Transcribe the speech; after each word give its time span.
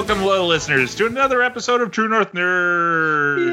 Welcome, 0.00 0.24
loyal 0.24 0.46
listeners, 0.46 0.94
to 0.94 1.04
another 1.04 1.42
episode 1.42 1.82
of 1.82 1.90
True 1.90 2.08
North 2.08 2.32
Nerds. 2.32 3.52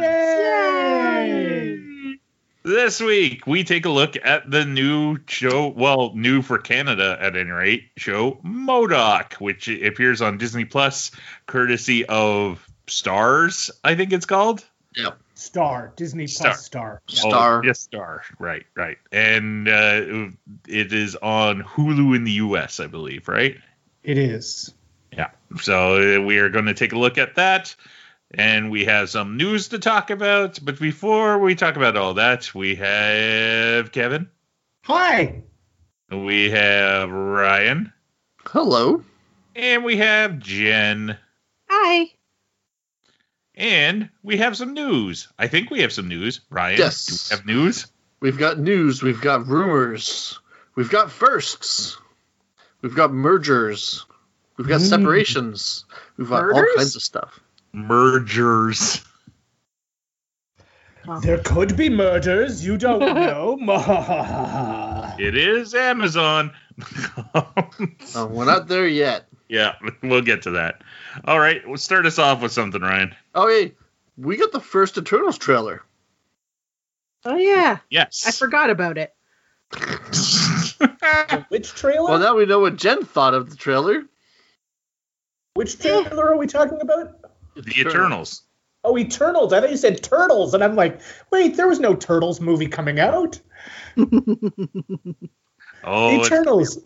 This 2.63 3.01
week, 3.01 3.45
we 3.45 3.65
take 3.65 3.85
a 3.85 3.89
look 3.89 4.15
at 4.23 4.49
the 4.49 4.63
new 4.63 5.19
show, 5.27 5.67
well, 5.67 6.13
new 6.15 6.41
for 6.41 6.57
Canada 6.57 7.17
at 7.19 7.35
any 7.35 7.49
rate, 7.49 7.89
show 7.97 8.39
M.O.D.O.K., 8.45 9.35
which 9.39 9.67
appears 9.67 10.21
on 10.21 10.37
Disney 10.37 10.63
Plus, 10.63 11.11
courtesy 11.47 12.05
of 12.05 12.65
Stars, 12.87 13.69
I 13.83 13.95
think 13.95 14.13
it's 14.13 14.25
called. 14.25 14.63
Yep. 14.95 15.19
Star, 15.35 15.91
Disney 15.97 16.27
Star. 16.27 16.51
Plus 16.51 16.63
Star. 16.63 17.01
Yeah. 17.09 17.19
Star. 17.19 17.59
Oh, 17.59 17.61
yes, 17.65 17.81
Star. 17.81 18.23
Right, 18.39 18.65
right. 18.73 18.97
And 19.11 19.67
uh, 19.67 20.29
it 20.65 20.93
is 20.93 21.17
on 21.17 21.63
Hulu 21.63 22.15
in 22.15 22.23
the 22.23 22.31
US, 22.31 22.79
I 22.79 22.87
believe, 22.87 23.27
right? 23.27 23.57
It 24.01 24.17
is. 24.17 24.73
Yeah. 25.11 25.29
So 25.61 26.17
uh, 26.17 26.21
we 26.21 26.37
are 26.39 26.49
going 26.49 26.65
to 26.65 26.73
take 26.73 26.93
a 26.93 26.97
look 26.99 27.17
at 27.17 27.35
that. 27.35 27.75
And 28.31 28.69
we 28.71 28.85
have 28.85 29.09
some 29.09 29.37
news 29.37 29.69
to 29.69 29.79
talk 29.79 30.09
about. 30.09 30.59
But 30.61 30.79
before 30.79 31.39
we 31.39 31.55
talk 31.55 31.77
about 31.77 31.95
all 31.95 32.15
that, 32.15 32.53
we 32.53 32.75
have 32.75 33.91
Kevin. 33.93 34.29
Hi. 34.83 35.43
We 36.11 36.49
have 36.51 37.09
Ryan. 37.09 37.93
Hello. 38.45 39.03
And 39.55 39.83
we 39.85 39.97
have 39.97 40.39
Jen. 40.39 41.17
Hi. 41.69 42.11
And 43.55 44.09
we 44.23 44.37
have 44.37 44.55
some 44.57 44.73
news. 44.73 45.29
I 45.39 45.47
think 45.47 45.71
we 45.71 45.81
have 45.81 45.91
some 45.93 46.07
news. 46.07 46.41
Ryan, 46.49 46.77
Yes. 46.79 47.05
do 47.05 47.13
we 47.13 47.37
have 47.37 47.45
news? 47.45 47.87
We've 48.19 48.37
got 48.37 48.59
news. 48.59 49.01
We've 49.01 49.21
got 49.21 49.47
rumors. 49.47 50.39
We've 50.75 50.89
got 50.89 51.11
firsts. 51.11 51.97
We've 52.81 52.93
got 52.95 53.11
mergers. 53.13 54.05
We've 54.57 54.67
got 54.67 54.81
Mm. 54.81 54.89
separations. 54.89 55.85
We've 56.17 56.29
got 56.29 56.43
all 56.51 56.65
kinds 56.75 56.95
of 56.95 57.01
stuff. 57.03 57.39
Mergers. 57.73 59.03
There 61.21 61.37
could 61.37 61.77
be 61.77 61.89
murders. 61.89 62.65
You 62.65 62.77
don't 62.77 62.99
know. 62.99 63.57
It 65.19 65.35
is 65.35 65.73
Amazon. 65.73 66.51
Oh, 67.33 68.27
we're 68.31 68.45
not 68.45 68.67
there 68.67 68.87
yet. 68.87 69.27
yeah, 69.49 69.75
we'll 70.03 70.21
get 70.21 70.43
to 70.43 70.51
that. 70.51 70.81
All 71.25 71.39
right, 71.39 71.65
we'll 71.67 71.77
start 71.77 72.05
us 72.05 72.19
off 72.19 72.41
with 72.43 72.51
something, 72.51 72.81
Ryan. 72.81 73.15
Oh, 73.33 73.47
hey, 73.47 73.73
we 74.15 74.37
got 74.37 74.51
the 74.51 74.59
first 74.59 74.95
Eternals 74.97 75.37
trailer. 75.39 75.81
Oh 77.25 77.35
yeah, 77.35 77.77
Yes. 77.89 78.25
I 78.27 78.31
forgot 78.31 78.69
about 78.69 78.97
it. 78.99 79.11
Which 81.49 81.73
trailer? 81.73 82.09
Well, 82.11 82.19
now 82.19 82.35
we 82.35 82.45
know 82.45 82.59
what 82.59 82.75
Jen 82.75 83.03
thought 83.03 83.33
of 83.33 83.49
the 83.49 83.55
trailer. 83.55 84.03
Which 85.57 85.79
trailer 85.79 86.29
are 86.29 86.37
we 86.37 86.45
talking 86.45 86.79
about? 86.81 87.19
the 87.55 87.81
Eternals. 87.81 88.43
Oh, 88.83 88.95
Eternals. 88.95 89.51
I 89.51 89.59
thought 89.59 89.71
you 89.71 89.77
said 89.77 90.03
Turtles, 90.03 90.53
and 90.53 90.63
I'm 90.63 90.75
like, 90.75 91.01
wait, 91.31 91.57
there 91.57 91.67
was 91.67 91.79
no 91.79 91.95
Turtles 91.95 92.39
movie 92.39 92.67
coming 92.67 92.99
out. 92.99 93.39
Oh, 95.83 96.21
Eternals. 96.21 96.79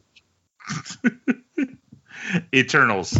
Eternals. 2.54 3.20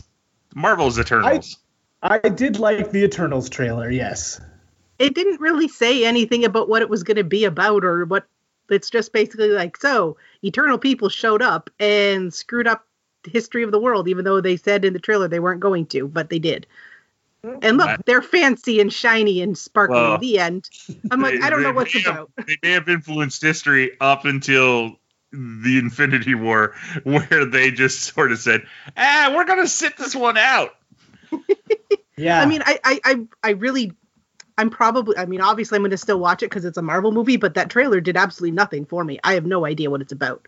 Marvel's 0.54 1.00
Eternals. 1.00 1.58
I 2.04 2.20
did 2.20 2.60
like 2.60 2.92
the 2.92 3.04
Eternals 3.04 3.50
trailer. 3.50 3.90
Yes. 3.90 4.40
It 5.00 5.16
didn't 5.16 5.42
really 5.42 5.68
say 5.68 6.06
anything 6.06 6.46
about 6.46 6.70
what 6.70 6.82
it 6.82 6.90
was 6.90 7.04
going 7.04 7.18
to 7.18 7.24
be 7.24 7.46
about 7.46 7.84
or 7.84 8.06
what. 8.06 8.26
It's 8.70 8.90
just 8.90 9.12
basically 9.12 9.50
like 9.50 9.78
so. 9.78 10.18
Eternal 10.44 10.78
people 10.78 11.10
showed 11.10 11.42
up 11.42 11.70
and 11.80 12.32
screwed 12.34 12.68
up 12.68 12.86
the 12.86 12.91
history 13.26 13.64
of 13.64 13.72
the 13.72 13.80
world, 13.80 14.08
even 14.08 14.26
though 14.26 14.42
they 14.42 14.58
said 14.58 14.86
in 14.86 14.94
the 14.94 15.00
trailer 15.00 15.28
they 15.28 15.40
weren't 15.40 15.60
going 15.60 15.86
to, 15.88 16.08
but 16.08 16.30
they 16.30 16.40
did. 16.40 16.66
And 17.44 17.78
look, 17.78 18.06
they're 18.06 18.22
fancy 18.22 18.80
and 18.80 18.94
shiny 18.94 19.42
and 19.42 19.58
sparkly 19.58 19.96
Well, 19.96 20.14
at 20.14 20.20
the 20.20 20.38
end. 20.40 20.70
I'm 21.10 21.22
like, 21.22 21.40
They- 21.40 21.46
I 21.46 21.50
don't 21.50 21.64
know 21.64 21.70
they 21.70 21.76
what's 21.76 21.96
may 21.96 22.02
have- 22.02 22.28
They 22.46 22.58
may 22.62 22.72
have 22.74 22.88
influenced 22.88 23.42
history 23.42 23.98
up 24.00 24.26
until 24.26 24.98
the 25.32 25.80
Infinity 25.80 26.36
War, 26.36 26.76
where 27.04 27.46
they 27.46 27.72
just 27.72 28.02
sort 28.02 28.32
of 28.32 28.38
said, 28.38 28.64
"Ah, 28.98 29.32
we're 29.36 29.46
gonna 29.46 29.66
sit 29.68 29.98
this 29.98 30.16
one 30.16 30.38
out." 30.38 30.76
Yeah. 32.18 32.40
I 32.40 32.46
mean, 32.46 32.62
I, 32.64 32.80
I, 32.84 33.00
I, 33.04 33.28
I 33.42 33.50
really, 33.52 33.94
I'm 34.56 34.70
probably, 34.70 35.18
I 35.18 35.26
mean, 35.26 35.42
obviously, 35.42 35.78
I'm 35.78 35.82
going 35.82 35.90
to 35.92 35.98
still 35.98 36.20
watch 36.20 36.44
it 36.44 36.52
because 36.52 36.66
it's 36.66 36.78
a 36.78 36.82
Marvel 36.84 37.12
movie, 37.12 37.38
but 37.38 37.56
that 37.56 37.72
trailer 37.72 38.00
did 38.00 38.16
absolutely 38.16 38.52
nothing 38.52 38.86
for 38.86 39.04
me. 39.04 39.20
I 39.24 39.34
have 39.34 39.46
no 39.48 39.66
idea 39.66 39.90
what 39.90 40.02
it's 40.02 40.12
about. 40.12 40.48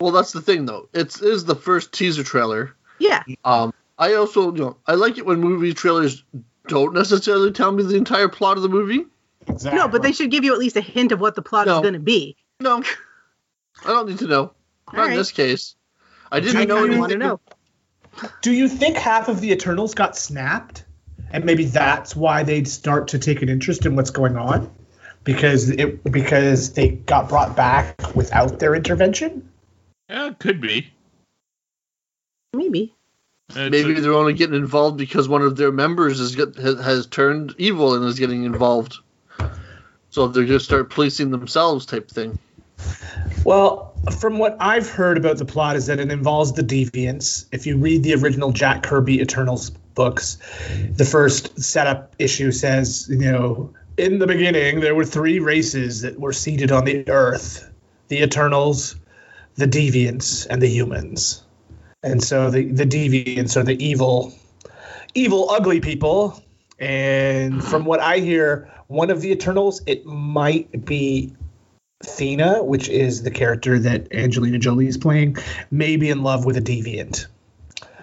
Well, 0.00 0.12
that's 0.12 0.32
the 0.32 0.40
thing, 0.40 0.64
though. 0.66 0.88
It's 0.94 1.20
it 1.20 1.28
is 1.28 1.44
the 1.44 1.54
first 1.54 1.92
teaser 1.92 2.24
trailer. 2.24 2.74
Yeah, 2.98 3.22
Um, 3.44 3.72
I 3.98 4.14
also, 4.14 4.52
you 4.54 4.60
know, 4.60 4.76
I 4.86 4.94
like 4.94 5.16
it 5.18 5.24
when 5.26 5.40
movie 5.40 5.72
trailers 5.74 6.22
don't 6.68 6.92
necessarily 6.94 7.50
tell 7.52 7.72
me 7.72 7.82
the 7.82 7.96
entire 7.96 8.28
plot 8.28 8.56
of 8.58 8.62
the 8.62 8.68
movie. 8.68 9.06
exactly. 9.46 9.78
no, 9.78 9.88
but 9.88 10.02
they 10.02 10.12
should 10.12 10.30
give 10.30 10.44
you 10.44 10.52
at 10.52 10.58
least 10.58 10.76
a 10.76 10.80
hint 10.82 11.12
of 11.12 11.20
what 11.20 11.34
the 11.34 11.42
plot 11.42 11.66
No. 11.66 11.76
is 11.76 11.80
going 11.82 11.94
to 11.94 11.98
be. 12.00 12.36
No, 12.60 12.82
I 13.84 13.88
don't 13.88 14.08
need 14.08 14.18
to 14.18 14.26
know. 14.26 14.52
Not 14.92 15.10
in 15.10 15.16
this 15.16 15.32
case. 15.32 15.76
I 16.32 16.40
didn't 16.40 16.58
I 16.58 16.64
know 16.64 16.76
kind 16.76 16.92
of 16.92 16.98
want 16.98 17.12
to 17.12 17.18
know. 17.18 17.40
Do 18.42 18.52
you 18.52 18.68
think 18.68 18.96
half 18.96 19.28
of 19.28 19.40
the 19.40 19.50
Eternals 19.52 19.94
got 19.94 20.16
snapped? 20.16 20.84
And 21.32 21.44
maybe 21.44 21.64
that's 21.64 22.14
why 22.16 22.42
they'd 22.42 22.68
start 22.68 23.08
to 23.08 23.18
take 23.18 23.40
an 23.40 23.48
interest 23.48 23.86
in 23.86 23.96
what's 23.96 24.10
going 24.10 24.36
on? 24.36 24.70
Because 25.24 25.70
it 25.70 26.02
because 26.10 26.72
they 26.74 26.88
got 26.90 27.28
brought 27.28 27.54
back 27.56 28.14
without 28.14 28.58
their 28.58 28.74
intervention? 28.74 29.48
Yeah, 30.10 30.26
it 30.26 30.40
could 30.40 30.60
be. 30.60 30.92
Maybe. 32.52 32.92
It's 33.50 33.56
Maybe 33.70 33.96
a- 33.96 34.00
they're 34.00 34.12
only 34.12 34.34
getting 34.34 34.56
involved 34.56 34.98
because 34.98 35.28
one 35.28 35.42
of 35.42 35.56
their 35.56 35.70
members 35.70 36.18
is 36.18 36.34
get, 36.34 36.56
has, 36.56 36.80
has 36.80 37.06
turned 37.06 37.54
evil 37.58 37.94
and 37.94 38.04
is 38.04 38.18
getting 38.18 38.42
involved. 38.42 38.96
So 40.10 40.26
they're 40.26 40.44
going 40.44 40.58
to 40.58 40.64
start 40.64 40.90
policing 40.90 41.30
themselves, 41.30 41.86
type 41.86 42.10
thing. 42.10 42.40
Well, 43.44 43.94
from 44.18 44.38
what 44.38 44.56
I've 44.58 44.90
heard 44.90 45.16
about 45.16 45.38
the 45.38 45.44
plot 45.44 45.76
is 45.76 45.86
that 45.86 46.00
it 46.00 46.10
involves 46.10 46.52
the 46.54 46.62
deviants. 46.62 47.46
If 47.52 47.64
you 47.64 47.76
read 47.76 48.02
the 48.02 48.14
original 48.14 48.50
Jack 48.50 48.82
Kirby 48.82 49.20
Eternals 49.20 49.70
books, 49.70 50.38
the 50.96 51.04
first 51.04 51.60
setup 51.62 52.16
issue 52.18 52.50
says, 52.50 53.06
you 53.08 53.30
know, 53.30 53.72
in 53.96 54.18
the 54.18 54.26
beginning 54.26 54.80
there 54.80 54.96
were 54.96 55.04
three 55.04 55.38
races 55.38 56.00
that 56.02 56.18
were 56.18 56.32
seated 56.32 56.72
on 56.72 56.84
the 56.84 57.08
earth. 57.08 57.70
The 58.08 58.22
Eternals, 58.22 58.96
the 59.56 59.66
deviants, 59.66 60.46
and 60.48 60.60
the 60.62 60.68
humans. 60.68 61.42
And 62.02 62.22
so 62.22 62.50
the, 62.50 62.64
the 62.64 62.84
deviants 62.86 63.56
are 63.56 63.62
the 63.62 63.82
evil 63.84 64.32
evil 65.14 65.50
ugly 65.50 65.80
people. 65.80 66.42
And 66.78 67.62
from 67.62 67.84
what 67.84 68.00
I 68.00 68.18
hear, 68.18 68.72
one 68.86 69.10
of 69.10 69.20
the 69.20 69.30
Eternals, 69.32 69.82
it 69.86 70.06
might 70.06 70.84
be 70.86 71.34
Thena, 72.02 72.64
which 72.64 72.88
is 72.88 73.22
the 73.22 73.30
character 73.30 73.78
that 73.78 74.12
Angelina 74.14 74.58
Jolie 74.58 74.86
is 74.86 74.96
playing, 74.96 75.36
may 75.70 75.96
be 75.96 76.08
in 76.08 76.22
love 76.22 76.46
with 76.46 76.56
a 76.56 76.62
deviant. 76.62 77.26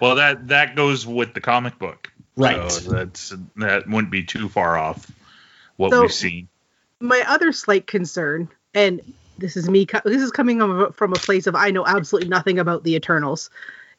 well, 0.00 0.14
that 0.14 0.48
that 0.48 0.76
goes 0.76 1.06
with 1.06 1.34
the 1.34 1.40
comic 1.40 1.78
book, 1.78 2.12
Right. 2.36 2.70
So 2.70 2.90
that's 2.92 3.34
that 3.56 3.88
wouldn't 3.88 4.12
be 4.12 4.22
too 4.22 4.48
far 4.48 4.78
off 4.78 5.10
what 5.76 5.90
So- 5.90 6.02
we've 6.02 6.12
seen. 6.12 6.48
My 7.00 7.24
other 7.28 7.52
slight 7.52 7.86
concern, 7.86 8.48
and 8.74 9.00
this 9.38 9.56
is 9.56 9.68
me, 9.70 9.86
this 10.04 10.22
is 10.22 10.30
coming 10.30 10.58
from- 10.92 11.12
a 11.12 11.16
place 11.16 11.46
of 11.46 11.54
I 11.54 11.70
know 11.70 11.86
absolutely 11.86 12.28
nothing 12.28 12.58
about 12.58 12.84
the 12.84 12.94
Eternals, 12.94 13.50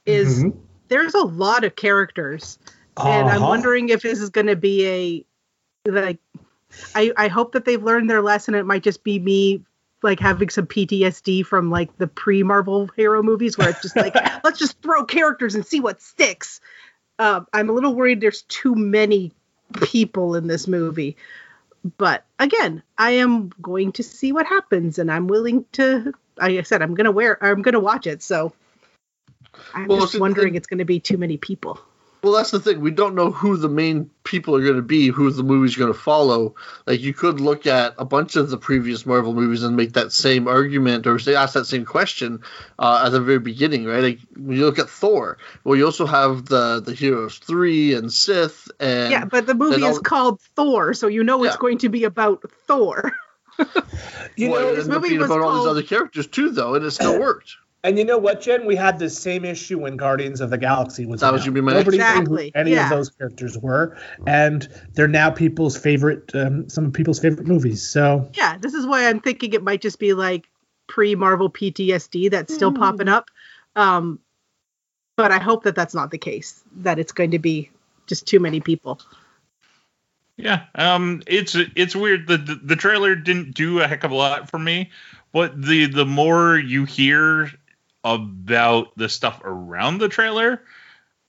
is 0.06 0.44
Mhm. 0.44 0.58
there's 0.90 1.14
a 1.14 1.24
lot 1.24 1.64
of 1.64 1.76
characters. 1.76 2.60
and 2.98 3.30
I'm 3.30 3.38
Uh-huh. 3.38 3.50
wondering 3.50 3.88
if 3.90 4.02
this 4.02 4.20
is 4.20 4.30
going 4.30 4.48
to 4.48 4.58
be 4.58 4.86
a 4.86 5.26
like 5.90 6.20
I 6.96 7.14
I 7.16 7.28
hope 7.30 7.54
that 7.54 7.64
they've 7.64 7.82
learned 7.82 8.10
their 8.10 8.22
lesson. 8.22 8.56
It 8.56 8.66
might 8.66 8.84
just 8.84 9.06
be 9.06 9.20
me 9.20 9.64
like 10.04 10.20
having 10.20 10.50
some 10.50 10.66
PTSD 10.68 11.44
from 11.46 11.70
like 11.72 11.96
the 11.98 12.08
pre-Marvel 12.08 12.90
hero 12.98 13.24
movies 13.24 13.58
where 13.58 13.70
it's 13.70 13.82
just 13.82 13.96
like 13.96 14.14
let's 14.44 14.60
just 14.60 14.82
throw 14.82 15.06
characters 15.06 15.56
and 15.56 15.66
see 15.66 15.80
what 15.80 16.02
sticks. 16.02 16.60
Um, 17.20 17.48
I'm 17.54 17.70
a 17.70 17.74
little 17.74 17.96
worried 17.96 18.20
there's 18.20 18.42
too 18.44 18.76
many 18.76 19.32
people 19.82 20.36
in 20.36 20.48
this 20.48 20.68
movie. 20.68 21.16
But 21.98 22.26
again, 22.38 22.84
I 22.98 23.12
am 23.12 23.52
going 23.62 23.94
to 23.94 24.04
see 24.04 24.32
what 24.32 24.46
happens, 24.46 25.00
and 25.00 25.12
I'm 25.12 25.28
willing 25.28 25.66
to. 25.74 26.14
Like 26.38 26.58
I 26.58 26.62
said, 26.64 26.82
I'm 26.82 26.96
gonna 26.96 27.12
wear. 27.12 27.38
I'm 27.44 27.62
gonna 27.62 27.80
watch 27.80 28.08
it. 28.08 28.22
So 28.22 28.54
I'm 29.74 29.88
Well, 29.88 30.02
just 30.02 30.20
wondering, 30.20 30.54
the- 30.54 30.58
it's 30.58 30.68
going 30.68 30.80
to 30.80 30.86
be 30.86 31.00
too 31.00 31.18
many 31.18 31.38
people. 31.38 31.80
Well, 32.22 32.34
that's 32.34 32.52
the 32.52 32.60
thing. 32.60 32.82
We 32.82 32.92
don't 32.92 33.16
know 33.16 33.32
who 33.32 33.56
the 33.56 33.70
main 33.70 34.10
people 34.26 34.56
are 34.56 34.64
going 34.64 34.76
to 34.76 34.82
be, 34.82 35.08
who 35.08 35.32
the 35.32 35.44
movie's 35.44 35.78
going 35.78 35.94
to 35.94 35.98
follow. 35.98 36.56
Like, 36.86 37.00
you 37.00 37.14
could 37.14 37.40
look 37.40 37.66
at 37.66 37.96
a 37.98 38.04
bunch 38.04 38.36
of 38.36 38.50
the 38.50 38.58
previous 38.58 39.06
Marvel 39.06 39.34
movies 39.34 39.64
and 39.64 39.78
make 39.78 39.94
that 39.94 40.12
same 40.12 40.48
argument 40.48 41.08
or 41.08 41.18
say 41.18 41.36
ask 41.36 41.54
that 41.54 41.66
same 41.66 41.86
question 41.86 42.42
uh, 42.78 43.04
at 43.06 43.10
the 43.10 43.22
very 43.22 43.40
beginning, 43.40 43.86
right? 43.86 44.04
Like, 44.04 44.20
when 44.36 44.58
you 44.58 44.66
look 44.66 44.80
at 44.80 44.90
Thor, 44.90 45.38
well, 45.64 45.78
you 45.78 45.86
also 45.86 46.06
have 46.06 46.46
the 46.46 46.82
the 46.82 46.94
Heroes 46.94 47.38
three 47.38 47.94
and 47.94 48.12
Sith, 48.12 48.70
and 48.82 49.12
yeah, 49.12 49.24
but 49.26 49.46
the 49.46 49.56
movie 49.56 49.76
and 49.76 49.86
is 49.86 50.00
called 50.00 50.42
Thor, 50.56 50.94
so 50.94 51.08
you 51.08 51.24
know 51.24 51.44
it's 51.46 51.56
Yeah. 51.56 51.60
going 51.60 51.78
to 51.80 51.90
be 51.90 52.04
about 52.04 52.44
Thor. 52.68 53.14
You 54.36 54.52
well, 54.52 54.62
know, 54.62 54.76
this 54.76 54.88
movie 54.88 55.18
was 55.18 55.26
about 55.26 55.42
all 55.42 55.58
these 55.58 55.66
other 55.66 55.84
characters 55.84 56.26
too, 56.28 56.52
though, 56.52 56.76
and 56.76 56.86
it 56.86 56.92
still 56.92 57.20
worked. 57.20 57.58
And 57.84 57.98
you 57.98 58.04
know 58.04 58.18
what, 58.18 58.42
Jen? 58.42 58.66
We 58.66 58.76
had 58.76 59.00
the 59.00 59.10
same 59.10 59.46
issue 59.46 59.80
when 59.80 59.96
Guardians 59.96 60.42
of 60.42 60.50
the 60.50 60.58
Galaxy 60.58 61.06
was. 61.06 61.22
That 61.22 61.32
was 61.32 61.44
announced. 61.44 61.46
gonna 61.46 61.54
be 61.56 61.62
my 61.62 61.74
next 61.74 61.98
Nobody 61.98 62.30
knew 62.30 62.36
who 62.36 62.52
any 62.54 62.72
yeah. 62.72 62.84
of 62.84 62.90
those 62.90 63.10
characters 63.10 63.58
were, 63.58 63.98
and 64.28 64.68
they're 64.96 65.08
now 65.08 65.30
people's 65.30 65.78
favorite, 65.78 66.30
um, 66.36 66.68
some 66.70 66.86
of 66.86 66.94
people's 66.94 67.20
favorite 67.20 67.48
movies. 67.48 67.82
So 67.88 68.30
Yeah, 68.34 68.58
this 68.58 68.74
is 68.74 68.86
why 68.86 69.08
I'm 69.08 69.22
thinking 69.22 69.54
it 69.54 69.64
might 69.64 69.80
just 69.82 69.98
be 69.98 70.14
like 70.14 70.50
pre-Marvel 70.88 71.50
PTSD 71.50 72.30
that's 72.32 72.54
still 72.54 72.72
Hmm. 72.72 72.80
popping 72.80 73.08
up. 73.08 73.30
Um, 73.78 74.20
but 75.16 75.32
I 75.32 75.40
hope 75.40 75.64
that 75.64 75.76
that's 75.76 75.94
not 75.96 76.12
the 76.12 76.18
case. 76.18 76.62
That 76.78 77.00
it's 77.00 77.14
going 77.14 77.32
to 77.32 77.40
be 77.40 77.70
just 78.08 78.26
too 78.28 78.40
many 78.42 78.60
people. 78.60 79.00
Yeah, 80.36 80.64
um, 80.76 81.22
it's 81.28 81.56
it's 81.56 81.96
weird. 81.96 82.28
The, 82.28 82.38
the 82.38 82.56
the 82.56 82.76
trailer 82.78 83.16
didn't 83.16 83.54
do 83.56 83.82
a 83.82 83.88
heck 83.88 84.04
of 84.06 84.12
a 84.12 84.16
lot 84.16 84.50
for 84.50 84.58
me, 84.58 84.90
but 85.34 85.62
the 85.62 85.86
the 85.88 86.06
more 86.06 86.58
you 86.58 86.86
hear 86.86 87.52
about 88.04 88.96
the 88.98 89.10
stuff 89.10 89.42
around 89.44 89.98
the 89.98 90.10
trailer, 90.10 90.62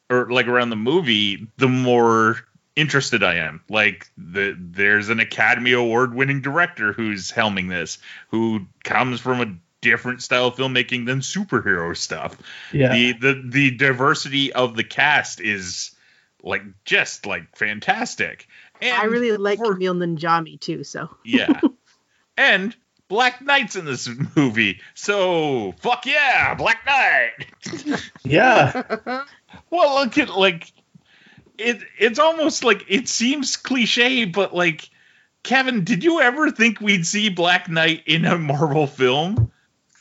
or 0.09 0.31
like 0.31 0.47
around 0.47 0.71
the 0.71 0.77
movie, 0.77 1.49
the 1.57 1.69
more 1.69 2.37
interested 2.77 3.23
I 3.23 3.37
am. 3.37 3.63
Like 3.69 4.11
the 4.17 4.57
there's 4.59 5.09
an 5.09 5.21
Academy 5.21 5.73
Award 5.73 6.15
winning 6.15 6.41
director 6.41 6.93
who's 6.93 7.31
helming 7.31 7.69
this, 7.69 7.99
who 8.31 8.67
comes 8.85 9.21
from 9.21 9.41
a 9.41 9.57
different 9.81 10.23
style 10.23 10.49
of 10.49 10.57
filmmaking 10.57 11.07
than 11.07 11.21
superhero 11.21 11.97
stuff 11.97 12.37
yeah, 12.71 12.93
the 12.93 13.13
the 13.13 13.43
the 13.47 13.71
diversity 13.71 14.53
of 14.53 14.77
the 14.77 14.85
cast 14.85 15.41
is 15.41 15.93
like 16.43 16.63
just 16.85 17.27
like 17.27 17.57
fantastic. 17.57 18.47
And 18.81 18.97
I 18.97 19.05
really 19.05 19.37
like 19.37 19.59
for- 19.59 19.75
Kumail 19.75 19.97
Nanjiani 19.97 20.61
too. 20.61 20.85
So 20.85 21.09
yeah, 21.25 21.61
and 22.37 22.75
Black 23.11 23.43
Knight's 23.43 23.75
in 23.75 23.85
this 23.85 24.09
movie, 24.37 24.81
so 24.95 25.75
fuck 25.81 26.07
yeah, 26.07 26.55
Black 26.55 26.87
Knight. 26.87 28.01
yeah. 28.23 28.83
well, 29.71 30.01
look 30.01 30.17
at 30.17 30.31
like 30.31 30.73
it. 31.59 31.83
It's 31.99 32.21
almost 32.21 32.63
like 32.63 32.85
it 32.89 33.09
seems 33.09 33.57
cliche, 33.57 34.27
but 34.27 34.55
like 34.55 34.89
Kevin, 35.43 35.83
did 35.83 36.05
you 36.05 36.21
ever 36.21 36.53
think 36.53 36.81
we'd 36.81 37.05
see 37.05 37.31
Black 37.31 37.69
Knight 37.69 38.05
in 38.07 38.25
a 38.25 38.39
Marvel 38.39 38.87
film? 38.87 39.51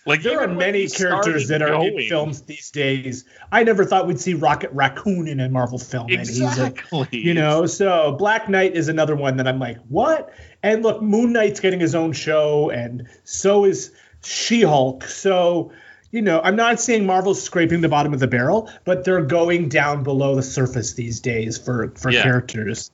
Like 0.10 0.24
There 0.24 0.42
are 0.42 0.48
many 0.48 0.88
characters 0.88 1.48
that 1.50 1.62
are 1.62 1.74
in 1.86 2.08
films 2.10 2.42
these 2.42 2.72
days. 2.72 3.26
I 3.52 3.64
never 3.64 3.86
thought 3.86 4.08
we'd 4.08 4.20
see 4.20 4.34
Rocket 4.34 4.72
Raccoon 4.74 5.28
in 5.28 5.40
a 5.40 5.48
Marvel 5.50 5.78
film. 5.80 6.08
and 6.10 6.20
he's 6.20 6.42
a- 6.42 6.46
Exactly. 6.46 7.08
you 7.12 7.34
know, 7.34 7.66
so 7.68 8.14
Black 8.18 8.50
Knight 8.50 8.76
is 8.76 8.88
another 8.90 9.16
one 9.16 9.38
that 9.38 9.48
I'm 9.48 9.60
like, 9.60 9.78
what? 9.88 10.34
And 10.64 10.84
look, 10.84 11.02
Moon 11.02 11.32
Knight's 11.32 11.60
getting 11.60 11.80
his 11.80 11.96
own 11.96 12.12
show, 12.12 12.70
and 12.72 13.08
so 13.24 13.66
is 13.66 13.92
She 14.24 14.62
Hulk. 14.64 15.04
So, 15.06 15.72
you 16.12 16.22
know, 16.22 16.42
I'm 16.44 16.56
not 16.56 16.80
saying 16.80 17.06
Marvel's 17.06 17.42
scraping 17.42 17.82
the 17.82 17.88
bottom 17.90 18.14
of 18.14 18.20
the 18.20 18.28
barrel, 18.28 18.70
but 18.84 19.06
they're 19.06 19.22
going 19.24 19.70
down 19.70 20.04
below 20.04 20.36
the 20.36 20.42
surface 20.44 20.94
these 20.94 21.20
days 21.20 21.58
for 21.58 21.94
for 21.96 22.12
Yeah. 22.12 22.24
characters. 22.24 22.90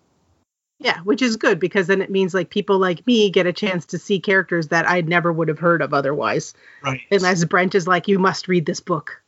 Yeah, 0.80 1.00
which 1.02 1.22
is 1.22 1.38
good 1.38 1.60
because 1.60 1.88
then 1.88 2.02
it 2.02 2.10
means 2.12 2.34
like 2.34 2.50
people 2.50 2.78
like 2.78 3.06
me 3.08 3.30
get 3.30 3.48
a 3.48 3.54
chance 3.54 3.86
to 3.88 3.98
see 3.98 4.20
characters 4.20 4.68
that 4.70 4.88
I 4.90 5.02
never 5.02 5.32
would 5.32 5.48
have 5.48 5.60
heard 5.60 5.82
of 5.82 5.94
otherwise. 5.94 6.54
Right. 6.84 7.02
Unless 7.12 7.46
Brent 7.46 7.76
is 7.76 7.88
like, 7.88 8.08
you 8.08 8.20
must 8.20 8.48
read 8.48 8.66
this 8.66 8.80
book. 8.82 9.22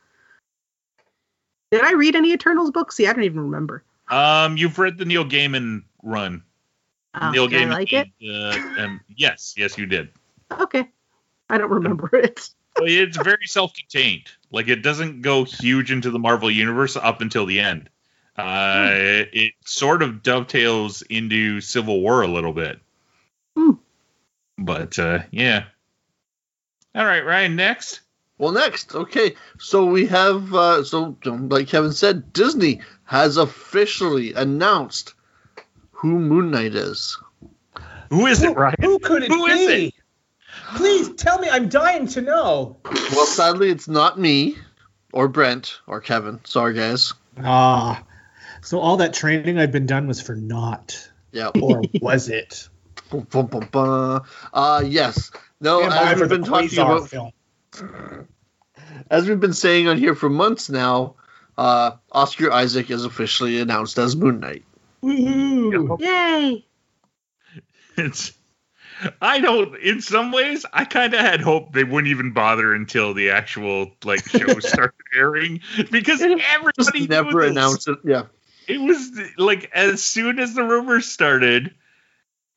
Did 1.72 1.84
I 1.84 1.94
read 1.94 2.16
any 2.16 2.34
Eternals 2.34 2.72
books? 2.72 2.96
See, 2.96 3.08
I 3.08 3.14
don't 3.14 3.24
even 3.24 3.42
remember. 3.42 3.84
Um, 4.10 4.58
you've 4.58 4.80
read 4.80 4.98
the 4.98 5.06
Neil 5.06 5.26
Gaiman 5.26 5.84
run. 6.04 6.44
Oh, 7.20 7.32
Neil 7.32 7.48
did 7.48 7.62
I 7.62 7.66
Gaiman. 7.66 7.70
like 7.72 7.94
it? 7.94 8.08
Uh, 8.22 8.82
um, 8.82 9.02
yes, 9.16 9.54
yes, 9.58 9.78
you 9.78 9.86
did. 9.86 10.10
Okay. 10.52 10.88
I 11.50 11.58
don't 11.58 11.72
remember 11.72 12.10
it. 12.14 12.50
It's 12.80 13.18
very 13.18 13.48
self-contained. 13.48 14.30
Like 14.52 14.68
it 14.68 14.84
doesn't 14.84 15.22
go 15.22 15.44
huge 15.46 15.92
into 15.92 16.12
the 16.12 16.20
Marvel 16.20 16.52
universe 16.52 16.96
up 16.96 17.22
until 17.22 17.46
the 17.46 17.60
end. 17.60 17.90
Uh, 18.38 18.89
it 19.34 19.54
sort 19.66 20.04
of 20.04 20.22
dovetails 20.22 21.01
into 21.01 21.60
Civil 21.62 22.01
War 22.01 22.22
a 22.22 22.28
little 22.28 22.54
bit. 22.54 22.80
Hmm. 23.56 23.72
But 24.57 25.00
uh, 25.00 25.19
yeah. 25.31 25.66
All 26.94 27.06
right, 27.06 27.25
Ryan. 27.25 27.56
Next. 27.56 28.01
Well, 28.39 28.51
next, 28.51 28.94
okay, 28.94 29.34
so 29.57 29.86
we 29.86 30.06
have, 30.07 30.54
uh, 30.54 30.84
so 30.84 31.18
like 31.24 31.69
Kevin 31.69 31.92
said, 31.92 32.34
Disney 32.34 32.81
has 33.04 33.38
officially 33.38 34.34
announced 34.34 35.16
who 35.90 36.19
Moon 36.19 36.51
Knight 36.51 36.75
is. 36.75 37.18
Who 38.12 38.28
is 38.28 38.44
it, 38.44 38.56
Ryan? 38.56 38.75
Who 38.80 39.00
could 39.00 39.24
it 39.24 39.30
Who 39.31 39.45
be? 39.48 39.51
is 39.51 39.69
it? 39.69 39.94
Please 40.75 41.10
tell 41.16 41.40
me. 41.40 41.50
I'm 41.50 41.68
dying 41.68 42.06
to 42.10 42.22
know. 42.22 42.78
Well, 42.86 43.25
sadly, 43.25 43.72
it's 43.72 43.88
not 43.88 44.19
me 44.19 44.56
or 45.12 45.28
Brent 45.28 45.80
or 45.88 46.00
Kevin. 46.00 46.40
Sorry, 46.44 46.75
guys. 46.75 47.16
Ah, 47.44 48.04
so 48.68 48.80
all 48.80 48.98
that 48.98 49.14
training 49.14 49.58
I've 49.58 49.72
been 49.72 49.86
done 49.86 50.08
was 50.08 50.19
for 50.22 50.36
naught, 50.36 51.10
Yeah. 51.31 51.52
or 51.62 51.81
was 52.02 52.28
it? 52.30 52.68
Uh, 53.12 54.84
yes. 54.86 55.31
No, 55.62 55.81
Am 55.81 55.92
I 55.92 56.12
as 56.12 56.14
for 56.18 56.19
we've 56.22 56.30
been 56.30 56.44
talking 56.44 56.68
Quasar 56.69 56.98
about, 56.98 57.10
film? 57.10 58.28
as 59.10 59.28
we've 59.30 59.40
been 59.40 59.54
saying 59.54 59.88
on 59.88 59.98
here 59.98 60.16
for 60.16 60.30
months 60.30 60.69
now, 60.69 61.16
uh, 61.58 61.92
Oscar 62.12 62.52
Isaac 62.52 62.92
is 62.92 63.06
officially 63.06 63.60
announced 63.62 63.98
as 63.98 64.16
Moon 64.16 64.40
Knight. 64.42 64.64
Woohoo! 65.02 66.00
Yay! 66.02 66.66
It's. 67.98 68.34
I 69.22 69.40
don't. 69.40 69.75
In 69.78 70.02
some 70.02 70.31
ways, 70.31 70.66
I 70.72 70.86
kind 70.86 71.14
of 71.16 71.19
had 71.19 71.42
hope 71.42 71.74
they 71.74 71.84
wouldn't 71.84 72.08
even 72.12 72.31
bother 72.31 72.74
until 72.75 73.14
the 73.16 73.31
actual 73.31 73.92
like 74.04 74.28
show 74.30 74.60
started 74.60 74.94
airing 75.16 75.62
because 75.92 76.19
Just 76.19 76.44
everybody 76.54 77.00
knew 77.02 77.08
never 77.08 77.42
this. 77.42 77.52
announced 77.52 77.88
it. 77.88 77.98
Yeah. 78.04 78.24
It 78.68 78.80
was 78.80 79.12
like 79.38 79.72
as 79.74 80.04
soon 80.04 80.40
as 80.40 80.54
the 80.54 80.64
rumors 80.64 81.06
started 81.06 81.74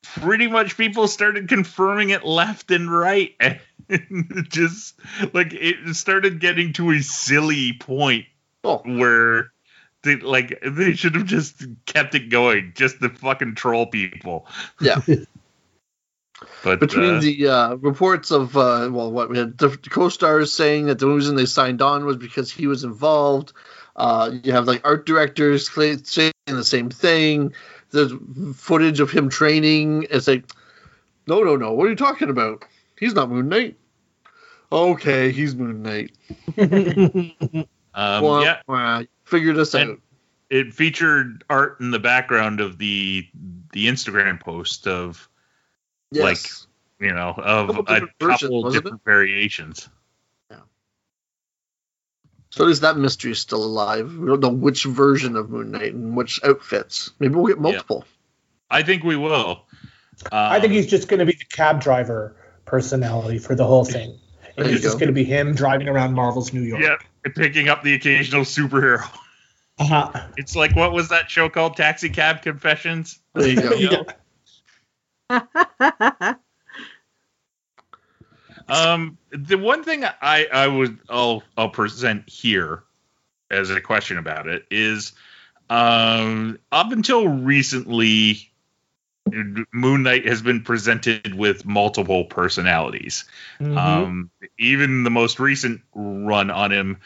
pretty 0.03 0.47
much 0.47 0.77
people 0.77 1.07
started 1.07 1.47
confirming 1.47 2.09
it 2.09 2.25
left 2.25 2.71
and 2.71 2.91
right 2.91 3.35
and 3.89 4.47
just 4.49 4.99
like 5.33 5.53
it 5.53 5.95
started 5.95 6.39
getting 6.39 6.73
to 6.73 6.91
a 6.91 7.01
silly 7.01 7.73
point 7.73 8.25
Oh, 8.63 8.77
where 8.85 9.51
they 10.03 10.17
like 10.17 10.61
they 10.63 10.93
should 10.93 11.15
have 11.15 11.25
just 11.25 11.63
kept 11.85 12.13
it 12.13 12.29
going 12.29 12.73
just 12.75 12.99
to 13.01 13.09
fucking 13.09 13.55
troll 13.55 13.87
people 13.87 14.45
Yeah. 14.79 15.01
but 16.63 16.79
between 16.79 17.15
uh, 17.15 17.19
the 17.19 17.47
uh, 17.47 17.75
reports 17.75 18.31
of 18.31 18.55
uh, 18.55 18.89
well, 18.91 19.11
what 19.11 19.29
we 19.29 19.37
had 19.37 19.57
the 19.57 19.69
co-stars 19.77 20.51
saying 20.51 20.87
that 20.87 20.99
the 20.99 21.07
reason 21.07 21.35
they 21.35 21.45
signed 21.45 21.81
on 21.81 22.05
was 22.05 22.17
because 22.17 22.51
he 22.51 22.67
was 22.67 22.83
involved. 22.83 23.53
Uh, 23.95 24.31
you 24.43 24.51
have 24.53 24.67
like 24.67 24.81
art 24.85 25.05
directors 25.05 25.69
saying 25.69 26.31
the 26.45 26.63
same 26.63 26.89
thing. 26.89 27.53
There's 27.91 28.13
footage 28.55 28.99
of 28.99 29.11
him 29.11 29.29
training. 29.29 30.07
It's 30.09 30.27
like, 30.27 30.45
no, 31.27 31.41
no, 31.43 31.55
no. 31.57 31.73
What 31.73 31.87
are 31.87 31.89
you 31.89 31.95
talking 31.95 32.29
about? 32.29 32.63
He's 32.97 33.13
not 33.13 33.29
Moon 33.29 33.49
Knight. 33.49 33.77
Okay, 34.71 35.31
he's 35.31 35.53
Moon 35.55 35.81
Knight. 35.81 36.11
um, 36.57 38.23
well, 38.23 38.43
yeah 38.43 38.61
well, 38.67 39.03
figure 39.25 39.53
this 39.53 39.73
And- 39.73 39.91
out. 39.91 39.99
it 40.49 40.73
featured 40.73 41.43
art 41.49 41.79
in 41.81 41.91
the 41.91 41.99
background 41.99 42.61
of 42.61 42.77
the 42.77 43.27
the 43.73 43.87
instagram 43.87 44.39
post 44.39 44.87
of 44.87 45.27
Yes. 46.11 46.67
you 46.99 47.13
know 47.13 47.29
of 47.37 47.67
Couple 47.67 47.81
a 47.87 47.99
different 47.99 48.11
versions, 48.19 48.41
couple 48.41 48.71
different 48.71 49.03
variations 49.05 49.89
so 52.51 52.63
at 52.63 52.67
least 52.67 52.81
that 52.81 52.97
mystery 52.97 53.31
is 53.31 53.39
still 53.39 53.63
alive. 53.63 54.15
We 54.15 54.27
don't 54.27 54.41
know 54.41 54.49
which 54.49 54.83
version 54.83 55.35
of 55.35 55.49
Moon 55.49 55.71
Knight 55.71 55.93
and 55.93 56.15
which 56.15 56.39
outfits. 56.43 57.09
Maybe 57.19 57.33
we'll 57.35 57.47
get 57.47 57.59
multiple. 57.59 58.05
I 58.69 58.83
think 58.83 59.03
we 59.03 59.15
will. 59.15 59.65
I 60.31 60.59
think 60.59 60.71
Um, 60.71 60.75
he's 60.75 60.87
just 60.87 61.07
going 61.07 61.19
to 61.19 61.25
be 61.25 61.31
the 61.33 61.45
cab 61.45 61.81
driver 61.81 62.35
personality 62.65 63.39
for 63.39 63.55
the 63.55 63.65
whole 63.65 63.85
thing. 63.85 64.19
And 64.57 64.67
it's 64.67 64.81
just 64.81 64.99
going 64.99 65.07
to 65.07 65.13
be 65.13 65.23
him 65.23 65.55
driving 65.55 65.87
around 65.87 66.13
Marvel's 66.13 66.53
New 66.53 66.61
York. 66.61 66.81
yeah, 66.81 66.97
picking 67.33 67.69
up 67.69 67.83
the 67.83 67.93
occasional 67.95 68.43
superhero. 68.43 69.01
Uh-huh. 69.79 70.27
It's 70.37 70.55
like 70.55 70.75
what 70.75 70.91
was 70.91 71.09
that 71.09 71.31
show 71.31 71.49
called? 71.49 71.75
Taxi 71.77 72.09
Cab 72.09 72.41
Confessions. 72.41 73.19
There 73.33 73.47
you 73.47 73.61
go. 73.61 74.05
Yeah. 75.29 76.33
Um, 78.71 79.17
the 79.31 79.57
one 79.57 79.83
thing 79.83 80.05
I 80.05 80.47
I 80.51 80.67
would 80.67 80.97
I'll 81.09 81.43
I'll 81.57 81.69
present 81.69 82.29
here 82.29 82.83
as 83.49 83.69
a 83.69 83.81
question 83.81 84.17
about 84.17 84.47
it 84.47 84.65
is, 84.71 85.11
um, 85.69 86.57
up 86.71 86.93
until 86.93 87.27
recently, 87.27 88.49
Moon 89.73 90.03
Knight 90.03 90.25
has 90.25 90.41
been 90.41 90.63
presented 90.63 91.35
with 91.35 91.65
multiple 91.65 92.23
personalities. 92.23 93.25
Mhm. 93.59 93.77
Um, 93.77 94.29
even 94.57 95.03
the 95.03 95.09
most 95.09 95.37
recent 95.39 95.81
run 95.93 96.49
on 96.49 96.71
him, 96.71 96.97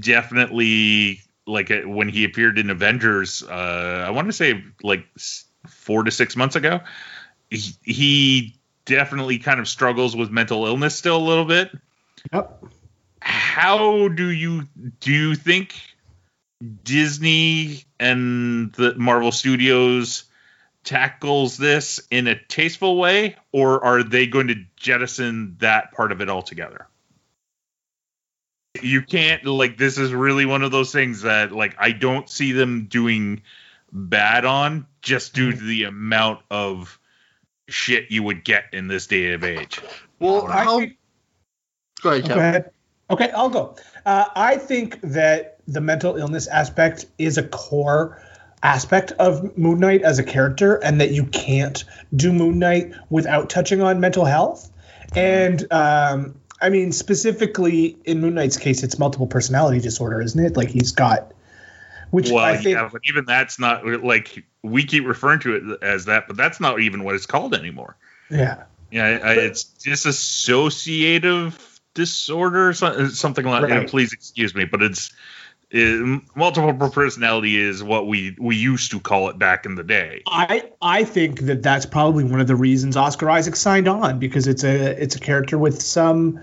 definitely 0.00 1.22
like 1.46 1.70
uh, 1.70 1.82
when 1.82 2.08
he 2.08 2.24
appeared 2.24 2.58
in 2.58 2.68
Avengers, 2.68 3.44
uh, 3.44 4.04
I 4.06 4.10
want 4.10 4.26
to 4.26 4.32
say 4.32 4.64
like 4.82 5.06
four 5.68 6.02
to 6.02 6.10
six 6.10 6.34
months 6.34 6.56
ago, 6.56 6.80
he, 7.48 7.74
he 7.82 8.56
definitely 8.84 9.38
kind 9.38 9.60
of 9.60 9.68
struggles 9.68 10.16
with 10.16 10.30
mental 10.30 10.66
illness 10.66 10.94
still 10.94 11.16
a 11.16 11.18
little 11.18 11.44
bit. 11.44 11.70
Yep. 12.32 12.64
How 13.20 14.08
do 14.08 14.30
you 14.30 14.68
do 15.00 15.12
you 15.12 15.34
think 15.34 15.74
Disney 16.82 17.84
and 17.98 18.72
the 18.72 18.94
Marvel 18.96 19.32
Studios 19.32 20.24
tackles 20.84 21.56
this 21.56 22.00
in 22.10 22.26
a 22.26 22.34
tasteful 22.34 22.96
way, 22.96 23.36
or 23.52 23.84
are 23.84 24.02
they 24.02 24.26
going 24.26 24.48
to 24.48 24.56
jettison 24.76 25.56
that 25.60 25.92
part 25.92 26.12
of 26.12 26.20
it 26.20 26.28
altogether? 26.28 26.86
You 28.80 29.02
can't 29.02 29.44
like 29.44 29.76
this 29.76 29.98
is 29.98 30.12
really 30.12 30.46
one 30.46 30.62
of 30.62 30.70
those 30.70 30.92
things 30.92 31.22
that 31.22 31.52
like 31.52 31.76
I 31.78 31.92
don't 31.92 32.28
see 32.28 32.52
them 32.52 32.86
doing 32.86 33.42
bad 33.92 34.44
on 34.44 34.86
just 35.02 35.34
due 35.34 35.50
mm-hmm. 35.50 35.58
to 35.58 35.64
the 35.64 35.84
amount 35.84 36.40
of 36.50 36.98
shit 37.68 38.10
you 38.10 38.22
would 38.22 38.44
get 38.44 38.64
in 38.72 38.88
this 38.88 39.06
day 39.06 39.32
of 39.32 39.44
age. 39.44 39.80
Well, 40.18 40.46
I 40.46 40.64
how? 40.64 40.78
think- 40.80 40.96
Go 42.02 42.10
ahead, 42.10 42.28
Go 42.28 42.34
ahead. 42.34 42.70
Okay, 43.10 43.30
I'll 43.30 43.50
go. 43.50 43.76
Uh, 44.04 44.24
I 44.34 44.56
think 44.56 45.00
that 45.02 45.58
the 45.68 45.80
mental 45.80 46.16
illness 46.16 46.46
aspect 46.48 47.06
is 47.18 47.38
a 47.38 47.42
core 47.42 48.20
aspect 48.62 49.12
of 49.12 49.56
Moon 49.56 49.78
Knight 49.80 50.02
as 50.02 50.18
a 50.18 50.24
character, 50.24 50.76
and 50.76 51.00
that 51.00 51.10
you 51.10 51.24
can't 51.26 51.84
do 52.16 52.32
Moon 52.32 52.58
Knight 52.58 52.92
without 53.10 53.50
touching 53.50 53.82
on 53.82 54.00
mental 54.00 54.24
health. 54.24 54.70
And 55.14 55.70
um, 55.72 56.36
I 56.60 56.70
mean, 56.70 56.90
specifically 56.92 57.96
in 58.04 58.20
Moon 58.20 58.34
Knight's 58.34 58.56
case, 58.56 58.82
it's 58.82 58.98
multiple 58.98 59.26
personality 59.26 59.80
disorder, 59.80 60.20
isn't 60.22 60.44
it? 60.44 60.56
Like 60.56 60.70
he's 60.70 60.92
got, 60.92 61.32
which 62.12 62.30
well, 62.30 62.60
yeah, 62.60 62.88
but 62.92 63.00
even 63.08 63.24
that's 63.24 63.58
not 63.58 63.84
like 64.04 64.44
we 64.62 64.84
keep 64.84 65.06
referring 65.06 65.40
to 65.40 65.56
it 65.56 65.82
as 65.82 66.04
that, 66.04 66.28
but 66.28 66.36
that's 66.36 66.60
not 66.60 66.78
even 66.78 67.04
what 67.04 67.14
it's 67.14 67.26
called 67.26 67.54
anymore. 67.54 67.96
yeah. 68.30 68.64
Yeah, 68.90 69.20
I, 69.24 69.32
it's 69.32 69.64
dissociative 69.64 71.54
disorder, 71.94 72.74
so- 72.74 73.08
something 73.08 73.42
like. 73.42 73.62
Right. 73.62 73.88
please 73.88 74.12
excuse 74.12 74.54
me, 74.54 74.66
but 74.66 74.82
it's 74.82 75.14
it, 75.70 76.22
multiple 76.36 76.90
personality 76.90 77.58
is 77.58 77.82
what 77.82 78.06
we 78.06 78.36
we 78.38 78.56
used 78.56 78.90
to 78.90 79.00
call 79.00 79.30
it 79.30 79.38
back 79.38 79.64
in 79.64 79.76
the 79.76 79.82
day. 79.82 80.22
I 80.26 80.70
I 80.82 81.04
think 81.04 81.40
that 81.46 81.62
that's 81.62 81.86
probably 81.86 82.24
one 82.24 82.40
of 82.40 82.46
the 82.46 82.54
reasons 82.54 82.98
Oscar 82.98 83.30
Isaac 83.30 83.56
signed 83.56 83.88
on 83.88 84.18
because 84.18 84.46
it's 84.46 84.62
a 84.62 85.02
it's 85.02 85.16
a 85.16 85.20
character 85.20 85.56
with 85.56 85.80
some 85.80 86.40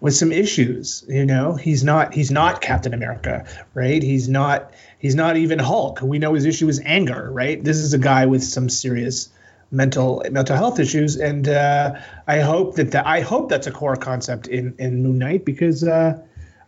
with 0.00 0.14
some 0.14 0.32
issues. 0.32 1.04
You 1.08 1.26
know, 1.26 1.54
he's 1.54 1.84
not 1.84 2.14
he's 2.14 2.30
not 2.30 2.60
Captain 2.60 2.94
America, 2.94 3.46
right? 3.74 4.02
He's 4.02 4.28
not 4.28 4.72
he's 4.98 5.14
not 5.14 5.36
even 5.36 5.58
Hulk. 5.58 6.00
We 6.02 6.18
know 6.18 6.34
his 6.34 6.44
issue 6.44 6.68
is 6.68 6.80
anger, 6.84 7.30
right? 7.32 7.62
This 7.62 7.78
is 7.78 7.94
a 7.94 7.98
guy 7.98 8.26
with 8.26 8.42
some 8.42 8.68
serious 8.68 9.30
mental 9.70 10.24
mental 10.30 10.56
health 10.56 10.80
issues, 10.80 11.16
and 11.16 11.48
uh, 11.48 12.00
I 12.26 12.40
hope 12.40 12.76
that 12.76 12.92
that 12.92 13.06
I 13.06 13.20
hope 13.20 13.48
that's 13.48 13.66
a 13.66 13.72
core 13.72 13.96
concept 13.96 14.48
in 14.48 14.74
in 14.78 15.02
Moon 15.02 15.18
Knight 15.18 15.44
because 15.44 15.84
uh, 15.84 16.20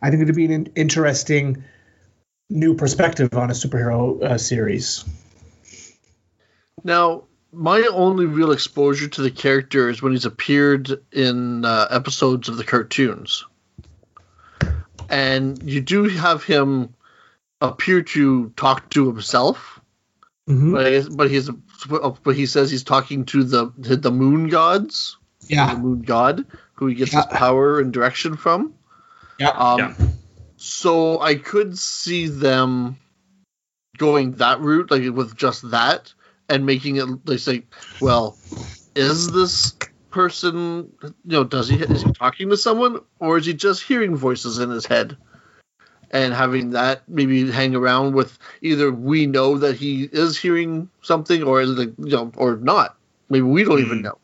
I 0.02 0.10
think 0.10 0.22
it'd 0.22 0.34
be 0.34 0.52
an 0.52 0.66
interesting 0.76 1.64
new 2.49 2.75
perspective 2.75 3.34
on 3.34 3.50
a 3.50 3.54
superhero 3.54 4.22
uh, 4.22 4.38
series. 4.38 5.04
Now, 6.82 7.25
my 7.52 7.88
only 7.92 8.26
real 8.26 8.52
exposure 8.52 9.08
to 9.08 9.22
the 9.22 9.30
character 9.30 9.88
is 9.88 10.02
when 10.02 10.12
he's 10.12 10.25
appeared 10.25 10.90
in 11.12 11.64
uh, 11.64 11.88
episodes 11.90 12.49
of 12.49 12.56
the 12.56 12.64
cartoons, 12.64 13.44
and 15.08 15.62
you 15.62 15.80
do 15.80 16.04
have 16.04 16.44
him 16.44 16.94
appear 17.60 18.02
to 18.02 18.50
talk 18.56 18.88
to 18.90 19.06
himself, 19.06 19.80
Mhm. 20.48 20.72
but 20.72 20.86
I 20.86 20.90
guess, 20.90 21.08
but 21.08 21.30
he's 21.30 21.50
but 21.88 22.36
he 22.36 22.46
says 22.46 22.70
he's 22.70 22.84
talking 22.84 23.24
to 23.26 23.44
the 23.44 23.72
the 23.76 24.10
moon 24.10 24.48
gods, 24.48 25.16
Yeah, 25.48 25.74
the 25.74 25.80
moon 25.80 26.02
god, 26.02 26.46
who 26.74 26.86
he 26.86 26.94
gets 26.94 27.12
his 27.12 27.26
power 27.26 27.80
and 27.80 27.92
direction 27.92 28.36
from. 28.36 28.74
Yeah. 29.38 29.50
Um, 29.50 29.78
Yeah. 29.78 29.94
So 30.56 31.20
I 31.20 31.36
could 31.36 31.78
see 31.78 32.26
them 32.26 32.96
going 33.96 34.32
that 34.32 34.60
route, 34.60 34.90
like 34.90 35.10
with 35.14 35.34
just 35.36 35.70
that, 35.70 36.12
and 36.48 36.66
making 36.66 36.96
it. 36.96 37.24
They 37.24 37.38
say, 37.38 37.64
"Well, 38.00 38.36
is 38.94 39.30
this 39.32 39.74
person? 40.10 40.92
You 41.02 41.14
know, 41.24 41.44
does 41.44 41.68
he 41.68 41.76
is 41.76 42.02
he 42.02 42.12
talking 42.12 42.50
to 42.50 42.56
someone, 42.58 43.00
or 43.18 43.38
is 43.38 43.46
he 43.46 43.54
just 43.54 43.82
hearing 43.82 44.16
voices 44.16 44.58
in 44.58 44.68
his 44.70 44.84
head?" 44.84 45.16
And 46.12 46.34
having 46.34 46.70
that 46.70 47.02
maybe 47.08 47.50
hang 47.50 47.76
around 47.76 48.14
with 48.14 48.36
either 48.62 48.90
we 48.90 49.26
know 49.26 49.58
that 49.58 49.76
he 49.76 50.08
is 50.10 50.36
hearing 50.36 50.90
something, 51.02 51.42
or 51.44 51.64
like 51.64 51.92
you 51.98 52.10
know, 52.10 52.32
or 52.36 52.56
not. 52.56 52.96
Maybe 53.28 53.42
we 53.42 53.62
don't 53.62 53.78
even 53.78 53.98
Hmm. 53.98 54.04
know. 54.04 54.18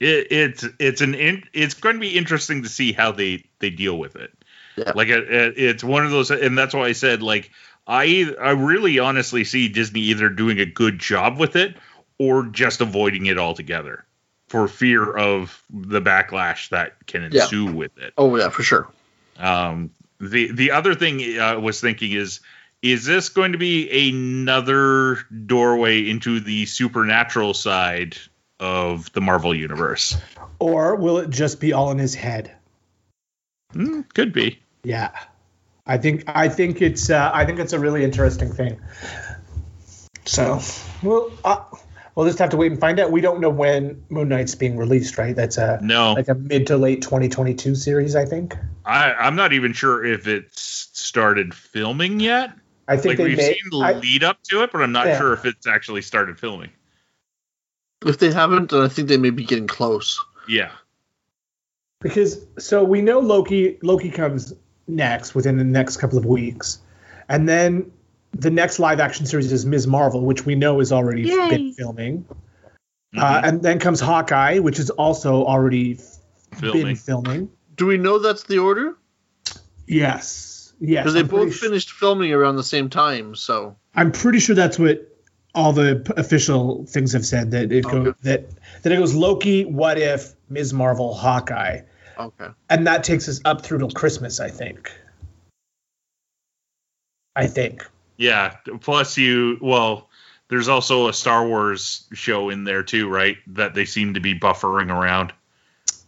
It, 0.00 0.28
it's 0.32 0.64
it's 0.78 1.00
an 1.02 1.14
in, 1.14 1.44
it's 1.52 1.74
going 1.74 1.96
to 1.96 2.00
be 2.00 2.16
interesting 2.16 2.62
to 2.62 2.68
see 2.68 2.92
how 2.92 3.12
they 3.12 3.44
they 3.58 3.70
deal 3.70 3.98
with 3.98 4.16
it. 4.16 4.32
Yeah. 4.76 4.92
Like 4.94 5.08
it, 5.08 5.30
it, 5.30 5.58
it's 5.58 5.84
one 5.84 6.04
of 6.04 6.10
those, 6.10 6.30
and 6.30 6.56
that's 6.56 6.74
why 6.74 6.86
I 6.86 6.92
said 6.92 7.22
like 7.22 7.50
I 7.86 8.34
I 8.40 8.50
really 8.50 8.98
honestly 8.98 9.44
see 9.44 9.68
Disney 9.68 10.00
either 10.00 10.28
doing 10.30 10.58
a 10.58 10.66
good 10.66 10.98
job 10.98 11.38
with 11.38 11.54
it 11.54 11.76
or 12.18 12.46
just 12.46 12.80
avoiding 12.80 13.26
it 13.26 13.38
altogether 13.38 14.04
for 14.48 14.66
fear 14.68 15.16
of 15.16 15.62
the 15.70 16.00
backlash 16.00 16.70
that 16.70 17.06
can 17.06 17.30
Yeah. 17.30 17.42
ensue 17.42 17.66
with 17.66 17.96
it. 17.98 18.14
Oh 18.16 18.34
yeah, 18.36 18.48
for 18.48 18.62
sure. 18.62 18.88
Um, 19.38 19.90
the 20.20 20.52
the 20.52 20.70
other 20.72 20.94
thing 20.94 21.40
I 21.40 21.56
was 21.56 21.80
thinking 21.80 22.12
is 22.12 22.40
is 22.82 23.04
this 23.04 23.28
going 23.28 23.52
to 23.52 23.58
be 23.58 24.08
another 24.08 25.18
doorway 25.46 26.08
into 26.08 26.40
the 26.40 26.66
supernatural 26.66 27.54
side 27.54 28.16
of 28.58 29.12
the 29.12 29.20
Marvel 29.20 29.54
universe? 29.54 30.16
Or 30.58 30.96
will 30.96 31.18
it 31.18 31.30
just 31.30 31.60
be 31.60 31.72
all 31.72 31.90
in 31.90 31.98
his 31.98 32.14
head? 32.14 32.52
Hmm, 33.72 34.02
could 34.14 34.32
be. 34.32 34.58
Yeah. 34.82 35.10
I 35.86 35.98
think 35.98 36.24
I 36.26 36.48
think 36.48 36.80
it's 36.82 37.10
uh, 37.10 37.30
I 37.32 37.44
think 37.44 37.58
it's 37.58 37.72
a 37.72 37.78
really 37.78 38.04
interesting 38.04 38.52
thing. 38.52 38.80
So, 40.24 40.60
well, 41.02 41.32
uh, 41.44 41.64
we'll 42.14 42.26
just 42.26 42.38
have 42.38 42.50
to 42.50 42.56
wait 42.56 42.70
and 42.72 42.80
find 42.80 42.98
out. 43.00 43.10
We 43.10 43.20
don't 43.20 43.40
know 43.40 43.50
when 43.50 44.04
Moon 44.08 44.28
Knight's 44.28 44.54
being 44.54 44.76
released, 44.76 45.16
right? 45.18 45.34
That's 45.34 45.56
a 45.58 45.78
No, 45.82 46.12
like 46.14 46.28
a 46.28 46.34
mid 46.34 46.66
to 46.68 46.76
late 46.76 47.02
2022 47.02 47.74
series, 47.74 48.14
I 48.16 48.24
think. 48.24 48.54
I, 48.84 49.12
I'm 49.14 49.36
not 49.36 49.52
even 49.52 49.72
sure 49.72 50.04
if 50.04 50.26
it's 50.26 50.88
started 50.92 51.54
filming 51.54 52.20
yet. 52.20 52.52
I 52.88 52.96
think 52.96 53.06
Like 53.06 53.16
they 53.18 53.24
we've 53.24 53.36
may. 53.36 53.52
seen 53.54 53.70
the 53.70 53.78
I- 53.78 53.92
lead 53.92 54.24
up 54.24 54.42
to 54.44 54.62
it, 54.62 54.72
but 54.72 54.82
I'm 54.82 54.92
not 54.92 55.06
Yeah. 55.06 55.18
sure 55.18 55.32
if 55.32 55.44
it's 55.44 55.66
actually 55.66 56.02
started 56.02 56.38
filming. 56.38 56.70
If 58.04 58.18
they 58.18 58.32
haven't, 58.32 58.70
then 58.70 58.80
I 58.82 58.88
think 58.88 59.08
they 59.08 59.16
may 59.18 59.30
be 59.30 59.44
getting 59.44 59.66
close. 59.66 60.18
Yeah. 60.48 60.70
because 62.00 62.44
so 62.58 62.82
we 62.82 63.02
know 63.02 63.20
Loki 63.20 63.78
Loki 63.82 64.10
comes 64.10 64.54
next 64.88 65.34
within 65.34 65.56
the 65.58 65.64
next 65.64 65.98
couple 65.98 66.18
of 66.18 66.24
weeks, 66.24 66.78
and 67.28 67.48
then 67.48 67.92
the 68.32 68.50
next 68.50 68.78
live 68.78 69.00
action 69.00 69.26
series 69.26 69.52
is 69.52 69.66
Ms. 69.66 69.86
Marvel, 69.86 70.22
which 70.24 70.46
we 70.46 70.54
know 70.54 70.80
is 70.80 70.92
already 70.92 71.22
Yay. 71.22 71.48
been 71.50 71.72
filming, 71.72 72.24
Mhm. 73.14 73.20
uh, 73.22 73.40
and 73.44 73.62
then 73.62 73.78
comes 73.78 74.00
Hawkeye, 74.00 74.58
which 74.60 74.78
is 74.78 74.90
also 74.90 75.44
already 75.44 75.94
been 76.60 76.72
filming. 76.72 76.96
filming. 76.96 77.50
Do 77.76 77.86
we 77.86 77.96
know 77.96 78.18
that's 78.18 78.44
the 78.44 78.58
order? 78.58 78.96
Yes, 79.86 80.72
yes. 80.80 81.02
Because 81.02 81.14
they 81.14 81.20
I'm 81.20 81.26
both 81.26 81.54
su- 81.54 81.66
finished 81.68 81.90
filming 81.90 82.32
around 82.32 82.56
the 82.56 82.62
same 82.64 82.88
time. 82.90 83.34
So 83.34 83.76
I'm 83.94 84.12
pretty 84.12 84.38
sure 84.38 84.54
that's 84.54 84.78
what 84.78 85.06
all 85.54 85.72
the 85.72 85.96
p- 86.06 86.12
official 86.16 86.86
things 86.86 87.12
have 87.14 87.26
said 87.26 87.50
that 87.50 87.72
it 87.72 87.82
go 87.84 87.98
Okay. 88.06 88.18
that 88.22 88.48
that 88.82 88.92
it 88.92 88.96
goes 88.96 89.14
Loki, 89.14 89.64
What 89.64 89.98
If, 89.98 90.34
Ms. 90.48 90.72
Marvel, 90.72 91.12
Hawkeye, 91.14 91.80
okay, 92.18 92.46
and 92.68 92.86
that 92.86 93.02
takes 93.02 93.28
us 93.28 93.40
up 93.44 93.62
through 93.62 93.78
till 93.78 93.90
Christmas, 93.90 94.38
I 94.38 94.48
think. 94.50 94.92
I 97.34 97.46
think. 97.46 97.84
Yeah. 98.20 98.56
Plus, 98.80 99.16
you 99.16 99.58
well, 99.60 100.08
there's 100.48 100.68
also 100.68 101.08
a 101.08 101.12
Star 101.12 101.46
Wars 101.48 102.06
show 102.12 102.50
in 102.50 102.64
there 102.64 102.82
too, 102.82 103.08
right? 103.08 103.38
That 103.48 103.74
they 103.74 103.86
seem 103.86 104.14
to 104.14 104.20
be 104.20 104.38
buffering 104.38 104.90
around. 104.94 105.32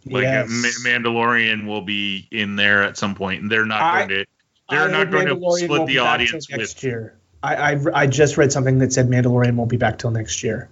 Like 0.05 0.23
yes. 0.23 0.49
Ma- 0.49 0.89
Mandalorian 0.89 1.65
will 1.65 1.81
be 1.81 2.27
in 2.31 2.55
there 2.55 2.83
at 2.83 2.97
some 2.97 3.15
point, 3.15 3.41
and 3.41 3.51
they're 3.51 3.65
not 3.65 3.81
I- 3.81 3.97
going 3.99 4.09
to. 4.09 4.25
They're 4.69 4.89
not 4.89 5.11
going 5.11 5.27
to 5.27 5.57
split 5.57 5.87
the 5.87 5.99
audience 5.99 6.49
next 6.49 6.75
with. 6.75 6.83
year. 6.83 7.17
I, 7.43 7.73
I 7.73 7.79
I 7.93 8.07
just 8.07 8.37
read 8.37 8.51
something 8.51 8.79
that 8.79 8.93
said 8.93 9.07
Mandalorian 9.09 9.55
won't 9.55 9.69
be 9.69 9.77
back 9.77 9.97
till 9.99 10.09
next 10.11 10.41
year. 10.43 10.69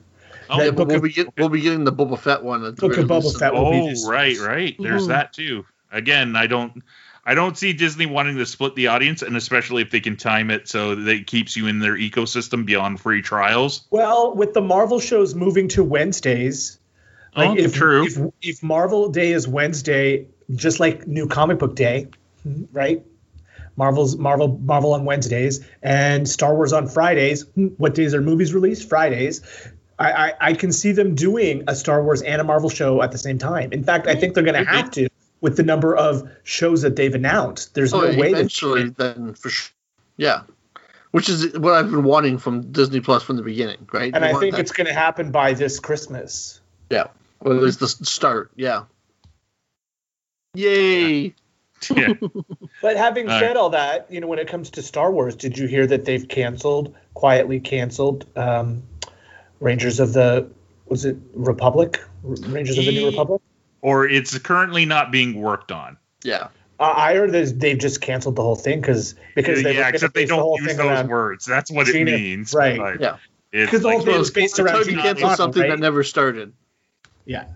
Oh, 0.50 0.58
That 0.60 0.66
yeah, 0.66 0.72
but 0.72 0.88
we'll 0.88 0.98
of- 0.98 1.04
be 1.04 1.12
get, 1.12 1.28
we'll 1.38 1.50
be 1.50 1.60
getting 1.62 1.84
the 1.84 1.92
Boba 1.92 2.18
Fett 2.20 2.44
one. 2.44 2.62
The 2.64 2.72
Book 2.72 2.98
of 2.98 3.06
Boba. 3.08 3.38
Fett 3.38 3.54
will 3.54 3.70
be 3.72 3.94
oh 3.98 4.10
right, 4.10 4.38
right. 4.40 4.76
There's 4.80 5.04
Mhm. 5.06 5.10
that 5.10 5.34
too. 5.34 5.66
Again, 5.92 6.36
I 6.36 6.48
don't. 6.48 6.82
I 7.32 7.34
don't 7.34 7.58
see 7.58 7.72
Disney 7.72 8.08
wanting 8.08 8.36
to 8.40 8.46
split 8.46 8.76
the 8.76 8.88
audience, 8.88 9.22
and 9.22 9.38
especially 9.38 9.82
if 9.82 9.90
they 9.90 10.02
can 10.02 10.18
time 10.18 10.52
it 10.52 10.68
so 10.68 10.96
that 10.96 11.10
it 11.10 11.28
keeps 11.28 11.56
you 11.56 11.68
in 11.68 11.80
their 11.80 11.96
ecosystem 11.96 12.66
beyond 12.66 13.00
free 13.00 13.22
trials. 13.22 13.88
Well, 13.90 14.36
with 14.36 14.54
the 14.54 14.60
Marvel 14.60 15.00
shows 15.00 15.34
moving 15.34 15.70
to 15.70 15.82
Wednesdays, 15.82 16.78
like 17.34 17.52
Oh, 17.52 17.56
if, 17.56 17.74
true. 17.74 18.04
if 18.06 18.18
if 18.42 18.62
Marvel 18.62 19.08
Day 19.10 19.32
is 19.32 19.48
Wednesday, 19.48 20.28
just 20.54 20.82
like 20.82 21.08
New 21.08 21.28
Comic 21.30 21.58
Book 21.60 21.74
Day, 21.74 22.08
right? 22.74 23.02
Marvel's 23.78 24.18
Marvel 24.18 24.60
Marvel 24.62 24.92
on 24.94 25.06
Wednesdays 25.06 25.66
and 25.82 26.28
Star 26.28 26.54
Wars 26.54 26.74
on 26.74 26.90
Fridays. 26.90 27.44
Hmm, 27.44 27.68
What 27.78 27.96
days 27.96 28.14
are 28.14 28.22
movies 28.22 28.54
released? 28.54 28.90
Fridays. 28.90 29.42
I, 29.98 30.12
I, 30.12 30.34
I 30.50 30.54
can 30.54 30.74
see 30.74 30.92
them 30.92 31.16
doing 31.16 31.64
a 31.70 31.76
Star 31.76 32.04
Wars 32.04 32.22
and 32.22 32.42
a 32.42 32.44
Marvel 32.44 32.70
show 32.70 33.02
at 33.02 33.14
the 33.14 33.18
same 33.18 33.38
time. 33.38 33.72
In 33.72 33.86
fact, 33.86 34.08
I 34.08 34.16
think 34.16 34.34
they're 34.34 34.44
going 34.44 34.66
to 34.66 34.70
have 34.70 34.92
to 34.92 35.08
with 35.42 35.58
the 35.58 35.64
number 35.64 35.96
of 35.96 36.30
shows 36.44 36.82
that 36.84 36.96
they've 36.96 37.14
announced. 37.16 37.74
There's 37.76 37.94
Oh, 37.94 38.02
no 38.02 38.08
way 38.18 38.32
that 38.32 38.40
eventually, 38.40 38.90
then 38.90 39.34
for 39.34 39.50
sure. 39.50 39.72
Yeah. 40.18 40.44
Which 41.12 41.28
is 41.28 41.58
what 41.58 41.74
I've 41.74 41.92
been 41.92 42.04
wanting 42.04 42.38
from 42.38 42.72
Disney 42.72 43.02
Plus 43.02 43.22
from 43.24 43.36
the 43.36 43.42
beginning, 43.44 43.88
right? 43.92 44.14
and 44.14 44.24
They 44.24 44.30
I 44.30 44.40
think 44.40 44.54
that- 44.56 44.62
it's 44.62 44.72
going 44.72 44.88
to 44.88 44.94
happen 44.94 45.32
by 45.32 45.54
this 45.54 45.80
Christmas. 45.80 46.62
yeah, 46.90 47.08
or 47.42 47.54
at 47.56 47.62
least 47.62 47.80
the 47.80 47.88
start. 47.88 48.52
Yeah. 48.56 48.84
Yay! 50.54 51.34
Yeah. 51.96 52.14
But 52.82 52.98
having 52.98 53.30
All 53.30 53.40
said 53.40 53.58
all 53.58 53.70
that, 53.72 54.08
you 54.12 54.20
know, 54.22 54.26
when 54.28 54.40
it 54.40 54.48
comes 54.48 54.72
to 54.72 54.82
Star 54.82 55.12
Wars, 55.12 55.36
did 55.36 55.56
you 55.58 55.68
hear 55.68 55.86
that 55.86 56.06
they've 56.06 56.28
canceled, 56.28 56.96
quietly 57.14 57.60
canceled, 57.60 58.26
um, 58.36 58.82
Rangers 59.60 60.00
of 60.00 60.14
the 60.14 60.50
was 60.88 61.06
it 61.06 61.16
Republic? 61.36 62.00
Rangers 62.24 62.78
of 62.80 62.86
the 62.86 62.92
New 62.92 63.06
Republic? 63.08 63.40
Or 63.82 64.08
it's 64.08 64.38
currently 64.40 64.86
not 64.86 65.12
being 65.12 65.40
worked 65.42 65.72
on. 65.72 65.98
Yeah. 66.24 66.48
Uh, 66.80 66.94
I 66.96 67.16
heard 67.16 67.32
that 67.32 67.60
they've 67.60 67.78
just 67.78 68.02
canceled 68.02 68.36
the 68.36 68.42
whole 68.42 68.56
thing 68.56 68.82
because 68.82 69.16
because 69.36 69.64
they 69.64 69.76
yeah, 69.76 69.90
except 69.90 70.14
they 70.14 70.26
the 70.26 70.36
whole 70.36 70.58
don't 70.58 70.64
use 70.66 70.68
thing 70.68 70.78
those 70.78 70.88
around 70.88 71.10
words. 71.10 71.46
That's 71.46 71.72
what 71.72 71.88
Gina- 71.88 72.12
it 72.12 72.20
means. 72.20 72.54
right. 72.54 72.78
but 72.78 73.00
Yeah. 73.02 73.18
It's 73.52 73.70
because 73.70 73.82
the 73.82 73.90
whole 73.90 73.98
like, 73.98 74.06
thing 74.06 74.14
Well, 74.14 74.20
was 74.20 74.32
based 74.32 74.60
around 74.60 74.74
hard 74.74 74.86
to 74.86 74.92
Gina 74.92 75.02
cancel 75.04 75.30
Carano, 75.30 75.36
something 75.36 75.62
right? 75.62 75.70
that 75.70 75.80
never 75.80 76.04
started. 76.04 76.54
yeah. 77.26 77.50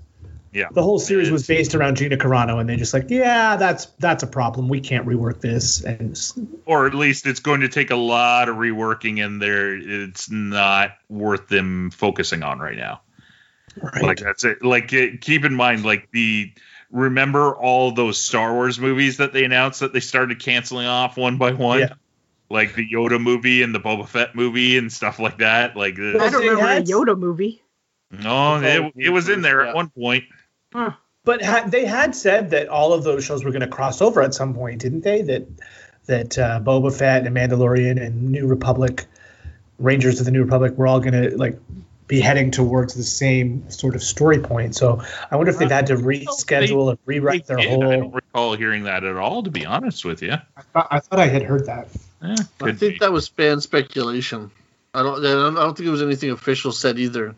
yeah. 0.52 0.68
The 0.72 0.84
whole 0.84 1.00
series 1.00 1.32
was 1.32 1.48
based 1.48 1.74
around 1.74 1.98
Gina 1.98 2.18
Carano, 2.18 2.60
and 2.60 2.68
they 2.70 2.76
just 2.76 2.94
like, 2.94 3.10
yeah, 3.10 3.56
that's 3.56 3.86
that's 4.00 4.22
a 4.22 4.28
problem. 4.28 4.68
We 4.68 4.82
can't 4.82 5.08
rework 5.08 5.40
this, 5.42 5.82
and 5.84 6.20
or 6.66 6.86
at 6.86 6.94
least 6.94 7.26
it's 7.26 7.40
going 7.40 7.62
to 7.62 7.70
take 7.70 7.92
a 7.92 7.96
lot 7.96 8.50
of 8.50 8.58
reworking 8.58 9.26
and 9.26 9.42
there 9.42 9.76
it's 9.76 10.30
not 10.30 10.92
worth 11.10 11.48
them 11.48 11.92
focusing 11.92 12.44
on 12.44 12.60
right 12.60 12.78
now 12.78 13.02
like 14.02 14.20
that's 14.20 14.44
it 14.44 14.64
like 14.64 14.92
it, 14.94 15.22
keep 15.22 15.46
in 15.46 15.54
mind 15.54 15.84
like 15.86 16.10
the 16.12 16.52
remember 16.92 17.54
all 17.56 17.92
those 17.92 18.18
star 18.20 18.54
wars 18.54 18.80
movies 18.80 19.18
that 19.18 19.34
they 19.34 19.44
announced 19.44 19.80
that 19.82 19.92
they 19.94 20.00
started 20.00 20.40
canceling 20.40 20.88
off 20.88 21.18
one 21.18 21.38
by 21.38 21.52
one 21.52 21.80
Yeah. 21.80 21.94
like 22.50 22.76
the 22.76 22.88
yoda 22.90 23.22
movie 23.22 23.64
and 23.64 23.74
the 23.76 23.80
boba 23.80 24.08
fett 24.08 24.36
movie 24.36 24.78
and 24.78 24.92
stuff 24.92 25.20
like 25.20 25.40
that 25.40 25.76
like 25.76 25.96
the, 25.96 26.18
I 26.22 26.30
don't 26.30 26.42
they 26.42 26.50
remember 26.50 26.72
a 26.72 26.82
Yoda 26.84 27.18
movie. 27.18 27.62
no 28.12 28.62
it, 28.62 28.94
it 28.96 29.10
was 29.10 29.28
in 29.30 29.42
there 29.42 29.64
Yeah. 29.64 29.70
at 29.70 29.76
one 29.76 29.90
point 29.90 30.24
But 30.72 31.44
ha- 31.44 31.66
they 31.68 31.86
had 31.86 32.16
said 32.16 32.52
that 32.52 32.68
all 32.70 32.94
of 32.94 33.04
those 33.04 33.26
shows 33.26 33.44
were 33.44 33.52
going 33.52 33.62
to 33.62 33.68
cross 33.68 34.00
over 34.02 34.22
at 34.22 34.34
some 34.36 34.54
point, 34.54 34.82
didn't 34.82 35.02
they? 35.02 35.24
That 35.24 35.48
that 36.06 36.38
uh, 36.38 36.60
Boba 36.64 36.96
Fett 36.96 37.26
and 37.26 37.36
Mandalorian 37.36 38.00
and 38.00 38.30
New 38.32 38.46
Republic, 38.46 39.06
Rangers 39.80 40.20
of 40.20 40.26
the 40.28 40.32
New 40.32 40.44
Republic, 40.44 40.78
were 40.78 40.86
all 40.86 41.00
going 41.00 41.14
to 41.14 41.36
like 41.36 41.58
be 42.08 42.20
heading 42.20 42.52
towards 42.52 42.94
the 42.94 43.04
same 43.04 43.70
sort 43.72 43.96
of 43.96 44.04
story 44.04 44.40
point. 44.40 44.76
So 44.76 45.02
I 45.32 45.36
wonder 45.36 45.52
if 45.52 45.58
they've 45.58 45.70
had 45.72 45.88
to 45.88 45.96
reschedule 45.96 46.90
and 46.92 47.00
rewrite 47.06 47.48
their 47.48 47.58
They 47.58 47.64
did. 47.68 47.84
i 47.84 47.96
don't 47.98 48.14
recall 48.14 48.56
hearing 48.56 48.84
that 48.84 49.04
at 49.04 49.16
all 49.18 49.42
to 49.44 49.50
be 49.50 49.66
honest 49.66 50.06
with 50.06 50.22
you 50.22 50.34
I 50.34 50.62
thought, 50.74 50.88
I 50.92 51.00
thought 51.00 51.20
I 51.20 51.28
had 51.28 51.42
heard 51.44 51.66
that. 51.66 51.88
Eh, 52.24 52.36
I 52.62 52.72
think 52.74 52.80
be. 52.80 52.98
that 53.00 53.12
was 53.12 53.28
fan 53.28 53.60
speculation. 53.62 54.52
I 54.94 55.04
don't. 55.04 55.26
I 55.26 55.32
don't 55.64 55.76
think 55.76 55.88
it 55.88 55.92
was 55.92 56.02
anything 56.02 56.30
official 56.32 56.72
said 56.72 56.98
either. 57.00 57.36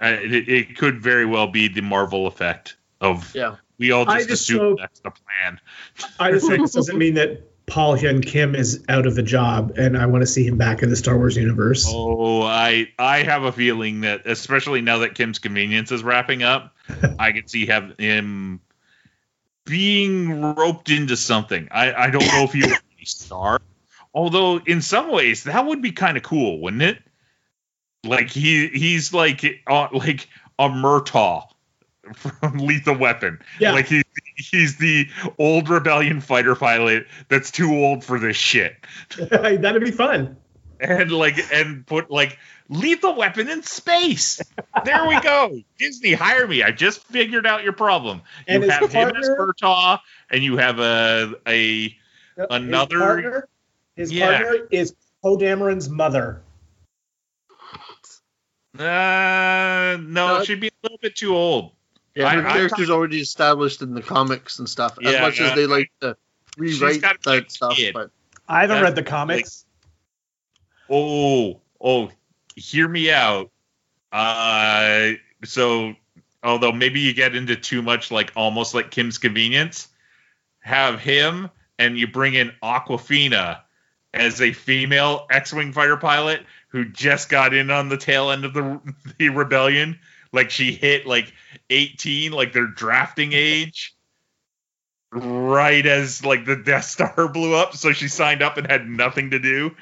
Uh, 0.00 0.06
it, 0.20 0.48
it 0.48 0.76
could 0.76 1.00
very 1.00 1.24
well 1.26 1.46
be 1.46 1.68
the 1.68 1.80
marvel 1.80 2.26
effect 2.26 2.76
of 3.00 3.34
Yeah. 3.34 3.56
we 3.78 3.92
all 3.92 4.08
I 4.08 4.18
just, 4.18 4.28
just 4.28 4.42
assume 4.42 4.58
hope- 4.60 4.78
that's 4.78 5.00
the 5.00 5.10
plan 5.10 5.58
I 6.20 6.32
just 6.32 6.48
hope 6.48 6.60
this 6.60 6.72
doesn't 6.72 6.98
mean 6.98 7.14
that 7.14 7.40
Paul 7.66 7.96
Hyun 7.96 8.24
Kim 8.24 8.54
is 8.54 8.84
out 8.88 9.06
of 9.06 9.18
a 9.18 9.22
job, 9.22 9.72
and 9.76 9.98
I 9.98 10.06
want 10.06 10.22
to 10.22 10.26
see 10.26 10.46
him 10.46 10.56
back 10.56 10.82
in 10.82 10.88
the 10.88 10.96
Star 10.96 11.16
Wars 11.16 11.36
universe. 11.36 11.86
Oh, 11.88 12.42
I 12.42 12.92
I 12.98 13.24
have 13.24 13.42
a 13.42 13.50
feeling 13.50 14.02
that 14.02 14.26
especially 14.26 14.82
now 14.82 14.98
that 14.98 15.16
Kim's 15.16 15.40
Convenience 15.40 15.90
is 15.90 16.04
wrapping 16.04 16.44
up, 16.44 16.74
I 17.18 17.32
could 17.32 17.50
see 17.50 17.66
have 17.66 17.98
him 17.98 18.60
being 19.64 20.54
roped 20.54 20.90
into 20.90 21.16
something. 21.16 21.68
I 21.72 21.92
I 21.92 22.10
don't 22.10 22.26
know 22.26 22.44
if 22.44 22.52
he 22.52 22.60
would 22.60 22.78
be 22.96 23.04
star, 23.04 23.60
although 24.14 24.58
in 24.58 24.80
some 24.80 25.10
ways 25.10 25.44
that 25.44 25.66
would 25.66 25.82
be 25.82 25.90
kind 25.90 26.16
of 26.16 26.22
cool, 26.22 26.60
wouldn't 26.60 26.82
it? 26.82 26.98
Like 28.04 28.30
he 28.30 28.68
he's 28.68 29.12
like 29.12 29.44
uh, 29.66 29.88
like 29.92 30.28
a 30.56 30.68
Murtaugh 30.68 31.48
from 32.14 32.58
Lethal 32.58 32.96
Weapon. 32.96 33.38
Yeah. 33.60 33.72
Like 33.72 33.86
he 33.86 34.02
he's 34.36 34.76
the 34.76 35.08
old 35.38 35.68
rebellion 35.68 36.20
fighter 36.20 36.54
pilot 36.54 37.06
that's 37.28 37.50
too 37.50 37.72
old 37.74 38.04
for 38.04 38.18
this 38.18 38.36
shit 38.36 38.76
That'd 39.18 39.82
be 39.82 39.90
fun. 39.90 40.36
and 40.80 41.10
like 41.10 41.38
and 41.52 41.86
put 41.86 42.10
like 42.10 42.38
lethal 42.68 43.14
weapon 43.14 43.48
in 43.48 43.62
space. 43.62 44.42
There 44.84 45.06
we 45.08 45.18
go. 45.20 45.60
Disney, 45.78 46.12
hire 46.12 46.46
me. 46.46 46.62
I 46.62 46.70
just 46.72 47.02
figured 47.04 47.46
out 47.46 47.62
your 47.64 47.72
problem. 47.72 48.20
And 48.46 48.62
you 48.64 48.68
his 48.70 48.78
have 48.80 48.90
him 48.92 49.08
as 49.16 49.28
partner- 49.28 49.54
Murtaugh, 49.54 50.00
and 50.30 50.42
you 50.42 50.56
have 50.58 50.78
a 50.80 51.34
a 51.46 51.96
Another- 52.50 52.96
His 52.98 53.02
partner, 53.06 53.48
his 53.96 54.12
Yeah. 54.12 54.42
partner 54.42 54.66
is 54.70 54.94
Poe 55.22 55.38
Dameron's 55.38 55.88
mother. 55.88 56.42
uh 58.78 59.96
no, 60.00 60.36
Uh, 60.36 60.44
she'd 60.44 60.60
be 60.60 60.68
a 60.68 60.70
little 60.82 60.98
bit 61.00 61.16
too 61.16 61.34
old. 61.34 61.72
Yeah, 62.16 62.28
I- 62.28 62.34
her 62.36 62.48
I- 62.48 62.52
character's 62.52 62.90
already 62.90 63.20
established 63.20 63.82
in 63.82 63.94
the 63.94 64.02
comics 64.02 64.58
and 64.58 64.68
stuff. 64.68 64.98
as 65.04 65.12
Yeah, 65.12 65.20
much 65.20 65.38
as 65.40 65.54
they 65.54 65.66
like 65.66 65.92
to 66.00 66.16
rewrite 66.56 67.00
gotta 67.02 67.18
be 67.18 67.30
that 67.40 67.50
stuff, 67.52 67.76
kid. 67.76 67.92
but 67.94 68.10
I 68.48 68.62
haven't 68.62 68.76
That's 68.76 68.84
read 68.84 68.94
the 68.96 69.02
comics. 69.02 69.64
Oh, 70.88 71.60
oh, 71.80 72.10
hear 72.54 72.88
me 72.88 73.10
out. 73.10 73.50
Uh, 74.12 75.12
so 75.44 75.94
although 76.42 76.72
maybe 76.72 77.00
you 77.00 77.12
get 77.12 77.34
into 77.34 77.56
too 77.56 77.82
much, 77.82 78.10
like 78.10 78.32
almost 78.36 78.74
like 78.74 78.90
Kim's 78.90 79.18
Convenience, 79.18 79.88
have 80.60 81.00
him 81.00 81.50
and 81.78 81.98
you 81.98 82.06
bring 82.06 82.34
in 82.34 82.52
Awkwafina 82.62 83.60
as 84.14 84.40
a 84.40 84.52
female 84.52 85.26
X-wing 85.30 85.72
fighter 85.72 85.96
pilot 85.96 86.44
who 86.68 86.84
just 86.86 87.28
got 87.28 87.52
in 87.52 87.70
on 87.70 87.88
the 87.88 87.96
tail 87.96 88.30
end 88.30 88.44
of 88.44 88.54
the 88.54 88.80
the 89.18 89.28
rebellion. 89.28 89.98
Like 90.32 90.50
she 90.50 90.72
hit 90.72 91.06
like 91.06 91.32
18, 91.70 92.32
like 92.32 92.52
their 92.52 92.66
drafting 92.66 93.32
age. 93.32 93.94
Right 95.12 95.86
as 95.86 96.24
like 96.24 96.44
the 96.44 96.56
Death 96.56 96.84
Star 96.84 97.28
blew 97.32 97.54
up, 97.54 97.74
so 97.74 97.92
she 97.92 98.08
signed 98.08 98.42
up 98.42 98.56
and 98.58 98.66
had 98.66 98.86
nothing 98.86 99.30
to 99.30 99.38
do. 99.38 99.74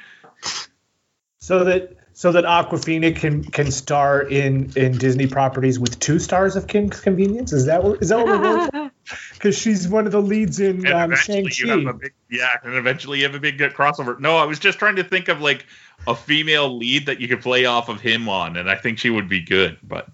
so 1.38 1.64
that 1.64 1.96
so 2.12 2.30
that 2.30 2.44
Awkwafina 2.44 3.16
can 3.16 3.42
can 3.42 3.70
star 3.70 4.22
in 4.22 4.72
in 4.76 4.96
Disney 4.96 5.26
properties 5.26 5.80
with 5.80 5.98
two 5.98 6.18
stars 6.20 6.54
of 6.56 6.68
Kim's 6.68 7.00
Convenience. 7.00 7.52
Is 7.52 7.66
that 7.66 7.82
what 7.82 8.00
is 8.00 8.10
that 8.10 8.18
what 8.18 8.26
we're 8.26 8.38
going 8.38 8.70
for? 8.70 8.90
Because 9.34 9.58
she's 9.58 9.86
one 9.86 10.06
of 10.06 10.12
the 10.12 10.22
leads 10.22 10.60
in 10.60 10.86
um, 10.86 11.12
eventually 11.12 11.50
Shang 11.50 11.66
you 11.68 11.72
have 11.72 11.84
Chi. 11.84 11.90
a 11.90 11.92
big 11.92 12.14
yeah 12.30 12.56
and 12.62 12.74
eventually 12.74 13.18
you 13.18 13.24
have 13.24 13.34
a 13.34 13.38
big 13.38 13.60
uh, 13.60 13.68
crossover 13.68 14.18
no 14.18 14.38
i 14.38 14.46
was 14.46 14.58
just 14.58 14.78
trying 14.78 14.96
to 14.96 15.04
think 15.04 15.28
of 15.28 15.42
like 15.42 15.66
a 16.06 16.14
female 16.14 16.74
lead 16.74 17.04
that 17.04 17.20
you 17.20 17.28
could 17.28 17.42
play 17.42 17.66
off 17.66 17.90
of 17.90 18.00
him 18.00 18.30
on 18.30 18.56
and 18.56 18.70
i 18.70 18.74
think 18.76 18.98
she 18.98 19.10
would 19.10 19.28
be 19.28 19.42
good 19.42 19.76
but 19.82 20.08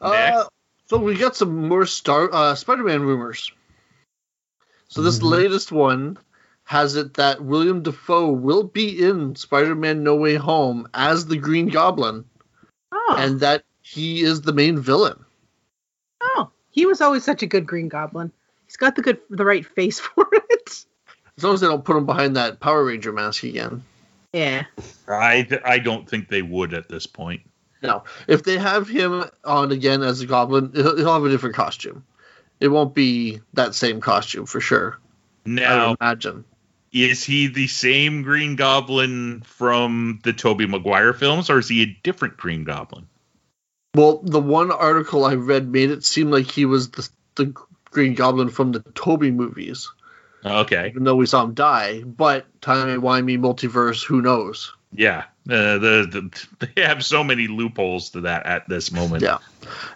uh, 0.00 0.44
so 0.86 0.98
we 0.98 1.16
got 1.16 1.36
some 1.36 1.68
more 1.68 1.86
Star 1.86 2.32
uh, 2.32 2.54
Spider-Man 2.54 3.02
rumors. 3.02 3.52
So 4.88 5.02
this 5.02 5.20
Mhm. 5.20 5.30
latest 5.30 5.72
one 5.72 6.18
has 6.64 6.96
it 6.96 7.14
that 7.14 7.42
William 7.42 7.82
Dafoe 7.82 8.30
will 8.30 8.62
be 8.62 9.02
in 9.02 9.34
Spider-Man: 9.36 10.02
No 10.02 10.16
Way 10.16 10.34
Home 10.34 10.88
as 10.94 11.26
the 11.26 11.36
Green 11.38 11.68
Goblin, 11.68 12.24
Oh, 12.92 13.16
and 13.18 13.40
that 13.40 13.64
he 13.82 14.22
is 14.22 14.42
the 14.42 14.52
main 14.52 14.78
villain. 14.78 15.24
oh, 16.20 16.50
he 16.70 16.86
was 16.86 17.00
always 17.00 17.24
such 17.24 17.42
a 17.42 17.46
good 17.46 17.66
Green 17.66 17.88
Goblin. 17.88 18.30
He's 18.66 18.76
got 18.76 18.96
the 18.96 19.02
good, 19.02 19.20
the 19.30 19.44
right 19.44 19.66
face 19.66 19.98
for 20.00 20.26
it. 20.32 20.84
As 21.36 21.44
long 21.44 21.54
as 21.54 21.60
they 21.60 21.66
don't 21.66 21.84
put 21.84 21.96
him 21.96 22.06
behind 22.06 22.36
that 22.36 22.60
Power 22.60 22.84
Ranger 22.84 23.12
mask 23.12 23.44
again. 23.44 23.82
Yeah. 24.32 24.64
i 25.08 25.46
i 25.64 25.78
don't 25.78 26.08
think 26.08 26.28
they 26.28 26.42
would 26.42 26.72
at 26.72 26.88
this 26.88 27.06
point 27.06 27.42
No, 27.82 28.04
if 28.28 28.42
they 28.44 28.58
have 28.58 28.88
him 28.88 29.24
on 29.44 29.72
again 29.72 30.02
as 30.02 30.20
a 30.20 30.26
Goblin, 30.26 30.70
he'll, 30.74 30.96
he'll 30.96 31.12
have 31.14 31.24
a 31.24 31.28
different 31.30 31.56
costume. 31.56 32.04
It 32.60 32.68
won't 32.68 32.94
be 32.94 33.40
that 33.54 33.74
same 33.74 34.00
costume 34.00 34.46
for 34.46 34.60
sure. 34.60 34.98
I 35.44 35.48
now 35.50 35.96
imagine. 36.00 36.44
is 36.92 37.24
he 37.24 37.48
the 37.48 37.66
same 37.66 38.22
green 38.22 38.54
goblin 38.54 39.40
from 39.44 40.20
the 40.22 40.32
toby 40.32 40.66
maguire 40.66 41.12
films 41.12 41.50
or 41.50 41.58
is 41.58 41.68
he 41.68 41.82
a 41.82 41.98
different 42.04 42.36
green 42.36 42.62
goblin 42.62 43.08
Well, 43.96 44.20
the 44.22 44.38
one 44.40 44.70
article 44.70 45.24
I 45.24 45.34
read 45.34 45.66
made 45.68 45.90
it 45.90 46.04
seem 46.04 46.30
like 46.30 46.48
he 46.50 46.64
was 46.64 46.90
the, 46.90 47.08
the 47.34 47.54
Green 47.90 48.14
Goblin 48.14 48.48
from 48.48 48.72
the 48.72 48.80
Toby 48.94 49.30
movies, 49.30 49.90
Okay. 50.46 50.88
even 50.88 51.04
though 51.04 51.16
we 51.16 51.26
saw 51.26 51.42
him 51.44 51.52
die. 51.52 52.02
But 52.02 52.46
timey 52.62 52.94
wimey 52.98 53.38
multiverse, 53.38 54.02
who 54.02 54.22
knows? 54.22 54.72
Yeah. 54.94 55.24
Uh, 55.48 55.78
the, 55.78 56.30
the 56.58 56.66
they 56.74 56.82
have 56.82 57.04
so 57.04 57.24
many 57.24 57.48
loopholes 57.48 58.10
to 58.10 58.20
that 58.22 58.46
at 58.46 58.68
this 58.68 58.92
moment. 58.92 59.22
Yeah. 59.22 59.38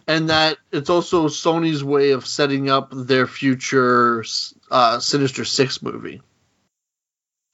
And 0.09 0.30
that 0.30 0.59
it's 0.72 0.90
also 0.90 1.28
Sony's 1.28 1.85
way 1.85 2.12
of 2.12 2.26
setting 2.26 2.68
up 2.70 2.90
their 2.92 3.26
future 3.26 4.24
uh, 4.70 4.98
Sinister 4.98 5.44
Six 5.44 5.82
movie. 5.82 6.20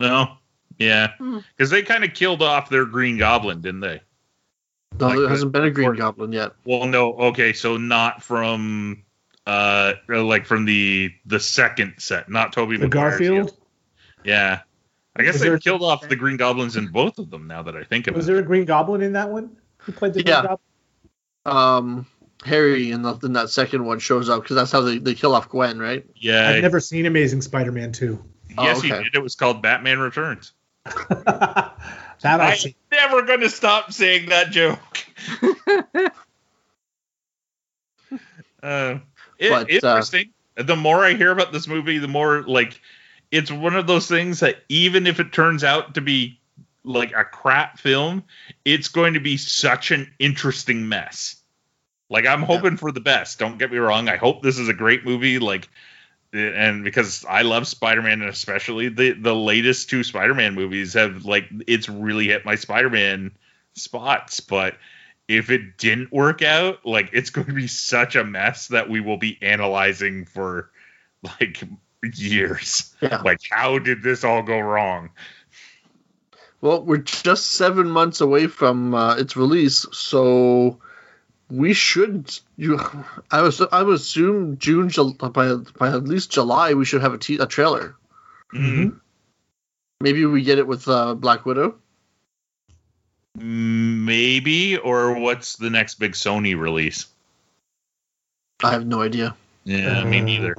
No. 0.00 0.37
Yeah. 0.78 1.12
Hmm. 1.18 1.38
Because 1.57 1.70
they 1.70 1.83
kind 1.83 2.05
of 2.05 2.14
killed 2.14 2.42
off 2.42 2.70
their 2.70 2.87
Green 2.87 3.18
Goblin, 3.18 3.61
didn't 3.61 3.81
they? 3.81 4.00
No, 4.98 5.07
Like 5.09 5.18
there 5.18 5.28
hasn't 5.28 5.52
been 5.52 5.64
a 5.64 5.70
Green 5.70 5.88
or- 5.88 5.94
Goblin 5.94 6.33
yet. 6.33 6.52
Well, 6.64 6.87
no. 6.87 7.14
Okay, 7.14 7.52
so 7.52 7.76
not 7.76 8.22
from 8.22 9.02
uh 9.46 9.94
like 10.09 10.46
from 10.46 10.64
the 10.64 11.11
the 11.26 11.40
second 11.40 11.94
set, 11.98 12.31
not 12.31 12.52
Toby 12.52 12.76
The 12.76 12.85
Maguire's 12.85 13.20
yet. 13.20 13.28
Garfield. 13.28 13.57
Yeah. 14.24 14.61
I 15.14 15.22
guess 15.22 15.35
Was 15.35 15.42
they 15.42 15.48
there- 15.51 15.59
killed 15.59 15.83
off 15.83 16.09
the 16.09 16.16
Green 16.16 16.37
Goblins 16.37 16.77
in 16.77 16.88
both 16.88 17.18
of 17.18 17.31
them 17.31 17.46
now 17.46 17.62
that 17.62 17.77
I 17.77 17.85
think 17.85 18.07
of 18.07 18.14
Was 18.14 18.27
it. 18.29 18.33
Was 18.33 18.37
there 18.37 18.44
a 18.44 18.46
Green 18.46 18.64
Goblin 18.64 19.03
in 19.03 19.12
that 19.12 19.29
one? 19.31 19.57
Who 19.79 19.92
played 19.92 20.14
the 20.14 20.25
Yeah. 20.25 20.40
Green 20.40 20.57
Goblin? 21.44 21.98
Um, 21.98 22.07
Harry 22.44 22.90
in, 22.92 23.03
the, 23.03 23.14
in 23.22 23.35
that 23.35 23.51
second 23.51 23.85
one 23.85 23.98
shows 23.98 24.29
up 24.29 24.42
because 24.42 24.57
that's 24.57 24.72
how 24.72 24.81
they, 24.81 24.98
they 24.98 25.14
kill 25.14 25.35
off 25.35 25.48
Gwen, 25.48 25.79
right? 25.79 26.05
Yeah. 26.16 26.48
I've 26.48 26.62
never 26.62 26.81
seen 26.81 27.05
Amazing 27.07 27.42
Spider-Man 27.42 27.92
2. 27.92 28.25
yes, 28.48 28.59
Oh, 28.59 28.83
you 28.85 28.94
okay. 28.94 29.05
did. 29.05 29.14
It 29.14 29.22
was 29.22 29.35
called 29.35 29.61
Batman 29.62 29.98
Returns. 29.98 30.53
that 31.09 31.75
I've 32.25 32.40
I'm 32.40 32.57
seen. 32.57 32.75
never 32.90 33.22
going 33.22 33.40
to 33.40 33.51
stop 33.51 33.92
saying 33.92 34.31
that 34.31 34.51
joke. 34.51 34.79
uh, 38.62 38.98
it- 39.38 39.51
But, 39.51 39.64
uh, 39.64 39.66
interesting. 39.68 40.31
the 40.57 40.77
more 40.77 41.05
I 41.05 41.14
hear 41.14 41.31
about 41.33 41.53
this 41.53 41.66
movie, 41.66 41.98
the 41.98 42.09
more 42.09 42.42
like 42.42 42.81
it's 43.33 43.51
one 43.51 43.75
of 43.75 43.87
those 43.87 44.07
things 44.07 44.40
that 44.40 44.62
even 44.68 45.07
if 45.07 45.18
it 45.18 45.33
turns 45.33 45.64
out 45.64 45.95
to 45.95 46.03
be 46.03 46.38
like 46.85 47.12
a 47.12 47.25
crap 47.25 47.79
film, 47.79 48.25
it's 48.64 48.88
going 48.88 49.14
to 49.14 49.21
be 49.21 49.38
such 49.38 49.90
an 49.90 50.12
interesting 50.18 50.88
mess. 50.88 51.37
Like 52.11 52.27
I'm 52.27 52.42
hoping 52.42 52.77
for 52.77 52.92
the 52.92 53.01
best. 53.01 53.38
Don't 53.38 53.59
get 53.59 53.73
me 53.73 53.79
wrong. 53.79 54.09
I 54.11 54.16
hope 54.16 54.42
this 54.42 54.59
is 54.59 54.68
a 54.68 54.75
great 54.75 55.07
movie. 55.07 55.38
Like, 55.38 55.68
eh, 56.35 56.53
and 56.55 56.85
because 56.85 57.25
I 57.27 57.40
love 57.40 57.66
Spider-Man, 57.66 58.21
and 58.21 58.29
especially 58.29 58.90
the 58.90 59.12
the 59.12 59.35
latest 59.35 59.88
two 59.88 60.05
Spider-Man 60.05 60.55
movies 60.55 60.92
have 60.92 61.25
like 61.25 61.49
it's 61.66 61.88
really 61.88 62.27
hit 62.27 62.45
my 62.45 62.57
Spider-Man 62.57 63.31
spots. 63.75 64.40
But 64.40 64.77
if 65.27 65.49
it 65.49 65.79
didn't 65.79 66.12
work 66.12 66.42
out, 66.42 66.85
like 66.85 67.11
it's 67.14 67.31
going 67.31 67.47
to 67.47 67.55
be 67.55 67.66
such 67.66 68.14
a 68.14 68.25
mess 68.25 68.68
that 68.68 68.90
we 68.90 69.01
will 69.01 69.16
be 69.16 69.38
analyzing 69.40 70.27
for 70.27 70.71
like 71.23 71.62
years. 72.03 72.95
Yeah. 73.01 73.21
Like, 73.25 73.41
how 73.51 73.79
did 73.79 74.03
this 74.03 74.25
all 74.25 74.43
go 74.43 74.59
wrong? 74.59 75.11
Well, 76.61 76.83
we're 76.85 76.99
just 76.99 77.53
seven 77.53 77.91
months 77.91 78.21
away 78.21 78.47
from 78.47 78.95
uh, 78.95 79.17
its 79.17 79.37
release, 79.37 79.87
so 79.93 80.79
we 81.51 81.73
should. 81.75 82.33
You, 82.57 82.79
I 83.31 83.43
was, 83.43 83.61
I 83.61 83.83
would 83.83 83.97
assume 83.97 84.59
June, 84.59 84.88
Jul- 84.88 85.15
by 85.15 85.29
by 85.79 85.88
at 85.88 86.05
least 86.05 86.31
July, 86.31 86.75
we 86.75 86.85
should 86.85 87.03
have 87.03 87.15
a, 87.15 87.19
te- 87.19 87.38
a 87.38 87.47
trailer. 87.47 87.97
Mm, 88.55 89.01
Maybe 90.01 90.25
we 90.27 90.43
get 90.43 90.59
it 90.59 90.67
with 90.67 90.87
uh, 90.87 91.15
Black 91.15 91.45
Widow. 91.47 91.77
Maybe, 93.35 94.77
or 94.77 95.19
what's 95.19 95.57
the 95.57 95.71
next 95.71 95.95
big 95.97 96.12
Sony 96.12 96.57
release? 96.57 97.07
I 98.62 98.71
have 98.71 98.87
no 98.87 99.03
idea. 99.03 99.35
Yeah, 99.65 100.05
me 100.05 100.21
neither. 100.21 100.55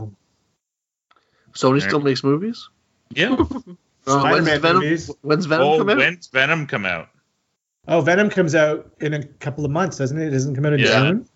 Sony 1.54 1.82
still 1.82 2.00
makes 2.02 2.24
movies. 2.24 2.70
Yeah. 3.12 3.36
Uh, 4.06 4.20
when's 4.20 4.44
Spider-Man 4.46 4.60
Venom? 4.62 4.84
movies. 4.84 5.12
When's 5.22 5.46
Venom 5.46 5.66
oh, 5.66 5.78
come 5.78 5.90
out? 5.92 5.98
when's 5.98 6.28
Venom 6.28 6.68
come 6.68 6.86
out? 6.86 7.08
Oh, 7.88 8.02
Venom 8.02 8.30
comes 8.30 8.54
out 8.54 8.92
in 9.00 9.14
a 9.14 9.24
couple 9.26 9.64
of 9.64 9.72
months, 9.72 9.98
doesn't 9.98 10.20
it? 10.20 10.28
It 10.28 10.32
doesn't 10.32 10.56
come 10.56 10.66
out 10.66 10.74
in 10.74 10.80
Yeah. 10.80 11.00
June. 11.00 11.30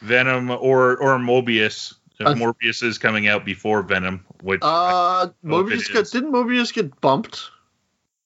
Venom 0.00 0.50
or 0.50 0.96
or 0.96 1.18
Mobius. 1.18 1.92
If 2.18 2.26
Uh, 2.26 2.32
Morbius 2.34 2.82
is 2.82 2.96
coming 2.96 3.28
out 3.28 3.44
before 3.44 3.82
Venom, 3.82 4.24
which 4.40 4.60
Uh, 4.62 5.28
know 5.42 5.58
if 5.60 5.70
it 5.70 5.80
Mobius 5.80 5.92
got 5.92 6.10
didn't 6.12 6.32
Mobius 6.32 6.72
get 6.72 6.98
bumped? 7.02 7.50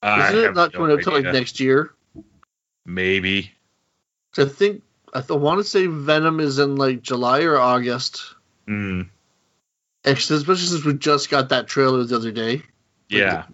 I 0.00 0.28
Isn't 0.28 0.38
it 0.38 0.44
have 0.44 0.54
not 0.54 0.72
no 0.74 0.78
coming 0.78 0.92
out 0.92 0.98
until 0.98 1.12
like 1.14 1.24
next 1.24 1.58
year? 1.58 1.92
maybe. 2.86 3.50
I 4.36 4.44
think 4.44 4.82
I 5.12 5.22
th- 5.22 5.40
want 5.40 5.58
to 5.58 5.64
say 5.64 5.86
Venom 5.88 6.38
is 6.38 6.60
in 6.60 6.76
like 6.76 7.02
July 7.02 7.42
or 7.42 7.58
August. 7.58 8.22
Mm, 8.68 9.08
Especially 10.04 10.56
since 10.56 10.84
we 10.84 10.94
just 10.94 11.30
got 11.30 11.48
that 11.50 11.66
trailer 11.66 12.04
the 12.04 12.16
other 12.16 12.32
day. 12.32 12.62
yeah. 13.08 13.44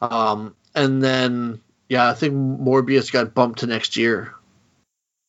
Um, 0.00 0.54
and 0.74 1.02
then 1.02 1.60
yeah, 1.88 2.08
I 2.08 2.14
think 2.14 2.34
Morbius 2.34 3.12
got 3.12 3.34
bumped 3.34 3.60
to 3.60 3.66
next 3.66 3.96
year. 3.96 4.32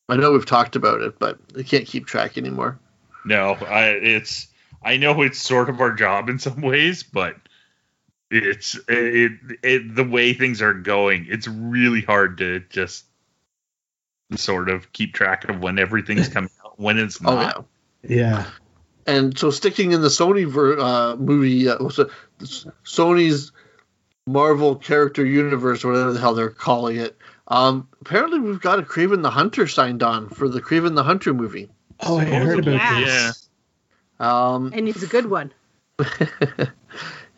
I 0.08 0.15
know 0.15 0.32
we've 0.32 0.46
talked 0.46 0.76
about 0.76 1.02
it, 1.02 1.20
but 1.20 1.39
I 1.58 1.63
can't 1.63 1.88
keep 1.88 2.06
track 2.06 2.38
anymore. 2.38 2.80
No, 3.26 3.54
I 3.54 3.89
it's 3.89 4.48
I 4.84 4.98
know 4.98 5.22
it's 5.22 5.39
sort 5.41 5.70
of 5.70 5.80
our 5.82 5.91
job 5.94 6.30
in 6.30 6.39
some 6.39 6.62
ways, 6.62 7.04
but 7.04 7.36
it's 8.30 8.80
it, 8.88 9.34
it 9.63 9.96
the 9.96 10.04
way 10.04 10.34
things 10.34 10.62
are 10.62 10.74
going, 10.74 11.28
it's 11.30 11.48
really 11.48 12.02
hard 12.02 12.38
to 12.39 12.62
just 12.70 13.06
sort 14.36 14.70
of 14.70 14.91
keep 14.94 15.13
track 15.13 15.50
of 15.50 15.60
when 15.60 15.78
everything's 15.80 16.28
coming 16.34 16.50
out, 16.65 16.80
when 16.80 16.98
it's 16.98 17.20
Oh 17.24 17.36
not. 17.36 17.65
yeah. 18.04 18.15
Yeah. 18.15 18.46
And 19.08 19.38
so 19.38 19.50
sticking 19.52 19.92
in 19.94 20.02
the 20.02 20.08
Sony 20.10 20.46
ver- 20.48 20.80
uh, 20.80 21.16
movie, 21.16 21.68
uh, 21.70 21.78
what's 21.80 22.00
it- 22.00 22.10
Sony's 22.86 23.52
Marvel 24.28 24.76
character 24.76 25.26
universe, 25.26 25.84
or 25.84 25.92
whatever 25.92 26.14
the 26.14 26.20
hell 26.20 26.36
they're 26.36 26.50
calling 26.50 26.98
it. 26.98 27.18
Um, 27.48 27.88
apparently, 28.02 28.40
we've 28.40 28.62
got 28.62 28.80
a 28.80 28.84
Kraven 28.84 29.24
the 29.24 29.32
Hunter 29.32 29.68
signed 29.68 30.04
on 30.04 30.30
for 30.30 30.48
the 30.48 30.62
Kraven 30.62 30.96
the 30.96 31.04
Hunter 31.04 31.34
movie. 31.34 31.70
Oh, 32.00 32.18
I 32.20 32.26
heard 32.26 32.60
about 32.60 32.74
Yeah. 32.74 33.00
this. 33.28 33.50
Um, 34.20 34.72
and 34.74 34.88
he's 34.88 35.04
a 35.04 35.08
good 35.08 35.26
one. 35.30 35.52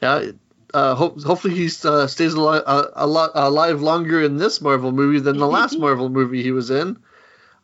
yeah, 0.01 0.31
uh, 0.73 0.95
hope, 0.95 1.21
hopefully 1.23 1.55
he 1.55 1.69
uh, 1.85 2.07
stays 2.07 2.33
alive, 2.33 2.63
uh, 2.65 2.87
a 2.95 3.07
lot, 3.07 3.31
alive 3.33 3.81
longer 3.81 4.21
in 4.21 4.37
this 4.37 4.61
Marvel 4.61 4.91
movie 4.91 5.19
than 5.19 5.37
the 5.37 5.47
last 5.47 5.77
Marvel 5.79 6.09
movie 6.09 6.43
he 6.43 6.51
was 6.51 6.69
in. 6.69 6.97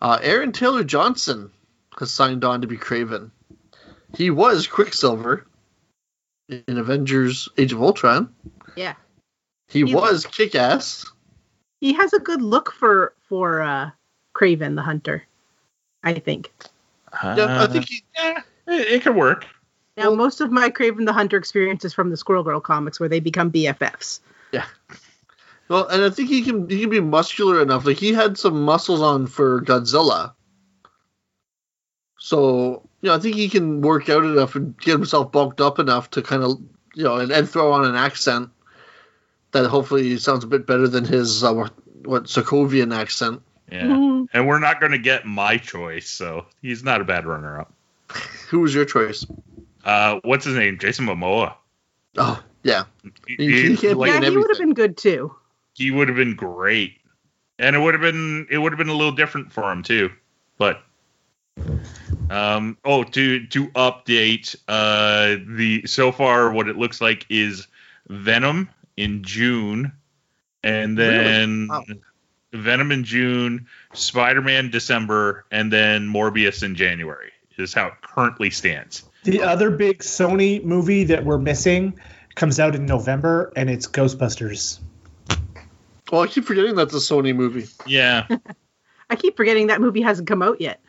Uh, 0.01 0.17
Aaron 0.21 0.51
Taylor 0.51 0.83
Johnson 0.83 1.51
has 1.99 2.11
signed 2.11 2.45
on 2.45 2.61
to 2.61 2.67
be 2.67 2.77
Kraven. 2.77 3.31
He 4.15 4.29
was 4.31 4.67
Quicksilver 4.67 5.45
in 6.49 6.77
Avengers: 6.77 7.49
Age 7.57 7.73
of 7.73 7.81
Ultron. 7.81 8.33
Yeah. 8.75 8.93
He, 9.67 9.85
He- 9.85 9.93
was 9.95 10.25
Kick 10.25 10.55
Ass. 10.55 11.05
He 11.81 11.93
has 11.93 12.11
a 12.13 12.19
good 12.19 12.41
look 12.41 12.71
for 12.73 13.13
for 13.29 13.61
uh 13.61 13.91
Kraven 14.35 14.75
the 14.75 14.81
Hunter. 14.81 15.23
I 16.03 16.13
think. 16.13 16.51
Yeah, 17.23 17.61
I 17.63 17.67
think 17.67 17.87
he, 17.89 18.03
yeah, 18.15 18.41
it, 18.67 18.87
it 18.87 19.01
could 19.03 19.15
work. 19.15 19.45
Now 19.97 20.07
Well- 20.09 20.15
most 20.15 20.41
of 20.41 20.51
my 20.51 20.69
Kraven 20.69 21.05
the 21.05 21.13
Hunter 21.13 21.37
experience 21.37 21.85
is 21.85 21.93
from 21.93 22.09
the 22.09 22.17
Squirrel 22.17 22.43
Girl 22.43 22.59
comics 22.59 22.99
where 22.99 23.09
they 23.09 23.19
become 23.19 23.51
BFFs. 23.51 24.19
Yeah. 24.51 24.65
Well, 25.69 25.87
and 25.87 26.03
I 26.03 26.09
think 26.09 26.29
he 26.29 26.41
can 26.41 26.67
he 26.67 26.81
can 26.81 26.89
be 26.89 26.99
muscular 26.99 27.61
enough. 27.61 27.85
Like 27.85 27.97
he 27.97 28.11
had 28.13 28.37
some 28.37 28.63
muscles 28.63 29.01
on 29.01 29.27
for 29.27 29.61
Godzilla. 29.61 30.33
So 32.17 32.88
you 33.01 33.09
know, 33.09 33.15
I 33.15 33.19
think 33.19 33.35
he 33.35 33.49
can 33.49 33.81
work 33.81 34.09
out 34.09 34.23
enough 34.23 34.55
and 34.55 34.77
get 34.79 34.91
himself 34.93 35.31
bulked 35.31 35.61
up 35.61 35.79
enough 35.79 36.09
to 36.11 36.21
kind 36.21 36.43
of 36.43 36.59
you 36.95 37.03
know, 37.03 37.17
and, 37.17 37.31
and 37.31 37.47
throw 37.49 37.71
on 37.71 37.85
an 37.85 37.95
accent 37.95 38.49
that 39.51 39.65
hopefully 39.67 40.17
sounds 40.17 40.43
a 40.43 40.47
bit 40.47 40.65
better 40.65 40.87
than 40.87 41.05
his 41.05 41.43
uh, 41.43 41.53
what, 41.53 41.73
what 42.05 42.23
Sokovian 42.25 42.93
accent. 42.95 43.41
Yeah. 43.71 43.83
Mhm. 43.83 44.27
And 44.33 44.47
we're 44.47 44.59
not 44.59 44.79
going 44.79 44.91
to 44.93 44.97
get 44.97 45.25
my 45.25 45.57
choice, 45.57 46.09
so 46.09 46.45
he's 46.61 46.83
not 46.83 47.01
a 47.01 47.03
bad 47.03 47.25
runner 47.25 47.59
up. 47.61 47.73
Who 48.49 48.61
was 48.61 48.73
your 48.73 48.85
choice? 48.85 49.25
Uh, 49.85 50.19
what's 50.23 50.45
his 50.45 50.55
name? 50.55 50.77
Jason 50.79 51.05
Momoa. 51.05 51.53
Oh 52.17 52.43
yeah, 52.63 52.83
He, 53.27 53.35
He- 53.37 53.67
he 53.69 53.77
can't 53.77 53.97
like, 53.97 54.11
yeah, 54.11 54.29
he 54.29 54.35
would 54.35 54.49
have 54.49 54.57
been 54.59 54.73
good 54.73 54.97
too. 54.97 55.33
he 55.75 55.91
would 55.91 56.07
have 56.09 56.17
been 56.17 56.35
great, 56.35 56.97
and 57.59 57.75
it 57.75 57.79
would 57.79 57.93
have 57.93 58.01
been 58.01 58.47
it 58.49 58.57
would 58.57 58.71
have 58.73 58.77
been 58.79 58.89
a 58.89 58.93
little 58.95 59.13
different 59.13 59.53
for 59.53 59.71
him 59.71 59.83
too. 59.83 60.09
But 60.57 60.81
um, 62.29 62.77
oh, 62.85 63.03
to 63.03 63.45
to 63.47 63.67
update 63.69 64.55
uh 64.67 65.37
the 65.57 65.83
so 65.85 66.11
far 66.11 66.51
what 66.51 66.67
it 66.67 66.77
looks 66.77 67.01
like 67.01 67.25
is 67.29 67.67
Venom 68.07 68.69
in 68.97 69.23
June, 69.23 69.91
and 70.63 70.97
then 70.97 71.67
Wow. 71.69 71.83
Venom 72.51 72.91
in 72.91 73.03
June, 73.03 73.67
Spider 73.93 74.41
Man 74.41 74.69
December, 74.71 75.45
and 75.51 75.71
then 75.71 76.07
Morbius 76.07 76.63
in 76.63 76.75
January 76.75 77.31
is 77.57 77.73
how 77.73 77.87
it 77.87 77.93
currently 78.01 78.49
stands. 78.49 79.03
The 79.23 79.41
other 79.41 79.69
big 79.69 79.99
Sony 79.99 80.63
movie 80.63 81.03
that 81.05 81.25
we're 81.25 81.37
missing 81.37 81.99
comes 82.35 82.59
out 82.59 82.73
in 82.73 82.85
November, 82.85 83.51
and 83.55 83.69
it's 83.69 83.85
Ghostbusters. 83.87 84.79
well 86.11 86.21
I 86.21 86.27
keep 86.27 86.45
forgetting 86.45 86.75
that's 86.75 86.93
a 86.93 86.97
Sony 86.97 87.35
movie. 87.35 87.67
Yeah, 87.85 88.27
I 89.09 89.15
keep 89.15 89.35
forgetting 89.37 89.67
that 89.67 89.81
movie 89.81 90.01
hasn't 90.01 90.27
come 90.27 90.41
out 90.41 90.61
yet. 90.61 90.79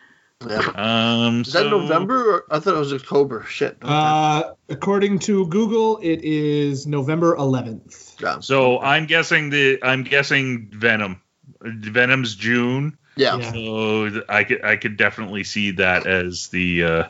Yeah. 0.48 0.58
Um, 0.74 1.42
Is 1.42 1.52
that 1.52 1.66
November? 1.68 2.36
Or, 2.36 2.44
I 2.50 2.60
thought 2.60 2.74
it 2.74 2.78
was 2.78 2.92
October. 2.94 3.44
Shit. 3.44 3.76
Uh, 3.82 4.54
according 4.70 5.18
to 5.20 5.46
Google, 5.48 5.98
it 6.02 6.22
is 6.22 6.86
November 6.86 7.36
11th. 7.36 8.20
yeah. 8.22 8.40
So 8.40 8.78
I'm 8.80 9.06
guessing 9.06 9.50
the 9.50 9.78
I'm 9.82 10.02
guessing 10.02 10.68
Venom. 10.72 11.20
Venom's 11.62 12.34
June. 12.36 12.96
Yeah. 13.16 13.36
Yeah. 13.36 13.52
So 13.52 14.22
I 14.30 14.44
could 14.44 14.64
I 14.64 14.76
could 14.76 14.96
definitely 14.96 15.44
see 15.44 15.72
that 15.72 16.06
as 16.06 16.48
the 16.48 16.84
uh 16.84 17.04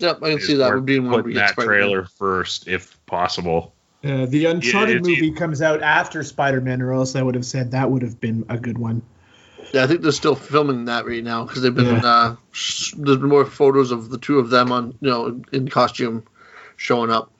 Yep, 0.00 0.18
I 0.24 0.30
can 0.30 0.40
see 0.40 0.54
that 0.54 0.74
would 0.74 0.84
be 0.84 0.98
one 0.98 1.10
we 1.10 1.16
putting 1.18 1.32
get 1.34 1.38
that 1.40 1.50
Spider-Man. 1.50 1.78
trailer 1.78 2.04
first 2.06 2.66
if 2.66 2.98
possible. 3.06 3.72
Uh, 4.02 4.26
the 4.26 4.46
Uncharted 4.46 4.96
it's- 4.96 5.06
movie 5.06 5.30
comes 5.30 5.62
out 5.62 5.80
after 5.80 6.24
Spider 6.24 6.60
Man, 6.60 6.82
or 6.82 6.92
else 6.92 7.14
I 7.14 7.22
would 7.22 7.36
have 7.36 7.44
said 7.46 7.70
that 7.70 7.88
would 7.88 8.02
have 8.02 8.18
been 8.18 8.44
a 8.48 8.58
good 8.58 8.78
one. 8.78 9.00
Yeah, 9.72 9.84
I 9.84 9.86
think 9.86 10.02
they're 10.02 10.12
still 10.12 10.34
filming 10.34 10.84
that 10.86 11.06
right 11.06 11.24
now 11.24 11.44
because 11.44 11.62
they've 11.62 11.74
been. 11.74 11.86
Yeah. 11.86 12.04
Uh, 12.04 12.36
sh- 12.50 12.92
there's 12.96 13.16
been 13.18 13.28
more 13.30 13.46
photos 13.46 13.90
of 13.90 14.10
the 14.10 14.18
two 14.18 14.38
of 14.38 14.50
them 14.50 14.70
on, 14.70 14.96
you 15.00 15.08
know, 15.10 15.40
in 15.52 15.68
costume, 15.68 16.24
showing 16.76 17.10
up. 17.10 17.30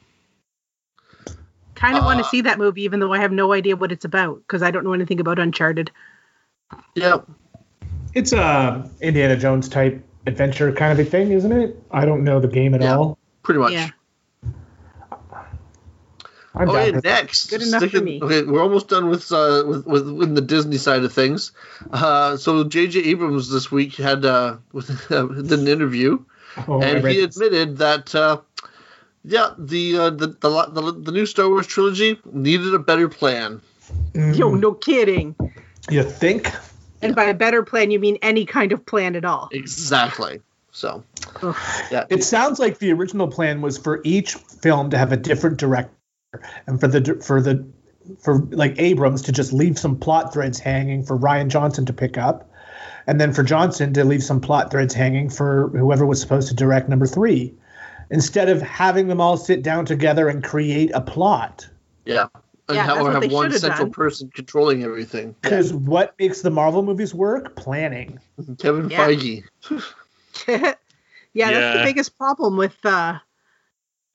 Kind 1.74 1.96
of 1.98 2.04
want 2.04 2.20
Uh, 2.20 2.22
to 2.22 2.28
see 2.28 2.42
that 2.42 2.58
movie, 2.58 2.82
even 2.84 3.00
though 3.00 3.12
I 3.12 3.18
have 3.18 3.32
no 3.32 3.52
idea 3.52 3.76
what 3.76 3.92
it's 3.92 4.04
about 4.04 4.38
because 4.38 4.62
I 4.62 4.70
don't 4.70 4.84
know 4.84 4.92
anything 4.92 5.20
about 5.20 5.38
Uncharted. 5.38 5.90
Yep. 6.94 7.28
It's 8.14 8.32
a 8.32 8.88
Indiana 9.00 9.36
Jones 9.36 9.68
type 9.68 10.02
adventure 10.26 10.70
kind 10.72 10.98
of 10.98 11.04
a 11.06 11.08
thing, 11.08 11.32
isn't 11.32 11.52
it? 11.52 11.76
I 11.90 12.04
don't 12.04 12.24
know 12.24 12.40
the 12.40 12.48
game 12.48 12.74
at 12.74 12.82
Yeah. 12.82 12.96
all. 12.96 13.18
Pretty 13.42 13.58
much. 13.60 13.72
Yeah. 13.72 13.88
I'm 16.54 16.68
Oh, 16.68 16.84
yeah, 16.84 17.00
next. 17.02 17.48
Good 17.50 17.62
enough 17.62 17.82
for 17.82 17.88
sticking- 17.88 18.04
me. 18.04 18.20
Okay, 18.22 18.42
we're 18.42 18.62
almost 18.62 18.88
done 18.88 19.08
with 19.08 19.30
uh, 19.32 19.64
with, 19.66 19.86
with 19.86 20.10
with 20.10 20.34
the 20.34 20.40
Disney 20.42 20.76
side 20.78 21.02
of 21.04 21.12
things. 21.12 21.52
Uh, 21.90 22.36
so 22.36 22.64
J.J. 22.64 23.00
Abrams 23.04 23.50
this 23.50 23.70
week 23.70 23.94
had 23.96 24.24
uh, 24.24 24.56
with, 24.72 25.10
uh, 25.10 25.22
did 25.26 25.52
an 25.52 25.68
interview, 25.68 26.18
Oh, 26.68 26.82
and 26.82 27.02
read 27.02 27.16
he 27.16 27.24
this. 27.26 27.36
admitted 27.36 27.78
that 27.78 28.14
uh, 28.14 28.40
yeah, 29.24 29.54
the, 29.56 29.98
uh, 29.98 30.10
the 30.10 30.26
the 30.28 30.66
the 30.72 30.92
the 30.92 31.12
new 31.12 31.24
Star 31.26 31.48
Wars 31.48 31.66
trilogy 31.66 32.20
needed 32.32 32.74
a 32.74 32.78
better 32.78 33.08
plan. 33.08 33.60
Mm, 34.12 34.36
Yo, 34.36 34.54
no 34.54 34.72
kidding. 34.72 35.34
You 35.90 36.02
think? 36.02 36.52
And 37.00 37.14
by 37.16 37.24
a 37.24 37.34
better 37.34 37.62
plan, 37.64 37.90
you 37.90 37.98
mean 37.98 38.18
any 38.22 38.44
kind 38.46 38.72
of 38.72 38.84
plan 38.86 39.16
at 39.16 39.24
all. 39.24 39.48
Exactly. 39.52 40.40
So 40.70 41.02
yeah, 41.90 42.04
It 42.08 42.22
sounds 42.24 42.58
like 42.58 42.78
the 42.78 42.92
original 42.92 43.26
plan 43.28 43.60
was 43.60 43.76
for 43.78 44.00
each 44.04 44.34
film 44.34 44.90
to 44.90 44.98
have 44.98 45.12
a 45.12 45.16
different 45.16 45.58
director, 45.58 45.92
and 46.66 46.80
for 46.80 46.88
the 46.88 47.20
for 47.24 47.40
the 47.40 47.64
for 48.20 48.38
like 48.50 48.74
Abrams 48.78 49.22
to 49.22 49.32
just 49.32 49.52
leave 49.52 49.78
some 49.78 49.96
plot 49.96 50.32
threads 50.32 50.58
hanging 50.58 51.04
for 51.04 51.16
Rian 51.16 51.48
Johnson 51.48 51.86
to 51.86 51.92
pick 51.92 52.18
up, 52.18 52.50
and 53.06 53.20
then 53.20 53.32
for 53.32 53.42
Johnson 53.42 53.92
to 53.94 54.04
leave 54.04 54.22
some 54.22 54.40
plot 54.40 54.70
threads 54.70 54.94
hanging 54.94 55.30
for 55.30 55.68
whoever 55.68 56.04
was 56.06 56.20
supposed 56.20 56.48
to 56.48 56.54
direct 56.54 56.88
number 56.88 57.06
three, 57.06 57.54
instead 58.10 58.48
of 58.48 58.60
having 58.62 59.08
them 59.08 59.20
all 59.20 59.36
sit 59.36 59.62
down 59.62 59.86
together 59.86 60.28
and 60.28 60.42
create 60.42 60.90
a 60.94 61.00
plot. 61.00 61.68
yeah. 62.04 62.26
And 62.68 62.76
Yeah, 62.76 62.84
have, 62.84 63.02
or 63.02 63.10
have 63.10 63.30
one 63.32 63.46
should've 63.46 63.60
central 63.60 63.86
done. 63.86 63.92
person 63.92 64.30
controlling 64.32 64.84
everything. 64.84 65.34
Because 65.42 65.72
what 65.74 66.14
makes 66.20 66.42
the 66.42 66.50
Marvel 66.50 66.84
movies 66.84 67.12
work? 67.12 67.56
Planning. 67.56 68.20
Kevin 68.58 68.88
Yeah. 68.88 69.08
Feige. 69.08 69.42
yeah, 71.34 71.50
that's 71.50 71.78
the 71.78 71.82
biggest 71.84 72.16
problem 72.16 72.56
with 72.56 72.76
uh 72.84 73.18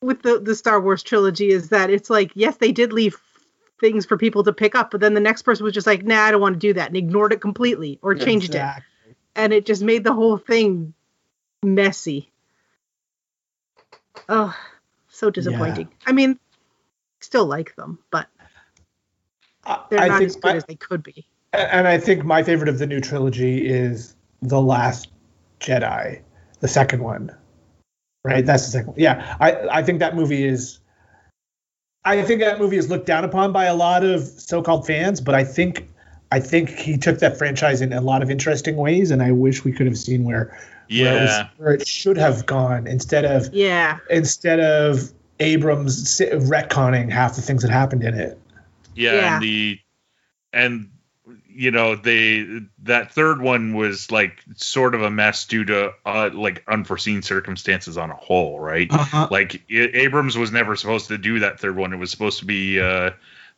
with 0.02 0.22
the 0.22 0.40
the 0.40 0.56
Star 0.56 0.80
Wars 0.80 1.04
trilogy 1.04 1.50
is 1.50 1.70
that 1.70 1.90
it's 1.90 2.10
like 2.10 2.32
yes, 2.36 2.58
they 2.58 2.72
did 2.72 2.94
leave 2.94 3.18
things 3.80 4.06
for 4.06 4.18
people 4.18 4.44
to 4.44 4.54
pick 4.54 4.76
up, 4.76 4.92
but 4.92 5.02
then 5.02 5.14
the 5.14 5.20
next 5.20 5.44
person 5.44 5.64
was 5.64 5.74
just 5.74 5.88
like, 5.88 6.04
"Nah, 6.04 6.22
I 6.24 6.32
don't 6.32 6.42
want 6.42 6.56
to 6.56 6.60
do 6.60 6.74
that," 6.74 6.88
and 6.88 6.98
ignored 6.98 7.34
it 7.34 7.42
completely 7.42 8.00
or 8.02 8.16
changed 8.16 8.56
it, 8.56 8.66
and 9.36 9.54
it 9.54 9.66
just 9.66 9.84
made 9.84 10.04
the 10.04 10.14
whole 10.14 10.38
thing 10.38 10.94
messy. 11.64 12.32
Oh, 14.30 14.56
so 15.10 15.30
disappointing. 15.30 15.90
I 16.06 16.12
mean, 16.12 16.40
still 17.22 17.46
like 17.46 17.76
them, 17.76 18.00
but 18.12 18.28
they're 19.90 20.00
I 20.00 20.08
not 20.08 20.20
think 20.20 20.30
as 20.30 20.36
good 20.36 20.44
my- 20.52 20.56
as 20.56 20.66
they 20.66 20.76
could 20.76 21.04
be. 21.04 21.26
and 21.54 21.88
I 21.88 21.98
think 21.98 22.24
my 22.26 22.44
favorite 22.44 22.70
of 22.70 22.78
the 22.80 22.88
new 22.88 23.00
trilogy 23.00 23.68
is 23.68 24.16
the 24.42 24.62
Last 24.62 25.10
Jedi, 25.60 26.22
the 26.60 26.68
second 26.68 27.02
one. 27.04 27.36
Right, 28.28 28.46
that's 28.46 28.66
the 28.66 28.72
second. 28.72 28.88
One. 28.90 29.00
Yeah, 29.00 29.38
I 29.40 29.80
I 29.80 29.84
think 29.84 30.00
that 30.00 30.16
movie 30.16 30.44
is. 30.46 30.80
I 32.06 32.22
think 32.24 32.40
that 32.40 32.58
movie 32.60 32.78
is 32.78 32.90
looked 32.90 33.06
down 33.06 33.26
upon 33.26 33.52
by 33.52 33.66
a 33.66 33.76
lot 33.76 34.04
of 34.06 34.22
so-called 34.24 34.88
fans, 34.88 35.20
but 35.20 35.36
I 35.36 35.44
think 35.44 35.88
I 36.32 36.40
think 36.40 36.70
he 36.70 36.98
took 36.98 37.20
that 37.20 37.38
franchise 37.38 37.82
in 37.82 37.92
a 37.94 38.02
lot 38.02 38.22
of 38.22 38.30
interesting 38.30 38.76
ways, 38.78 39.12
and 39.12 39.22
I 39.22 39.32
wish 39.32 39.64
we 39.64 39.72
could 39.72 39.88
have 39.88 39.98
seen 39.98 40.24
where 40.24 40.58
where 40.90 41.18
it, 41.18 41.22
was, 41.22 41.30
Yeah. 41.30 41.48
where 41.58 41.74
it 41.74 41.86
should 41.88 42.18
have 42.18 42.46
gone 42.46 42.88
instead 42.88 43.26
of 43.26 43.54
Yeah, 43.54 43.98
instead 44.10 44.60
of 44.62 45.12
Abrams 45.40 46.10
si- 46.10 46.28
retconning 46.30 47.12
half 47.12 47.36
the 47.36 47.42
things 47.42 47.62
that 47.62 47.72
happened 47.72 48.04
in 48.04 48.14
it. 48.14 48.40
Yeah, 48.96 49.14
Yeah. 49.14 49.34
and 49.36 49.44
the 49.44 49.80
and 50.54 50.90
you 51.58 51.72
know 51.72 51.96
they 51.96 52.46
that 52.84 53.12
third 53.14 53.42
one 53.42 53.74
was 53.76 54.12
like 54.12 54.44
sort 54.56 54.94
of 54.94 55.02
a 55.02 55.10
mess 55.10 55.46
due 55.46 55.66
to 55.66 55.92
uh, 56.06 56.30
like 56.32 56.64
unforeseen 56.68 57.24
circumstances 57.24 57.98
on 57.98 58.12
a 58.12 58.16
whole, 58.16 58.60
right? 58.60 58.88
Uh-huh. 58.92 59.28
Like 59.32 59.64
I- 59.72 59.90
Abrams 59.94 60.38
was 60.38 60.52
never 60.52 60.76
supposed 60.76 61.08
to 61.08 61.18
do 61.18 61.40
that 61.40 61.60
third 61.60 61.76
one. 61.76 61.94
It 61.94 61.98
was 61.98 62.12
supposed 62.12 62.40
to 62.40 62.46
be 62.46 62.80
uh, 62.80 63.10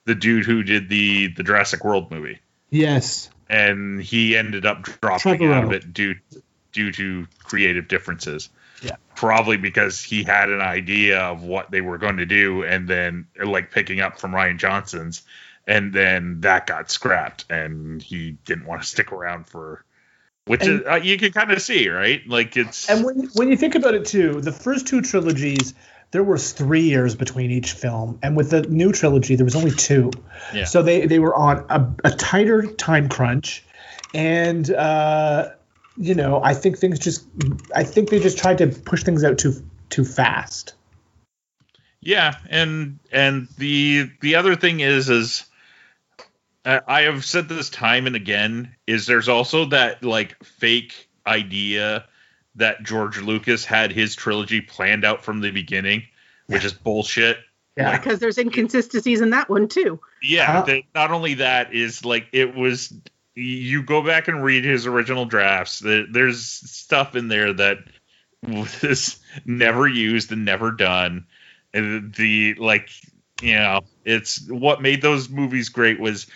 the 0.06 0.16
dude 0.16 0.46
who 0.46 0.64
did 0.64 0.88
the 0.88 1.28
the 1.28 1.44
Jurassic 1.44 1.84
World 1.84 2.10
movie, 2.10 2.40
Yes. 2.70 3.30
and 3.50 4.02
he 4.02 4.38
ended 4.38 4.66
up 4.66 4.84
dropping 5.02 5.52
out 5.52 5.66
of 5.66 5.72
it 5.74 5.94
due 5.94 6.16
due 6.72 6.92
to 6.94 7.28
creative 7.44 7.88
differences. 7.90 8.50
Yeah. 8.82 8.96
Probably 9.14 9.58
because 9.58 10.02
he 10.02 10.24
had 10.24 10.50
an 10.50 10.62
idea 10.62 11.20
of 11.20 11.44
what 11.44 11.70
they 11.70 11.82
were 11.82 11.98
going 11.98 12.18
to 12.18 12.26
do, 12.26 12.64
and 12.64 12.88
then 12.88 13.28
like 13.44 13.72
picking 13.72 14.00
up 14.00 14.22
from 14.22 14.32
Rian 14.32 14.58
Johnson's, 14.58 15.24
and 15.70 15.94
then 15.94 16.42
that 16.42 16.66
got 16.66 16.90
scrapped, 16.90 17.46
and 17.50 18.02
he 18.02 18.32
didn't 18.44 18.66
want 18.66 18.82
to 18.82 18.88
stick 18.88 19.12
around 19.12 19.48
for. 19.48 19.86
Which 20.46 20.64
And- 20.64 20.82
is, 20.82 20.88
uh, 20.88 20.96
you 20.96 21.18
can 21.20 21.32
kind 21.32 21.52
of 21.52 21.62
see, 21.62 21.90
right? 21.90 22.28
Like 22.28 22.58
it's 22.58 22.90
And 22.90 23.06
when 23.06 23.30
when 23.36 23.50
you 23.50 23.56
think 23.56 23.76
about 23.76 23.94
it 23.94 24.06
too, 24.06 24.42
the 24.42 24.52
first 24.52 24.88
two 24.88 25.02
trilogies, 25.02 25.76
there 26.10 26.24
was 26.24 26.54
three 26.54 26.82
years 26.82 27.14
between 27.14 27.52
each 27.52 27.74
film, 27.74 28.18
and 28.24 28.36
with 28.36 28.50
the 28.50 28.64
new 28.64 28.92
trilogy, 28.92 29.36
there 29.36 29.46
was 29.46 29.56
only 29.56 29.70
two. 29.72 30.10
Yeah. 30.52 30.66
So 30.66 30.82
they 30.82 31.06
they 31.06 31.20
were 31.20 31.36
on 31.36 31.66
a, 31.70 31.88
a 32.04 32.12
tighter 32.16 32.64
time 32.66 33.10
crunch, 33.10 33.64
and 34.16 34.68
uh, 34.72 35.50
you 35.98 36.16
know 36.16 36.42
I 36.44 36.56
think 36.56 36.80
things 36.80 36.98
just 36.98 37.28
I 37.76 37.84
think 37.84 38.10
they 38.10 38.20
just 38.20 38.40
tried 38.40 38.58
to 38.58 38.68
push 38.70 39.04
things 39.04 39.24
out 39.24 39.38
too 39.38 39.54
too 39.90 40.04
fast. 40.04 40.74
Yeah, 42.02 42.38
and 42.50 42.98
and 43.12 43.48
the 43.60 44.10
the 44.22 44.34
other 44.34 44.56
thing 44.56 44.80
is 44.80 45.12
is 45.12 45.46
I 46.88 47.02
have 47.02 47.24
said 47.26 47.48
this 47.50 47.70
time 47.70 48.06
and 48.08 48.16
again 48.16 48.76
is 48.86 49.06
there's 49.06 49.30
also 49.30 49.66
that 49.66 50.04
like 50.04 50.42
fake 50.44 51.10
idea 51.26 52.06
that 52.56 52.84
George 52.84 53.20
Lucas 53.20 53.66
had 53.66 53.92
his 53.92 54.16
trilogy 54.16 54.62
planned 54.62 55.06
out 55.06 55.24
from 55.24 55.40
the 55.42 55.52
beginning, 55.52 56.04
which 56.48 56.66
is 56.66 56.74
bullshit. 56.74 57.38
Yeah. 57.78 57.98
because 57.98 58.20
there's 58.20 58.38
inconsistencies 58.38 59.22
in 59.22 59.30
that 59.30 59.50
one 59.50 59.70
too. 59.70 60.00
Yeah, 60.22 60.46
Huh? 60.52 60.62
that 60.64 60.84
not 60.94 61.12
only 61.12 61.36
that 61.36 61.74
is 61.74 62.04
like 62.04 62.28
it 62.34 62.54
was. 62.56 62.94
You 63.36 63.84
go 63.84 64.02
back 64.04 64.28
and 64.28 64.44
read 64.44 64.66
his 64.66 64.86
original 64.86 65.24
drafts. 65.24 65.80
There, 65.80 66.06
there's 66.12 66.44
stuff 66.46 67.16
in 67.16 67.30
there 67.30 67.54
that 67.54 67.78
was 68.44 69.20
never 69.46 69.88
used 69.88 70.32
and 70.34 70.44
never 70.44 70.72
done. 70.72 71.26
And 71.74 72.14
the 72.16 72.56
like, 72.56 72.90
you 73.42 73.54
know, 73.56 73.82
it's 74.04 74.46
what 74.50 74.82
made 74.82 75.02
those 75.02 75.30
movies 75.30 75.70
great 75.70 76.00
was. 76.02 76.28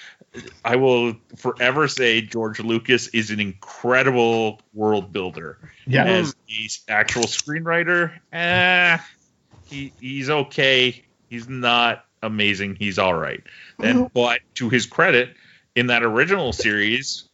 I 0.65 0.75
will 0.77 1.15
forever 1.37 1.87
say 1.87 2.21
George 2.21 2.59
Lucas 2.59 3.07
is 3.09 3.29
an 3.29 3.39
incredible 3.39 4.61
world 4.73 5.13
builder. 5.13 5.57
Yeah. 5.85 6.05
As 6.05 6.35
the 6.47 6.69
actual 6.89 7.23
screenwriter, 7.23 8.11
eh, 8.31 8.97
he, 9.65 9.93
he's 9.99 10.29
okay. 10.29 11.03
He's 11.29 11.47
not 11.47 12.05
amazing. 12.21 12.75
He's 12.75 12.97
all 12.97 13.13
right. 13.13 13.43
And 13.79 14.11
but 14.13 14.39
to 14.55 14.69
his 14.69 14.85
credit, 14.85 15.35
in 15.75 15.87
that 15.87 16.03
original 16.03 16.53
series, 16.53 17.27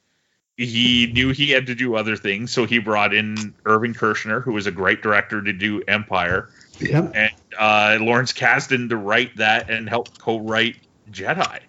he 0.58 1.10
knew 1.14 1.30
he 1.32 1.52
had 1.52 1.68
to 1.68 1.76
do 1.76 1.96
other 1.96 2.18
things, 2.18 2.52
so 2.52 2.66
he 2.66 2.80
brought 2.80 3.14
in 3.14 3.54
Irvin 3.66 3.94
Kershner, 3.94 4.44
who 4.44 4.52
was 4.54 4.68
a 4.68 4.72
great 4.72 5.02
director 5.02 5.42
to 5.42 5.54
do 5.54 5.82
Empire, 5.88 6.50
Yep. 6.82 7.12
and 7.16 7.32
uh, 7.58 7.98
Lawrence 8.02 8.34
Kasdan 8.34 8.90
to 8.90 8.98
write 8.98 9.38
that 9.38 9.70
and 9.70 9.88
help 9.88 10.18
co-write 10.18 10.78
Jedi. 11.12 11.60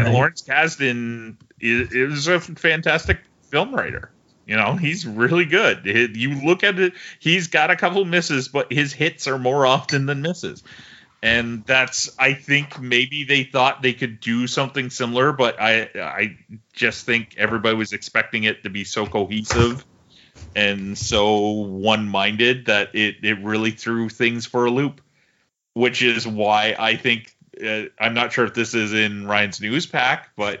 And 0.00 0.12
Lawrence 0.12 0.42
Kasdan 0.42 1.36
is, 1.60 1.92
is 1.92 2.26
a 2.26 2.40
fantastic 2.40 3.20
film 3.50 3.74
writer. 3.74 4.10
You 4.46 4.56
know, 4.56 4.74
he's 4.74 5.06
really 5.06 5.44
good. 5.44 5.86
You 5.86 6.44
look 6.44 6.64
at 6.64 6.78
it, 6.78 6.94
he's 7.20 7.48
got 7.48 7.70
a 7.70 7.76
couple 7.76 8.04
misses, 8.04 8.48
but 8.48 8.72
his 8.72 8.92
hits 8.92 9.28
are 9.28 9.38
more 9.38 9.64
often 9.66 10.06
than 10.06 10.22
misses. 10.22 10.62
And 11.22 11.64
that's, 11.64 12.10
I 12.18 12.34
think, 12.34 12.80
maybe 12.80 13.22
they 13.22 13.44
thought 13.44 13.80
they 13.80 13.92
could 13.92 14.18
do 14.18 14.48
something 14.48 14.90
similar, 14.90 15.32
but 15.32 15.60
I, 15.60 15.88
I 15.94 16.36
just 16.72 17.06
think 17.06 17.36
everybody 17.38 17.76
was 17.76 17.92
expecting 17.92 18.42
it 18.42 18.64
to 18.64 18.70
be 18.70 18.82
so 18.82 19.06
cohesive 19.06 19.84
and 20.56 20.98
so 20.98 21.50
one-minded 21.50 22.66
that 22.66 22.94
it 22.94 23.16
it 23.22 23.38
really 23.42 23.70
threw 23.70 24.08
things 24.08 24.46
for 24.46 24.64
a 24.64 24.70
loop, 24.70 25.00
which 25.74 26.02
is 26.02 26.26
why 26.26 26.74
I 26.78 26.96
think 26.96 27.34
uh, 27.62 27.88
I'm 27.98 28.14
not 28.14 28.32
sure 28.32 28.44
if 28.44 28.54
this 28.54 28.74
is 28.74 28.92
in 28.92 29.26
Ryan's 29.26 29.60
news 29.60 29.86
pack, 29.86 30.30
but 30.36 30.60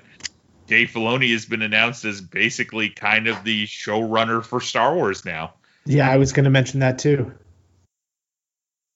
Dave 0.66 0.88
Filoni 0.90 1.32
has 1.32 1.44
been 1.46 1.62
announced 1.62 2.04
as 2.04 2.20
basically 2.20 2.88
kind 2.90 3.26
of 3.26 3.44
the 3.44 3.66
showrunner 3.66 4.44
for 4.44 4.60
Star 4.60 4.94
Wars 4.94 5.24
now, 5.24 5.54
Yeah, 5.84 6.08
I 6.10 6.16
was 6.16 6.32
going 6.32 6.44
to 6.44 6.50
mention 6.50 6.80
that 6.80 6.98
too. 6.98 7.32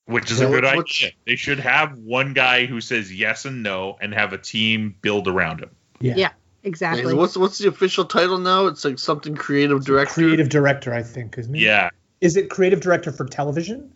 which 0.05 0.31
is 0.31 0.39
Yeah, 0.39 0.47
a 0.47 0.49
good 0.49 0.63
what- 0.63 0.79
idea. 0.79 1.11
They 1.25 1.35
should 1.35 1.59
have 1.59 1.97
one 1.99 2.33
guy 2.33 2.65
who 2.65 2.79
says 2.81 3.13
yes 3.13 3.45
and 3.45 3.61
no, 3.63 3.97
and 3.99 4.13
have 4.13 4.31
a 4.33 4.37
team 4.37 4.95
build 5.01 5.27
around 5.27 5.59
him. 5.61 5.69
Yeah. 5.99 6.13
Yeah. 6.15 6.29
Exactly. 6.63 7.13
What's 7.13 7.37
what's 7.37 7.59
the 7.59 7.67
official 7.69 8.03
title 8.05 8.39
now? 8.39 8.65
It's 8.67 8.83
like 8.83 8.99
something 8.99 9.35
creative 9.35 9.85
director. 9.85 10.13
Creative 10.15 10.49
director, 10.49 10.93
I 10.93 11.01
think, 11.03 11.37
isn't 11.37 11.55
it? 11.55 11.61
Yeah. 11.61 11.89
Is 12.19 12.35
it 12.35 12.49
creative 12.49 12.81
director 12.81 13.11
for 13.11 13.25
television? 13.25 13.91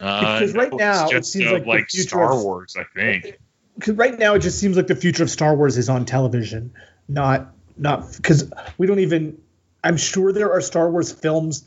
Uh, 0.00 0.38
Because 0.40 0.54
right 0.54 0.70
no, 0.70 0.76
now, 0.76 1.04
it's 1.04 1.12
it 1.12 1.16
just, 1.16 1.32
seems 1.32 1.66
like 1.66 1.88
the 1.88 1.98
Star 2.02 2.32
of- 2.32 2.42
Wars, 2.42 2.76
I 2.78 2.84
think. 2.94 3.38
Because 3.74 3.94
right 3.96 4.18
now 4.18 4.34
it 4.34 4.40
just 4.40 4.58
seems 4.58 4.76
like 4.76 4.88
the 4.88 4.96
future 4.96 5.22
of 5.22 5.30
Star 5.30 5.54
Wars 5.54 5.76
is 5.78 5.88
on 5.88 6.04
television, 6.04 6.72
not 7.08 7.54
not 7.76 8.12
because 8.16 8.50
we 8.76 8.86
don't 8.88 8.98
even. 8.98 9.40
I'm 9.84 9.96
sure 9.96 10.32
there 10.32 10.52
are 10.52 10.60
Star 10.60 10.90
Wars 10.90 11.12
films 11.12 11.64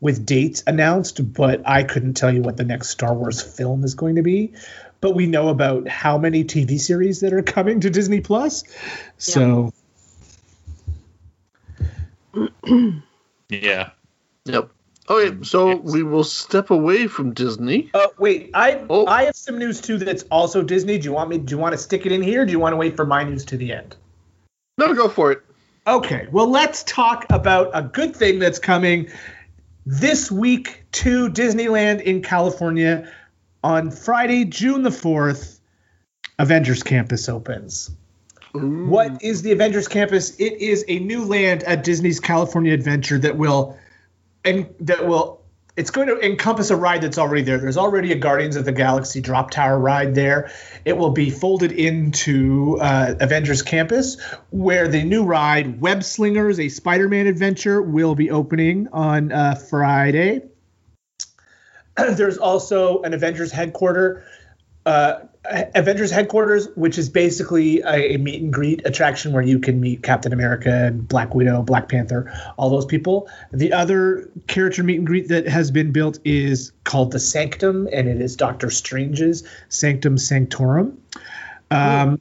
with 0.00 0.26
dates 0.26 0.64
announced, 0.66 1.32
but 1.32 1.62
I 1.64 1.84
couldn't 1.84 2.14
tell 2.14 2.32
you 2.34 2.42
what 2.42 2.56
the 2.56 2.64
next 2.64 2.88
Star 2.88 3.14
Wars 3.14 3.40
film 3.40 3.84
is 3.84 3.94
going 3.94 4.16
to 4.16 4.22
be. 4.22 4.52
But 5.00 5.12
we 5.12 5.26
know 5.26 5.48
about 5.48 5.86
how 5.86 6.18
many 6.18 6.42
TV 6.42 6.80
series 6.80 7.20
that 7.20 7.32
are 7.32 7.42
coming 7.42 7.80
to 7.80 7.90
Disney 7.90 8.20
Plus. 8.20 8.64
So 9.18 9.72
Yeah. 13.48 13.90
Yep. 14.46 14.70
Okay, 15.08 15.36
so 15.42 15.76
we 15.76 16.02
will 16.02 16.24
step 16.24 16.70
away 16.70 17.06
from 17.08 17.34
Disney. 17.34 17.90
Uh, 17.92 18.06
wait, 18.18 18.50
I 18.54 18.84
Oh. 18.88 19.06
I 19.06 19.24
have 19.24 19.36
some 19.36 19.58
news 19.58 19.80
too 19.80 19.98
that's 19.98 20.22
also 20.30 20.62
Disney. 20.62 20.96
Do 20.98 21.04
you 21.04 21.12
want 21.12 21.28
me? 21.28 21.38
Do 21.38 21.50
you 21.50 21.58
want 21.58 21.72
to 21.72 21.78
stick 21.78 22.06
it 22.06 22.12
in 22.12 22.22
here? 22.22 22.42
Or 22.42 22.46
do 22.46 22.52
you 22.52 22.58
want 22.58 22.72
to 22.72 22.76
wait 22.76 22.96
for 22.96 23.04
my 23.04 23.22
news 23.22 23.44
to 23.46 23.56
the 23.56 23.72
end? 23.72 23.96
No, 24.78 24.94
go 24.94 25.08
for 25.08 25.30
it. 25.32 25.42
Okay, 25.86 26.26
well, 26.32 26.48
let's 26.48 26.82
talk 26.84 27.26
about 27.28 27.70
a 27.74 27.82
good 27.82 28.16
thing 28.16 28.38
that's 28.38 28.58
coming 28.58 29.10
this 29.84 30.30
week 30.30 30.82
to 30.92 31.28
Disneyland 31.28 32.00
in 32.00 32.22
California 32.22 33.12
on 33.62 33.90
Friday, 33.90 34.46
June 34.46 34.82
the 34.82 34.90
4th. 34.90 35.58
Avengers 36.38 36.82
Campus 36.82 37.28
opens. 37.28 37.90
Ooh. 38.56 38.86
What 38.86 39.22
is 39.22 39.42
the 39.42 39.52
Avengers 39.52 39.86
Campus? 39.86 40.34
It 40.40 40.54
is 40.54 40.84
a 40.88 41.00
new 41.00 41.24
land 41.24 41.62
at 41.64 41.84
Disney's 41.84 42.18
California 42.18 42.72
Adventure 42.72 43.18
that 43.18 43.36
will 43.36 43.78
and 44.44 44.74
that 44.80 45.06
will 45.06 45.44
it's 45.76 45.90
going 45.90 46.06
to 46.06 46.24
encompass 46.24 46.70
a 46.70 46.76
ride 46.76 47.02
that's 47.02 47.18
already 47.18 47.42
there. 47.42 47.58
There's 47.58 47.76
already 47.76 48.12
a 48.12 48.16
Guardians 48.16 48.54
of 48.54 48.64
the 48.64 48.70
Galaxy 48.70 49.20
drop 49.20 49.50
tower 49.50 49.76
ride 49.76 50.14
there. 50.14 50.52
It 50.84 50.96
will 50.96 51.10
be 51.10 51.30
folded 51.30 51.72
into 51.72 52.78
uh, 52.80 53.16
Avengers 53.18 53.62
Campus, 53.62 54.20
where 54.50 54.86
the 54.86 55.02
new 55.02 55.24
ride 55.24 55.80
Web 55.80 56.04
Slingers, 56.04 56.60
a 56.60 56.68
Spider-Man 56.68 57.26
adventure, 57.26 57.82
will 57.82 58.14
be 58.14 58.30
opening 58.30 58.86
on 58.92 59.32
uh, 59.32 59.56
Friday. 59.56 60.42
There's 61.96 62.38
also 62.38 63.02
an 63.02 63.12
Avengers 63.12 63.50
headquarters 63.50 64.24
uh, 64.86 65.20
Avengers 65.74 66.10
headquarters, 66.10 66.68
which 66.74 66.96
is 66.96 67.08
basically 67.08 67.80
a, 67.80 68.14
a 68.14 68.16
meet 68.16 68.42
and 68.42 68.52
greet 68.52 68.80
attraction 68.86 69.32
where 69.32 69.42
you 69.42 69.58
can 69.58 69.78
meet 69.78 70.02
Captain 70.02 70.32
America 70.32 70.70
and 70.70 71.06
Black 71.06 71.34
Widow, 71.34 71.62
Black 71.62 71.88
Panther, 71.88 72.32
all 72.56 72.70
those 72.70 72.86
people. 72.86 73.28
The 73.52 73.72
other 73.72 74.28
character 74.46 74.82
meet 74.82 74.98
and 74.98 75.06
greet 75.06 75.28
that 75.28 75.46
has 75.46 75.70
been 75.70 75.92
built 75.92 76.18
is 76.24 76.72
called 76.84 77.12
the 77.12 77.20
Sanctum, 77.20 77.88
and 77.92 78.08
it 78.08 78.20
is 78.20 78.36
Doctor 78.36 78.70
Strange's 78.70 79.46
Sanctum 79.68 80.16
Sanctorum. 80.16 80.98
Um, 81.70 82.20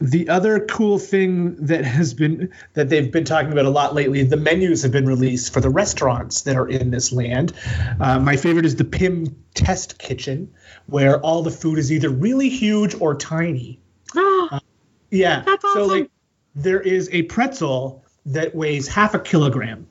the 0.00 0.28
other 0.28 0.60
cool 0.60 0.98
thing 0.98 1.56
that 1.66 1.84
has 1.84 2.14
been 2.14 2.52
that 2.74 2.88
they've 2.88 3.10
been 3.10 3.24
talking 3.24 3.52
about 3.52 3.64
a 3.64 3.70
lot 3.70 3.94
lately 3.94 4.22
the 4.22 4.36
menus 4.36 4.82
have 4.82 4.92
been 4.92 5.06
released 5.06 5.52
for 5.52 5.60
the 5.60 5.70
restaurants 5.70 6.42
that 6.42 6.56
are 6.56 6.68
in 6.68 6.90
this 6.90 7.12
land. 7.12 7.52
Uh, 8.00 8.18
my 8.18 8.36
favorite 8.36 8.66
is 8.66 8.76
the 8.76 8.84
Pym 8.84 9.44
test 9.54 9.98
kitchen 9.98 10.52
where 10.86 11.20
all 11.20 11.42
the 11.42 11.50
food 11.50 11.78
is 11.78 11.90
either 11.90 12.10
really 12.10 12.48
huge 12.48 12.94
or 13.00 13.14
tiny. 13.14 13.80
Yeah 15.08 15.44
That's 15.46 15.62
so 15.72 15.86
like 15.86 16.10
there 16.56 16.80
is 16.80 17.08
a 17.12 17.22
pretzel 17.22 18.04
that 18.26 18.56
weighs 18.56 18.88
half 18.88 19.14
a 19.14 19.20
kilogram 19.20 19.86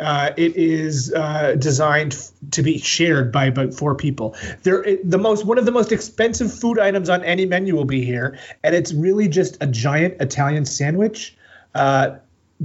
uh, 0.00 0.30
it 0.36 0.56
is 0.56 1.12
uh, 1.14 1.54
designed 1.58 2.14
f- 2.14 2.30
to 2.52 2.62
be 2.62 2.78
shared 2.78 3.30
by 3.30 3.44
about 3.46 3.74
four 3.74 3.94
people. 3.94 4.34
There, 4.62 4.82
it- 4.82 5.08
the 5.08 5.18
most 5.18 5.44
one 5.44 5.58
of 5.58 5.64
the 5.66 5.72
most 5.72 5.92
expensive 5.92 6.52
food 6.52 6.78
items 6.78 7.08
on 7.08 7.22
any 7.24 7.46
menu 7.46 7.74
will 7.76 7.84
be 7.84 8.04
here, 8.04 8.38
and 8.64 8.74
it's 8.74 8.92
really 8.92 9.28
just 9.28 9.56
a 9.62 9.66
giant 9.66 10.20
Italian 10.20 10.64
sandwich, 10.64 11.36
uh, 11.74 12.16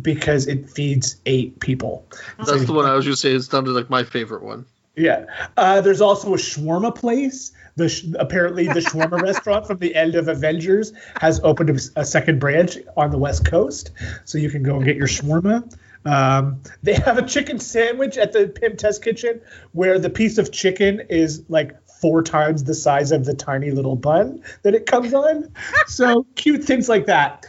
because 0.02 0.48
it 0.48 0.70
feeds 0.70 1.18
eight 1.26 1.60
people. 1.60 2.06
That's 2.38 2.66
the 2.66 2.74
one 2.74 2.86
I 2.86 2.96
was 2.96 3.06
going 3.06 3.14
to 3.14 3.18
say. 3.20 3.32
It's 3.34 3.48
to 3.48 3.62
like 3.62 3.90
my 3.90 4.04
favorite 4.04 4.44
one. 4.44 4.66
Yeah. 4.96 5.26
Uh, 5.58 5.82
there's 5.82 6.02
also 6.02 6.34
a 6.34 6.38
shawarma 6.38 6.96
place. 6.96 7.52
The 7.76 7.90
sh- 7.90 8.06
apparently 8.18 8.68
the 8.68 8.80
shawarma 8.80 9.22
restaurant 9.30 9.68
from 9.68 9.80
the 9.80 9.94
end 9.94 10.16
of 10.16 10.28
Avengers 10.30 10.94
has 11.20 11.42
opened 11.44 11.70
a, 11.70 12.02
a 12.02 12.06
second 12.06 12.40
branch 12.40 12.78
on 12.96 13.12
the 13.12 13.18
West 13.18 13.46
Coast, 13.46 13.92
so 14.24 14.38
you 14.38 14.50
can 14.50 14.64
go 14.64 14.78
and 14.78 14.86
get 14.86 14.96
your 14.96 15.08
shawarma. 15.08 15.70
Um, 16.06 16.62
they 16.84 16.94
have 17.06 17.18
a 17.18 17.26
chicken 17.26 17.60
sandwich 17.60 18.18
at 18.18 18.32
the 18.32 18.48
Pym 18.48 18.78
Test 18.78 19.04
Kitchen 19.04 19.42
where 19.74 20.00
the 20.00 20.10
piece 20.10 20.38
of 20.38 20.52
chicken 20.52 21.02
is 21.10 21.44
like 21.50 21.76
four 21.88 22.22
times 22.22 22.64
the 22.64 22.74
size 22.74 23.12
of 23.12 23.26
the 23.26 23.34
tiny 23.34 23.72
little 23.72 23.96
bun 23.96 24.44
that 24.62 24.76
it 24.76 24.86
comes 24.86 25.14
on. 25.14 25.52
so 25.88 26.26
cute 26.36 26.64
things 26.64 26.88
like 26.88 27.08
that. 27.08 27.46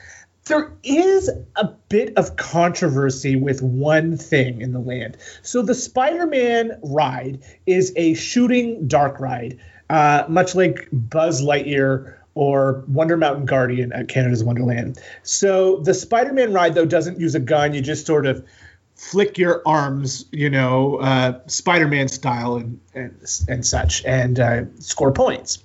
There 0.46 0.72
is 0.84 1.28
a 1.56 1.64
bit 1.88 2.16
of 2.16 2.36
controversy 2.36 3.34
with 3.34 3.62
one 3.62 4.16
thing 4.16 4.60
in 4.60 4.72
the 4.72 4.78
land. 4.78 5.16
So 5.42 5.62
the 5.62 5.74
Spider-Man 5.74 6.78
ride 6.84 7.42
is 7.66 7.92
a 7.96 8.14
shooting 8.14 8.86
dark 8.86 9.18
ride, 9.18 9.58
uh, 9.90 10.24
much 10.28 10.54
like 10.54 10.88
Buzz 10.92 11.42
Lightyear 11.42 12.14
or 12.36 12.84
Wonder 12.86 13.16
Mountain 13.16 13.46
Guardian 13.46 13.92
at 13.92 14.08
Canada's 14.08 14.44
Wonderland. 14.44 15.00
So 15.24 15.78
the 15.78 15.94
Spider-Man 15.94 16.52
ride 16.52 16.74
though 16.74 16.84
doesn't 16.84 17.18
use 17.18 17.34
a 17.34 17.40
gun. 17.40 17.74
You 17.74 17.80
just 17.80 18.06
sort 18.06 18.26
of 18.26 18.46
flick 18.94 19.38
your 19.38 19.62
arms, 19.66 20.26
you 20.30 20.50
know, 20.50 20.96
uh, 20.96 21.40
Spider-Man 21.46 22.08
style 22.08 22.56
and 22.56 22.78
and, 22.94 23.18
and 23.48 23.66
such, 23.66 24.04
and 24.04 24.38
uh, 24.38 24.64
score 24.78 25.12
points. 25.12 25.64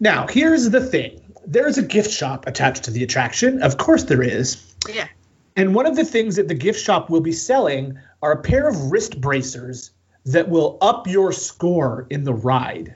Now, 0.00 0.26
here's 0.26 0.70
the 0.70 0.84
thing. 0.84 1.20
There's 1.46 1.78
a 1.78 1.82
gift 1.82 2.10
shop 2.10 2.46
attached 2.46 2.84
to 2.84 2.90
the 2.90 3.04
attraction. 3.04 3.62
Of 3.62 3.78
course 3.78 4.04
there 4.04 4.22
is. 4.22 4.74
Yeah. 4.88 5.06
And 5.56 5.74
one 5.74 5.86
of 5.86 5.96
the 5.96 6.04
things 6.04 6.36
that 6.36 6.48
the 6.48 6.54
gift 6.54 6.80
shop 6.80 7.10
will 7.10 7.20
be 7.20 7.32
selling 7.32 7.98
are 8.22 8.32
a 8.32 8.42
pair 8.42 8.68
of 8.68 8.90
wrist 8.90 9.20
bracers 9.20 9.92
that 10.26 10.48
will 10.48 10.78
up 10.80 11.06
your 11.06 11.32
score 11.32 12.06
in 12.10 12.24
the 12.24 12.34
ride. 12.34 12.94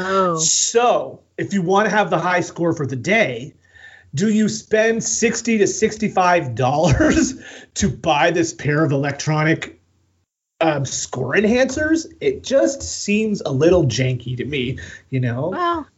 Oh. 0.00 0.36
So, 0.36 1.20
if 1.38 1.52
you 1.52 1.62
want 1.62 1.86
to 1.88 1.90
have 1.90 2.10
the 2.10 2.18
high 2.18 2.40
score 2.40 2.72
for 2.72 2.86
the 2.86 2.96
day, 2.96 3.54
do 4.14 4.28
you 4.28 4.48
spend 4.48 5.02
60 5.02 5.58
to 5.58 5.66
65 5.66 6.54
dollars 6.54 7.34
to 7.74 7.88
buy 7.88 8.30
this 8.30 8.52
pair 8.52 8.84
of 8.84 8.92
electronic 8.92 9.80
um, 10.60 10.84
score 10.84 11.34
enhancers? 11.34 12.06
It 12.20 12.42
just 12.42 12.82
seems 12.82 13.40
a 13.40 13.50
little 13.50 13.84
janky 13.84 14.36
to 14.36 14.44
me, 14.44 14.78
you 15.10 15.20
know. 15.20 15.48
Well, 15.50 15.88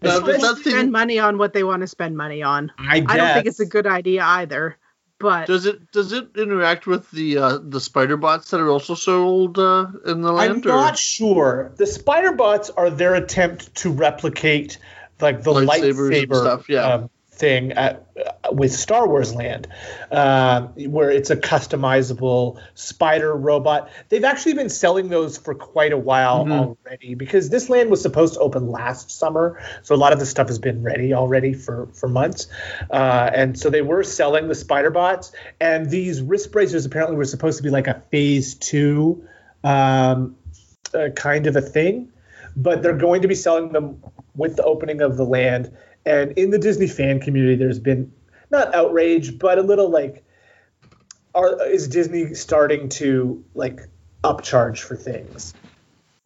Now, 0.00 0.20
people 0.20 0.56
spend 0.56 0.90
money 0.90 1.18
on 1.18 1.38
what 1.38 1.52
they 1.52 1.62
want 1.62 1.82
to 1.82 1.86
spend 1.86 2.16
money 2.16 2.42
on. 2.42 2.72
I 2.78 3.00
guess. 3.00 3.10
I 3.10 3.16
don't 3.16 3.34
think 3.34 3.46
it's 3.46 3.60
a 3.60 3.66
good 3.66 3.86
idea 3.86 4.22
either. 4.22 4.76
But 5.22 5.46
does 5.46 5.66
it 5.66 5.92
does 5.92 6.12
it 6.12 6.36
interact 6.36 6.86
with 6.86 7.08
the 7.12 7.38
uh, 7.38 7.58
the 7.62 7.80
spider 7.80 8.16
bots 8.16 8.50
that 8.50 8.60
are 8.60 8.68
also 8.68 8.96
sold 8.96 9.58
uh, 9.58 9.86
in 10.04 10.20
the 10.20 10.32
land? 10.32 10.50
I'm 10.50 10.60
land? 10.60 10.64
not 10.64 10.98
sure. 10.98 11.72
The 11.76 11.86
spider 11.86 12.32
bots 12.32 12.70
are 12.70 12.90
their 12.90 13.14
attempt 13.14 13.72
to 13.76 13.92
replicate 13.92 14.78
like 15.20 15.44
the 15.44 15.52
Lightsabers 15.52 16.20
and 16.20 16.28
lightsaber 16.28 16.40
stuff, 16.40 16.68
yeah. 16.68 16.94
um, 16.94 17.10
thing 17.42 17.72
at, 17.72 18.06
uh, 18.16 18.52
with 18.52 18.72
Star 18.72 19.08
Wars 19.08 19.34
Land, 19.34 19.66
um, 20.12 20.68
where 20.76 21.10
it's 21.10 21.30
a 21.30 21.36
customizable 21.36 22.60
spider 22.74 23.34
robot. 23.34 23.90
They've 24.08 24.22
actually 24.22 24.54
been 24.54 24.68
selling 24.68 25.08
those 25.08 25.38
for 25.38 25.52
quite 25.52 25.92
a 25.92 25.98
while 25.98 26.46
Mhm. 26.46 26.52
already 26.52 27.16
because 27.16 27.50
this 27.50 27.68
land 27.68 27.90
was 27.90 28.00
supposed 28.00 28.34
to 28.34 28.40
open 28.40 28.70
last 28.70 29.10
summer, 29.10 29.58
so 29.82 29.96
a 29.96 30.00
lot 30.04 30.12
of 30.12 30.20
the 30.20 30.26
stuff 30.26 30.46
has 30.46 30.60
been 30.60 30.84
ready 30.84 31.12
already 31.12 31.52
for 31.52 31.88
for 31.92 32.08
months, 32.08 32.46
uh, 32.90 33.30
and 33.34 33.58
so 33.58 33.70
they 33.70 33.82
were 33.82 34.04
selling 34.04 34.46
the 34.46 34.54
spider 34.54 34.90
bots. 34.90 35.32
And 35.60 35.90
these 35.90 36.22
wrist 36.22 36.52
bracers 36.52 36.86
apparently 36.86 37.16
were 37.16 37.24
supposed 37.24 37.56
to 37.56 37.64
be 37.64 37.70
like 37.70 37.88
a 37.88 38.00
phase 38.12 38.54
two 38.54 39.24
um, 39.64 40.36
uh, 40.94 41.08
kind 41.16 41.48
of 41.48 41.56
a 41.56 41.60
thing, 41.60 42.08
but 42.54 42.82
they're 42.82 42.96
going 43.08 43.22
to 43.22 43.28
be 43.28 43.34
selling 43.34 43.72
them 43.72 44.00
with 44.36 44.54
the 44.56 44.62
opening 44.62 45.00
of 45.02 45.16
the 45.16 45.24
land. 45.24 45.70
And 46.04 46.32
in 46.32 46.50
the 46.50 46.58
Disney 46.58 46.88
fan 46.88 47.20
community, 47.20 47.56
there's 47.56 47.78
been 47.78 48.12
not 48.50 48.74
outrage, 48.74 49.38
but 49.38 49.58
a 49.58 49.62
little 49.62 49.88
like 49.88 50.24
are 51.34 51.64
is 51.66 51.88
Disney 51.88 52.34
starting 52.34 52.88
to 52.90 53.44
like 53.54 53.80
upcharge 54.24 54.78
for 54.80 54.96
things? 54.96 55.54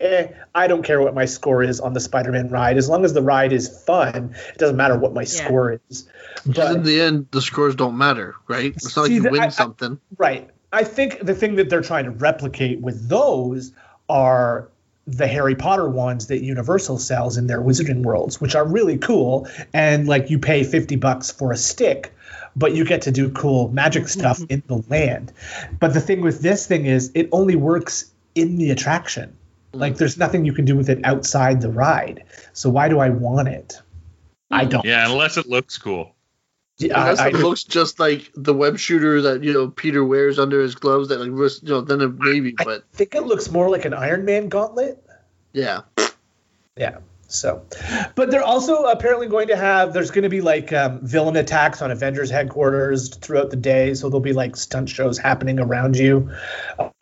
Eh, 0.01 0.29
I 0.55 0.67
don't 0.67 0.83
care 0.83 1.01
what 1.01 1.15
my 1.15 1.25
score 1.25 1.63
is 1.63 1.81
on 1.81 1.95
the 1.95 2.01
Spider-Man 2.01 2.51
ride 2.51 2.77
as 2.77 2.89
long 2.89 3.05
as 3.05 3.15
the 3.15 3.23
ride 3.23 3.53
is 3.53 3.83
fun. 3.85 4.35
It 4.51 4.59
doesn't 4.59 4.77
matter 4.77 4.99
what 4.99 5.15
my 5.15 5.25
score 5.25 5.81
is. 5.89 6.07
Because 6.47 6.77
in 6.77 6.83
the 6.83 7.01
end, 7.01 7.29
the 7.31 7.41
scores 7.41 7.75
don't 7.75 7.97
matter, 7.97 8.35
right? 8.47 8.75
It's 8.77 8.95
not 8.95 9.05
like 9.05 9.13
you 9.13 9.23
win 9.23 9.41
I- 9.41 9.47
I- 9.47 9.49
something. 9.49 9.99
Right. 10.19 10.51
I 10.73 10.85
think 10.85 11.21
the 11.21 11.35
thing 11.35 11.55
that 11.55 11.71
they're 11.71 11.81
trying 11.81 12.05
to 12.05 12.11
replicate 12.11 12.81
with 12.81 13.09
those 13.09 13.73
are 14.11 14.69
the 15.07 15.27
Harry 15.27 15.55
Potter 15.55 15.89
ones 15.89 16.27
that 16.27 16.43
Universal 16.43 16.99
sells 16.99 17.37
in 17.37 17.47
their 17.47 17.61
Wizarding 17.61 18.03
Worlds, 18.03 18.41
which 18.41 18.55
are 18.55 18.67
really 18.67 18.99
cool. 18.99 19.49
And 19.73 20.09
like 20.09 20.31
you 20.31 20.39
pay 20.39 20.65
50 20.65 20.97
bucks 20.97 21.31
for 21.31 21.53
a 21.53 21.57
stick, 21.57 22.13
but 22.57 22.75
you 22.75 22.85
get 22.85 23.03
to 23.03 23.13
do 23.13 23.31
cool 23.31 23.69
magic 23.69 24.05
mm-hmm. 24.05 24.21
stuff 24.21 24.41
in 24.49 24.63
the 24.67 24.83
land. 24.89 25.33
But 25.79 25.95
the 25.95 26.01
thing 26.01 26.23
with 26.23 26.41
this 26.41 26.67
thing 26.67 26.87
is 26.87 27.13
it 27.15 27.29
only 27.31 27.55
works 27.55 28.11
in 28.35 28.57
the 28.57 28.71
attraction. 28.71 29.37
Mm. 29.73 29.81
Like 29.81 29.97
there's 29.97 30.19
nothing 30.19 30.45
you 30.45 30.53
can 30.53 30.65
do 30.65 30.77
with 30.77 30.91
it 30.91 30.99
outside 31.05 31.61
the 31.61 31.71
ride. 31.71 32.25
So 32.53 32.69
why 32.69 32.89
do 32.89 32.99
I 32.99 33.11
want 33.11 33.49
it? 33.49 33.81
I 34.51 34.65
hmm. 34.65 34.71
don't. 34.71 34.85
Yeah, 34.85 35.07
unless 35.07 35.37
it 35.37 35.47
looks 35.47 35.79
cool. 35.79 36.16
Yeah, 36.79 37.15
I- 37.19 37.29
it 37.29 37.35
looks 37.35 37.65
just 37.65 37.99
like 37.99 38.31
the 38.35 38.53
web 38.53 38.79
shooter 38.79 39.23
that 39.23 39.43
you 39.43 39.53
know 39.53 39.69
Peter 39.69 40.05
wears 40.05 40.39
under 40.39 40.61
his 40.61 40.75
gloves, 40.75 41.09
that 41.09 41.19
like 41.21 41.29
you 41.63 41.69
know 41.69 41.81
then 41.81 42.17
maybe, 42.21 42.55
I 42.59 42.65
but 42.65 42.85
think 42.93 43.15
it 43.15 43.23
looks 43.25 43.51
more 43.51 43.71
like 43.71 43.85
an 43.87 43.95
Iron 43.95 44.25
Man 44.25 44.49
gauntlet. 44.49 45.03
yeah, 45.53 45.81
Yeah. 46.77 46.99
So, 47.29 47.67
but 48.15 48.31
they're 48.31 48.45
also 48.45 48.85
apparently 48.85 49.27
going 49.27 49.49
to 49.49 49.57
have. 49.57 49.93
There's 49.93 50.13
going 50.13 50.23
to 50.23 50.29
be 50.29 50.41
like 50.43 50.73
um, 50.73 51.01
villain 51.05 51.35
attacks 51.35 51.83
on 51.83 51.91
Avengers 51.91 52.31
headquarters 52.31 53.09
throughout 53.17 53.51
the 53.51 53.57
day. 53.57 53.95
So 53.95 54.09
there'll 54.09 54.21
be 54.21 54.33
like 54.33 54.55
stunt 54.55 54.89
shows 54.89 55.19
happening 55.19 55.59
around 55.59 55.97
you. 55.97 56.31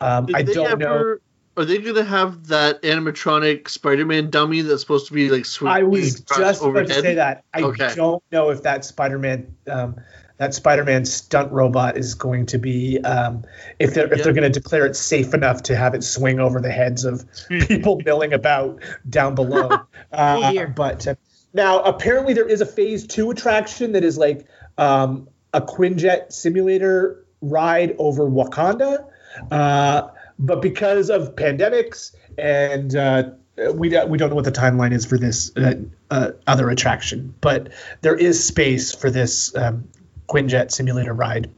Um, 0.01 0.27
I 0.33 0.41
don't 0.41 0.79
know. 0.79 1.17
Ever- 1.57 1.61
Are 1.61 1.65
they 1.65 1.77
gonna 1.79 2.03
have 2.03 2.47
that 2.47 2.81
animatronic 2.83 3.67
Spider-Man 3.69 4.29
dummy 4.29 4.61
that's 4.61 4.81
supposed 4.81 5.07
to 5.07 5.13
be 5.13 5.29
like 5.29 5.45
swinging 5.45 5.77
I 5.77 5.83
was 5.83 6.19
across 6.19 6.37
just 6.39 6.63
about 6.63 6.87
to 6.87 6.93
say 6.93 7.15
that. 7.15 7.43
I 7.53 7.61
Okay. 7.61 7.93
don't 7.95 8.23
know 8.31 8.49
if 8.49 8.63
that 8.63 8.85
Spider-Man, 8.85 9.47
um, 9.69 9.95
that 10.37 10.53
Spider-Man 10.53 11.05
stunt 11.05 11.49
robot 11.53 11.97
is 11.97 12.13
going 12.13 12.45
to 12.47 12.57
be, 12.57 12.99
um, 13.05 13.43
if 13.79 13.93
they're 13.93 14.05
if 14.11 14.17
Yeah. 14.17 14.23
they're 14.25 14.33
going 14.33 14.51
to 14.51 14.59
declare 14.59 14.85
it 14.85 14.95
safe 14.95 15.33
enough 15.33 15.63
to 15.63 15.75
have 15.75 15.93
it 15.95 16.03
swing 16.03 16.39
over 16.39 16.59
the 16.59 16.71
heads 16.71 17.05
of 17.05 17.23
people 17.49 18.01
milling 18.05 18.33
about 18.33 18.79
down 19.09 19.35
below. 19.35 19.79
Uh, 20.11 20.65
but 20.75 21.05
uh, 21.07 21.15
now 21.53 21.79
apparently 21.81 22.33
there 22.33 22.47
is 22.47 22.61
a 22.61 22.65
Phase 22.65 23.05
Two 23.07 23.31
attraction 23.31 23.91
that 23.93 24.03
is 24.03 24.17
like 24.17 24.45
um, 24.77 25.27
a 25.53 25.59
Quinjet 25.61 26.31
simulator 26.31 27.25
ride 27.41 27.95
over 27.97 28.23
Wakanda. 28.23 29.05
Uh, 29.51 30.07
but 30.37 30.61
because 30.61 31.09
of 31.09 31.35
pandemics 31.35 32.15
and 32.37 32.95
uh, 32.95 33.31
we 33.73 33.89
don't, 33.89 34.09
we 34.09 34.17
don't 34.17 34.29
know 34.29 34.35
what 34.35 34.45
the 34.45 34.51
timeline 34.51 34.93
is 34.93 35.05
for 35.05 35.17
this 35.17 35.55
uh, 35.55 35.75
uh, 36.11 36.31
other 36.45 36.69
attraction, 36.69 37.33
but 37.41 37.71
there 38.01 38.15
is 38.15 38.43
space 38.43 38.93
for 38.93 39.09
this 39.09 39.55
um, 39.55 39.87
Quinjet 40.27 40.71
simulator 40.71 41.13
ride. 41.13 41.49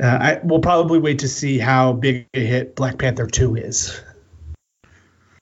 Uh, 0.00 0.06
I, 0.06 0.40
we'll 0.42 0.60
probably 0.60 0.98
wait 0.98 1.20
to 1.20 1.28
see 1.28 1.58
how 1.58 1.92
big 1.92 2.26
a 2.34 2.40
hit 2.40 2.74
Black 2.74 2.98
Panther 2.98 3.26
2 3.26 3.56
is, 3.56 4.00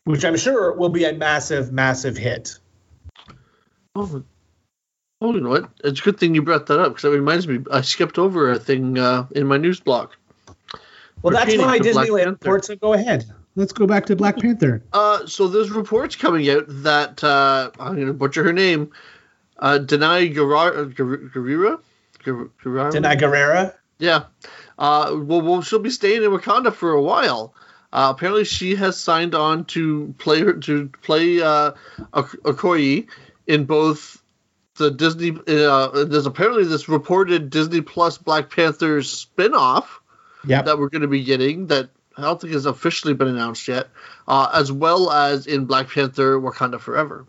which 0.04 0.24
I'm 0.24 0.36
sure 0.36 0.72
will 0.72 0.88
be 0.88 1.04
a 1.04 1.12
massive, 1.12 1.72
massive 1.72 2.16
hit. 2.16 2.58
Oh, 3.94 4.24
oh, 5.20 5.34
you 5.34 5.40
know 5.40 5.50
what? 5.50 5.70
It's 5.84 6.00
a 6.00 6.02
good 6.02 6.18
thing 6.18 6.34
you 6.34 6.42
brought 6.42 6.66
that 6.66 6.80
up 6.80 6.92
because 6.92 7.02
that 7.02 7.10
reminds 7.10 7.46
me. 7.46 7.60
I 7.72 7.80
skipped 7.82 8.18
over 8.18 8.50
a 8.50 8.58
thing 8.58 8.98
uh, 8.98 9.26
in 9.32 9.46
my 9.46 9.56
news 9.56 9.80
block. 9.80 10.16
Well, 11.22 11.32
that's 11.34 11.44
Pertaining 11.46 11.66
my 11.66 11.78
Disneyland 11.78 12.24
Panther. 12.24 12.30
report, 12.30 12.64
so 12.64 12.76
go 12.76 12.92
ahead. 12.94 13.24
Let's 13.56 13.72
go 13.72 13.86
back 13.86 14.06
to 14.06 14.16
Black 14.16 14.38
Panther. 14.38 14.82
Uh, 14.92 15.26
so 15.26 15.48
there's 15.48 15.70
reports 15.70 16.16
coming 16.16 16.48
out 16.48 16.64
that 16.68 17.22
uh, 17.22 17.70
I'm 17.78 17.94
going 17.96 18.06
to 18.06 18.12
butcher 18.14 18.44
her 18.44 18.52
name. 18.52 18.92
Uh, 19.58 19.78
Danai 19.82 20.32
Guerra- 20.32 20.86
Guerra- 20.86 21.18
Guerrera. 21.30 21.80
Guerrera? 22.24 22.92
Danai 22.92 23.18
Guerrera. 23.20 23.74
Yeah. 23.98 24.24
Uh, 24.78 25.16
well, 25.20 25.42
well, 25.42 25.62
she'll 25.62 25.78
be 25.78 25.90
staying 25.90 26.22
in 26.22 26.30
Wakanda 26.30 26.72
for 26.72 26.92
a 26.92 27.02
while. 27.02 27.54
Uh, 27.92 28.12
apparently, 28.16 28.44
she 28.44 28.76
has 28.76 28.98
signed 28.98 29.34
on 29.34 29.64
to 29.66 30.14
play 30.18 30.40
her 30.40 30.52
to 30.54 30.88
play 31.02 31.42
uh, 31.42 31.72
Okoye 32.14 33.08
in 33.46 33.64
both 33.64 34.22
the 34.76 34.90
Disney. 34.90 35.32
Uh, 35.46 36.04
there's 36.04 36.24
apparently 36.26 36.64
this 36.64 36.88
reported 36.88 37.50
Disney 37.50 37.80
Plus 37.80 38.16
Black 38.16 38.48
Panther 38.48 39.02
spin-off 39.02 39.99
Yep. 40.44 40.64
that 40.64 40.78
we're 40.78 40.88
going 40.88 41.02
to 41.02 41.08
be 41.08 41.24
getting 41.24 41.66
that 41.68 41.90
I 42.16 42.22
don't 42.22 42.40
think 42.40 42.52
has 42.52 42.66
officially 42.66 43.14
been 43.14 43.28
announced 43.28 43.66
yet, 43.68 43.88
uh, 44.26 44.50
as 44.52 44.70
well 44.72 45.10
as 45.10 45.46
in 45.46 45.64
Black 45.66 45.88
Panther 45.90 46.38
Wakanda 46.40 46.80
Forever. 46.80 47.26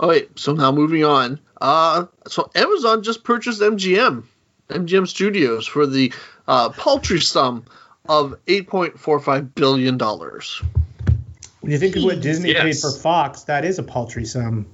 Oh 0.00 0.08
wait, 0.08 0.38
so 0.38 0.52
now 0.52 0.72
moving 0.72 1.04
on. 1.04 1.38
Uh, 1.60 2.06
so 2.26 2.50
Amazon 2.54 3.02
just 3.02 3.22
purchased 3.24 3.60
MGM, 3.60 4.24
MGM 4.68 5.06
Studios 5.06 5.66
for 5.66 5.86
the 5.86 6.12
uh, 6.48 6.70
paltry 6.70 7.20
sum 7.20 7.64
of 8.08 8.34
8.45 8.46 9.54
billion 9.54 9.96
dollars. 9.96 10.60
When 11.60 11.70
you 11.70 11.78
think 11.78 11.94
of 11.94 12.02
what 12.02 12.20
Disney 12.20 12.50
Yes. 12.50 12.62
paid 12.62 12.76
for 12.78 12.98
Fox, 12.98 13.42
that 13.42 13.64
is 13.64 13.78
a 13.78 13.82
paltry 13.84 14.24
sum. 14.24 14.66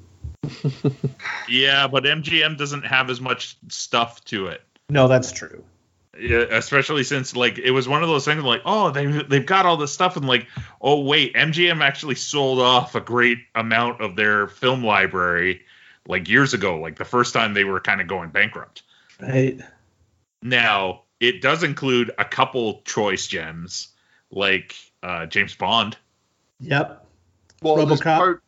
Yeah, 1.49 1.89
but 1.89 2.05
MGM 2.05 2.57
doesn't 2.59 2.85
have 2.85 3.11
as 3.11 3.21
much 3.21 3.57
stuff 3.69 4.25
to 4.27 4.47
it. 4.47 4.63
No, 4.91 5.09
that's 5.09 5.33
true. 5.33 5.65
Yeah, 6.21 6.45
especially 6.51 7.05
since 7.05 7.37
like 7.37 7.59
it 7.59 7.71
was 7.71 7.89
one 7.89 8.03
of 8.03 8.09
those 8.09 8.25
things 8.25 8.43
like 8.43 8.63
oh 8.65 8.91
they 8.91 9.07
they've 9.07 9.47
got 9.47 9.67
all 9.67 9.77
this 9.77 9.93
stuff 9.93 10.17
and 10.17 10.27
like 10.27 10.49
oh 10.81 11.01
wait 11.01 11.35
MGM 11.35 11.81
actually 11.81 12.17
sold 12.17 12.59
off 12.59 12.95
a 12.95 13.01
great 13.01 13.39
amount 13.55 14.01
of 14.01 14.17
their 14.17 14.49
film 14.49 14.85
library 14.85 15.63
like 16.09 16.29
years 16.29 16.55
ago 16.55 16.79
like 16.79 16.97
the 16.97 17.05
first 17.05 17.33
time 17.33 17.55
they 17.55 17.65
were 17.65 17.81
kind 17.81 18.01
of 18.01 18.09
going 18.09 18.31
bankrupt. 18.31 18.83
Right. 19.21 19.61
Now 20.43 21.03
it 21.21 21.41
does 21.41 21.63
include 21.63 22.11
a 22.19 22.25
couple 22.25 22.83
choice 22.83 23.27
gems 23.27 23.89
like 24.31 24.75
uh, 25.03 25.27
James 25.27 25.55
Bond. 25.55 25.97
Yep. 26.61 27.07
Well, 27.63 27.77
RoboCop? 27.77 28.03
part 28.19 28.43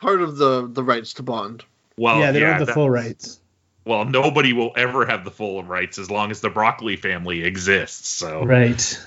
part 0.00 0.22
of 0.22 0.36
the 0.36 0.68
the 0.68 0.82
rights 0.82 1.14
to 1.14 1.22
Bond. 1.22 1.64
Well, 1.96 2.18
yeah, 2.20 2.32
they 2.32 2.40
don't 2.40 2.50
have 2.50 2.60
the 2.60 2.66
that- 2.66 2.74
full 2.74 2.90
rights. 2.90 3.40
Well, 3.86 4.04
nobody 4.04 4.52
will 4.52 4.72
ever 4.76 5.06
have 5.06 5.24
the 5.24 5.30
full 5.30 5.62
rights 5.62 5.96
as 5.98 6.10
long 6.10 6.32
as 6.32 6.40
the 6.40 6.50
Broccoli 6.50 6.96
family 6.96 7.44
exists. 7.44 8.08
So 8.08 8.44
Right. 8.44 9.06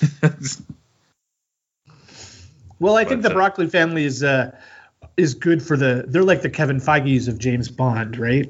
Well, 2.78 2.96
I 2.96 3.04
think 3.04 3.22
the 3.22 3.30
uh, 3.30 3.34
Broccoli 3.34 3.68
family 3.68 4.04
is 4.04 4.24
uh, 4.24 4.56
is 5.16 5.34
good 5.34 5.62
for 5.62 5.76
the. 5.76 6.04
They're 6.08 6.24
like 6.24 6.42
the 6.42 6.50
Kevin 6.50 6.80
Feige's 6.80 7.28
of 7.28 7.38
James 7.38 7.68
Bond, 7.68 8.18
right? 8.18 8.48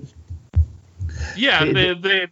Yeah, 1.36 1.64
They- 1.66 1.72
they, 1.72 1.94
they 1.94 2.26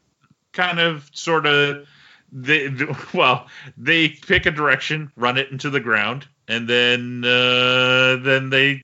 kind 0.53 0.81
of 0.81 1.11
sort 1.13 1.45
of 1.45 1.87
they 2.33 2.71
well 3.13 3.49
they 3.77 4.09
pick 4.09 4.47
a 4.47 4.51
direction, 4.51 5.13
run 5.17 5.37
it 5.37 5.51
into 5.51 5.69
the 5.69 5.81
ground, 5.81 6.27
and 6.49 6.67
then 6.67 7.23
uh, 7.23 8.17
then 8.17 8.49
they 8.49 8.83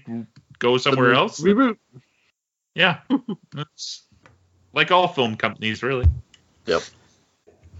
go 0.58 0.76
somewhere 0.76 1.10
The 1.10 1.16
else. 1.16 1.40
Reboot. 1.40 1.78
Yeah, 2.74 2.98
it's 3.56 4.05
like 4.76 4.92
all 4.92 5.08
film 5.08 5.36
companies, 5.36 5.82
really. 5.82 6.06
Yep. 6.66 6.82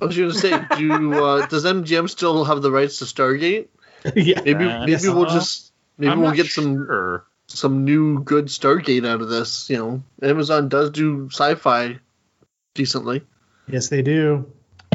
I 0.01 0.05
was 0.05 0.17
going 0.17 0.31
to 0.31 0.39
say, 0.39 0.51
do 0.77 1.15
uh, 1.15 1.47
does 1.47 1.65
MGM 1.65 2.11
still 2.11 2.45
have 2.45 2.63
the 2.63 2.73
rights 2.73 2.99
to 2.99 3.05
Stargate? 3.05 3.69
yeah. 4.17 4.41
Maybe 4.45 4.65
Uh, 4.65 4.81
maybe 4.81 4.93
yes. 4.93 5.07
we'll 5.07 5.27
just 5.27 5.73
maybe 5.99 6.11
I'm 6.11 6.21
we'll 6.21 6.33
get 6.33 6.47
some 6.47 6.75
sure. 6.75 7.25
some 7.47 7.85
new 7.85 8.23
good 8.25 8.47
Stargate 8.47 9.07
out 9.07 9.21
of 9.21 9.29
this. 9.29 9.71
You 9.71 9.77
know, 9.77 10.03
Amazon 10.23 10.69
does 10.69 10.91
do 10.91 11.29
sci-fi 11.31 11.99
decently. 12.75 13.23
Yes, 13.69 13.89
they 13.89 14.03
do. 14.03 14.51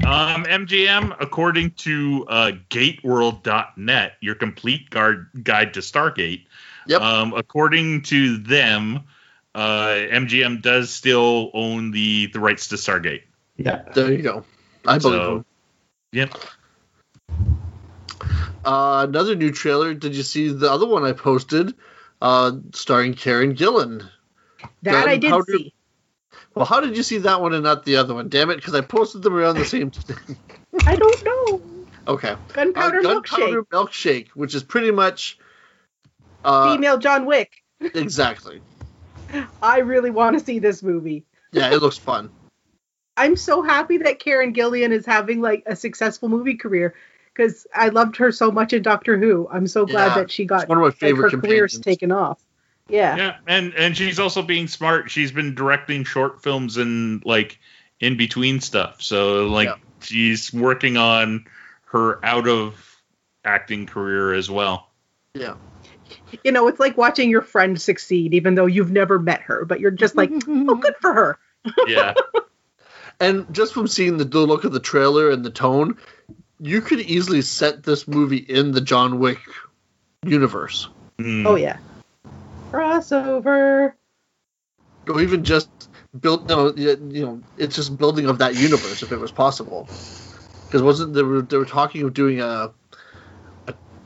Um, 0.06 0.46
MGM, 0.46 1.16
according 1.20 1.72
to 1.72 2.26
uh, 2.28 2.52
GateWorld.net, 2.70 4.14
your 4.22 4.36
complete 4.36 4.90
guard, 4.90 5.28
guide 5.44 5.76
to 5.76 5.82
Stargate. 5.82 6.46
Yep. 6.88 7.02
Um, 7.02 7.34
according 7.34 8.02
to 8.04 8.38
them, 8.38 8.98
uh, 8.98 9.02
MGM 9.56 10.62
does 10.62 10.90
still 10.90 11.52
own 11.54 11.92
the 11.92 12.28
the 12.28 12.40
rights 12.40 12.70
to 12.70 12.76
Stargate. 12.76 13.24
Yeah. 13.58 13.84
There 13.94 14.12
you 14.12 14.22
go. 14.22 14.46
I 14.86 14.98
believe 14.98 15.22
So, 15.22 15.36
him. 15.38 15.46
yep. 16.14 16.34
Uh, 18.64 19.06
another 19.10 19.36
new 19.36 19.52
trailer. 19.52 19.94
Did 19.94 20.16
you 20.16 20.24
see 20.24 20.50
the 20.50 20.72
other 20.72 20.86
one 20.88 21.04
I 21.04 21.14
posted? 21.14 21.74
Uh, 22.22 22.52
starring 22.74 23.14
Karen 23.16 23.56
Gillan. 23.56 24.08
That 24.84 25.08
I 25.08 25.18
did 25.18 25.32
Gunpowder- 25.32 25.58
see. 25.58 25.74
Well, 26.54 26.66
how 26.66 26.82
did 26.82 26.98
you 26.98 27.04
see 27.04 27.20
that 27.20 27.42
one 27.42 27.54
and 27.54 27.64
not 27.64 27.86
the 27.86 27.96
other 27.96 28.14
one? 28.14 28.28
Damn 28.30 28.50
it, 28.50 28.58
because 28.58 28.76
I 28.76 28.82
posted 28.82 29.22
them 29.24 29.34
around 29.36 29.56
the 29.58 29.66
same. 29.66 29.90
Time. 29.92 30.38
I 30.86 30.96
don't 30.96 31.24
know. 31.26 31.62
okay. 32.10 32.36
Gunpowder 32.54 33.00
uh, 33.00 33.02
milkshake. 33.02 33.38
Gunpowder 33.38 33.64
milkshake, 33.72 34.28
which 34.30 34.54
is 34.54 34.62
pretty 34.64 34.92
much. 34.92 35.38
Uh, 36.44 36.74
Female 36.76 36.98
John 36.98 37.26
Wick. 37.26 37.64
exactly. 37.80 38.62
I 39.62 39.80
really 39.80 40.10
want 40.12 40.38
to 40.38 40.44
see 40.44 40.60
this 40.60 40.84
movie. 40.84 41.24
Yeah, 41.52 41.72
it 41.74 41.82
looks 41.82 41.98
fun. 41.98 42.30
I'm 43.18 43.36
so 43.36 43.62
happy 43.62 43.98
that 44.00 44.20
Karen 44.20 44.54
Gillan 44.54 44.92
is 44.92 45.06
having 45.06 45.42
like 45.42 45.64
a 45.66 45.76
successful 45.76 46.30
movie 46.30 46.56
career 46.56 46.96
because 47.34 47.68
I 47.74 47.90
loved 47.90 48.18
her 48.18 48.32
so 48.32 48.52
much 48.52 48.74
in 48.74 48.82
Doctor 48.82 49.18
Who. 49.18 49.48
I'm 49.52 49.68
so 49.68 49.86
glad 49.86 50.08
Yeah, 50.08 50.16
that 50.16 50.32
she 50.32 50.46
got 50.46 50.68
one 50.68 50.78
of 50.78 50.82
my 50.82 50.88
like, 50.88 50.96
favorite 50.96 51.32
her 51.34 51.42
career's 51.42 51.74
companions. 51.74 51.86
taken 51.86 52.12
off. 52.12 52.42
Yeah. 52.90 53.16
Yeah, 53.16 53.36
and 53.48 53.74
and 53.76 53.96
she's 53.96 54.20
also 54.20 54.42
being 54.42 54.68
smart. 54.68 55.12
She's 55.12 55.32
been 55.32 55.56
directing 55.56 56.04
short 56.04 56.42
films 56.42 56.78
and 56.78 57.24
like 57.26 57.60
in 58.00 58.18
between 58.18 58.60
stuff. 58.60 59.02
So 59.02 59.48
like 59.48 59.68
Yeah. 59.68 59.76
she's 60.02 60.52
working 60.54 60.98
on 60.98 61.46
her 61.86 62.24
out 62.26 62.48
of 62.48 63.02
acting 63.46 63.86
career 63.86 64.34
as 64.34 64.50
well. 64.50 64.90
Yeah. 65.34 65.56
You 66.44 66.52
know, 66.52 66.68
it's 66.68 66.80
like 66.80 66.98
watching 66.98 67.30
your 67.30 67.42
friend 67.42 67.80
succeed, 67.80 68.34
even 68.34 68.56
though 68.56 68.66
you've 68.66 68.92
never 68.92 69.20
met 69.20 69.42
her, 69.42 69.66
but 69.66 69.80
you're 69.80 69.92
just 69.92 70.16
like, 70.16 70.32
oh, 70.48 70.76
good 70.76 70.96
for 71.00 71.14
her. 71.14 71.40
Yeah. 71.88 72.14
And 73.22 73.54
just 73.54 73.76
from 73.76 73.88
seeing 73.88 74.18
the, 74.18 74.26
the 74.26 74.40
look 74.40 74.64
of 74.64 74.72
the 74.74 74.80
trailer 74.80 75.30
and 75.30 75.46
the 75.46 75.52
tone, 75.52 75.98
you 76.60 76.82
could 76.82 77.00
easily 77.00 77.44
set 77.44 77.84
this 77.84 78.08
movie 78.08 78.38
in 78.38 78.72
the 78.72 78.82
John 78.82 79.20
Wick 79.20 79.38
universe. 80.26 80.90
Mm. 81.20 81.46
Oh, 81.46 81.54
yeah. 81.54 81.78
Crossover. 82.72 83.94
Or 85.08 85.22
even 85.22 85.44
just 85.44 85.70
build 86.20 86.50
no 86.50 86.74
you 86.76 87.26
know, 87.26 87.42
it's 87.58 87.76
just 87.76 87.96
building 87.98 88.26
of 88.26 88.40
that 88.40 88.56
universe 88.56 89.04
if 89.04 89.12
it 89.12 89.20
was 89.20 89.32
possible. 89.32 89.88
Because 90.66 90.82
wasn't 90.82 91.14
they 91.14 91.22
were 91.22 91.44
they 91.44 91.58
were 91.58 91.66
talking 91.66 92.02
of 92.04 92.14
doing 92.14 92.42
a, 92.42 92.46
a 92.46 92.74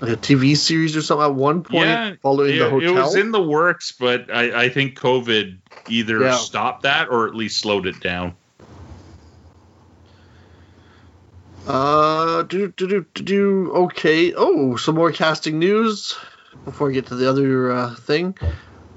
like 0.02 0.12
a 0.12 0.18
TV 0.18 0.56
series 0.58 0.96
or 0.96 1.02
something 1.02 1.26
at 1.26 1.34
one 1.36 1.64
point 1.64 1.88
Yeah, 1.89 2.14
following 2.22 2.56
Yeah, 2.56 2.66
the 2.66 2.70
hotel. 2.70 2.89
it 2.89 3.00
was 3.00 3.16
in 3.16 3.32
the 3.32 3.41
works, 3.41 3.93
but 3.98 4.32
I, 4.34 4.64
I 4.66 4.70
think 4.70 5.00
COVID 5.00 5.58
either 5.88 6.22
Yeah. 6.22 6.36
stopped 6.38 6.84
that 6.84 7.10
or 7.10 7.28
at 7.28 7.36
least 7.36 7.60
slowed 7.60 7.88
it 7.88 8.00
down. 8.02 8.36
Uh, 11.68 12.43
do 12.43 12.72
do 12.78 12.88
do 12.88 13.06
do 13.16 13.24
do. 13.24 13.72
Okay. 13.74 14.34
Oh, 14.36 14.76
some 14.76 14.96
more 14.96 15.12
casting 15.12 15.58
news 15.58 16.16
before 16.64 16.89
I 16.89 16.93
get 16.93 17.08
to 17.08 17.16
the 17.16 17.28
other 17.28 17.72
uh, 17.72 17.96
thing. 17.96 18.38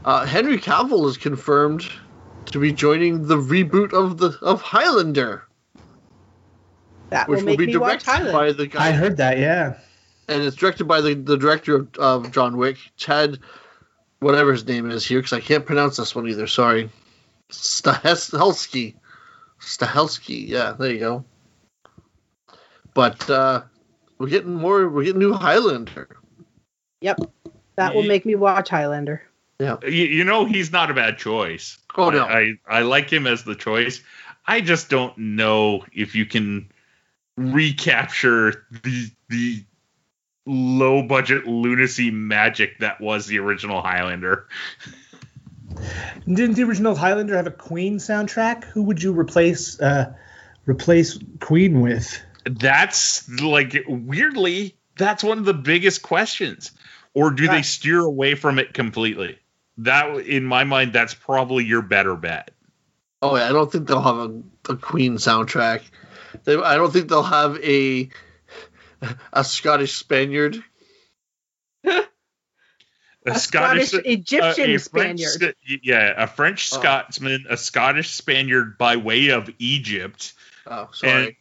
Uh, 0.04 0.26
Henry 0.26 0.58
Cavill 0.58 1.06
is 1.08 1.16
confirmed 1.16 1.88
to 2.46 2.58
be 2.58 2.72
joining 2.72 3.26
the 3.26 3.36
reboot 3.36 3.92
of 3.94 4.18
the 4.18 4.38
of 4.42 4.60
Highlander, 4.60 5.44
That 7.10 7.28
which 7.28 7.40
will 7.40 7.46
will 7.52 7.56
be 7.56 7.66
me 7.66 7.72
directed 7.72 8.10
Highland. 8.10 8.32
by 8.32 8.52
the 8.52 8.66
guy, 8.66 8.88
I 8.88 8.92
heard 8.92 9.16
that. 9.16 9.38
Yeah. 9.38 9.78
And 10.28 10.42
it's 10.42 10.56
directed 10.56 10.84
by 10.84 11.00
the, 11.00 11.14
the 11.14 11.36
director 11.36 11.76
of, 11.76 11.94
of 11.96 12.32
John 12.32 12.56
Wick, 12.56 12.76
Chad, 12.96 13.38
whatever 14.20 14.52
his 14.52 14.66
name 14.66 14.90
is 14.90 15.06
here, 15.06 15.18
because 15.18 15.32
I 15.32 15.40
can't 15.40 15.66
pronounce 15.66 15.96
this 15.96 16.14
one 16.14 16.28
either. 16.28 16.46
Sorry, 16.46 16.90
Stahelski. 17.50 18.94
Stahelski. 19.60 20.46
Yeah, 20.48 20.72
there 20.78 20.92
you 20.92 20.98
go. 20.98 21.24
But 22.94 23.28
uh, 23.28 23.62
we're 24.18 24.28
getting 24.28 24.54
more. 24.54 24.88
We're 24.88 25.04
getting 25.04 25.20
new 25.20 25.32
Highlander. 25.32 26.08
Yep. 27.00 27.20
That 27.76 27.94
will 27.94 28.02
make 28.02 28.26
me 28.26 28.34
watch 28.34 28.70
Highlander. 28.70 29.22
You, 29.60 29.78
you 29.88 30.24
know, 30.24 30.44
he's 30.44 30.72
not 30.72 30.90
a 30.90 30.94
bad 30.94 31.18
choice. 31.18 31.78
Oh 31.96 32.10
no. 32.10 32.22
I, 32.24 32.54
I 32.68 32.78
I 32.78 32.82
like 32.82 33.10
him 33.10 33.26
as 33.26 33.44
the 33.44 33.54
choice. 33.54 34.00
I 34.46 34.60
just 34.60 34.88
don't 34.88 35.16
know 35.18 35.84
if 35.92 36.14
you 36.14 36.26
can 36.26 36.70
recapture 37.36 38.66
the 38.82 39.10
the 39.28 39.64
low 40.48 41.02
budget 41.02 41.46
lunacy 41.46 42.10
magic 42.10 42.78
that 42.78 43.00
was 43.00 43.26
the 43.26 43.38
original 43.38 43.82
Highlander. 43.82 44.48
Didn't 46.26 46.54
the 46.54 46.64
original 46.64 46.94
Highlander 46.94 47.36
have 47.36 47.46
a 47.46 47.52
Queen 47.52 47.98
soundtrack? 47.98 48.64
Who 48.64 48.82
would 48.84 49.02
you 49.02 49.12
replace 49.12 49.80
uh, 49.80 50.14
replace 50.66 51.18
Queen 51.40 51.80
with? 51.80 52.20
That's 52.44 53.28
like 53.40 53.76
weirdly, 53.86 54.76
that's 54.96 55.22
one 55.22 55.38
of 55.38 55.44
the 55.44 55.54
biggest 55.54 56.02
questions. 56.02 56.72
Or 57.14 57.30
do 57.30 57.48
they 57.48 57.62
steer 57.62 58.00
away 58.00 58.34
from 58.34 58.58
it 58.58 58.74
completely? 58.74 59.38
That 59.78 60.18
in 60.18 60.44
my 60.44 60.64
mind, 60.64 60.92
that's 60.92 61.14
probably 61.14 61.64
your 61.64 61.82
better 61.82 62.16
bet. 62.16 62.50
Oh 63.22 63.36
yeah, 63.36 63.48
I 63.48 63.52
don't 63.52 63.70
think 63.70 63.88
they'll 63.88 64.00
have 64.00 64.30
a, 64.30 64.42
a 64.72 64.76
Queen 64.76 65.16
soundtrack. 65.16 65.82
They, 66.44 66.56
I 66.56 66.76
don't 66.76 66.92
think 66.92 67.08
they'll 67.08 67.22
have 67.22 67.58
a 67.62 68.08
a 69.32 69.44
Scottish 69.44 69.92
Spaniard. 69.94 70.62
A, 71.86 72.02
A 73.26 73.38
Scottish, 73.38 73.92
Egyptian 73.94 74.70
uh, 74.70 74.74
a 74.74 74.78
French 74.78 74.82
Spaniard. 75.24 75.54
Sc- 75.64 75.78
yeah, 75.82 76.14
a 76.16 76.26
French 76.26 76.70
Oh. 76.72 76.78
Scotsman, 76.78 77.46
a 77.50 77.56
Scottish 77.56 78.10
Spaniard 78.10 78.78
by 78.78 78.96
way 78.96 79.28
of 79.28 79.50
Egypt. 79.58 80.32
Oh, 80.66 80.88
sorry. 80.92 81.26
And 81.26 81.34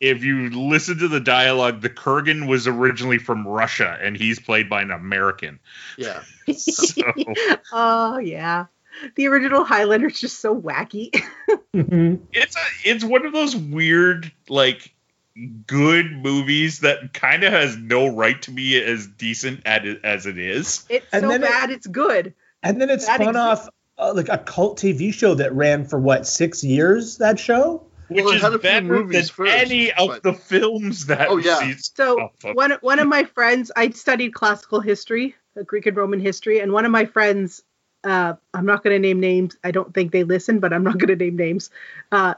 if 0.00 0.24
you 0.24 0.50
listen 0.50 0.98
to 0.98 1.08
the 1.08 1.20
dialogue, 1.20 1.80
the 1.80 1.90
Kurgan 1.90 2.48
was 2.48 2.66
originally 2.66 3.18
from 3.18 3.46
Russia, 3.46 3.96
and 4.00 4.16
he's 4.16 4.38
played 4.40 4.68
by 4.68 4.82
an 4.82 4.90
American. 4.90 5.58
yeah. 5.96 6.22
So 6.52 7.02
oh 7.72 8.18
yeah. 8.18 8.66
The 9.16 9.26
original 9.28 9.64
Highlander 9.64 10.08
is 10.08 10.20
just 10.20 10.40
so 10.40 10.54
wacky. 10.54 11.08
it's 11.72 12.56
a, 12.56 12.60
it's 12.84 13.02
one 13.04 13.24
of 13.24 13.32
those 13.32 13.56
weird 13.56 14.30
like 14.48 14.91
good 15.66 16.12
movies 16.12 16.80
that 16.80 17.12
kind 17.14 17.42
of 17.44 17.52
has 17.52 17.76
no 17.76 18.08
right 18.08 18.40
to 18.42 18.50
be 18.50 18.82
as 18.82 19.06
decent 19.06 19.60
at 19.66 19.86
as 20.04 20.26
it 20.26 20.38
is. 20.38 20.84
It's 20.88 21.06
And 21.12 21.22
so 21.22 21.28
then 21.28 21.42
it- 21.42 21.48
bad 21.48 21.70
it's 21.70 21.86
good. 21.86 22.34
And 22.62 22.80
then 22.80 22.90
it 22.90 23.00
That 23.00 23.16
spun 23.20 23.20
exists. 23.36 23.38
off 23.38 23.68
uh, 23.98 24.12
like 24.14 24.28
a 24.28 24.38
cult 24.38 24.78
TV 24.78 25.12
show 25.12 25.34
that 25.34 25.52
ran 25.54 25.84
for 25.84 25.98
what 25.98 26.26
six 26.26 26.62
years? 26.64 27.18
That 27.18 27.38
show. 27.38 27.84
Which 28.08 28.24
Well, 28.24 28.32
it 28.34 28.36
is 28.36 28.42
had 28.42 28.52
a 28.52 28.58
few 28.58 28.62
better 28.62 29.06
than 29.06 29.24
first, 29.24 29.52
any 29.52 29.92
of 29.92 30.08
but- 30.08 30.22
the 30.22 30.32
films 30.32 31.06
that 31.06 31.28
Oh, 31.28 31.36
yeah. 31.38 31.56
sees- 31.60 31.90
So 31.94 32.30
Oh, 32.44 32.52
one 32.52 32.72
one 32.80 32.98
of 32.98 33.08
my 33.08 33.24
friends, 33.24 33.70
I 33.74 33.90
studied 33.90 34.34
classical 34.34 34.80
history, 34.80 35.34
uh, 35.58 35.62
Greek 35.62 35.86
and 35.86 35.96
Roman 35.96 36.20
history, 36.20 36.60
and 36.60 36.72
one 36.72 36.84
of 36.84 36.90
my 36.90 37.04
friends, 37.06 37.62
uh, 38.04 38.34
I'm 38.52 38.66
not 38.66 38.82
going 38.84 38.94
to 38.94 38.98
name 38.98 39.20
names. 39.20 39.56
I 39.64 39.70
don't 39.70 39.94
think 39.94 40.10
they 40.12 40.24
listen, 40.24 40.58
but 40.58 40.72
I'm 40.72 40.82
not 40.84 40.98
going 40.98 41.16
to 41.16 41.24
name 41.24 41.36
names. 41.36 41.70
Uh, 42.10 42.34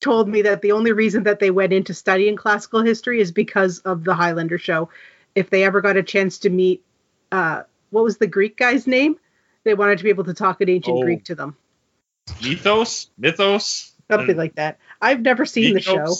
told 0.00 0.28
me 0.28 0.42
that 0.42 0.62
the 0.62 0.72
only 0.72 0.92
reason 0.92 1.22
that 1.24 1.38
they 1.40 1.50
went 1.50 1.72
into 1.72 1.94
studying 1.94 2.36
classical 2.36 2.82
history 2.82 3.20
is 3.20 3.32
because 3.32 3.78
of 3.80 4.04
the 4.04 4.14
Highlander 4.14 4.58
show. 4.58 4.88
If 5.34 5.50
they 5.50 5.64
ever 5.64 5.80
got 5.80 5.96
a 5.96 6.02
chance 6.02 6.38
to 6.40 6.50
meet, 6.50 6.84
uh, 7.32 7.62
what 7.90 8.04
was 8.04 8.18
the 8.18 8.26
Greek 8.26 8.56
guy's 8.56 8.86
name? 8.86 9.18
They 9.64 9.74
wanted 9.74 9.98
to 9.98 10.04
be 10.04 10.10
able 10.10 10.24
to 10.24 10.34
talk 10.34 10.60
in 10.60 10.68
ancient 10.68 10.98
Oh. 10.98 11.02
Greek 11.02 11.24
to 11.24 11.34
them, 11.34 11.56
Mythos, 12.42 13.10
Mythos, 13.18 13.92
something 14.10 14.36
like 14.36 14.54
that. 14.54 14.78
I've 15.00 15.20
never 15.20 15.44
seen 15.44 15.74
the 15.74 15.80
show. 15.80 16.14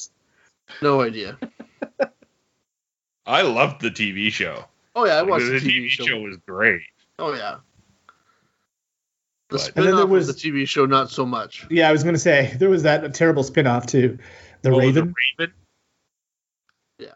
No 0.83 1.01
idea. 1.01 1.39
I 3.27 3.43
loved 3.43 3.83
the 3.83 3.91
TV 3.91 4.33
show. 4.33 4.65
Oh 4.95 5.05
yeah, 5.07 5.15
I 5.15 5.21
Like, 5.21 5.31
watched 5.31 5.47
the 5.47 5.59
the 5.59 5.87
TV 5.87 5.89
show 5.89 6.19
was 6.21 6.37
great. 6.47 6.83
Oh 7.19 7.35
yeah. 7.35 7.59
The 9.49 9.57
But- 9.59 9.67
And 9.69 9.75
then 9.77 9.85
there 9.85 9.93
spin-off 9.95 10.09
was- 10.11 10.29
of 10.29 10.35
the 10.37 10.41
TV 10.51 10.67
show, 10.67 10.87
not 10.87 11.11
so 11.11 11.25
much. 11.25 11.67
Yeah, 11.71 11.89
I 11.89 11.93
was 11.93 12.03
gonna 12.05 12.19
say 12.19 12.55
there 12.59 12.69
was 12.71 12.83
that 12.83 13.15
terrible 13.15 13.43
spin-off 13.45 13.87
too, 13.87 14.19
The 14.63 14.71
Oh, 14.71 14.79
Raven. 14.79 14.95
The 14.95 15.15
Raven. 15.39 15.55
Yeah. 16.99 17.09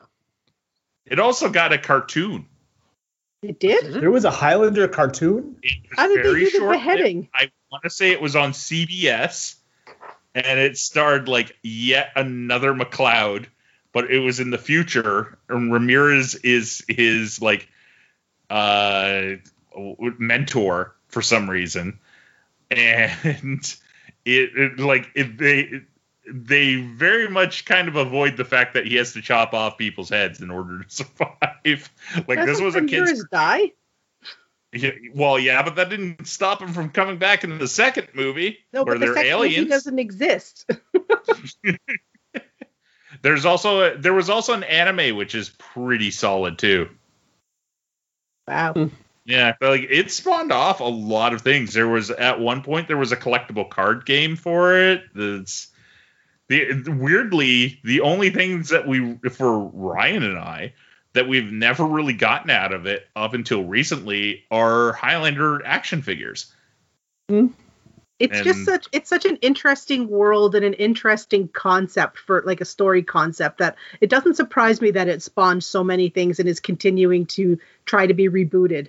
It 1.07 1.19
also 1.19 1.49
got 1.49 1.73
a 1.73 1.79
cartoon. 1.79 2.47
It 3.43 3.59
did. 3.59 3.95
There 3.95 4.11
was 4.11 4.25
a 4.27 4.31
Highlander 4.31 4.87
cartoon. 4.87 5.57
It 5.63 5.81
was 5.89 5.99
How 5.99 6.07
did 6.09 6.19
they 6.19 6.23
very 6.23 6.41
do 6.45 6.51
the 6.51 6.59
short. 6.59 6.73
beheading? 6.75 7.29
I 7.35 7.51
want 7.73 7.83
to 7.85 7.91
say 7.91 8.11
it 8.13 8.21
was 8.21 8.37
on 8.37 8.53
CBS, 8.53 9.57
and 10.35 10.61
it 10.61 10.77
starred 10.77 11.27
like 11.27 11.57
yet 11.63 12.13
another 12.17 12.75
MacLeod, 12.75 13.49
but 13.93 14.11
it 14.11 14.19
was 14.19 14.39
in 14.41 14.51
the 14.51 14.59
future. 14.59 15.39
And 15.49 15.73
Ramirez 15.73 16.35
is 16.37 16.85
his 16.87 17.41
like 17.41 17.67
uh 18.51 19.37
mentor 20.19 20.95
for 21.09 21.23
some 21.23 21.49
reason, 21.49 21.99
and 22.71 23.77
it, 24.25 24.51
it 24.57 24.79
like 24.79 25.11
it, 25.15 25.39
they 25.39 25.83
they 26.33 26.77
very 26.77 27.29
much 27.29 27.65
kind 27.65 27.89
of 27.89 27.97
avoid 27.97 28.37
the 28.37 28.45
fact 28.45 28.75
that 28.75 28.87
he 28.87 28.97
has 28.97 29.13
to 29.15 29.23
chop 29.23 29.53
off 29.55 29.77
people's 29.79 30.09
heads 30.09 30.41
in 30.41 30.51
order 30.51 30.83
to 30.83 30.89
survive. 30.91 31.91
Like 32.29 32.45
this 32.47 32.61
was 32.61 32.77
a 32.77 32.81
kid's 32.83 32.93
Ramirez 33.11 33.25
die? 33.33 33.73
yeah, 34.73 34.91
well, 35.15 35.39
yeah, 35.39 35.63
but 35.63 35.75
that 35.77 35.91
didn't 35.91 36.27
stop 36.29 36.61
him 36.63 36.73
from 36.73 36.91
coming 36.91 37.19
back 37.19 37.43
in 37.43 37.59
the 37.59 37.67
second 37.67 38.09
movie 38.15 38.59
No, 38.73 38.85
where 38.85 38.95
but 38.95 39.01
the 39.01 39.07
they're 39.07 39.15
second 39.15 39.39
movie 39.39 39.55
aliens. 39.55 39.69
doesn't 39.71 39.99
exist. 39.99 40.71
There's 43.23 43.45
also 43.45 43.83
a, 43.93 43.97
there 43.99 44.15
was 44.15 44.31
also 44.31 44.55
an 44.55 44.63
anime 44.63 45.17
which 45.17 45.35
is 45.35 45.51
pretty 45.59 46.11
solid 46.13 46.59
too. 46.59 46.89
Wow. 48.47 48.73
Hmm. 48.75 48.87
Yeah, 49.31 49.55
but, 49.61 49.71
like 49.71 49.87
it 49.89 50.11
spawned 50.11 50.53
off 50.53 50.81
a 50.81 50.85
lot 50.85 51.33
of 51.33 51.43
things. 51.43 51.73
There 51.73 51.89
was 51.89 52.11
at 52.11 52.41
one 52.41 52.63
point 52.63 52.89
there 52.89 52.97
was 52.97 53.13
a 53.13 53.17
collectible 53.17 53.69
card 53.69 54.05
game 54.05 54.37
for 54.37 54.77
it. 54.77 55.05
That's 55.15 55.69
the 56.49 56.83
weirdly 56.89 57.81
the 57.85 58.01
only 58.01 58.31
things 58.31 58.71
that 58.71 58.87
we 58.87 59.17
for 59.31 59.59
Ryan 59.59 60.25
and 60.25 60.39
I 60.39 60.75
that 61.13 61.29
we've 61.29 61.51
never 61.51 61.85
really 61.85 62.13
gotten 62.13 62.51
out 62.51 62.73
of 62.73 62.87
it 62.87 63.07
up 63.17 63.35
until 63.35 63.65
recently 63.65 64.45
are 64.51 64.93
Highlander 64.93 65.65
action 65.65 66.03
figures. 66.03 66.53
Hmm. 67.29 67.49
It's 68.19 68.43
just 68.43 68.67
such 68.67 68.87
it's 68.93 69.09
such 69.09 69.25
an 69.25 69.37
interesting 69.37 70.07
world 70.09 70.55
and 70.55 70.63
an 70.63 70.75
interesting 70.75 71.49
concept 71.49 72.19
for 72.19 72.43
like 72.45 72.61
a 72.61 72.67
story 72.67 73.03
concept 73.03 73.59
that 73.59 73.77
it 74.03 74.11
doesn't 74.11 74.35
surprise 74.35 74.83
me 74.83 74.91
that 74.91 75.09
it 75.09 75.23
spawned 75.23 75.65
so 75.65 75.83
many 75.83 76.11
things 76.11 76.39
and 76.39 76.47
is 76.47 76.61
continuing 76.61 77.25
to 77.27 77.59
try 77.87 78.07
to 78.07 78.13
be 78.13 78.29
rebooted. 78.29 78.89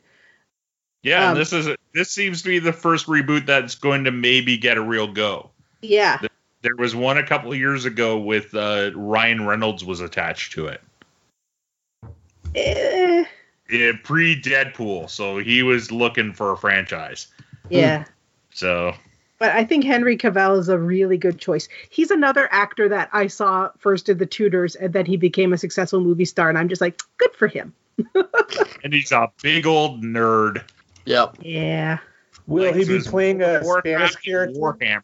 Yeah, 1.03 1.23
Um, 1.25 1.29
and 1.31 1.37
this 1.39 1.51
is 1.53 1.69
this 1.93 2.11
seems 2.11 2.41
to 2.43 2.49
be 2.49 2.59
the 2.59 2.73
first 2.73 3.07
reboot 3.07 3.45
that's 3.45 3.75
going 3.75 4.03
to 4.03 4.11
maybe 4.11 4.57
get 4.57 4.77
a 4.77 4.81
real 4.81 5.07
go. 5.07 5.49
Yeah. 5.81 6.21
There 6.61 6.75
was 6.75 6.95
one 6.95 7.17
a 7.17 7.25
couple 7.25 7.51
of 7.51 7.57
years 7.57 7.85
ago 7.85 8.19
with 8.19 8.53
uh, 8.53 8.91
Ryan 8.95 9.47
Reynolds 9.47 9.83
was 9.83 9.99
attached 9.99 10.51
to 10.53 10.67
it. 10.67 10.81
Eh, 12.55 13.23
It 13.67 14.03
pre 14.03 14.39
Deadpool, 14.39 15.09
so 15.09 15.39
he 15.39 15.63
was 15.63 15.91
looking 15.91 16.33
for 16.33 16.51
a 16.51 16.57
franchise. 16.57 17.27
yeah. 17.69 18.05
So 18.53 18.93
But 19.39 19.55
I 19.55 19.63
think 19.63 19.85
Henry 19.85 20.17
Cavill 20.17 20.59
is 20.59 20.69
a 20.69 20.77
really 20.77 21.17
good 21.17 21.39
choice. 21.39 21.67
He's 21.89 22.11
another 22.11 22.47
actor 22.51 22.89
that 22.89 23.09
I 23.11 23.25
saw 23.27 23.69
first 23.79 24.07
in 24.09 24.17
The 24.19 24.25
Tudors 24.27 24.75
and 24.75 24.93
then 24.93 25.05
he 25.05 25.17
became 25.17 25.53
a 25.53 25.57
successful 25.57 25.99
movie 26.01 26.25
star 26.25 26.49
and 26.49 26.57
I'm 26.57 26.69
just 26.69 26.81
like, 26.81 27.01
good 27.17 27.33
for 27.33 27.47
him. 27.47 27.73
and 28.83 28.93
he's 28.93 29.11
a 29.11 29.31
big 29.41 29.65
old 29.65 30.03
nerd. 30.03 30.63
Yep. 31.05 31.37
Yeah. 31.41 31.99
Will 32.47 32.65
Like, 32.65 32.75
he 32.75 32.85
be 32.85 32.99
playing 32.99 33.41
a 33.41 33.61
Warcraft 33.63 34.13
Spanish 34.13 34.15
character? 34.17 34.59
Warhammer. 34.59 35.03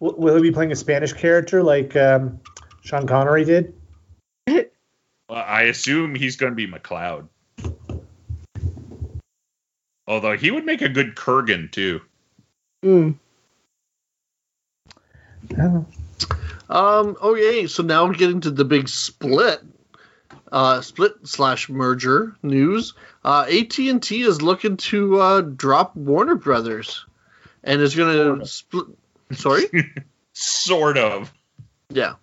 Will 0.00 0.14
will 0.16 0.36
he 0.36 0.42
be 0.42 0.52
playing 0.52 0.72
a 0.72 0.76
Spanish 0.76 1.12
character 1.12 1.62
like 1.62 1.94
um, 1.96 2.40
Sean 2.82 3.06
Connery 3.06 3.44
did? 3.44 3.74
Well, 4.46 5.44
I 5.46 5.62
assume 5.62 6.14
he's 6.14 6.36
going 6.36 6.50
to 6.52 6.56
be 6.56 6.66
MacLeod. 6.66 7.28
Although 10.08 10.36
he 10.36 10.50
would 10.50 10.64
make 10.64 10.82
a 10.82 10.88
good 10.88 11.14
Kurgan 11.14 11.70
too. 11.70 12.00
Mm. 12.84 13.14
Oh. 15.56 15.86
Um. 16.68 17.16
Okay. 17.22 17.68
So 17.68 17.84
now 17.84 18.06
we're 18.06 18.14
getting 18.14 18.40
to 18.40 18.50
the 18.50 18.64
big 18.64 18.88
split. 18.88 19.60
Uh, 20.50 20.80
split 20.80 21.12
slash 21.22 21.68
merger 21.68 22.34
news. 22.42 22.94
Uh, 23.22 23.46
AT 23.50 23.78
and 23.78 24.02
T 24.02 24.22
is 24.22 24.40
looking 24.40 24.76
to 24.78 25.20
uh, 25.20 25.40
drop 25.42 25.94
Warner 25.94 26.36
Brothers, 26.36 27.04
and 27.62 27.80
is 27.80 27.94
going 27.94 28.38
to 28.38 28.46
split. 28.46 28.86
Sorry. 29.32 29.64
Sort 30.32 30.96
of. 30.96 31.32
Yeah. 31.90 32.14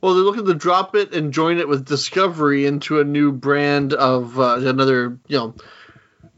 Well, 0.00 0.14
they're 0.14 0.24
looking 0.24 0.46
to 0.46 0.54
drop 0.54 0.94
it 0.94 1.14
and 1.14 1.32
join 1.32 1.58
it 1.58 1.68
with 1.68 1.84
Discovery 1.84 2.64
into 2.64 3.00
a 3.00 3.04
new 3.04 3.32
brand 3.32 3.92
of 3.92 4.38
uh, 4.40 4.56
another, 4.60 5.18
you 5.26 5.36
know, 5.36 5.54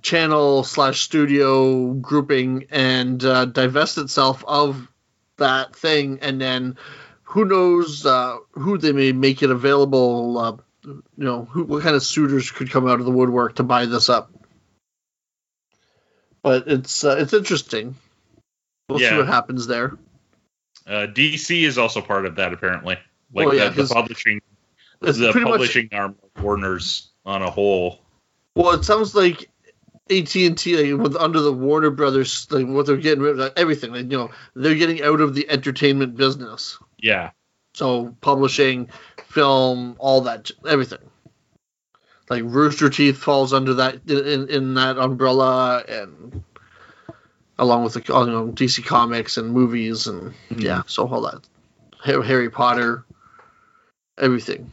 channel 0.01 0.65
slash 0.65 1.03
studio 1.03 1.93
grouping 1.93 2.67
and 2.71 3.23
uh, 3.25 3.45
divest 3.45 3.99
itself 3.99 4.45
of 4.49 4.89
that 5.37 5.77
thing. 5.77 6.19
And 6.23 6.41
then 6.41 6.77
who 7.23 7.45
knows 7.45 8.05
uh, 8.05 8.39
who 8.53 8.79
they 8.79 8.93
may 8.93 9.13
make 9.13 9.45
it 9.45 9.51
available. 9.51 10.61
You 10.85 11.03
know, 11.17 11.45
who, 11.45 11.65
what 11.65 11.83
kind 11.83 11.95
of 11.95 12.03
suitors 12.03 12.51
could 12.51 12.71
come 12.71 12.89
out 12.89 12.99
of 12.99 13.07
the 13.07 13.13
woodwork 13.13 13.57
to 13.57 13.63
buy 13.63 13.87
this 13.87 14.09
up. 14.09 14.33
But 16.43 16.67
it's 16.67 17.05
uh, 17.05 17.17
it's 17.19 17.33
interesting. 17.33 17.95
We'll 18.89 18.99
see 18.99 19.17
what 19.17 19.29
happens 19.29 19.67
there. 19.67 19.97
Uh, 20.87 21.07
DC 21.07 21.63
is 21.63 21.79
also 21.79 22.01
part 22.01 22.27
of 22.27 22.37
that 22.37 22.53
apparently. 22.53 22.99
Like 23.33 23.49
Oh, 23.49 23.53
yeah, 23.53 23.69
the, 23.71 23.85
the 23.85 23.95
publishing, 23.95 24.41
the 25.01 25.13
pretty 25.13 25.41
much 25.41 25.53
publishing 25.53 25.89
arm 25.93 26.17
of 26.23 26.43
Warner's 26.43 27.11
on 27.25 27.43
a 27.43 27.51
whole. 27.51 28.01
Well, 28.55 28.73
it 28.73 28.85
sounds 28.85 29.15
like 29.15 29.49
AT 30.11 30.35
and 30.37 30.59
T 30.59 30.93
like, 30.93 31.01
with 31.01 31.17
under 31.17 31.41
the 31.41 31.53
Warner 31.53 31.91
Brothers, 31.91 32.47
like 32.51 32.67
what 32.67 32.87
they're 32.87 32.97
getting 32.97 33.23
rid 33.23 33.33
of, 33.33 33.39
like, 33.39 33.53
everything. 33.57 33.93
Like, 33.93 34.11
you 34.11 34.19
know, 34.19 34.31
they're 34.55 34.75
getting 34.75 35.03
out 35.03 35.21
of 35.21 35.35
the 35.35 35.49
entertainment 35.49 36.17
business. 36.17 36.79
Yeah, 36.99 37.31
So 37.75 38.15
publishing, 38.21 38.89
film, 39.29 39.97
all 39.99 40.23
that, 40.23 40.51
everything. 40.69 40.99
Like 42.29 42.43
Rooster 42.45 42.91
Teeth 42.91 43.19
falls 43.19 43.53
under 43.53 43.75
that 43.75 44.09
in 44.09 44.49
in 44.49 44.75
that 44.75 44.99
umbrella, 44.99 45.83
and 45.87 46.43
along 47.59 47.85
with 47.85 47.95
the 47.95 48.03
you 48.07 48.27
know, 48.27 48.49
DC 48.49 48.85
Comics 48.85 49.37
and 49.37 49.53
movies 49.53 50.07
and 50.07 50.33
mm-hmm. 50.51 50.61
yeah, 50.61 50.83
so 50.87 51.07
all 51.09 51.23
that 51.23 51.47
Harry, 52.03 52.27
Harry 52.27 52.51
Potter, 52.51 53.05
everything. 54.19 54.71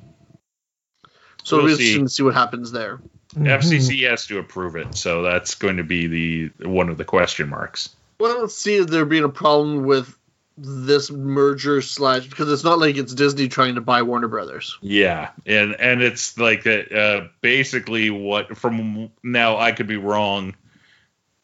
So 1.44 1.58
We'll 1.58 1.68
it'll 1.68 1.78
be 1.78 1.84
see. 1.84 1.88
interesting 1.94 2.06
to 2.06 2.10
see 2.10 2.24
what 2.24 2.34
happens 2.36 2.72
there. 2.72 3.02
Mm-hmm. 3.36 3.46
FCC 3.46 4.10
has 4.10 4.26
to 4.28 4.40
approve 4.40 4.76
it, 4.76 4.96
so 4.96 5.22
that's 5.22 5.56
going 5.56 5.78
to 5.78 5.84
be 5.84 6.08
the 6.08 6.68
one 6.68 6.90
of 6.90 6.98
the 6.98 7.06
question 7.06 7.50
marks. 7.50 7.90
Well, 8.20 8.42
let's 8.42 8.56
see 8.56 8.76
if 8.76 8.88
there 8.88 9.06
being 9.06 9.24
a 9.24 9.30
problem 9.30 9.84
with 9.84 10.16
this 10.62 11.10
merger 11.10 11.82
slash 11.82 12.28
because 12.28 12.52
it's 12.52 12.64
not 12.64 12.80
like 12.80 12.98
it's 12.98 13.14
Disney 13.14 13.48
trying 13.48 13.76
to 13.76 13.82
buy 13.82 14.02
Warner 14.02 14.28
Brothers. 14.28 14.78
Yeah, 14.82 15.32
and 15.46 15.76
and 15.80 16.02
it's 16.02 16.38
like 16.38 16.64
that. 16.64 16.92
Uh, 16.92 17.28
basically, 17.42 18.10
what 18.10 18.58
from 18.58 19.12
now 19.24 19.58
I 19.58 19.72
could 19.72 19.88
be 19.88 19.98
wrong, 19.98 20.56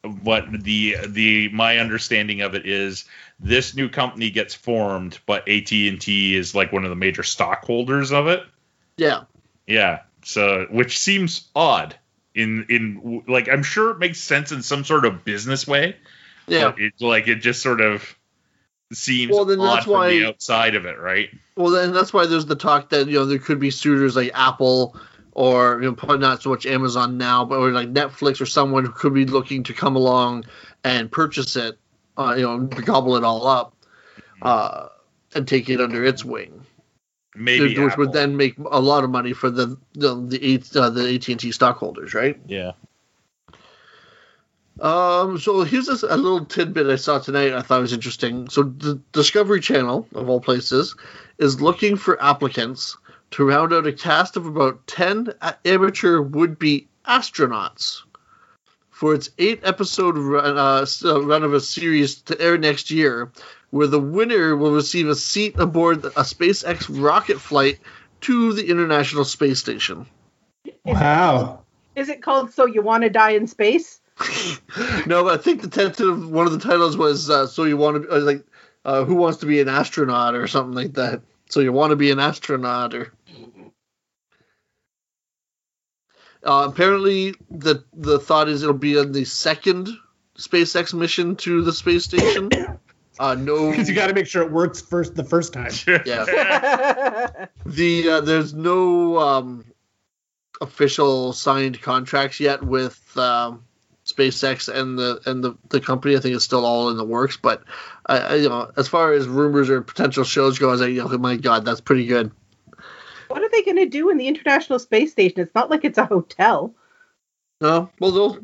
but 0.03 0.51
the 0.51 0.97
the 1.07 1.49
my 1.49 1.77
understanding 1.77 2.41
of 2.41 2.55
it 2.55 2.65
is 2.65 3.05
this 3.39 3.75
new 3.75 3.89
company 3.89 4.29
gets 4.29 4.53
formed, 4.53 5.19
but 5.25 5.47
AT 5.49 5.71
and 5.71 5.99
T 5.99 6.35
is 6.35 6.53
like 6.53 6.71
one 6.71 6.83
of 6.83 6.89
the 6.89 6.95
major 6.95 7.23
stockholders 7.23 8.11
of 8.11 8.27
it. 8.27 8.43
Yeah, 8.97 9.23
Yeah, 9.67 10.01
so 10.23 10.67
which 10.69 10.99
seems 10.99 11.49
odd 11.55 11.95
in 12.33 12.65
in 12.69 13.23
like 13.27 13.49
I'm 13.49 13.63
sure 13.63 13.91
it 13.91 13.99
makes 13.99 14.19
sense 14.19 14.51
in 14.51 14.61
some 14.61 14.83
sort 14.83 15.05
of 15.05 15.23
business 15.23 15.67
way. 15.67 15.95
yeah. 16.47 16.73
it's 16.77 17.01
like 17.01 17.27
it 17.27 17.35
just 17.35 17.61
sort 17.61 17.81
of 17.81 18.15
seems 18.93 19.31
Well, 19.31 19.45
then 19.45 19.59
odd 19.59 19.75
that's 19.75 19.85
from 19.85 19.93
the 19.93 19.97
why- 20.23 20.27
outside 20.27 20.75
of 20.75 20.85
it, 20.85 20.99
right? 20.99 21.29
Well, 21.57 21.71
then 21.71 21.93
that's 21.93 22.11
why 22.13 22.25
there's 22.25 22.45
the 22.45 22.55
talk 22.55 22.89
that 22.89 23.07
you 23.07 23.13
know 23.13 23.25
there 23.25 23.39
could 23.39 23.59
be 23.59 23.71
suitors 23.71 24.15
like 24.15 24.31
Apple 24.33 24.95
or 25.31 25.79
you 25.81 25.87
know 25.89 25.95
probably 25.95 26.17
not 26.19 26.41
so 26.41 26.49
much 26.49 26.65
Amazon 26.65 27.17
now, 27.17 27.45
but 27.45 27.55
or 27.57 27.71
like 27.71 27.93
Netflix 27.93 28.41
or 28.41 28.45
someone 28.45 28.85
who 28.85 28.91
could 28.91 29.13
be 29.13 29.25
looking 29.25 29.63
to 29.63 29.73
come 29.73 29.95
along 29.95 30.45
and 30.83 31.11
purchase 31.11 31.55
it, 31.55 31.77
uh, 32.17 32.35
you 32.37 32.43
know, 32.43 32.59
gobble 32.59 33.15
it 33.15 33.23
all 33.23 33.47
up, 33.47 33.73
uh, 34.41 34.87
and 35.33 35.47
take 35.47 35.69
it 35.69 35.79
under 35.81 36.03
its 36.03 36.23
wing. 36.25 36.65
Maybe 37.37 37.77
which 37.79 37.93
Apple. 37.93 38.05
would 38.05 38.13
then 38.13 38.37
make 38.37 38.57
a 38.57 38.79
lot 38.79 39.03
of 39.03 39.09
money 39.09 39.33
for 39.33 39.49
the 39.49 39.77
the 39.93 40.15
the, 40.15 40.39
eight- 40.45 40.75
uh, 40.75 40.89
the 40.89 41.15
AT 41.15 41.27
and 41.29 41.39
T 41.39 41.51
stockholders, 41.51 42.13
right? 42.13 42.37
yeah. 42.47 42.71
Um, 44.79 45.39
so 45.39 45.63
here's 45.63 45.87
this, 45.87 46.03
a 46.03 46.17
little 46.17 46.45
tidbit 46.45 46.87
I 46.87 46.97
saw 46.97 47.19
tonight. 47.19 47.53
I 47.53 47.61
thought 47.61 47.81
was 47.81 47.93
interesting. 47.93 48.49
So 48.49 48.63
the 48.63 48.99
Discovery 49.13 49.61
Channel, 49.61 50.07
of 50.13 50.29
all 50.29 50.41
places, 50.41 50.95
is 51.37 51.61
looking 51.61 51.95
for 51.95 52.21
applicants 52.21 52.97
to 53.31 53.45
round 53.45 53.73
out 53.73 53.87
a 53.87 53.93
cast 53.93 54.37
of 54.37 54.45
about 54.45 54.85
ten 54.85 55.33
amateur 55.63 56.21
would-be 56.21 56.87
astronauts 57.07 58.01
for 58.89 59.13
its 59.13 59.29
eight-episode 59.37 60.17
run, 60.17 60.57
uh, 60.57 60.85
uh, 61.03 61.21
run 61.21 61.43
of 61.43 61.53
a 61.53 61.59
series 61.59 62.21
to 62.21 62.39
air 62.41 62.57
next 62.57 62.91
year, 62.91 63.31
where 63.69 63.87
the 63.87 63.99
winner 63.99 64.55
will 64.55 64.71
receive 64.71 65.07
a 65.09 65.15
seat 65.15 65.55
aboard 65.57 66.05
a 66.05 66.09
SpaceX 66.09 66.87
rocket 66.89 67.39
flight 67.39 67.79
to 68.21 68.53
the 68.53 68.69
International 68.69 69.25
Space 69.25 69.59
Station. 69.59 70.05
Wow. 70.83 71.61
Is 71.95 72.09
it 72.09 72.21
called 72.21 72.53
So 72.53 72.65
You 72.65 72.81
Want 72.81 73.03
to 73.03 73.09
Die 73.09 73.31
in 73.31 73.47
Space? 73.47 73.99
No, 75.05 75.27
I 75.29 75.37
think 75.37 75.61
the 75.61 75.67
tentative 75.67 76.29
one 76.29 76.45
of 76.45 76.53
the 76.53 76.59
titles 76.59 76.95
was 76.95 77.29
uh, 77.29 77.47
"So 77.47 77.63
you 77.63 77.75
want 77.77 78.03
to 78.03 78.15
uh, 78.15 78.19
like 78.21 78.45
uh, 78.85 79.03
who 79.03 79.15
wants 79.15 79.39
to 79.39 79.45
be 79.45 79.59
an 79.59 79.67
astronaut" 79.67 80.35
or 80.35 80.47
something 80.47 80.73
like 80.73 80.93
that. 80.93 81.21
So 81.49 81.59
you 81.59 81.73
want 81.73 81.91
to 81.91 81.95
be 81.97 82.11
an 82.11 82.19
astronaut, 82.19 82.93
or 82.93 83.13
uh, 86.43 86.67
apparently 86.69 87.35
the 87.51 87.83
the 87.93 88.19
thought 88.19 88.47
is 88.47 88.63
it'll 88.63 88.73
be 88.73 88.97
on 88.97 89.11
the 89.11 89.25
second 89.25 89.89
SpaceX 90.37 90.93
mission 90.93 91.35
to 91.37 91.61
the 91.61 91.73
space 91.73 92.05
station. 92.05 92.49
Uh, 93.17 93.33
no, 93.33 93.71
Because 93.71 93.87
you 93.87 93.95
got 93.95 94.07
to 94.07 94.13
make 94.13 94.27
sure 94.27 94.41
it 94.41 94.51
works 94.51 94.81
first 94.81 95.15
the 95.15 95.23
first 95.23 95.53
time. 95.53 95.71
yeah. 96.05 97.45
the 97.65 98.09
uh, 98.09 98.19
there's 98.19 98.53
no 98.53 99.17
um, 99.17 99.63
official 100.59 101.31
signed 101.31 101.81
contracts 101.81 102.41
yet 102.41 102.61
with 102.61 103.17
um, 103.17 103.63
SpaceX 104.15 104.73
and 104.73 104.97
the 104.97 105.19
and 105.25 105.43
the, 105.43 105.55
the 105.69 105.79
company. 105.81 106.15
I 106.15 106.19
think 106.19 106.35
it's 106.35 106.45
still 106.45 106.65
all 106.65 106.89
in 106.89 106.97
the 106.97 107.03
works. 107.05 107.37
But 107.37 107.63
I, 108.05 108.17
I, 108.19 108.35
you 108.35 108.49
know, 108.49 108.71
as 108.77 108.87
far 108.87 109.13
as 109.13 109.27
rumors 109.27 109.69
or 109.69 109.81
potential 109.81 110.23
shows 110.23 110.59
go, 110.59 110.69
I 110.69 110.71
was 110.71 110.81
like, 110.81 110.97
oh 110.97 111.17
my 111.17 111.35
god, 111.35 111.65
that's 111.65 111.81
pretty 111.81 112.05
good. 112.05 112.31
what 113.27 113.41
are 113.41 113.49
they 113.49 113.63
going 113.63 113.77
to 113.77 113.85
do 113.87 114.09
in 114.09 114.17
the 114.17 114.27
International 114.27 114.79
Space 114.79 115.11
Station? 115.11 115.39
It's 115.39 115.55
not 115.55 115.69
like 115.69 115.83
it's 115.85 115.97
a 115.97 116.05
hotel. 116.05 116.73
No, 117.61 117.89
well 117.99 118.11
they'll 118.11 118.37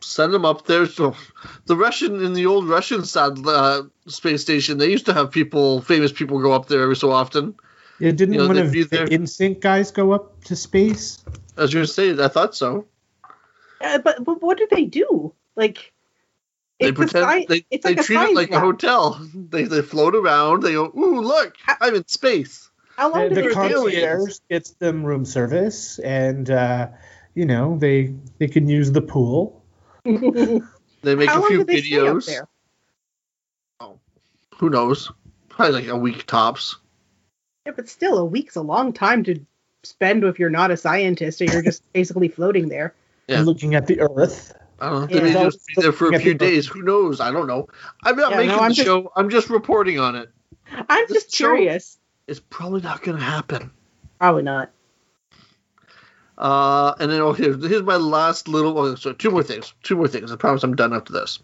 send 0.00 0.34
them 0.34 0.44
up 0.44 0.66
there. 0.66 0.86
So 0.86 1.14
the 1.66 1.76
Russian 1.76 2.24
in 2.24 2.32
the 2.34 2.46
old 2.46 2.68
Russian 2.68 3.04
sat- 3.04 3.38
uh, 3.46 3.82
space 4.06 4.42
station, 4.42 4.78
they 4.78 4.90
used 4.90 5.06
to 5.06 5.14
have 5.14 5.30
people, 5.30 5.80
famous 5.80 6.12
people, 6.12 6.40
go 6.40 6.52
up 6.52 6.66
there 6.68 6.82
every 6.82 6.96
so 6.96 7.10
often. 7.10 7.54
Yeah, 8.00 8.10
didn't 8.10 8.34
You 8.34 8.40
know, 8.40 8.46
one 8.48 8.56
they'd 8.56 8.64
of 8.66 8.72
the 8.72 8.82
there- 8.84 9.06
NSYNC 9.06 9.60
guys 9.60 9.90
go 9.92 10.12
up 10.12 10.42
to 10.44 10.56
space? 10.56 11.24
As 11.56 11.72
you 11.72 11.78
going 11.78 11.86
to 11.86 11.92
say, 11.92 12.10
I 12.22 12.28
thought 12.28 12.54
so. 12.56 12.86
Uh, 13.84 13.98
but, 13.98 14.24
but 14.24 14.42
what 14.42 14.58
do 14.58 14.66
they 14.70 14.84
do? 14.84 15.32
Like, 15.56 15.92
They 16.80 16.88
It's 16.88 16.98
a 16.98 17.02
pretend 17.02 17.24
sci- 17.26 17.46
they, 17.48 17.66
it's 17.70 17.84
they 17.84 17.90
like 17.90 18.00
a 18.00 18.02
treat 18.02 18.16
it 18.16 18.18
science 18.20 18.34
like 18.36 18.50
a 18.50 18.60
hotel. 18.60 19.20
They 19.34 19.64
they 19.64 19.82
float 19.82 20.14
around. 20.14 20.62
They 20.62 20.72
go, 20.72 20.86
ooh, 20.96 21.20
look, 21.20 21.54
How- 21.62 21.76
I'm 21.80 21.94
in 21.94 22.06
space. 22.08 22.70
How 22.96 23.12
long 23.12 23.28
The, 23.28 23.34
did 23.34 23.44
the 23.46 23.54
concierge 23.54 24.38
gets 24.48 24.70
them 24.70 25.04
room 25.04 25.24
service, 25.24 25.98
and 25.98 26.48
uh, 26.48 26.88
you 27.34 27.44
know 27.44 27.76
they 27.78 28.14
they 28.38 28.46
can 28.48 28.68
use 28.68 28.92
the 28.92 29.02
pool. 29.02 29.64
They 30.04 31.14
make 31.16 31.28
How 31.28 31.38
a 31.38 31.40
long 31.40 31.48
few 31.50 31.64
they 31.64 31.82
videos. 31.82 32.26
there? 32.26 32.48
Who 34.58 34.70
knows? 34.70 35.10
Probably 35.48 35.74
like 35.80 35.88
a 35.88 35.96
week 35.96 36.26
tops. 36.26 36.76
Yeah, 37.66 37.72
but 37.74 37.88
still, 37.88 38.18
a 38.18 38.24
week's 38.24 38.56
a 38.56 38.62
long 38.62 38.92
time 38.92 39.24
to 39.24 39.40
spend 39.82 40.22
if 40.24 40.38
you're 40.38 40.48
not 40.50 40.70
a 40.70 40.76
scientist 40.76 41.40
or 41.42 41.46
you're 41.46 41.62
just 41.62 41.82
basically 41.92 42.28
floating 42.28 42.68
there. 42.68 42.94
Yeah. 43.28 43.40
Looking 43.42 43.74
at 43.74 43.86
the 43.86 44.00
Earth. 44.00 44.54
I 44.80 44.90
don't 44.90 45.10
know. 45.10 45.16
Yeah. 45.16 45.22
They 45.24 45.32
may 45.34 45.44
just 45.44 45.66
be 45.66 45.80
there 45.82 45.92
for 45.92 46.12
a 46.14 46.18
few 46.18 46.32
the- 46.32 46.38
days. 46.38 46.66
Who 46.66 46.82
knows? 46.82 47.20
I 47.20 47.30
don't 47.30 47.46
know. 47.46 47.68
I'm 48.02 48.16
not 48.16 48.32
Yeah, 48.32 48.36
making 48.38 48.56
no, 48.56 48.60
I'm 48.60 48.68
the 48.70 48.74
just- 48.74 48.86
show. 48.86 49.12
I'm 49.16 49.30
just 49.30 49.48
reporting 49.50 49.98
on 49.98 50.16
it. 50.16 50.30
I'm 50.88 51.04
This 51.08 51.24
just 51.24 51.36
curious. 51.36 51.98
It's 52.26 52.40
probably 52.40 52.80
not 52.80 53.02
going 53.02 53.18
to 53.18 53.24
happen. 53.24 53.70
Probably 54.18 54.42
not. 54.42 54.70
Uh, 56.36 56.94
and 56.98 57.10
then 57.12 57.20
oh, 57.20 57.32
here's, 57.32 57.64
here's 57.64 57.82
my 57.82 57.96
last 57.96 58.48
little. 58.48 58.76
Oh, 58.78 58.94
so 58.96 59.12
two 59.12 59.30
more 59.30 59.42
things. 59.42 59.72
Two 59.82 59.96
more 59.96 60.08
things. 60.08 60.32
I 60.32 60.36
promise 60.36 60.64
I'm 60.64 60.74
done 60.74 60.92
after 60.92 61.12
this. 61.12 61.38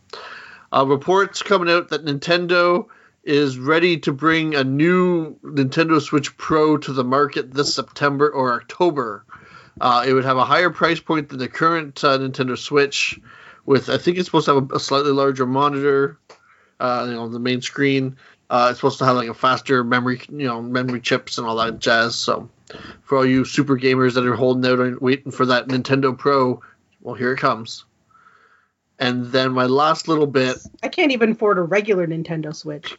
Uh, 0.72 0.84
reports 0.86 1.42
coming 1.42 1.70
out 1.72 1.90
that 1.90 2.04
Nintendo 2.04 2.86
is 3.22 3.58
ready 3.58 3.98
to 3.98 4.12
bring 4.12 4.54
a 4.54 4.64
new 4.64 5.36
Nintendo 5.44 6.00
Switch 6.00 6.36
Pro 6.36 6.76
to 6.78 6.92
the 6.92 7.04
market 7.04 7.52
this 7.52 7.74
September 7.74 8.28
or 8.30 8.54
October. 8.54 9.24
Uh, 9.80 10.04
it 10.06 10.12
would 10.12 10.24
have 10.24 10.36
a 10.36 10.44
higher 10.44 10.70
price 10.70 11.00
point 11.00 11.30
than 11.30 11.38
the 11.38 11.48
current 11.48 12.02
uh, 12.04 12.18
Nintendo 12.18 12.56
Switch, 12.56 13.18
with 13.64 13.88
I 13.88 13.96
think 13.96 14.18
it's 14.18 14.26
supposed 14.26 14.46
to 14.46 14.54
have 14.54 14.70
a, 14.70 14.76
a 14.76 14.80
slightly 14.80 15.12
larger 15.12 15.46
monitor, 15.46 16.18
uh, 16.78 17.06
the 17.28 17.38
main 17.38 17.62
screen. 17.62 18.16
Uh, 18.50 18.68
it's 18.70 18.80
supposed 18.80 18.98
to 18.98 19.04
have 19.04 19.16
like 19.16 19.28
a 19.28 19.34
faster 19.34 19.82
memory, 19.84 20.20
you 20.28 20.46
know, 20.46 20.60
memory 20.60 21.00
chips 21.00 21.38
and 21.38 21.46
all 21.46 21.56
that 21.56 21.78
jazz. 21.78 22.16
So, 22.16 22.50
for 23.02 23.18
all 23.18 23.26
you 23.26 23.44
super 23.44 23.78
gamers 23.78 24.14
that 24.14 24.26
are 24.26 24.34
holding 24.34 24.70
out 24.70 24.80
and 24.80 25.00
waiting 25.00 25.32
for 25.32 25.46
that 25.46 25.68
Nintendo 25.68 26.16
Pro, 26.16 26.60
well, 27.00 27.14
here 27.14 27.32
it 27.32 27.38
comes. 27.38 27.84
And 28.98 29.26
then 29.26 29.52
my 29.52 29.64
last 29.64 30.08
little 30.08 30.26
bit 30.26 30.58
I 30.82 30.88
can't 30.88 31.12
even 31.12 31.32
afford 31.32 31.56
a 31.56 31.62
regular 31.62 32.06
Nintendo 32.06 32.54
Switch. 32.54 32.98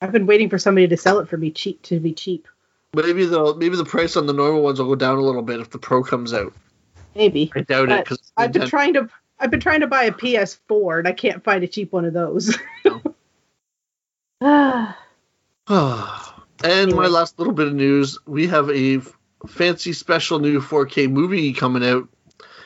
I've 0.00 0.12
been 0.12 0.26
waiting 0.26 0.48
for 0.48 0.58
somebody 0.58 0.88
to 0.88 0.96
sell 0.96 1.18
it 1.18 1.28
for 1.28 1.36
me 1.36 1.50
cheap 1.50 1.82
to 1.82 2.00
be 2.00 2.12
cheap. 2.14 2.48
Maybe 2.94 3.26
the 3.26 3.54
maybe 3.56 3.76
the 3.76 3.84
price 3.84 4.16
on 4.16 4.26
the 4.26 4.32
normal 4.32 4.62
ones 4.62 4.78
will 4.78 4.88
go 4.88 4.94
down 4.94 5.18
a 5.18 5.22
little 5.22 5.42
bit 5.42 5.60
if 5.60 5.70
the 5.70 5.78
Pro 5.78 6.02
comes 6.02 6.32
out. 6.32 6.52
Maybe. 7.14 7.52
I 7.54 7.62
doubt 7.62 7.90
it 7.90 8.04
because 8.04 8.32
I've 8.36 8.52
been 8.52 8.68
trying 8.68 8.94
to 8.94 9.08
I've 9.40 9.50
been 9.50 9.60
trying 9.60 9.80
to 9.80 9.86
buy 9.86 10.04
a 10.04 10.12
PS4 10.12 11.00
and 11.00 11.08
I 11.08 11.12
can't 11.12 11.42
find 11.42 11.64
a 11.64 11.66
cheap 11.68 11.92
one 11.92 12.04
of 12.04 12.12
those. 12.12 12.56
And 16.64 16.94
my 16.94 17.08
last 17.08 17.38
little 17.38 17.52
bit 17.52 17.66
of 17.66 17.74
news: 17.74 18.18
we 18.26 18.46
have 18.46 18.70
a 18.70 18.96
f- 18.96 19.12
fancy 19.46 19.92
special 19.92 20.38
new 20.38 20.60
4K 20.60 21.10
movie 21.10 21.52
coming 21.52 21.84
out. 21.84 22.08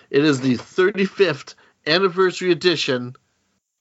It 0.08 0.24
is 0.24 0.40
the 0.40 0.54
35th 0.54 1.56
anniversary 1.84 2.52
edition 2.52 3.16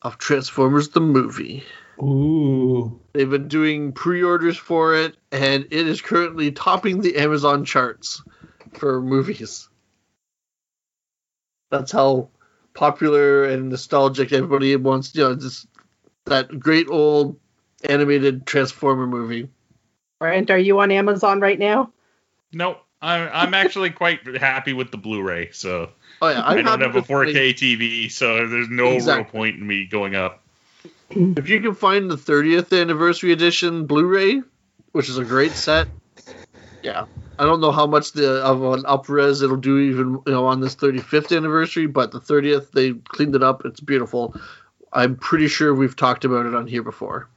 of 0.01 0.17
Transformers 0.17 0.89
the 0.89 1.01
movie. 1.01 1.63
Ooh. 1.99 2.99
They've 3.13 3.29
been 3.29 3.47
doing 3.47 3.91
pre-orders 3.91 4.57
for 4.57 4.95
it, 4.95 5.17
and 5.31 5.65
it 5.71 5.87
is 5.87 6.01
currently 6.01 6.51
topping 6.51 7.01
the 7.01 7.17
Amazon 7.17 7.65
charts 7.65 8.21
for 8.73 9.01
movies. 9.01 9.67
That's 11.71 11.91
how 11.91 12.29
popular 12.73 13.45
and 13.45 13.69
nostalgic 13.69 14.31
everybody 14.31 14.75
wants. 14.75 15.13
You 15.15 15.23
know, 15.23 15.35
just 15.35 15.67
that 16.25 16.59
great 16.59 16.87
old 16.89 17.39
animated 17.83 18.45
Transformer 18.45 19.07
movie. 19.07 19.49
Brent, 20.19 20.49
are 20.49 20.57
you 20.57 20.79
on 20.79 20.91
Amazon 20.91 21.39
right 21.39 21.59
now? 21.59 21.91
Nope. 22.53 22.83
I'm 23.01 23.29
I'm 23.31 23.53
actually 23.53 23.91
quite 23.91 24.25
happy 24.37 24.73
with 24.73 24.89
the 24.89 24.97
Blu-ray. 24.97 25.51
So 25.51 25.91
Oh 26.21 26.29
yeah, 26.29 26.41
I 26.41 26.55
I'm 26.55 26.65
don't 26.65 26.81
have 26.81 26.95
a 26.95 27.01
4K 27.01 27.53
TV, 27.53 28.11
so 28.11 28.47
there's 28.47 28.69
no 28.69 28.93
Exactly. 28.93 29.23
real 29.23 29.31
point 29.31 29.55
in 29.57 29.67
me 29.67 29.85
going 29.85 30.15
up. 30.15 30.43
If 31.09 31.49
you 31.49 31.61
can 31.61 31.73
find 31.73 32.11
the 32.11 32.15
30th 32.15 32.79
anniversary 32.79 33.31
edition 33.31 33.85
Blu-ray, 33.85 34.41
which 34.91 35.09
is 35.09 35.17
a 35.17 35.25
great 35.25 35.51
set, 35.51 35.87
yeah. 36.83 37.05
I 37.39 37.45
don't 37.45 37.61
know 37.61 37.71
how 37.71 37.85
much 37.85 38.13
the 38.13 38.43
of 38.43 38.63
an 38.63 38.83
upres 38.83 39.43
it'll 39.43 39.57
do 39.57 39.77
even 39.77 40.21
you 40.25 40.33
know 40.33 40.45
on 40.45 40.59
this 40.59 40.75
35th 40.75 41.35
anniversary, 41.35 41.85
but 41.85 42.11
the 42.11 42.19
30th 42.19 42.71
they 42.71 42.93
cleaned 42.93 43.35
it 43.35 43.43
up. 43.43 43.63
It's 43.65 43.79
beautiful. 43.79 44.35
I'm 44.91 45.15
pretty 45.15 45.47
sure 45.47 45.73
we've 45.73 45.95
talked 45.95 46.25
about 46.25 46.45
it 46.45 46.55
on 46.55 46.67
here 46.67 46.83
before. 46.83 47.29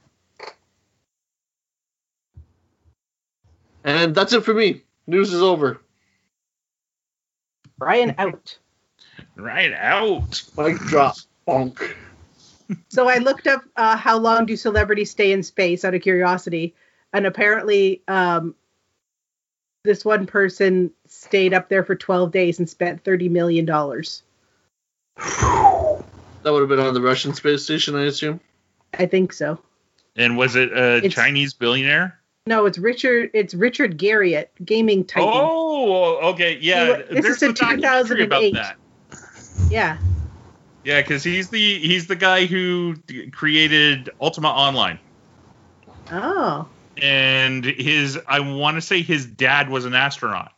And 3.83 4.15
that's 4.15 4.33
it 4.33 4.43
for 4.43 4.53
me. 4.53 4.83
News 5.07 5.33
is 5.33 5.41
over. 5.41 5.81
Brian 7.77 8.15
out. 8.17 8.57
Right 9.35 9.73
out. 9.73 10.43
Mic 10.57 10.77
drop. 10.77 11.15
Bonk. 11.47 11.95
So 12.89 13.07
I 13.09 13.17
looked 13.17 13.47
up 13.47 13.63
uh, 13.75 13.97
how 13.97 14.17
long 14.17 14.45
do 14.45 14.55
celebrities 14.55 15.11
stay 15.11 15.31
in 15.31 15.43
space 15.43 15.83
out 15.85 15.93
of 15.93 16.01
curiosity, 16.01 16.73
and 17.13 17.25
apparently, 17.25 18.01
um, 18.07 18.55
this 19.83 20.05
one 20.05 20.25
person 20.27 20.91
stayed 21.07 21.53
up 21.53 21.67
there 21.69 21.83
for 21.83 21.95
12 21.95 22.31
days 22.31 22.59
and 22.59 22.69
spent 22.69 23.03
30 23.03 23.29
million 23.29 23.65
dollars. 23.65 24.23
That 25.17 26.51
would 26.53 26.59
have 26.61 26.69
been 26.69 26.79
on 26.79 26.93
the 26.93 27.01
Russian 27.01 27.33
space 27.33 27.63
station, 27.63 27.95
I 27.95 28.05
assume. 28.05 28.39
I 28.97 29.05
think 29.05 29.33
so. 29.33 29.59
And 30.15 30.37
was 30.37 30.55
it 30.55 30.71
a 30.71 30.97
It's- 30.97 31.13
Chinese 31.13 31.53
billionaire? 31.53 32.17
No, 32.47 32.65
it's 32.65 32.79
Richard. 32.79 33.29
It's 33.35 33.53
Richard 33.53 33.99
Garriott, 33.99 34.47
gaming 34.65 35.05
titan. 35.05 35.29
Oh, 35.31 36.31
okay, 36.31 36.57
yeah. 36.59 36.97
He 37.07 37.15
this 37.15 37.23
There's 37.23 37.35
is 37.37 37.43
in 37.43 37.51
a 37.51 37.53
documentary 37.53 38.23
about 38.23 38.41
2008. 38.41 38.53
that. 38.55 38.77
Yeah. 39.71 39.97
Yeah, 40.83 41.01
because 41.01 41.23
he's 41.23 41.49
the 41.49 41.79
he's 41.79 42.07
the 42.07 42.15
guy 42.15 42.45
who 42.45 42.95
created 43.31 44.09
Ultima 44.19 44.49
Online, 44.49 44.99
Oh. 46.11 46.67
and 47.01 47.63
his 47.63 48.19
I 48.27 48.39
want 48.39 48.77
to 48.77 48.81
say 48.81 49.01
his 49.01 49.25
dad 49.25 49.69
was 49.69 49.85
an 49.85 49.93
astronaut. 49.93 50.53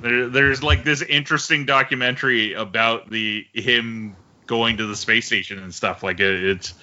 There, 0.00 0.28
there's 0.28 0.62
like 0.62 0.84
this 0.84 1.02
interesting 1.02 1.66
documentary 1.66 2.54
about 2.54 3.10
the 3.10 3.46
him 3.52 4.16
going 4.46 4.76
to 4.78 4.86
the 4.86 4.96
space 4.96 5.26
station 5.26 5.58
and 5.58 5.72
stuff. 5.72 6.02
Like 6.02 6.18
it, 6.18 6.44
it's 6.44 6.74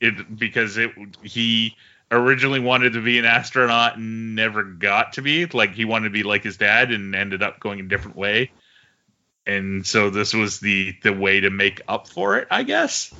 it 0.00 0.38
because 0.38 0.78
it 0.78 0.90
he 1.22 1.76
originally 2.10 2.60
wanted 2.60 2.94
to 2.94 3.02
be 3.02 3.18
an 3.18 3.24
astronaut 3.24 3.96
and 3.96 4.34
never 4.34 4.62
got 4.62 5.12
to 5.14 5.22
be. 5.22 5.44
Like 5.46 5.74
he 5.74 5.84
wanted 5.84 6.04
to 6.04 6.12
be 6.12 6.22
like 6.22 6.42
his 6.42 6.56
dad 6.56 6.92
and 6.92 7.14
ended 7.14 7.42
up 7.42 7.60
going 7.60 7.80
a 7.80 7.82
different 7.82 8.16
way. 8.16 8.50
And 9.46 9.86
so 9.86 10.10
this 10.10 10.34
was 10.34 10.60
the 10.60 10.94
the 11.02 11.12
way 11.12 11.40
to 11.40 11.50
make 11.50 11.80
up 11.86 12.08
for 12.08 12.36
it, 12.38 12.48
I 12.50 12.62
guess. 12.64 13.14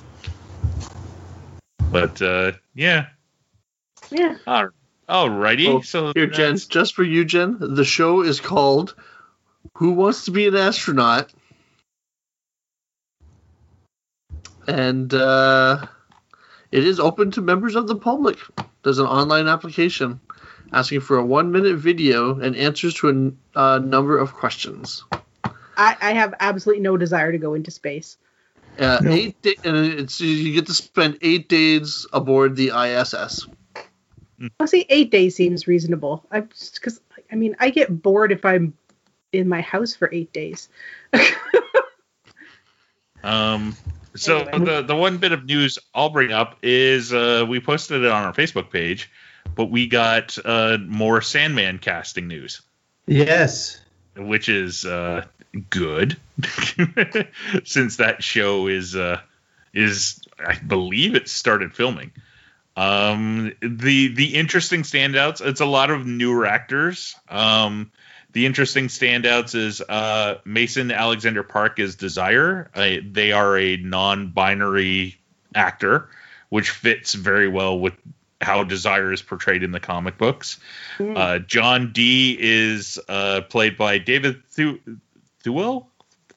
But 1.90 2.20
uh 2.20 2.52
yeah. 2.74 3.06
Yeah. 4.10 4.36
All 4.46 4.68
alrighty. 5.08 5.68
Oh, 5.68 5.80
so 5.80 6.12
Here, 6.14 6.26
Jen, 6.26 6.54
that's- 6.54 6.66
just 6.66 6.94
for 6.94 7.04
you, 7.04 7.24
Jen, 7.24 7.56
the 7.60 7.84
show 7.84 8.22
is 8.22 8.40
called 8.40 8.94
Who 9.76 9.92
Wants 9.92 10.24
to 10.24 10.30
Be 10.32 10.48
an 10.48 10.56
Astronaut? 10.56 11.32
And 14.66 15.14
uh, 15.14 15.86
it 16.72 16.84
is 16.84 16.98
open 16.98 17.30
to 17.32 17.40
members 17.40 17.76
of 17.76 17.86
the 17.86 17.94
public. 17.94 18.38
There's 18.82 18.98
an 18.98 19.06
online 19.06 19.46
application 19.46 20.20
asking 20.72 21.00
for 21.00 21.18
a 21.18 21.24
one 21.24 21.52
minute 21.52 21.76
video 21.76 22.40
and 22.40 22.56
answers 22.56 22.94
to 22.94 23.36
a 23.54 23.58
uh, 23.58 23.78
number 23.78 24.18
of 24.18 24.34
questions. 24.34 25.04
I, 25.76 25.96
I 26.00 26.12
have 26.14 26.34
absolutely 26.40 26.82
no 26.82 26.96
desire 26.96 27.32
to 27.32 27.38
go 27.38 27.54
into 27.54 27.70
space. 27.70 28.16
Uh, 28.78 28.98
No. 29.02 29.10
Eight 29.12 29.40
da- 29.42 29.56
and 29.64 29.76
it's 30.00 30.20
you 30.20 30.52
get 30.52 30.66
to 30.66 30.74
spend 30.74 31.18
eight 31.22 31.48
days 31.48 32.06
aboard 32.12 32.56
the 32.56 32.68
ISS. 32.76 33.46
Well, 34.60 34.66
say 34.68 34.84
eight 34.90 35.10
days 35.10 35.34
seems 35.34 35.66
reasonable. 35.66 36.24
I 36.30 36.40
because 36.40 37.00
I 37.32 37.36
mean, 37.36 37.56
I 37.58 37.70
get 37.70 38.02
bored 38.02 38.32
if 38.32 38.44
I'm 38.44 38.74
in 39.32 39.48
my 39.48 39.60
house 39.62 39.94
for 39.94 40.10
eight 40.12 40.32
days. 40.32 40.68
Um, 43.24 43.76
so 44.14 44.38
Anyway. 44.40 44.64
the 44.66 44.82
the 44.82 44.94
one 44.96 45.18
bit 45.18 45.32
of 45.32 45.44
news 45.46 45.78
I'll 45.94 46.10
bring 46.10 46.32
up 46.32 46.58
is 46.62 47.12
uh, 47.12 47.44
we 47.48 47.58
posted 47.60 48.04
it 48.04 48.10
on 48.10 48.22
our 48.24 48.32
Facebook 48.32 48.70
page, 48.70 49.10
but 49.56 49.66
we 49.66 49.86
got 49.88 50.38
uh, 50.44 50.78
more 50.86 51.20
Sandman 51.20 51.78
casting 51.78 52.28
news, 52.28 52.62
Yes. 53.06 53.80
which 54.16 54.48
is 54.48 54.84
uh, 54.84 55.24
good 55.60 56.16
since 57.64 57.96
that 57.96 58.22
show 58.22 58.66
is 58.66 58.96
uh, 58.96 59.20
is 59.72 60.20
I 60.38 60.56
believe 60.58 61.14
it 61.14 61.28
started 61.28 61.74
filming. 61.74 62.12
Um, 62.76 63.52
the 63.60 64.08
the 64.08 64.34
interesting 64.34 64.82
standouts. 64.82 65.44
It's 65.44 65.60
a 65.60 65.66
lot 65.66 65.90
of 65.90 66.06
newer 66.06 66.46
actors. 66.46 67.16
Um, 67.28 67.90
the 68.32 68.44
interesting 68.44 68.88
standouts 68.88 69.54
is 69.54 69.80
uh, 69.80 70.38
Mason 70.44 70.90
Alexander 70.90 71.42
Park 71.42 71.78
is 71.78 71.96
Desire. 71.96 72.70
Uh, 72.74 72.96
they 73.02 73.32
are 73.32 73.56
a 73.56 73.78
non-binary 73.78 75.16
actor, 75.54 76.10
which 76.50 76.68
fits 76.68 77.14
very 77.14 77.48
well 77.48 77.78
with 77.78 77.94
how 78.42 78.62
Desire 78.62 79.10
is 79.10 79.22
portrayed 79.22 79.62
in 79.62 79.72
the 79.72 79.80
comic 79.80 80.18
books. 80.18 80.60
Hmm. 80.98 81.16
Uh, 81.16 81.38
John 81.38 81.92
Dee 81.92 82.36
is 82.38 82.98
uh, 83.08 83.40
played 83.48 83.78
by 83.78 83.96
David 83.96 84.42
Thu- 84.50 84.80
Thewell. 85.46 85.88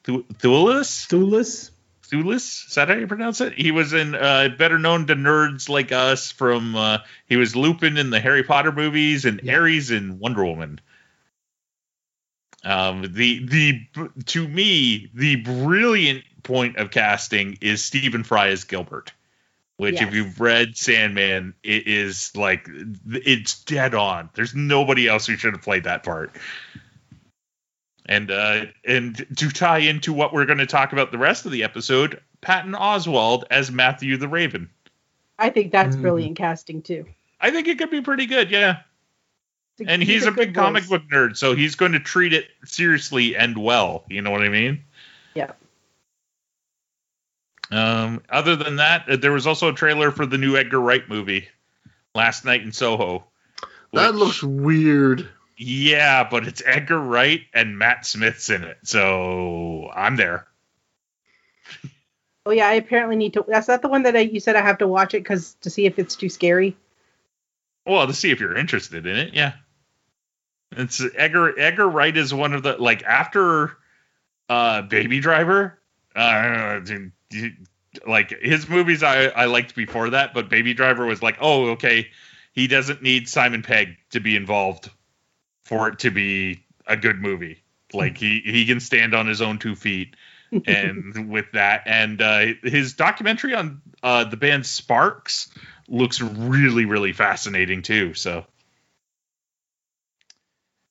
Thu- 0.04 0.24
Thewlis? 0.34 1.08
Thulis. 1.08 1.70
Thulis? 2.08 2.68
Is 2.68 2.74
that 2.76 2.88
how 2.88 2.94
you 2.94 3.06
pronounce 3.06 3.40
it? 3.40 3.54
He 3.54 3.70
was 3.72 3.92
in 3.92 4.14
uh, 4.14 4.50
better 4.56 4.78
known 4.78 5.06
to 5.08 5.14
nerds 5.16 5.68
like 5.68 5.90
us 5.92 6.30
from 6.32 6.74
uh, 6.76 6.98
he 7.26 7.36
was 7.36 7.54
Lupin 7.56 7.96
in 7.96 8.10
the 8.10 8.20
Harry 8.20 8.42
Potter 8.44 8.72
movies 8.72 9.24
and 9.24 9.40
Yeah. 9.42 9.56
Ares 9.58 9.90
in 9.90 10.18
Wonder 10.20 10.44
Woman. 10.44 10.80
Um, 12.62 13.02
the 13.02 13.46
the 13.46 13.80
to 14.26 14.46
me 14.46 15.10
the 15.14 15.36
brilliant 15.36 16.24
point 16.42 16.76
of 16.76 16.90
casting 16.90 17.56
is 17.60 17.82
Stephen 17.84 18.22
Fry 18.22 18.48
as 18.48 18.64
Gilbert, 18.64 19.12
which 19.76 20.02
if 20.02 20.12
you've 20.14 20.40
read 20.40 20.76
Sandman, 20.76 21.54
it 21.62 21.86
is 21.86 22.36
like 22.36 22.68
it's 23.08 23.64
dead 23.64 23.94
on. 23.94 24.28
There's 24.34 24.54
nobody 24.54 25.08
else 25.08 25.26
who 25.26 25.36
should 25.36 25.54
have 25.54 25.62
played 25.62 25.84
that 25.84 26.02
part. 26.02 26.32
And 28.10 28.30
uh, 28.32 28.66
and 28.84 29.24
to 29.36 29.50
tie 29.50 29.78
into 29.78 30.12
what 30.12 30.32
we're 30.34 30.44
going 30.44 30.58
to 30.58 30.66
talk 30.66 30.92
about 30.92 31.12
the 31.12 31.18
rest 31.18 31.46
of 31.46 31.52
the 31.52 31.62
episode, 31.62 32.20
Patton 32.40 32.72
Oswalt 32.72 33.44
as 33.52 33.70
Matthew 33.70 34.16
the 34.16 34.26
Raven. 34.26 34.68
I 35.38 35.48
think 35.50 35.70
that's 35.70 35.94
Mhm. 35.96 36.02
brilliant 36.02 36.36
casting 36.36 36.82
too. 36.82 37.06
I 37.40 37.52
think 37.52 37.68
it 37.68 37.78
could 37.78 37.90
be 37.90 38.00
pretty 38.02 38.26
good, 38.26 38.50
yeah. 38.50 38.80
And 39.86 40.02
he's, 40.02 40.26
a, 40.26 40.32
big 40.32 40.54
comic 40.54 40.82
voice. 40.82 40.90
book 40.98 41.08
nerd, 41.10 41.36
so 41.38 41.54
he's 41.54 41.74
going 41.76 41.92
to 41.92 42.00
treat 42.00 42.34
it 42.34 42.48
seriously 42.66 43.34
and 43.36 43.56
well. 43.56 44.04
You 44.10 44.20
know 44.20 44.30
what 44.30 44.42
I 44.42 44.50
mean? 44.50 44.84
Yeah. 45.34 45.52
Um, 47.70 48.22
other 48.28 48.56
than 48.56 48.76
that, 48.76 49.08
uh, 49.08 49.16
there 49.16 49.32
was 49.32 49.46
also 49.46 49.68
a 49.68 49.72
trailer 49.72 50.10
for 50.10 50.26
the 50.26 50.36
new 50.36 50.56
Edgar 50.56 50.80
Wright 50.80 51.08
movie, 51.08 51.48
Last 52.14 52.44
Night 52.44 52.62
in 52.62 52.72
Soho. 52.72 53.24
That 53.92 54.14
looks 54.16 54.42
weird. 54.42 55.28
Yeah, 55.62 56.26
but 56.26 56.46
it's 56.46 56.62
Edgar 56.64 56.98
Wright 56.98 57.42
and 57.52 57.78
Matt 57.78 58.06
Smith's 58.06 58.48
in 58.48 58.64
it, 58.64 58.78
so 58.84 59.90
I'm 59.94 60.16
there. 60.16 60.46
Oh 62.46 62.50
yeah, 62.50 62.66
I 62.66 62.72
apparently 62.72 63.16
need 63.16 63.34
to. 63.34 63.44
That's 63.46 63.68
not 63.68 63.82
the 63.82 63.88
one 63.88 64.04
that 64.04 64.16
I, 64.16 64.20
you 64.20 64.40
said 64.40 64.56
I 64.56 64.62
have 64.62 64.78
to 64.78 64.88
watch 64.88 65.12
it 65.12 65.18
because 65.22 65.52
to 65.60 65.68
see 65.68 65.84
if 65.84 65.98
it's 65.98 66.16
too 66.16 66.30
scary. 66.30 66.78
Well, 67.84 68.06
to 68.06 68.14
see 68.14 68.30
if 68.30 68.40
you're 68.40 68.56
interested 68.56 69.06
in 69.06 69.14
it, 69.14 69.34
yeah. 69.34 69.52
It's 70.72 71.02
Edgar 71.14 71.60
Edgar 71.60 71.86
Wright 71.86 72.16
is 72.16 72.32
one 72.32 72.54
of 72.54 72.62
the 72.62 72.78
like 72.78 73.02
after 73.02 73.76
uh 74.48 74.80
Baby 74.80 75.20
Driver, 75.20 75.78
uh 76.16 76.80
like 78.06 78.30
his 78.40 78.66
movies 78.66 79.02
I 79.02 79.26
I 79.26 79.44
liked 79.44 79.74
before 79.74 80.08
that, 80.10 80.32
but 80.32 80.48
Baby 80.48 80.72
Driver 80.72 81.04
was 81.04 81.22
like, 81.22 81.36
"Oh, 81.38 81.72
okay, 81.72 82.08
he 82.54 82.66
doesn't 82.66 83.02
need 83.02 83.28
Simon 83.28 83.60
Pegg 83.60 83.98
to 84.12 84.20
be 84.20 84.36
involved 84.36 84.88
for 85.70 85.86
it 85.86 86.00
to 86.00 86.10
be 86.10 86.64
a 86.84 86.96
good 86.96 87.20
movie. 87.20 87.62
Like 87.94 88.18
he 88.18 88.40
he 88.44 88.66
can 88.66 88.80
stand 88.80 89.14
on 89.14 89.26
his 89.26 89.40
own 89.40 89.58
two 89.58 89.74
feet." 89.76 90.16
and 90.66 91.30
with 91.30 91.46
that 91.52 91.82
and 91.86 92.20
uh 92.20 92.44
his 92.64 92.94
documentary 92.94 93.54
on 93.54 93.80
uh 94.02 94.24
the 94.24 94.36
band 94.36 94.66
Sparks 94.66 95.48
looks 95.86 96.20
really 96.20 96.86
really 96.86 97.12
fascinating 97.12 97.82
too 97.82 98.14
so 98.14 98.44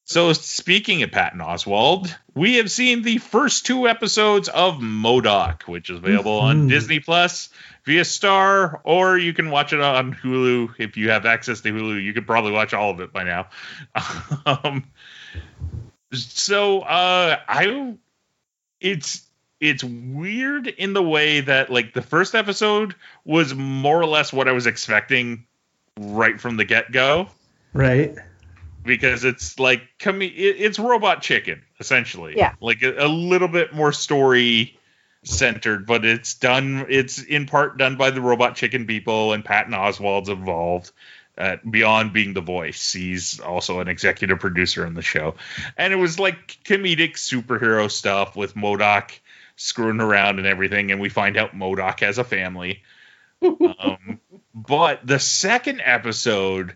so 0.09 0.33
speaking 0.33 1.03
of 1.03 1.11
Patton 1.11 1.39
Oswalt, 1.39 2.11
we 2.33 2.55
have 2.55 2.71
seen 2.71 3.03
the 3.03 3.19
first 3.19 3.67
two 3.67 3.87
episodes 3.87 4.49
of 4.49 4.79
M.O.D.O.K, 4.81 5.71
which 5.71 5.91
is 5.91 5.97
available 5.99 6.39
on 6.39 6.63
Mhm. 6.65 6.69
Disney 6.69 6.99
Plus 6.99 7.49
via 7.85 8.03
Star, 8.03 8.81
or 8.83 9.19
you 9.19 9.33
can 9.33 9.51
watch 9.51 9.71
it 9.71 9.79
on 9.81 10.15
Hulu 10.15 10.73
if 10.79 10.97
you 10.97 11.11
have 11.11 11.27
access 11.27 11.61
to 11.61 11.71
Hulu. 11.71 12.03
You 12.03 12.11
could 12.13 12.25
probably 12.25 12.51
watch 12.51 12.73
all 12.73 12.89
of 12.89 12.99
it 13.01 13.13
by 13.13 13.23
now. 13.23 13.49
um, 14.47 14.83
so 16.11 16.79
uh, 16.81 17.37
I, 17.47 17.93
it's 18.81 19.27
it's 19.59 19.83
weird 19.83 20.65
in 20.67 20.93
the 20.93 21.03
way 21.03 21.41
that 21.41 21.69
like 21.69 21.93
the 21.93 22.01
first 22.01 22.33
episode 22.33 22.95
was 23.25 23.53
more 23.53 24.01
or 24.01 24.07
less 24.07 24.33
what 24.33 24.47
I 24.47 24.53
was 24.53 24.65
expecting 24.65 25.45
right 25.99 26.41
from 26.41 26.57
the 26.57 26.65
get 26.65 26.91
go 26.91 27.27
Right. 27.73 28.15
Because 28.89 29.23
it's 29.23 29.59
like 29.59 29.83
com- 29.99 30.21
it's 30.21 30.79
robot 30.79 31.21
chicken 31.21 31.61
essentially. 31.79 32.33
Yeah. 32.35 32.55
like 32.59 32.81
a, 32.81 33.05
a 33.05 33.07
little 33.07 33.47
bit 33.47 33.73
more 33.73 33.93
story 33.93 34.75
centered 35.23 35.85
but 35.85 36.05
it's 36.05 36.33
done 36.35 36.85
it's 36.89 37.21
in 37.21 37.45
part 37.45 37.77
done 37.77 37.97
by 37.97 38.09
the 38.09 38.21
robot 38.21 38.55
chicken 38.55 38.87
people 38.87 39.33
and 39.33 39.43
Patton 39.45 39.73
Oswalt's 39.73 40.29
involved 40.29 40.91
uh, 41.37 41.57
beyond 41.69 42.11
being 42.11 42.33
the 42.33 42.41
voice. 42.41 42.91
He's 42.91 43.39
also 43.39 43.79
an 43.79 43.87
executive 43.87 44.39
producer 44.39 44.85
in 44.85 44.93
the 44.93 45.01
show. 45.01 45.35
And 45.77 45.93
it 45.93 45.95
was 45.95 46.19
like 46.19 46.57
comedic 46.65 47.13
superhero 47.13 47.89
stuff 47.89 48.35
with 48.35 48.57
M.O.D.O.K 48.57 49.15
screwing 49.55 49.99
around 50.01 50.39
and 50.39 50.47
everything 50.47 50.91
and 50.91 50.99
we 50.99 51.09
find 51.09 51.37
out 51.37 51.53
M.O.D.O.K 51.53 52.05
has 52.05 52.17
a 52.17 52.23
family. 52.23 52.81
Um, 53.41 54.19
but 54.53 55.05
the 55.07 55.19
second 55.19 55.81
episode 55.85 56.75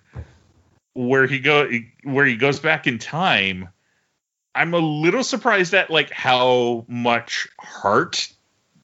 where 0.93 1.25
he 1.27 1.39
go 1.39 1.69
where 2.03 2.25
he 2.25 2.35
goes 2.37 2.59
back 2.59 2.85
in 2.87 2.99
time 2.99 3.69
i'm 4.55 4.73
a 4.73 4.79
little 4.79 5.23
surprised 5.23 5.73
at 5.73 5.89
like 5.89 6.11
how 6.11 6.85
much 6.87 7.47
heart 7.59 8.31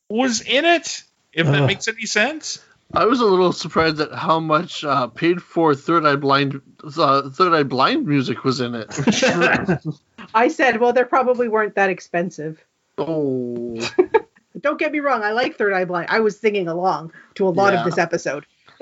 was 0.10 0.42
in 0.42 0.66
it 0.66 1.04
if 1.34 1.46
that 1.46 1.62
Ugh. 1.62 1.68
makes 1.68 1.88
any 1.88 2.06
sense 2.06 2.64
I 2.92 3.06
was 3.06 3.20
a 3.20 3.26
little 3.26 3.52
surprised 3.54 4.00
at 4.00 4.12
how 4.14 4.40
much 4.40 4.84
uh, 4.84 5.06
paid 5.06 5.44
for 5.44 5.76
Third 5.76 6.08
Eye 6.08 6.16
Blind 6.16 6.60
uh, 6.98 7.30
Third 7.30 7.54
Eye 7.54 7.62
Blind 7.62 8.08
music 8.08 8.44
was 8.44 8.62
in 8.62 8.74
it. 8.74 8.88
I 10.34 10.48
said, 10.48 10.80
well, 10.80 10.92
they 10.92 11.04
probably 11.04 11.50
weren't 11.50 11.76
that 11.76 11.92
expensive. 11.92 12.66
oh, 12.98 13.78
Don't 14.60 14.80
get 14.80 14.92
me 14.92 15.02
wrong, 15.02 15.22
I 15.22 15.34
like 15.34 15.56
Third 15.56 15.74
Eye 15.74 15.86
Blind. 15.86 16.08
I 16.10 16.22
was 16.22 16.40
singing 16.40 16.68
along 16.68 17.14
to 17.36 17.48
a 17.48 17.52
lot 17.52 17.74
Yeah. 17.74 17.82
of 17.82 17.86
this 17.86 18.00
episode. 18.00 18.48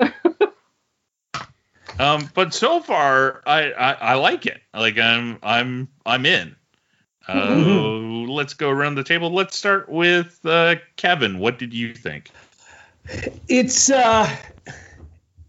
um 1.98 2.28
but 2.34 2.54
so 2.54 2.80
far 2.80 3.42
i 3.46 3.72
i, 3.72 3.92
I 3.92 4.14
like 4.14 4.46
it 4.46 4.60
like 4.74 4.98
i'm 4.98 5.38
i'm 5.42 5.88
i'm 6.06 6.26
in 6.26 6.54
uh, 7.26 7.34
Mhm. 7.34 8.28
let's 8.28 8.54
go 8.54 8.70
around 8.70 8.94
the 8.94 9.04
table 9.04 9.30
let's 9.32 9.56
start 9.56 9.88
with 9.88 10.40
uh 10.44 10.76
kevin 10.96 11.38
what 11.38 11.58
did 11.58 11.74
you 11.74 11.94
think 11.94 12.30
It's 13.48 13.90
uh 13.90 14.28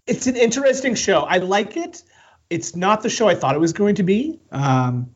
it's 0.08 0.28
an 0.28 0.36
interesting 0.38 0.96
show. 0.96 1.22
I 1.22 1.38
like 1.38 1.78
it. 1.78 2.02
It's 2.50 2.76
not 2.76 3.04
the 3.04 3.10
show 3.10 3.28
I 3.28 3.36
thought 3.36 3.54
it 3.56 3.60
was 3.60 3.74
going 3.74 3.96
to 3.96 4.04
be. 4.04 4.40
Um 4.52 5.10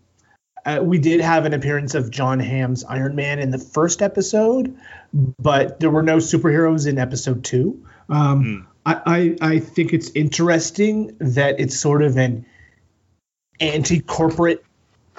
uh, 0.66 0.80
we 0.82 0.98
did 0.98 1.20
have 1.20 1.46
an 1.46 1.54
appearance 1.54 1.94
of 1.96 2.10
Jon 2.12 2.40
Hamm's 2.40 2.84
Iron 2.86 3.16
Man 3.16 3.40
in 3.40 3.52
the 3.52 3.58
first 3.58 4.02
episode, 4.02 4.78
but 5.14 5.80
there 5.82 5.90
were 5.90 6.04
no 6.04 6.18
superheroes 6.18 6.88
in 6.88 6.98
episode 6.98 7.44
two. 7.44 7.86
Um, 8.08 8.68
I, 8.86 9.36
I, 9.42 9.50
I 9.54 9.60
think 9.60 9.94
it's 9.94 10.10
interesting 10.12 11.16
that 11.20 11.60
it's 11.60 11.80
sort 11.80 12.02
of 12.04 12.18
an 12.18 12.46
anti-corporate. 13.60 14.64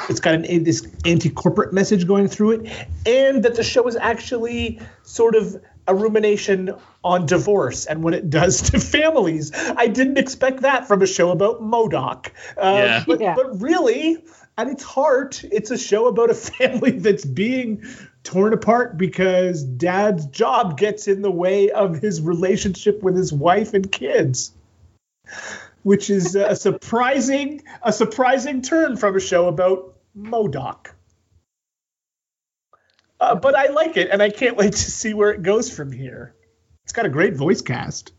It's 0.08 0.20
got 0.20 0.34
an 0.34 0.64
this 0.64 0.86
anti-corporate 1.04 1.72
message 1.72 2.06
going 2.06 2.28
through 2.28 2.50
it, 2.52 2.88
and 3.06 3.42
that 3.44 3.54
the 3.54 3.62
show 3.62 3.86
is 3.86 3.96
actually 3.96 4.80
sort 5.04 5.34
of 5.36 5.62
a 5.86 5.94
rumination 5.94 6.74
on 7.04 7.26
divorce 7.26 7.86
and 7.86 8.02
what 8.02 8.14
it 8.14 8.30
does 8.30 8.62
to 8.70 8.80
families. 8.80 9.52
I 9.54 9.86
didn't 9.86 10.18
expect 10.18 10.62
that 10.62 10.88
from 10.88 11.02
a 11.02 11.06
show 11.06 11.30
about 11.30 11.60
M.O.D.O.K. 11.60 12.30
Uh, 12.56 12.62
Yeah. 12.62 13.04
But, 13.06 13.20
Yeah. 13.20 13.34
but 13.34 13.60
really, 13.60 14.24
at 14.56 14.68
its 14.68 14.82
heart, 14.82 15.44
it's 15.44 15.70
a 15.70 15.78
show 15.78 16.06
about 16.06 16.30
a 16.30 16.34
family 16.58 16.92
that's 16.92 17.24
being 17.24 17.84
torn 18.24 18.54
apart 18.54 18.96
because 18.98 19.62
dad's 19.62 20.26
job 20.26 20.78
gets 20.78 21.06
in 21.06 21.22
the 21.22 21.30
way 21.30 21.70
of 21.70 21.98
his 21.98 22.20
relationship 22.20 23.02
with 23.02 23.16
his 23.16 23.32
wife 23.32 23.74
and 23.74 23.92
kids. 23.92 24.52
Which 25.82 26.08
is 26.10 26.34
a 26.34 26.56
surprising 26.56 27.62
a 27.82 27.92
surprising 27.92 28.62
turn 28.62 28.96
from 28.96 29.16
a 29.16 29.20
show 29.20 29.48
about 29.48 29.94
M.O.D.O.K. 30.16 30.90
Uh, 33.20 33.34
but 33.34 33.54
I 33.54 33.68
like 33.68 33.96
it, 33.96 34.10
and 34.10 34.22
I 34.22 34.30
can't 34.30 34.56
wait 34.56 34.72
to 34.72 34.90
see 34.90 35.14
where 35.14 35.30
it 35.30 35.42
goes 35.42 35.70
from 35.70 35.92
here. 35.92 36.34
It's 36.84 36.92
got 36.92 37.06
a 37.06 37.10
great 37.10 37.36
voice 37.36 37.62
cast. 37.62 38.12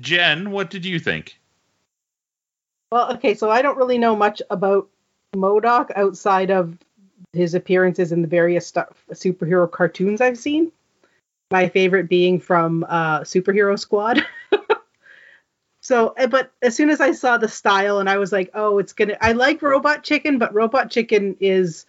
jen 0.00 0.50
what 0.50 0.70
did 0.70 0.84
you 0.84 0.98
think 0.98 1.38
Well, 2.92 3.12
okay, 3.14 3.34
so 3.34 3.50
I 3.50 3.62
don't 3.62 3.78
really 3.78 3.98
know 3.98 4.14
much 4.14 4.42
about 4.50 4.88
M.O.D.O.K 5.34 5.94
outside 5.96 6.50
of 6.50 6.78
his 7.36 7.54
appearances 7.54 8.12
in 8.12 8.22
the 8.22 8.28
various 8.28 8.66
stuff, 8.66 9.04
superhero 9.12 9.70
cartoons 9.70 10.20
I've 10.20 10.38
seen. 10.38 10.72
My 11.50 11.68
favorite 11.68 12.08
being 12.08 12.40
from 12.40 12.84
uh, 12.88 13.20
Superhero 13.20 13.78
Squad. 13.78 14.24
So, 15.86 16.14
eh, 16.16 16.26
but 16.26 16.50
as 16.62 16.74
soon 16.74 16.90
as 16.90 17.00
I 17.00 17.12
saw 17.12 17.38
the 17.38 17.46
style 17.46 18.00
and 18.00 18.10
I 18.10 18.18
was 18.18 18.32
like, 18.32 18.50
oh, 18.54 18.80
it's 18.80 18.92
gonna. 18.92 19.16
I 19.20 19.30
like 19.34 19.62
Robot 19.62 20.02
Chicken, 20.02 20.36
but 20.36 20.52
Robot 20.52 20.90
Chicken 20.90 21.36
is 21.38 21.86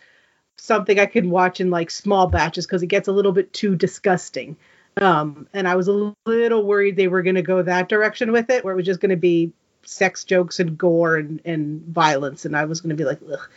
something 0.55 0.99
I 0.99 1.07
can 1.07 1.31
watch 1.31 1.59
in 1.59 1.71
like 1.71 1.89
small 1.89 2.27
batches 2.27 2.67
because 2.67 2.83
it 2.83 2.87
gets 2.87 3.07
a 3.07 3.11
little 3.11 3.31
bit 3.31 3.51
too 3.53 3.75
disgusting. 3.75 4.55
Um, 5.01 5.47
and 5.51 5.67
I 5.67 5.73
was 5.73 5.87
a 5.87 6.13
little 6.27 6.63
worried 6.63 6.95
they 6.95 7.07
were 7.07 7.23
going 7.23 7.37
to 7.37 7.41
go 7.41 7.63
that 7.63 7.89
direction 7.89 8.31
with 8.31 8.51
it, 8.51 8.63
where 8.63 8.71
it 8.71 8.77
was 8.77 8.85
just 8.85 8.99
going 8.99 9.09
to 9.09 9.15
be 9.15 9.51
sex 9.81 10.23
jokes 10.25 10.59
and 10.59 10.77
gore 10.77 11.15
and, 11.15 11.41
and 11.43 11.81
violence, 11.81 12.45
and 12.45 12.55
I 12.55 12.65
was 12.65 12.81
going 12.81 12.95
to 12.95 13.03
be 13.03 13.03
like, 13.03 13.21
Ugh. 13.33 13.49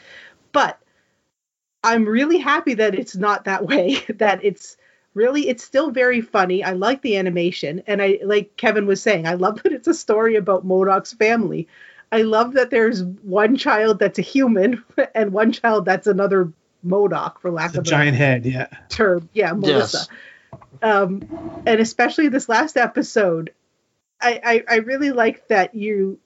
but 0.53 0.81
I'm 1.83 2.07
really 2.07 2.39
happy 2.39 2.75
that 2.75 2.95
it's 2.95 3.17
not 3.17 3.45
that 3.45 3.67
way. 3.67 4.05
that 4.17 4.45
it's 4.45 4.77
really 5.15 5.49
it's 5.49 5.65
still 5.65 5.91
very 5.91 6.21
funny. 6.21 6.63
I 6.63 6.73
like 6.73 7.03
the 7.03 7.17
animation, 7.17 7.83
and 7.87 8.03
I 8.03 8.21
like 8.25 8.57
Kevin 8.57 8.87
was 8.87 9.03
saying, 9.03 9.27
I 9.27 9.35
love 9.35 9.63
that 9.63 9.73
it's 9.73 9.89
a 9.89 9.95
story 9.95 10.37
about 10.37 10.65
M.O.D.O.K's 10.65 11.13
family. 11.15 11.69
I 12.13 12.23
love 12.23 12.55
that 12.55 12.71
there's 12.71 13.05
one 13.05 13.57
child 13.57 14.01
that's 14.01 14.19
a 14.19 14.23
human 14.23 14.85
and 15.15 15.33
one 15.33 15.53
child 15.53 15.85
that's 15.85 16.07
another 16.07 16.53
M.O.D.O.K, 16.85 17.37
for 17.41 17.51
lack 17.51 17.73
The 17.73 17.81
of 17.81 17.87
a 17.87 17.91
giant 17.91 18.17
head, 18.17 18.45
yeah. 18.47 18.67
term. 18.89 19.29
Yeah, 19.33 19.53
Melissa. 19.53 19.99
Yes. 19.99 20.09
Um, 20.83 21.63
and 21.67 21.81
especially 21.81 22.29
this 22.29 22.49
last 22.49 22.77
episode, 22.77 23.53
I, 24.21 24.41
I, 24.69 24.75
I 24.75 24.77
really 24.79 25.11
like 25.11 25.47
that 25.49 25.75
you 25.75 26.19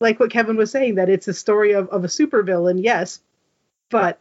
like 0.00 0.18
what 0.18 0.30
Kevin 0.30 0.56
was 0.56 0.70
saying 0.70 0.96
that 0.96 1.08
it's 1.08 1.28
a 1.28 1.34
story 1.34 1.72
of, 1.72 1.88
of 1.90 2.04
a 2.04 2.08
supervillain, 2.08 2.82
yes, 2.82 3.20
but 3.90 4.18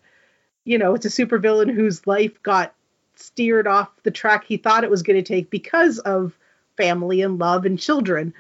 you 0.65 0.77
know 0.77 0.93
it's 0.95 1.05
a 1.05 1.09
supervillain 1.09 1.73
whose 1.73 2.05
life 2.07 2.41
got 2.43 2.73
steered 3.15 3.67
off 3.67 3.89
the 4.03 4.11
track 4.11 4.43
he 4.45 4.57
thought 4.57 4.83
it 4.83 4.89
was 4.89 5.03
going 5.03 5.21
to 5.21 5.27
take 5.27 5.49
because 5.49 5.99
of 5.99 6.37
family 6.77 7.21
and 7.21 7.39
love 7.39 7.65
and 7.65 7.79
children. 7.79 8.33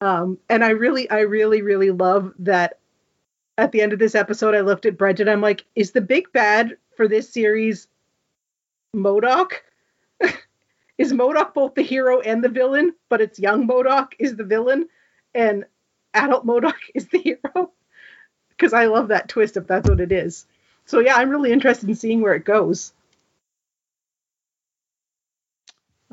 Um, 0.00 0.38
and 0.48 0.64
I 0.64 0.70
really, 0.70 1.08
I 1.10 1.20
really, 1.20 1.62
really 1.62 1.90
love 1.90 2.32
that. 2.40 2.78
At 3.58 3.72
the 3.72 3.82
end 3.82 3.92
of 3.92 3.98
this 3.98 4.14
episode, 4.14 4.54
I 4.54 4.60
looked 4.60 4.86
at 4.86 4.96
Brent 4.96 5.20
and 5.20 5.28
I'm 5.28 5.42
like, 5.42 5.66
is 5.76 5.90
the 5.90 6.00
big 6.00 6.32
bad 6.32 6.78
for 6.96 7.06
this 7.06 7.28
series 7.28 7.88
M.O.D.O.K? 8.94 9.56
is 10.98 11.12
M.O.D.O.K 11.12 11.50
both 11.54 11.74
the 11.74 11.82
hero 11.82 12.20
and 12.20 12.42
the 12.42 12.48
villain, 12.48 12.94
but 13.10 13.20
it's 13.20 13.38
young 13.38 13.62
M.O.D.O.K 13.62 14.16
is 14.18 14.36
the 14.36 14.44
villain 14.44 14.88
and 15.34 15.66
adult 16.14 16.44
M.O.D.O.K 16.44 16.78
is 16.94 17.08
the 17.08 17.18
hero? 17.18 17.72
Because 18.48 18.72
I 18.72 18.86
love 18.86 19.08
that 19.08 19.28
twist 19.28 19.58
if 19.58 19.66
that's 19.66 19.90
what 19.90 20.00
it 20.00 20.10
is. 20.10 20.46
So 20.90 20.98
yeah, 20.98 21.14
I'm 21.14 21.30
really 21.30 21.52
interested 21.52 21.88
in 21.88 21.94
seeing 21.94 22.20
where 22.20 22.34
it 22.34 22.44
goes. 22.44 22.92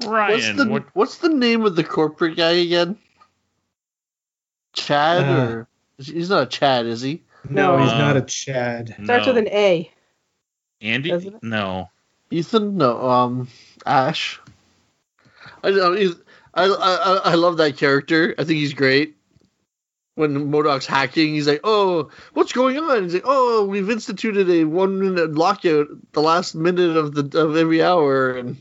Ryan, 0.05 0.33
What's 0.33 0.53
the 0.53 0.69
what? 0.69 0.85
What's 0.93 1.17
the 1.17 1.29
name 1.29 1.65
of 1.65 1.75
the 1.75 1.83
corporate 1.83 2.37
guy 2.37 2.51
again? 2.51 2.95
Chad 4.73 5.23
Uh, 5.23 5.31
or 5.31 5.67
he's 5.97 6.29
not 6.29 6.43
a 6.43 6.45
Chad, 6.45 6.85
is 6.85 7.01
he? 7.01 7.23
No, 7.49 7.75
No. 7.75 7.83
he's 7.83 7.91
Uh, 7.91 7.97
not 7.97 8.17
a 8.17 8.21
Chad. 8.21 8.95
Starts 9.03 9.25
no. 9.25 9.33
with 9.33 9.37
an 9.47 9.47
A. 9.47 9.91
Andy? 10.79 11.39
No. 11.41 11.89
Ethan? 12.29 12.77
No, 12.77 13.09
um, 13.09 13.47
Ash. 13.83 14.39
I 15.63 15.71
know. 15.71 16.13
I, 16.53 16.65
I 16.65 17.21
I 17.31 17.33
love 17.33 17.57
that 17.57 17.77
character. 17.77 18.35
I 18.37 18.43
think 18.43 18.59
he's 18.59 18.75
great. 18.75 19.16
When 20.17 20.35
M.O.D.O.K's 20.35 20.87
hacking, 20.87 21.35
he's 21.35 21.47
like, 21.47 21.61
"Oh, 21.63 22.09
what's 22.33 22.51
going 22.51 22.75
on?" 22.79 23.03
He's 23.03 23.13
like, 23.13 23.23
"Oh, 23.23 23.65
we've 23.65 23.87
instituted 23.87 24.49
a 24.49 24.63
one-minute 24.63 25.33
lockout 25.35 25.87
the 26.13 26.21
last 26.21 26.55
minute 26.55 26.97
of 26.97 27.13
the 27.13 27.39
of 27.39 27.55
every 27.55 27.83
hour." 27.83 28.31
And 28.31 28.57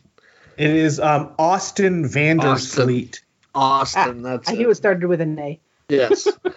It 0.59 0.69
is 0.69 1.01
um, 1.01 1.33
Austin 1.39 2.07
Van 2.07 2.37
Der 2.37 2.59
Sleet. 2.59 3.23
Austin, 3.55 4.21
that's 4.21 4.51
I 4.51 4.53
it. 4.53 4.59
knew 4.59 4.71
it 4.71 4.75
started 4.75 5.09
with 5.09 5.23
an 5.23 5.39
A. 5.39 5.59
Yes. 5.89 6.27
and 6.45 6.55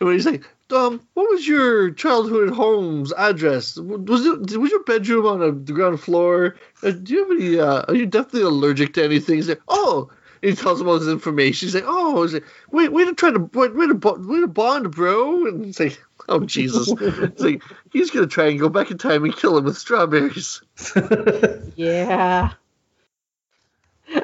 when 0.00 0.12
he's 0.12 0.26
like, 0.26 0.44
um, 0.70 1.00
what 1.14 1.30
was 1.30 1.48
your 1.48 1.90
childhood 1.92 2.50
home's 2.50 3.10
address? 3.14 3.78
Was 3.78 4.26
it 4.26 4.58
was 4.58 4.70
your 4.70 4.84
bedroom 4.84 5.24
on 5.24 5.42
a, 5.42 5.50
the 5.52 5.72
ground 5.72 5.98
floor? 5.98 6.56
Uh, 6.82 6.90
do 6.90 7.14
you 7.14 7.20
have 7.20 7.30
any? 7.40 7.58
Uh, 7.58 7.82
are 7.88 7.94
you 7.94 8.04
definitely 8.04 8.42
allergic 8.42 8.92
to 8.94 9.04
anything? 9.04 9.36
He's 9.36 9.48
like, 9.48 9.62
oh. 9.68 10.10
He 10.42 10.54
tells 10.54 10.80
him 10.80 10.88
all 10.88 10.98
this 10.98 11.08
information. 11.08 11.66
He's 11.66 11.74
like, 11.74 11.84
oh, 11.86 12.22
he's 12.22 12.34
like, 12.34 12.44
wait, 12.72 12.92
wait 12.92 13.04
to 13.04 13.14
try 13.14 13.30
to 13.30 13.38
wait, 13.54 13.74
wait 13.74 13.86
to 13.86 14.14
wait 14.18 14.40
to 14.40 14.48
bond, 14.48 14.90
bro. 14.90 15.46
And 15.46 15.66
it's 15.66 15.78
like, 15.80 16.02
oh 16.28 16.40
Jesus, 16.40 16.92
it's 17.00 17.40
like 17.40 17.62
he's 17.92 18.10
gonna 18.10 18.26
try 18.26 18.48
and 18.48 18.58
go 18.58 18.68
back 18.68 18.90
in 18.90 18.98
time 18.98 19.24
and 19.24 19.36
kill 19.36 19.56
him 19.56 19.64
with 19.64 19.78
strawberries. 19.78 20.62
Yeah. 21.76 22.50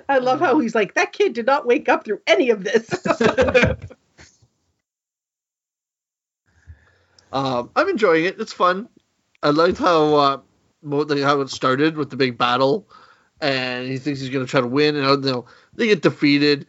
I 0.09 0.19
love 0.19 0.41
how 0.41 0.59
he's 0.59 0.75
like, 0.75 0.95
that 0.95 1.15
kid 1.15 1.33
did 1.33 1.47
not 1.47 1.67
wake 1.67 1.89
up 1.89 2.05
through 2.05 2.21
any 2.27 2.51
of 2.51 2.63
this. 2.63 2.91
Um, 7.33 7.71
I'm 7.77 7.89
enjoying 7.89 8.25
it. 8.25 8.41
It's 8.41 8.53
fun. 8.53 8.89
I 9.43 9.51
liked 9.51 9.79
how 9.79 10.15
uh, 10.15 10.41
how 10.91 11.41
it 11.41 11.51
started 11.51 11.97
with 11.97 12.11
the 12.11 12.17
big 12.17 12.39
battle, 12.39 12.89
and 13.41 13.87
he 13.87 13.99
thinks 13.99 14.21
he's 14.21 14.31
going 14.31 14.45
to 14.45 14.51
try 14.51 14.61
to 14.61 14.67
win, 14.67 14.97
and 14.97 15.25
you 15.25 15.31
know, 15.31 15.47
they 15.79 15.87
get 15.87 16.03
defeated, 16.03 16.67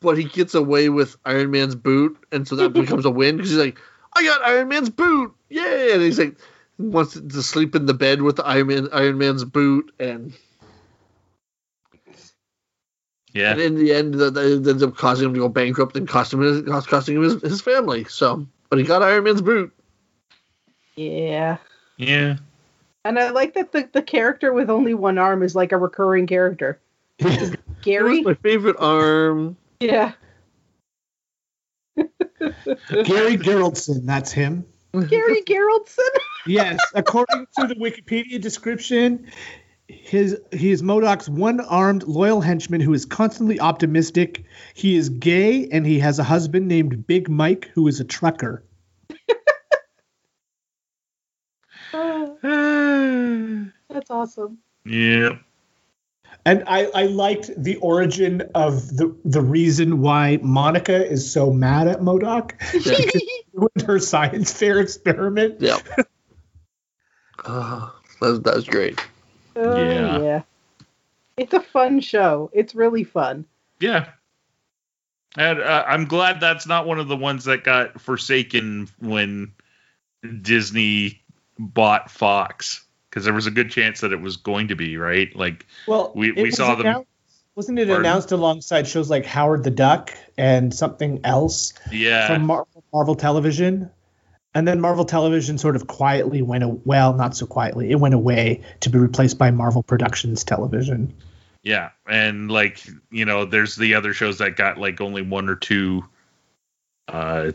but 0.00 0.16
he 0.16 0.24
gets 0.24 0.54
away 0.54 0.88
with 0.88 1.16
Iron 1.24 1.50
Man's 1.50 1.74
boot, 1.74 2.16
and 2.30 2.46
so 2.46 2.54
that 2.56 2.70
becomes 2.74 3.04
a 3.04 3.10
win 3.10 3.36
because 3.36 3.50
he's 3.50 3.58
like, 3.58 3.78
"I 4.14 4.22
got 4.22 4.44
Iron 4.44 4.68
Man's 4.68 4.90
boot, 4.90 5.34
yeah!" 5.48 5.94
And 5.94 6.02
he's 6.02 6.18
like, 6.18 6.36
wants 6.78 7.14
to 7.14 7.42
sleep 7.42 7.74
in 7.74 7.86
the 7.86 7.94
bed 7.94 8.22
with 8.22 8.36
the 8.36 8.46
Iron 8.46 8.68
Man 8.68 8.88
Iron 8.92 9.18
Man's 9.18 9.44
boot, 9.44 9.92
and, 9.98 10.32
Yeah. 13.32 13.52
and 13.52 13.60
in 13.60 13.74
the 13.76 13.92
end, 13.92 14.14
that 14.14 14.34
that 14.34 14.68
ends 14.68 14.82
up 14.82 14.96
causing 14.96 15.28
him 15.28 15.34
to 15.34 15.40
go 15.40 15.48
bankrupt 15.48 15.96
and 15.96 16.08
costing 16.08 16.42
him 16.42 16.64
his, 16.66 16.86
costing 16.86 17.16
him 17.16 17.22
his, 17.22 17.40
his 17.42 17.60
family. 17.60 18.04
So, 18.04 18.46
but 18.68 18.78
he 18.78 18.84
got 18.84 19.02
Iron 19.02 19.24
Man's 19.24 19.42
boot. 19.42 19.72
yeah. 20.96 21.56
Yeah. 21.96 22.36
And 23.04 23.18
I 23.18 23.30
like 23.30 23.54
that 23.54 23.72
the, 23.72 23.88
the 23.92 24.02
character 24.02 24.52
with 24.52 24.68
only 24.68 24.92
one 24.94 25.16
arm 25.18 25.42
is 25.42 25.54
like 25.54 25.72
a 25.72 25.78
recurring 25.78 26.26
character. 26.26 26.78
That 27.80 27.90
Gary? 27.90 28.18
was 28.18 28.24
my 28.24 28.34
favorite 28.34 28.76
arm. 28.78 29.56
Yeah. 29.80 30.12
Gary 33.04 33.36
Geraldson, 33.36 34.06
that's 34.06 34.32
him. 34.32 34.64
Gary 35.08 35.42
Geraldson? 35.46 36.04
Yes, 36.46 36.78
according 36.94 37.46
to 37.58 37.66
the 37.66 37.74
Wikipedia 37.74 38.40
description, 38.40 39.30
his 39.88 40.38
he 40.52 40.70
is 40.70 40.80
M.O.D.O.K's 40.80 41.28
one-armed 41.28 42.04
loyal 42.04 42.40
henchman 42.40 42.80
who 42.80 42.94
is 42.94 43.04
constantly 43.04 43.60
optimistic. 43.60 44.44
He 44.72 44.96
is 44.96 45.10
gay 45.10 45.68
and 45.68 45.86
he 45.86 45.98
has 45.98 46.18
a 46.18 46.24
husband 46.24 46.66
named 46.66 47.06
Big 47.06 47.28
Mike 47.28 47.70
who 47.74 47.86
is 47.88 48.00
a 48.00 48.04
trucker. 48.04 48.64
That's 51.92 54.10
awesome. 54.10 54.58
yeah. 54.86 55.36
And 56.44 56.64
I, 56.66 56.86
I 56.86 57.02
liked 57.04 57.50
the 57.56 57.76
origin 57.76 58.42
of 58.54 58.88
the 58.96 59.14
the 59.24 59.42
reason 59.42 60.00
why 60.00 60.38
Monica 60.42 61.06
is 61.06 61.30
so 61.30 61.52
mad 61.52 61.86
at 61.86 61.98
M.O.D.O.K 61.98 62.56
with 63.52 63.86
her 63.86 63.98
science 63.98 64.52
fair 64.52 64.80
experiment. 64.80 65.56
Yeah. 65.60 65.78
uh, 67.44 67.90
that, 68.20 68.26
was, 68.26 68.40
that 68.42 68.54
was 68.54 68.64
great. 68.66 68.98
Oh, 69.56 69.76
Yeah. 69.76 70.18
yeah. 70.20 70.42
It's 71.36 71.52
a 71.54 71.60
fun 71.60 72.00
show. 72.00 72.50
It's 72.52 72.74
really 72.74 73.04
fun. 73.04 73.46
Yeah. 73.78 74.08
And 75.36 75.60
uh, 75.60 75.84
I'm 75.86 76.06
glad 76.06 76.40
that's 76.40 76.66
not 76.66 76.86
one 76.86 76.98
of 76.98 77.08
the 77.08 77.16
ones 77.16 77.44
that 77.44 77.64
got 77.64 78.00
forsaken 78.00 78.88
when 78.98 79.52
Disney 80.42 81.22
bought 81.58 82.10
Fox 82.10 82.84
because 83.10 83.24
there 83.24 83.34
was 83.34 83.46
a 83.46 83.50
good 83.50 83.70
chance 83.70 84.00
that 84.00 84.12
it 84.12 84.20
was 84.20 84.36
going 84.36 84.68
to 84.68 84.76
be, 84.76 84.96
right? 84.96 85.34
Like, 85.34 85.66
Well, 85.86 86.12
We- 86.14 86.32
we 86.32 86.50
saw 86.52 86.76
them- 86.76 87.04
Wasn't 87.56 87.78
it 87.78 87.88
Pardon? 87.88 88.06
announced 88.06 88.30
alongside 88.32 88.86
shows 88.86 89.10
like 89.10 89.26
Howard 89.26 89.64
the 89.64 89.72
Duck 89.72 90.12
and 90.38 90.72
something 90.72 91.20
else 91.24 91.74
yeah. 91.90 92.28
from 92.28 92.46
Marvel, 92.46 92.84
Marvel 92.92 93.14
Television? 93.16 93.90
And 94.54 94.66
then 94.66 94.80
Marvel 94.80 95.04
Television 95.04 95.58
sort 95.58 95.76
of 95.76 95.86
quietly 95.86 96.42
went, 96.42 96.64
a- 96.64 96.68
well, 96.68 97.12
not 97.14 97.36
so 97.36 97.46
quietly, 97.46 97.90
it 97.90 97.96
went 97.96 98.14
away 98.14 98.62
to 98.80 98.90
be 98.90 98.98
replaced 98.98 99.36
by 99.36 99.50
Marvel 99.50 99.82
Productions 99.82 100.44
Television. 100.44 101.12
Yeah, 101.62 101.90
and 102.08 102.50
like 102.50 102.80
you 103.10 103.26
know, 103.26 103.44
there's 103.44 103.76
the 103.76 103.94
other 103.94 104.14
shows 104.14 104.38
that 104.38 104.56
got 104.56 104.78
like 104.78 105.00
only 105.02 105.20
one 105.20 105.48
or 105.50 105.56
two, 105.56 106.04
uh, 107.08 107.52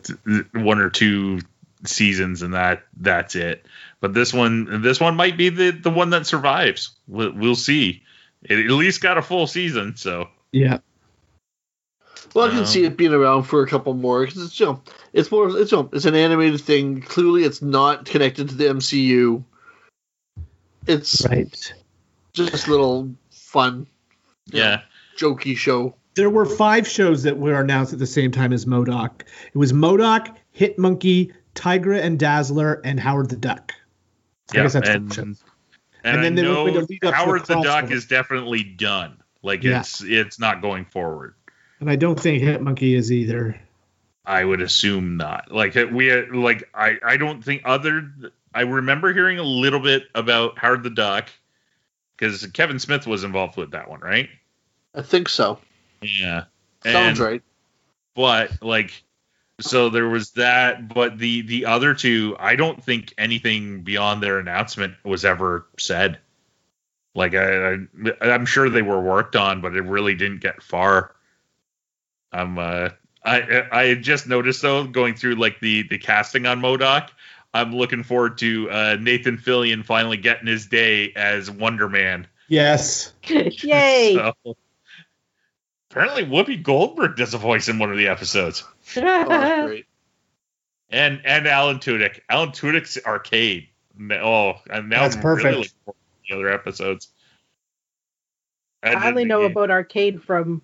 one 0.54 0.80
or 0.80 0.90
two 0.90 1.40
seasons, 1.86 2.42
and 2.44 2.54
that 2.54 2.84
that's 2.98 3.36
it. 3.36 3.66
But 4.02 4.14
this 4.14 4.34
one, 4.34 4.82
this 4.82 5.00
one 5.00 5.16
might 5.16 5.38
be 5.38 5.50
the 5.50 5.72
the 5.72 5.90
one 5.90 6.12
that 6.12 6.26
survives. 6.28 6.92
We'll, 7.08 7.32
we'll 7.34 7.56
see. 7.56 8.04
It 8.44 8.60
at 8.60 8.72
least 8.72 9.02
got 9.02 9.18
a 9.18 9.22
full 9.22 9.48
season, 9.48 9.96
so 9.96 10.30
Yeah. 10.52 10.80
Well, 12.34 12.46
I 12.48 12.50
can 12.50 12.60
Um, 12.60 12.66
see 12.66 12.84
it 12.84 12.98
being 12.98 13.14
around 13.14 13.44
for 13.44 13.64
a 13.64 13.68
couple 13.68 13.94
more 13.94 14.26
because 14.26 14.44
it's 14.44 14.60
you 14.60 14.66
know, 14.66 14.82
it's 15.14 15.32
more 15.32 15.48
it's 15.58 15.72
you 15.72 15.78
know, 15.78 15.90
it's 15.94 16.06
an 16.06 16.16
animated 16.16 16.62
thing. 16.62 17.02
Clearly, 17.02 17.44
it's 17.44 17.62
not 17.62 18.06
connected 18.06 18.50
to 18.50 18.56
the 18.56 18.66
MCU. 18.66 19.44
It's 20.88 21.26
Right. 21.26 21.74
just 22.34 22.68
a 22.68 22.70
little 22.72 23.12
fun, 23.32 23.88
yeah. 24.48 24.82
jokey 25.18 25.56
show. 25.58 25.96
There 26.16 26.30
were 26.30 26.46
five 26.46 26.88
shows 26.88 27.24
that 27.24 27.38
were 27.38 27.60
announced 27.60 27.92
at 27.94 28.00
the 28.00 28.06
same 28.08 28.32
time 28.32 28.54
as 28.54 28.66
M.O.D.O.K. 28.66 29.26
It 29.54 29.58
was 29.58 29.72
M.O.D.O.K, 29.72 30.32
Hit 30.52 30.78
Monkey, 30.80 31.34
Tigra 31.56 32.02
and 32.02 32.20
Dazzler, 32.20 32.82
and 32.86 33.00
Howard 33.00 33.30
the 33.30 33.36
Duck. 33.36 33.74
I 34.54 34.58
Yeah, 34.58 34.64
guess 34.64 34.74
that's 34.74 34.90
and, 34.90 35.18
and, 35.18 35.38
And 36.04 36.24
then 36.24 36.34
I 36.34 36.36
they 36.42 36.48
were 36.48 36.54
know 36.54 36.66
going 36.72 36.86
to 36.86 36.92
lead 36.92 37.06
up 37.06 37.14
Howard 37.14 37.46
the 37.46 37.62
Duck 37.62 37.92
is 37.92 38.06
definitely 38.06 38.64
done. 38.64 39.18
Like 39.42 39.64
Yeah. 39.64 39.80
it's 39.82 40.02
it's 40.04 40.40
not 40.40 40.62
going 40.62 40.86
forward. 40.86 41.36
And 41.80 41.90
I 41.90 41.96
don't 41.96 42.20
think 42.20 42.42
Hit 42.42 42.62
Monkey 42.62 42.96
is 42.96 43.12
either. 43.12 43.60
I 44.26 44.44
would 44.44 44.62
assume 44.62 45.18
not. 45.18 45.52
Like 45.52 45.76
we 45.92 46.08
had- 46.08 46.36
like 46.36 46.70
I 46.74 46.98
I 47.04 47.18
don't 47.18 47.44
think 47.44 47.62
other. 47.66 48.12
I 48.54 48.62
remember 48.62 49.14
hearing 49.14 49.38
a 49.38 49.44
little 49.44 49.80
bit 49.82 50.04
about 50.16 50.58
Howard 50.58 50.84
the 50.84 50.90
Duck 50.90 51.30
because 52.18 52.46
Kevin 52.54 52.80
Smith 52.80 53.06
was 53.06 53.24
involved 53.24 53.58
with 53.58 53.72
that 53.72 53.90
one, 53.90 54.00
right? 54.00 54.30
I 54.96 55.02
think 55.02 55.28
so. 55.30 55.60
Yeah, 56.02 56.46
Sounds 56.84 57.20
And- 57.20 57.30
right. 57.30 57.44
But 58.16 58.62
like, 58.64 59.04
so 59.60 59.90
there 59.90 60.08
was 60.08 60.32
that. 60.32 60.88
But 60.88 61.18
the 61.18 61.42
the 61.42 61.66
other 61.66 61.94
two, 61.94 62.36
I 62.40 62.56
don't 62.56 62.84
think 62.84 63.14
anything 63.18 63.82
beyond 63.82 64.22
their 64.22 64.40
announcement 64.40 64.96
was 65.04 65.26
ever 65.26 65.68
said. 65.78 66.20
Like 67.14 67.34
I, 67.34 67.74
I 67.74 67.78
I'm 68.22 68.46
sure 68.46 68.70
they 68.70 68.82
were 68.82 69.02
worked 69.02 69.36
on, 69.36 69.62
but 69.62 69.76
it 69.76 69.82
really 69.82 70.16
didn't 70.16 70.42
get 70.42 70.62
far. 70.62 71.16
I'm 72.32 72.58
uh 72.58 72.90
I 73.24 73.64
I 73.72 73.96
just 73.96 74.28
noticed 74.28 74.62
though 74.62 74.86
going 74.86 75.16
through 75.16 75.36
like 75.36 75.60
the 75.60 75.84
the 75.84 75.98
casting 75.98 76.46
on 76.46 76.60
M.O.D.O.K. 76.60 77.14
I'm 77.56 77.74
looking 77.74 78.04
forward 78.04 78.38
to 78.40 78.70
uh, 78.70 78.98
Nathan 79.00 79.38
Fillion 79.38 79.86
finally 79.86 80.18
getting 80.18 80.46
his 80.46 80.66
day 80.66 81.14
as 81.16 81.50
Wonder 81.50 81.88
Man. 81.88 82.28
Yes. 82.50 83.14
Yay! 83.28 84.34
So, 84.46 84.56
apparently, 85.90 86.26
Whoopi 86.26 86.62
Goldberg 86.62 87.16
does 87.16 87.34
a 87.34 87.38
voice 87.38 87.70
in 87.70 87.80
one 87.80 87.90
of 87.90 87.98
the 87.98 88.10
episodes, 88.10 88.66
Oh, 88.98 89.66
great. 89.68 89.86
and 90.90 91.22
and 91.26 91.48
Alan 91.48 91.78
Tudyk. 91.80 92.20
Alan 92.30 92.50
Tudyk's 92.50 92.98
arcade. 93.06 93.68
Oh, 94.12 94.54
and 94.70 94.90
now 94.90 95.02
That's 95.04 95.16
I'm 95.16 95.22
perfect. 95.22 95.46
really 95.46 95.70
looking 95.88 96.02
the 96.30 96.36
other 96.36 96.50
episodes. 96.50 97.10
And 98.84 98.96
I 98.98 99.08
only 99.10 99.24
then- 99.24 99.30
know 99.30 99.42
about 99.44 99.72
arcade 99.72 100.22
from. 100.24 100.62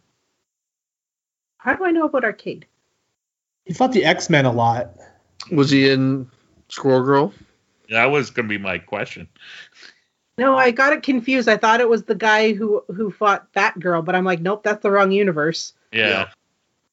How 1.58 1.76
do 1.76 1.86
I 1.86 1.92
know 1.92 2.06
about 2.06 2.24
arcade? 2.24 2.66
He 3.66 3.74
fought 3.74 3.92
the 3.92 4.04
X 4.06 4.30
Men 4.30 4.46
a 4.46 4.52
lot. 4.52 4.92
Was 5.52 5.70
he 5.70 5.90
in 5.90 6.30
Squirrel 6.70 7.04
Girl? 7.04 7.34
that 7.90 8.06
was 8.06 8.30
going 8.30 8.48
to 8.48 8.50
be 8.50 8.58
my 8.58 8.78
question. 8.78 9.28
No, 10.38 10.56
I 10.58 10.72
got 10.72 10.94
it 10.94 11.04
confused. 11.04 11.50
I 11.50 11.58
thought 11.58 11.82
it 11.82 11.90
was 11.90 12.04
the 12.04 12.16
guy 12.16 12.54
who 12.54 12.84
who 12.88 13.12
fought 13.12 13.52
Batgirl, 13.54 14.06
but 14.06 14.16
I'm 14.16 14.24
like, 14.24 14.40
nope, 14.40 14.64
that's 14.64 14.82
the 14.82 14.90
wrong 14.90 15.12
universe. 15.12 15.74
Yeah, 15.92 16.08
Yeah. 16.10 16.30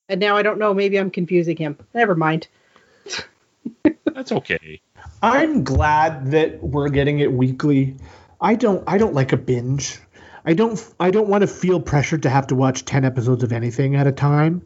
And 0.09 0.21
now 0.21 0.37
I 0.37 0.43
don't 0.43 0.59
know. 0.59 0.73
Maybe 0.75 0.99
I'm 0.99 1.11
confusing 1.11 1.57
him. 1.57 1.79
Never 1.95 2.15
mind. 2.15 2.49
that's 4.05 4.33
okay. 4.33 4.81
I'm 5.23 5.65
glad 5.65 6.31
that 6.31 6.63
we're 6.63 6.89
getting 6.89 7.19
it 7.21 7.33
weekly. 7.33 7.97
I 8.41 8.55
don't 8.55 8.85
I 8.87 8.99
don't 8.99 9.15
like 9.15 9.33
a 9.33 9.37
binge. 9.37 9.99
I 10.45 10.55
don't 10.55 10.83
I 10.99 11.11
don't 11.11 11.29
want 11.29 11.43
to 11.43 11.47
feel 11.49 11.81
pressured 11.81 12.23
to 12.23 12.31
have 12.31 12.47
to 12.49 12.55
watch 12.55 12.85
10 12.85 13.05
episodes 13.05 13.43
of 13.43 13.53
anything 13.53 13.97
at 13.97 14.07
a 14.07 14.13
time. 14.13 14.63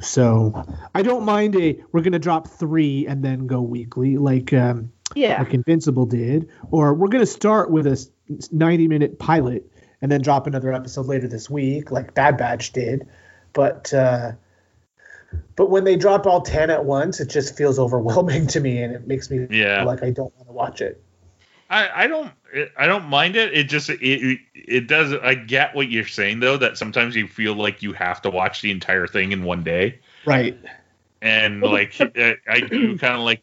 So, 0.00 0.66
I 0.94 1.00
don't 1.00 1.24
mind 1.24 1.56
a 1.56 1.82
we're 1.92 2.02
going 2.02 2.12
to 2.12 2.18
drop 2.18 2.46
3 2.48 3.06
and 3.06 3.24
then 3.24 3.46
go 3.46 3.62
weekly 3.62 4.16
like 4.18 4.52
um 4.52 4.92
Yeah. 5.14 5.38
like 5.42 5.54
Invincible 5.54 6.06
did 6.06 6.48
or 6.70 6.94
we're 6.94 7.08
going 7.08 7.22
to 7.22 7.26
start 7.26 7.70
with 7.70 7.86
a 7.86 8.06
90 8.52 8.88
minute 8.88 9.18
pilot 9.18 9.70
and 10.00 10.12
then 10.12 10.20
drop 10.20 10.46
another 10.46 10.72
episode 10.72 11.06
later 11.06 11.26
this 11.28 11.50
week 11.50 11.90
like 11.90 12.14
Bad 12.14 12.36
Batch 12.36 12.72
did. 12.72 13.08
But 13.52 13.92
uh 13.92 14.32
but 15.56 15.70
when 15.70 15.84
they 15.84 15.96
drop 15.96 16.26
all 16.26 16.40
10 16.40 16.70
at 16.70 16.84
once, 16.84 17.20
it 17.20 17.28
just 17.28 17.56
feels 17.56 17.78
overwhelming 17.78 18.46
to 18.48 18.60
me 18.60 18.82
and 18.82 18.94
it 18.94 19.06
makes 19.06 19.30
me 19.30 19.46
Yeah. 19.50 19.78
feel 19.78 19.86
like 19.86 20.02
I 20.02 20.10
don't 20.10 20.34
want 20.36 20.48
to 20.48 20.52
watch 20.52 20.80
it. 20.80 21.02
I, 21.70 22.04
I 22.04 22.06
don't 22.06 22.32
I 22.78 22.86
don't 22.86 23.04
mind 23.10 23.36
it. 23.36 23.52
It 23.52 23.64
just 23.64 23.90
it 23.90 24.00
it- 24.02 24.40
it 24.54 24.86
does. 24.86 25.12
I 25.12 25.34
get 25.34 25.74
what 25.74 25.90
you're 25.90 26.06
saying 26.06 26.40
though. 26.40 26.56
That 26.56 26.78
sometimes 26.78 27.14
you 27.14 27.28
feel 27.28 27.54
like 27.54 27.82
you 27.82 27.92
have 27.92 28.22
to 28.22 28.30
watch 28.30 28.62
the 28.62 28.70
entire 28.70 29.06
thing 29.06 29.32
in 29.32 29.44
one 29.44 29.62
day, 29.64 29.98
Right. 30.24 30.56
and 31.20 31.60
like 31.62 31.94
I 32.00 32.36
I 32.48 32.60
do 32.60 32.96
kind 32.98 33.14
of 33.14 33.20
like. 33.20 33.42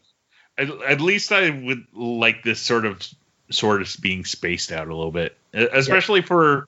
At, 0.58 0.70
at 0.88 1.00
least 1.02 1.32
I 1.32 1.50
would 1.50 1.84
like 1.94 2.42
this 2.42 2.58
sort 2.60 2.86
of 2.86 3.06
sort 3.50 3.82
of 3.82 3.94
being 4.00 4.24
spaced 4.24 4.72
out 4.72 4.88
a 4.88 4.96
little 4.96 5.12
bit, 5.12 5.36
especially 5.52 6.22
for 6.22 6.66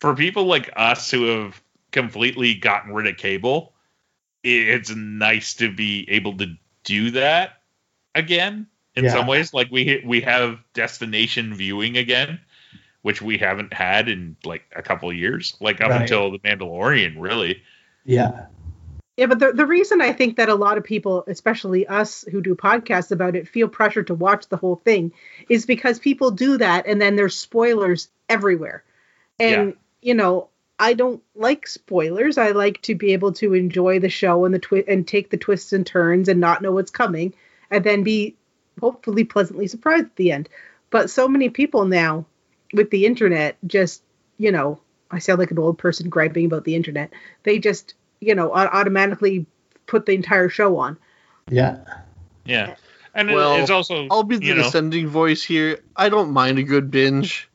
for 0.00 0.14
people 0.16 0.44
like 0.44 0.70
us 0.76 1.10
who 1.10 1.24
have 1.26 1.62
completely 1.92 2.54
gotten 2.54 2.92
rid 2.92 3.06
of 3.06 3.16
cable. 3.16 3.72
I- 4.46 4.70
It's 4.74 4.94
nice 4.94 5.54
to 5.54 5.70
be 5.70 6.08
able 6.10 6.36
to 6.38 6.56
do 6.84 7.10
that 7.12 7.62
again 8.14 8.66
in 8.94 9.04
Yeah. 9.04 9.12
some 9.12 9.26
ways. 9.26 9.52
Like 9.52 9.70
we 9.70 10.02
we 10.04 10.20
have 10.22 10.60
destination 10.74 11.54
viewing 11.54 11.96
again, 11.96 12.40
which 13.02 13.20
we 13.20 13.38
haven't 13.38 13.72
had 13.72 14.08
in 14.08 14.36
like 14.44 14.64
a 14.74 14.82
couple 14.82 15.10
of 15.10 15.16
years, 15.16 15.56
like 15.60 15.80
up 15.80 15.90
Right. 15.90 16.02
until 16.02 16.30
the 16.30 16.38
Mandalorian, 16.38 17.16
really. 17.18 17.62
Yeah. 18.04 18.46
Yeah, 19.16 19.26
but 19.26 19.38
the, 19.38 19.52
the 19.52 19.64
reason 19.66 20.02
I 20.02 20.12
think 20.12 20.36
that 20.36 20.50
a 20.50 20.54
lot 20.54 20.76
of 20.76 20.84
people, 20.84 21.24
especially 21.26 21.86
us 21.86 22.22
who 22.30 22.42
do 22.42 22.54
podcasts 22.54 23.10
about 23.10 23.34
it, 23.34 23.48
feel 23.48 23.66
pressure 23.66 24.02
to 24.02 24.14
watch 24.14 24.46
the 24.48 24.58
whole 24.58 24.76
thing 24.76 25.10
is 25.48 25.64
because 25.64 25.98
people 25.98 26.30
do 26.30 26.58
that 26.58 26.86
and 26.86 27.00
then 27.00 27.16
there's 27.16 27.34
spoilers 27.34 28.08
everywhere. 28.28 28.84
And, 29.40 29.74
you 30.02 30.12
know, 30.14 30.48
I 30.78 30.94
don't 30.94 31.22
like 31.34 31.66
spoilers. 31.66 32.38
I 32.38 32.50
like 32.50 32.82
to 32.82 32.94
be 32.94 33.12
able 33.12 33.32
to 33.34 33.54
enjoy 33.54 33.98
the 33.98 34.10
show 34.10 34.44
and 34.44 34.54
the 34.54 34.58
twi- 34.58 34.84
and 34.86 35.06
take 35.06 35.30
the 35.30 35.36
twists 35.36 35.72
and 35.72 35.86
turns 35.86 36.28
and 36.28 36.40
not 36.40 36.62
know 36.62 36.72
what's 36.72 36.90
coming 36.90 37.32
and 37.70 37.82
then 37.82 38.02
be 38.02 38.36
hopefully 38.80 39.24
pleasantly 39.24 39.66
surprised 39.68 40.04
at 40.04 40.16
the 40.16 40.32
end. 40.32 40.48
But 40.90 41.10
so 41.10 41.28
many 41.28 41.48
people 41.48 41.86
now 41.86 42.26
with 42.72 42.90
the 42.90 43.06
internet 43.06 43.56
just, 43.66 44.02
you 44.36 44.52
know, 44.52 44.80
I 45.10 45.18
sound 45.18 45.38
like 45.38 45.50
an 45.50 45.58
old 45.58 45.78
person 45.78 46.10
griping 46.10 46.46
about 46.46 46.64
the 46.64 46.74
internet. 46.74 47.12
They 47.42 47.58
just 47.58 47.94
you 48.20 48.34
know, 48.34 48.50
au- 48.50 48.68
automatically 48.68 49.46
put 49.86 50.06
the 50.06 50.12
entire 50.12 50.48
show 50.48 50.78
on. 50.78 50.98
Yeah. 51.48 51.78
Yeah, 52.44 52.76
and 53.12 53.28
Well, 53.28 53.60
it's 53.60 53.70
also 53.70 54.06
I'll 54.08 54.22
be 54.22 54.36
the 54.36 54.46
you 54.46 54.54
know, 54.54 54.62
dissenting 54.62 55.08
voice 55.08 55.42
here. 55.42 55.80
I 55.96 56.08
don't 56.08 56.30
mind 56.30 56.60
a 56.60 56.62
good 56.62 56.92
binge. 56.92 57.48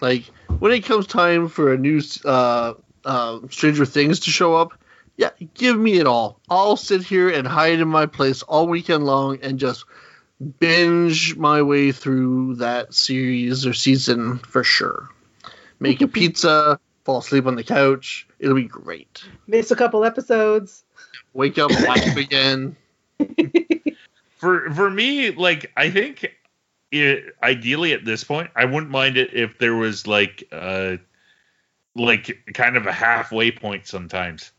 Like 0.00 0.24
when 0.58 0.72
it 0.72 0.84
comes 0.84 1.06
time 1.06 1.48
for 1.48 1.72
a 1.72 1.78
new 1.78 2.00
uh, 2.24 2.74
uh, 3.04 3.38
Stranger 3.50 3.84
Things 3.84 4.20
to 4.20 4.30
show 4.30 4.54
up, 4.54 4.74
yeah, 5.16 5.30
give 5.54 5.78
me 5.78 5.98
it 5.98 6.06
all. 6.06 6.40
I'll 6.48 6.76
sit 6.76 7.02
here 7.02 7.28
and 7.28 7.46
hide 7.46 7.80
in 7.80 7.88
my 7.88 8.06
place 8.06 8.42
all 8.42 8.68
weekend 8.68 9.04
long 9.04 9.38
and 9.42 9.58
just 9.58 9.84
binge 10.60 11.36
my 11.36 11.62
way 11.62 11.90
through 11.92 12.56
that 12.56 12.94
series 12.94 13.66
or 13.66 13.74
season 13.74 14.38
for 14.38 14.62
sure. 14.62 15.08
Make 15.80 16.00
a 16.00 16.08
pizza, 16.08 16.78
fall 17.04 17.18
asleep 17.18 17.46
on 17.46 17.56
the 17.56 17.64
couch. 17.64 18.28
It'll 18.38 18.54
be 18.54 18.64
great. 18.64 19.24
Miss 19.46 19.70
a 19.70 19.76
couple 19.76 20.04
episodes. 20.04 20.84
Wake 21.32 21.58
up, 21.58 21.70
laugh 21.70 22.16
again. 22.16 22.76
for 24.38 24.70
for 24.72 24.88
me 24.88 25.30
like 25.30 25.70
i 25.76 25.90
think 25.90 26.32
it, 26.90 27.34
ideally 27.42 27.92
at 27.92 28.04
this 28.04 28.24
point 28.24 28.50
i 28.56 28.64
wouldn't 28.64 28.90
mind 28.90 29.16
it 29.16 29.34
if 29.34 29.58
there 29.58 29.74
was 29.74 30.06
like 30.06 30.44
uh 30.52 30.96
like 31.94 32.38
kind 32.54 32.76
of 32.76 32.86
a 32.86 32.92
halfway 32.92 33.50
point 33.50 33.86
sometimes 33.86 34.52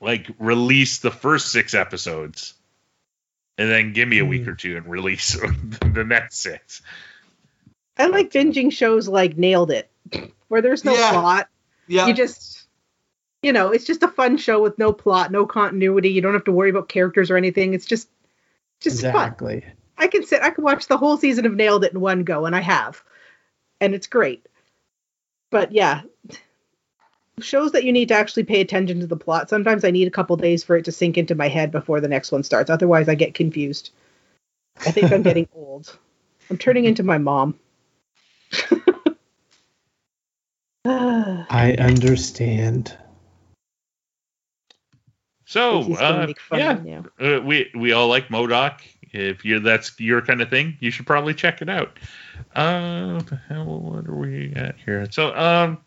like 0.00 0.30
release 0.38 0.98
the 0.98 1.10
first 1.10 1.52
six 1.52 1.74
episodes 1.74 2.54
and 3.58 3.70
then 3.70 3.92
give 3.92 4.08
me 4.08 4.18
a 4.18 4.24
week 4.24 4.44
Hmm. 4.44 4.50
or 4.50 4.54
two 4.54 4.76
and 4.76 4.86
release 4.86 5.32
the 5.92 6.04
next 6.04 6.38
six 6.38 6.82
I 7.96 8.06
like 8.06 8.30
binging 8.30 8.72
shows 8.72 9.08
like 9.08 9.36
Nailed 9.36 9.70
It, 9.70 9.90
where 10.48 10.62
there's 10.62 10.86
no 10.86 10.94
Yeah. 10.94 11.10
plot. 11.10 11.48
Yeah. 11.86 12.06
You 12.06 12.14
just, 12.14 12.66
you 13.42 13.52
know, 13.52 13.72
it's 13.72 13.84
just 13.84 14.02
a 14.02 14.08
fun 14.08 14.38
show 14.38 14.62
with 14.62 14.78
no 14.78 14.90
plot, 14.94 15.30
no 15.30 15.44
continuity. 15.44 16.08
You 16.08 16.22
don't 16.22 16.32
have 16.32 16.44
to 16.44 16.52
worry 16.52 16.70
about 16.70 16.88
characters 16.88 17.30
or 17.30 17.36
anything. 17.36 17.74
It's 17.74 17.84
just, 17.84 18.08
just 18.80 19.02
fun. 19.02 19.34
Exactly. 20.00 20.18
I 20.18 20.20
can 20.20 20.28
sit, 20.28 20.42
I 20.42 20.50
can 20.50 20.64
watch 20.64 20.86
the 20.86 20.96
whole 20.96 21.16
season 21.16 21.46
of 21.46 21.54
Nailed 21.54 21.84
It 21.84 21.92
in 21.92 22.00
one 22.00 22.24
go, 22.24 22.46
and 22.46 22.56
I 22.56 22.60
have, 22.60 23.02
and 23.80 23.94
it's 23.94 24.06
great. 24.06 24.46
But 25.50 25.72
yeah, 25.72 26.02
shows 27.40 27.72
that 27.72 27.84
you 27.84 27.92
need 27.92 28.08
to 28.08 28.14
actually 28.14 28.44
pay 28.44 28.60
attention 28.60 29.00
to 29.00 29.06
the 29.06 29.16
plot. 29.16 29.48
Sometimes 29.48 29.84
I 29.84 29.90
need 29.90 30.08
a 30.08 30.12
couple 30.12 30.36
days 30.36 30.64
for 30.64 30.76
it 30.76 30.84
to 30.86 30.92
sink 30.92 31.18
into 31.18 31.34
my 31.34 31.48
head 31.48 31.70
before 31.70 32.00
the 32.00 32.08
next 32.08 32.32
one 32.32 32.42
starts. 32.42 32.70
Otherwise, 32.70 33.08
I 33.08 33.14
get 33.14 33.34
confused. 33.34 33.90
I 34.86 34.90
think 34.90 35.12
I'm 35.12 35.22
getting 35.22 35.48
old. 35.54 35.96
I'm 36.48 36.58
turning 36.58 36.84
into 36.84 37.02
my 37.02 37.18
mom. 37.18 37.58
I 40.84 41.76
understand. 41.78 42.96
so 45.44 45.94
uh, 45.94 46.32
yeah 46.52 46.72
of 46.72 46.84
me 46.84 46.90
now. 46.90 47.04
uh, 47.20 47.40
we 47.42 47.70
we 47.74 47.92
all 47.92 48.08
like 48.08 48.30
M.O.D.O.K 48.30 48.99
if 49.12 49.44
you 49.44 49.60
that's 49.60 49.98
your 50.00 50.20
kind 50.22 50.40
of 50.40 50.48
thing 50.50 50.76
you 50.80 50.90
should 50.90 51.06
probably 51.06 51.34
check 51.34 51.60
it 51.62 51.68
out 51.68 51.98
uh 52.56 53.14
what 53.20 53.38
hell 53.48 53.80
what 53.80 54.06
are 54.08 54.14
we 54.14 54.52
at 54.54 54.76
here 54.84 55.06
so 55.10 55.34
um 55.36 55.78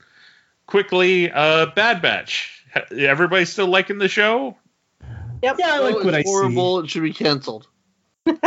quickly, 0.66 1.30
uh, 1.32 1.68
Bad 1.76 2.02
Batch. 2.02 2.64
Ha- 2.74 2.86
Everybody 2.96 3.44
still 3.46 3.68
liking 3.68 3.98
the 3.98 4.08
show? 4.08 4.58
Yep. 5.44 5.58
Yeah, 5.60 5.70
I 5.74 5.80
like 5.80 5.96
Oh, 5.96 6.06
what 6.06 6.16
I 6.16 6.20
it's 6.20 6.30
horrible. 6.30 6.80
It 6.80 6.90
should 6.90 7.04
be 7.04 7.14
canceled. 7.14 7.68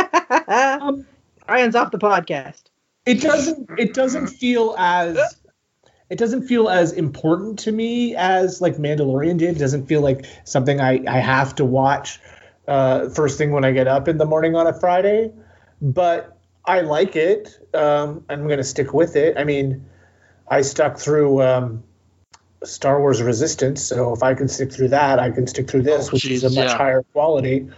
Um, 0.49 1.05
Ryan's 1.47 1.75
off 1.75 1.91
the 1.91 1.97
podcast. 1.99 2.63
it 3.05 3.21
doesn't 3.21 3.69
it 3.77 3.93
doesn't 3.93 4.27
feel 4.27 4.75
as 4.77 5.17
it 6.09 6.17
doesn't 6.17 6.47
feel 6.47 6.67
as 6.69 6.91
important 6.91 7.59
to 7.59 7.71
me 7.71 8.15
as 8.15 8.59
like 8.61 8.75
Mandalorian 8.77 9.37
did. 9.37 9.55
It 9.55 9.59
doesn't 9.59 9.85
feel 9.87 10.01
like 10.01 10.25
something 10.43 10.81
I, 10.81 11.03
I 11.07 11.19
have 11.19 11.55
to 11.55 11.65
watch 11.65 12.19
uh, 12.67 13.09
first 13.09 13.37
thing 13.37 13.51
when 13.51 13.63
I 13.63 13.71
get 13.71 13.87
up 13.87 14.07
in 14.07 14.17
the 14.17 14.25
morning 14.25 14.55
on 14.55 14.67
a 14.67 14.73
Friday. 14.79 15.31
But 15.81 16.37
I 16.65 16.81
like 16.81 17.15
it. 17.15 17.59
Um, 17.73 18.25
I'm 18.29 18.45
going 18.47 18.57
to 18.57 18.63
stick 18.63 18.93
with 18.93 19.15
it. 19.15 19.37
I 19.37 19.43
mean, 19.43 19.85
I 20.49 20.61
stuck 20.61 20.97
through 20.97 21.41
um, 21.41 21.83
Star 22.63 22.99
Wars 22.99 23.21
Resistance, 23.21 23.83
so 23.83 24.13
if 24.13 24.23
I 24.23 24.33
can 24.33 24.47
stick 24.47 24.71
through 24.71 24.89
that, 24.89 25.19
I 25.19 25.29
can 25.31 25.47
stick 25.47 25.69
through 25.69 25.83
this, 25.83 26.07
Oh, 26.07 26.11
which 26.11 26.25
is 26.25 26.43
a 26.43 26.49
much 26.49 26.69
yeah. 26.69 26.77
higher 26.77 27.03
quality. 27.13 27.69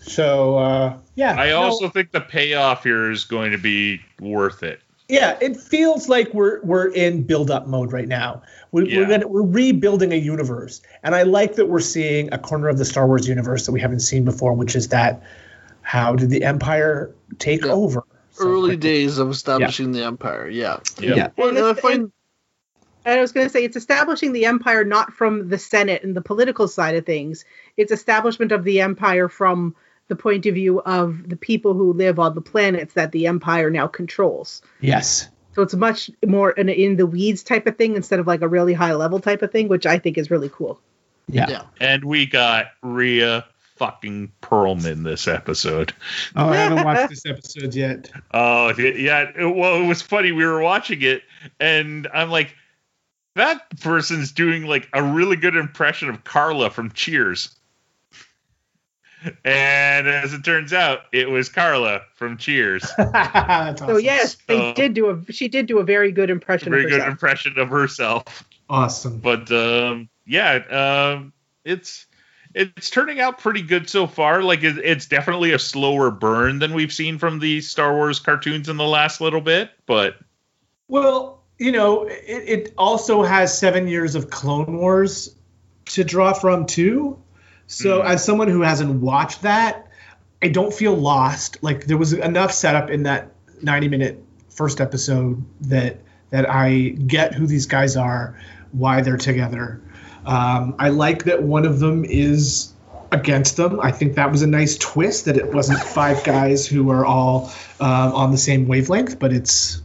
So 0.00 0.56
uh, 0.58 0.98
yeah, 1.16 1.32
I 1.38 1.48
no. 1.48 1.60
also 1.62 1.88
think 1.88 2.12
the 2.12 2.20
payoff 2.20 2.84
here 2.84 3.10
is 3.10 3.24
going 3.24 3.52
to 3.52 3.58
be 3.58 4.00
worth 4.20 4.62
it. 4.62 4.80
Yeah, 5.08 5.38
it 5.40 5.56
feels 5.56 6.08
like 6.08 6.34
we're 6.34 6.60
we're 6.62 6.88
in 6.88 7.22
build 7.22 7.50
up 7.50 7.66
mode 7.66 7.92
right 7.92 8.06
now. 8.08 8.42
We, 8.72 8.90
Yeah. 8.90 8.98
We're 9.00 9.06
gonna, 9.08 9.28
we're 9.28 9.42
rebuilding 9.42 10.12
a 10.12 10.16
universe, 10.16 10.82
and 11.02 11.14
I 11.14 11.22
like 11.22 11.54
that 11.56 11.66
we're 11.66 11.80
seeing 11.80 12.32
a 12.32 12.38
corner 12.38 12.68
of 12.68 12.76
the 12.76 12.84
Star 12.84 13.06
Wars 13.06 13.26
universe 13.26 13.64
that 13.66 13.72
we 13.72 13.80
haven't 13.80 14.00
seen 14.00 14.24
before, 14.24 14.52
which 14.52 14.76
is 14.76 14.88
that 14.88 15.22
how 15.80 16.14
did 16.14 16.28
the 16.28 16.44
Empire 16.44 17.14
take 17.38 17.64
Yeah. 17.64 17.72
over? 17.72 18.04
so 18.32 18.44
Early 18.44 18.60
quickly? 18.72 18.76
days 18.76 19.18
of 19.18 19.30
establishing 19.30 19.92
the 19.92 20.04
empire. 20.04 20.48
Yeah. 20.48 20.78
Yep. 21.00 21.16
Yeah. 21.16 21.28
Well, 21.38 21.48
And 21.48 21.56
and 21.58 21.66
I 21.66 21.74
find 21.74 22.12
And 23.06 23.18
I 23.18 23.22
was 23.22 23.32
going 23.32 23.46
to 23.46 23.50
say 23.50 23.64
it's 23.64 23.76
establishing 23.76 24.32
the 24.34 24.44
empire 24.44 24.84
not 24.84 25.14
from 25.14 25.48
the 25.48 25.56
Senate 25.58 26.04
and 26.04 26.14
the 26.14 26.20
political 26.20 26.68
side 26.68 26.94
of 26.96 27.06
things. 27.06 27.46
It's 27.78 27.90
establishment 27.90 28.52
of 28.52 28.62
the 28.64 28.80
empire 28.82 29.28
from 29.30 29.74
the 30.08 30.16
point 30.16 30.46
of 30.46 30.54
view 30.54 30.80
of 30.80 31.28
the 31.28 31.36
people 31.36 31.74
who 31.74 31.92
live 31.92 32.18
on 32.18 32.34
the 32.34 32.40
planets 32.40 32.94
that 32.94 33.12
the 33.12 33.26
empire 33.26 33.70
now 33.70 33.86
controls. 33.86 34.62
Yes. 34.80 35.28
So 35.54 35.62
it's 35.62 35.74
much 35.74 36.10
more 36.26 36.54
an 36.56 36.68
in 36.68 36.96
the 36.96 37.06
weeds 37.06 37.42
type 37.42 37.66
of 37.66 37.76
thing 37.76 37.96
instead 37.96 38.20
of 38.20 38.26
like 38.26 38.42
a 38.42 38.48
really 38.48 38.74
high 38.74 38.94
level 38.94 39.20
type 39.20 39.42
of 39.42 39.50
thing, 39.50 39.68
which 39.68 39.86
I 39.86 39.98
think 39.98 40.16
is 40.18 40.30
really 40.30 40.48
cool. 40.48 40.80
Yeah. 41.28 41.46
Yeah. 41.48 41.62
And 41.80 42.04
we 42.04 42.26
got 42.26 42.66
Rhea 42.82 43.44
fucking 43.76 44.32
Perlman 44.42 45.04
this 45.04 45.28
episode. 45.28 45.92
Oh, 46.34 46.48
I 46.48 46.56
haven't 46.56 46.84
watched 46.84 47.10
this 47.10 47.26
episode 47.26 47.74
yet. 47.74 48.10
Oh, 48.32 48.72
yeah. 48.78 49.30
it- 49.36 49.54
Well, 49.56 49.82
it 49.82 49.86
was 49.86 50.00
funny. 50.02 50.32
We 50.32 50.44
were 50.46 50.60
watching 50.62 51.02
it, 51.02 51.22
and 51.60 52.08
I'm 52.14 52.30
like, 52.30 52.54
that 53.34 53.78
person's 53.80 54.32
doing 54.32 54.64
like 54.64 54.88
a 54.92 55.02
really 55.02 55.36
good 55.36 55.54
impression 55.54 56.08
of 56.08 56.24
Carla 56.24 56.70
from 56.70 56.90
Cheers. 56.92 57.54
And 59.44 60.06
as 60.08 60.32
it 60.32 60.44
turns 60.44 60.72
out, 60.72 61.00
it 61.12 61.28
was 61.28 61.48
Carla 61.48 62.02
from 62.14 62.36
Cheers. 62.36 62.82
That's 62.98 63.80
So 63.80 63.86
awesome. 63.86 64.00
yes, 64.00 64.36
they 64.46 64.56
So- 64.58 64.74
did 64.74 64.94
do 64.94 65.10
a 65.10 65.32
she 65.32 65.48
did 65.48 65.66
do 65.66 65.78
a 65.78 65.84
very 65.84 66.12
good 66.12 66.30
impression 66.30 66.70
Very 66.70 66.84
of 66.84 66.90
good 66.90 66.96
herself. 67.00 67.10
impression 67.12 67.58
of 67.58 67.68
herself. 67.68 68.44
awesome. 68.70 69.18
But 69.18 69.50
um, 69.50 70.08
yeah, 70.26 71.14
um, 71.16 71.32
it's 71.64 72.06
it's 72.54 72.90
turning 72.90 73.20
out 73.20 73.38
pretty 73.38 73.62
good 73.62 73.90
so 73.90 74.06
far. 74.06 74.42
Like 74.42 74.62
it, 74.62 74.78
it's 74.78 75.06
definitely 75.06 75.52
a 75.52 75.58
slower 75.58 76.10
burn 76.10 76.58
than 76.60 76.72
we've 76.72 76.92
seen 76.92 77.18
from 77.18 77.38
the 77.40 77.60
Star 77.60 77.94
Wars 77.94 78.20
cartoons 78.20 78.68
in 78.68 78.76
the 78.76 78.86
last 78.86 79.20
little 79.20 79.40
bit, 79.40 79.70
but 79.86 80.16
Well, 80.88 81.42
you 81.58 81.72
know, 81.72 82.04
it, 82.04 82.14
it 82.68 82.74
also 82.78 83.22
has 83.24 83.56
seven 83.58 83.88
years 83.88 84.14
of 84.14 84.30
Clone 84.30 84.78
Wars 84.78 85.34
to 85.86 86.04
draw 86.04 86.32
from 86.32 86.66
too. 86.66 87.20
So, 87.68 88.00
Mm. 88.00 88.06
as 88.06 88.24
someone 88.24 88.48
who 88.48 88.62
hasn't 88.62 89.00
watched 89.00 89.42
that, 89.42 89.86
I 90.42 90.48
don't 90.48 90.72
feel 90.74 90.94
lost. 90.96 91.58
Like 91.62 91.86
there 91.86 91.96
was 91.96 92.12
enough 92.12 92.52
setup 92.52 92.90
in 92.90 93.04
that 93.04 93.30
ninety-minute 93.62 94.22
first 94.48 94.80
episode 94.80 95.44
that 95.62 95.98
that 96.30 96.48
I 96.50 96.88
get 96.88 97.34
who 97.34 97.46
these 97.46 97.66
guys 97.66 97.96
are, 97.96 98.36
why 98.72 99.02
they're 99.02 99.16
together. 99.16 99.80
Um, 100.26 100.74
I 100.78 100.88
like 100.90 101.24
that 101.24 101.42
one 101.42 101.64
of 101.64 101.78
them 101.78 102.04
is 102.04 102.72
against 103.10 103.56
them. 103.56 103.80
I 103.80 103.90
think 103.92 104.16
that 104.16 104.30
was 104.30 104.42
a 104.42 104.46
nice 104.46 104.76
twist 104.76 105.24
that 105.26 105.36
it 105.36 105.52
wasn't 105.54 105.78
five 105.98 106.22
guys 106.24 106.66
who 106.66 106.90
are 106.90 107.04
all 107.06 107.50
um, 107.80 108.12
on 108.14 108.30
the 108.32 108.36
same 108.38 108.66
wavelength, 108.68 109.18
but 109.18 109.32
it's 109.32 109.80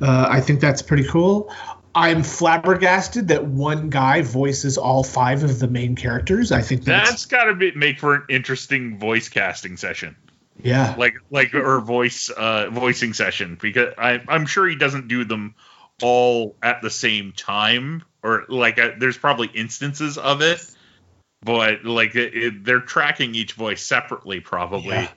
uh, 0.00 0.26
I 0.30 0.40
think 0.40 0.60
that's 0.60 0.82
pretty 0.82 1.04
cool. 1.04 1.52
I'm 1.94 2.22
flabbergasted 2.22 3.28
that 3.28 3.44
one 3.44 3.90
guy 3.90 4.22
voices 4.22 4.78
all 4.78 5.04
five 5.04 5.44
of 5.44 5.58
the 5.58 5.68
main 5.68 5.94
characters. 5.94 6.50
I 6.52 6.62
think 6.62 6.84
that's, 6.84 7.10
that's 7.10 7.26
got 7.26 7.44
to 7.44 7.54
be 7.54 7.72
make 7.72 7.98
for 7.98 8.14
an 8.14 8.24
interesting 8.28 8.98
voice 8.98 9.28
casting 9.28 9.76
session, 9.76 10.16
yeah, 10.62 10.94
like 10.96 11.16
like 11.30 11.54
or 11.54 11.80
voice 11.80 12.30
uh, 12.30 12.70
voicing 12.70 13.12
session 13.12 13.58
because 13.60 13.92
I, 13.98 14.22
I'm 14.28 14.46
sure 14.46 14.66
he 14.66 14.76
doesn't 14.76 15.08
do 15.08 15.24
them 15.24 15.54
all 16.02 16.56
at 16.62 16.80
the 16.82 16.90
same 16.90 17.32
time 17.32 18.02
or 18.22 18.44
like 18.48 18.78
uh, 18.78 18.92
there's 18.98 19.18
probably 19.18 19.48
instances 19.48 20.16
of 20.16 20.40
it, 20.40 20.64
but 21.42 21.84
like 21.84 22.14
it, 22.14 22.34
it, 22.34 22.64
they're 22.64 22.80
tracking 22.80 23.34
each 23.34 23.52
voice 23.54 23.82
separately 23.82 24.40
probably, 24.40 24.94
Yeah. 24.94 25.08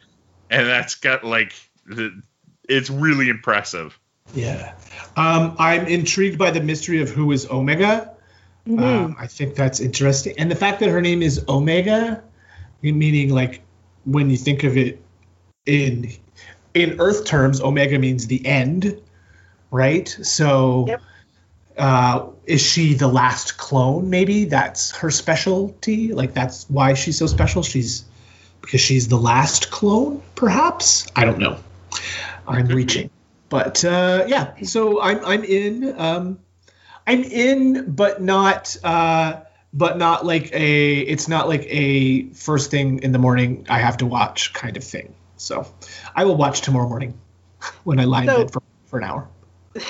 and 0.49 0.68
that's 0.68 0.95
got 0.95 1.23
like 1.23 1.53
the, 1.85 2.22
it's 2.68 2.89
really 2.89 3.30
impressive. 3.30 3.97
Yeah. 4.34 4.73
Um, 5.15 5.56
I'm 5.60 5.85
intrigued 5.88 6.38
by 6.38 6.52
the 6.52 6.61
mystery 6.61 7.02
of 7.02 7.10
who 7.10 7.31
is 7.31 7.49
Omega. 7.49 8.11
Mhm. 8.68 8.81
Um, 8.81 9.15
I 9.19 9.27
think 9.27 9.56
that's 9.56 9.80
interesting, 9.80 10.34
and 10.38 10.49
the 10.49 10.56
fact 10.56 10.80
that 10.80 10.89
her 10.89 11.02
name 11.02 11.22
is 11.22 11.43
Omega, 11.47 12.23
meaning 12.81 13.30
like 13.30 13.61
when 14.06 14.30
you 14.30 14.38
think 14.38 14.64
of 14.64 14.77
it 14.77 15.02
in 15.65 16.11
in 16.73 16.99
Earth 16.99 17.26
terms, 17.26 17.61
Omega 17.61 17.97
means 17.99 18.27
the 18.27 18.45
end, 18.45 18.99
right? 19.72 20.10
So, 20.23 20.85
Yep. 20.88 21.02
uh, 21.77 22.26
is 22.45 22.61
she 22.61 22.95
the 22.95 23.07
last 23.07 23.57
clone? 23.57 24.10
Maybe 24.10 24.45
that's 24.45 24.91
her 24.97 25.10
specialty. 25.11 26.11
Like 26.14 26.34
that's 26.34 26.65
why 26.69 26.95
she's 26.95 27.18
so 27.18 27.27
special. 27.27 27.64
She's 27.64 28.03
because 28.61 28.81
she's 28.81 29.07
the 29.07 29.18
last 29.18 29.69
clone, 29.72 30.22
perhaps. 30.34 31.06
I 31.15 31.23
don't 31.23 31.38
know. 31.39 31.57
I'm 32.47 32.65
reaching, 32.68 33.10
but 33.49 33.84
uh, 33.85 34.26
yeah. 34.27 34.53
So 34.63 35.01
I'm 35.01 35.23
I'm 35.26 35.43
in. 35.43 35.99
Um, 35.99 36.39
I'm 37.07 37.23
in, 37.23 37.91
but 37.91 38.22
not 38.22 38.76
uh, 38.84 39.41
but 39.73 39.97
not 39.97 40.26
like 40.26 40.51
a. 40.53 40.99
It's 41.01 41.27
not 41.27 41.47
like 41.47 41.65
a 41.69 42.30
first 42.30 42.72
thing 42.72 42.99
in 43.03 43.11
the 43.11 43.19
morning 43.19 43.65
I 43.69 43.80
have 43.80 43.97
to 43.97 44.05
watch 44.05 44.53
kind 44.53 44.77
of 44.77 44.84
thing. 44.84 45.15
So 45.38 45.67
I 46.15 46.26
will 46.26 46.38
watch 46.38 46.61
tomorrow 46.61 46.88
morning 46.88 47.17
when 47.84 47.99
I 47.99 48.05
lie 48.05 48.22
in 48.22 48.27
So- 48.27 48.38
bed 48.38 48.51
for, 48.53 48.61
for 48.85 48.99
an 48.99 49.05
hour. 49.05 49.27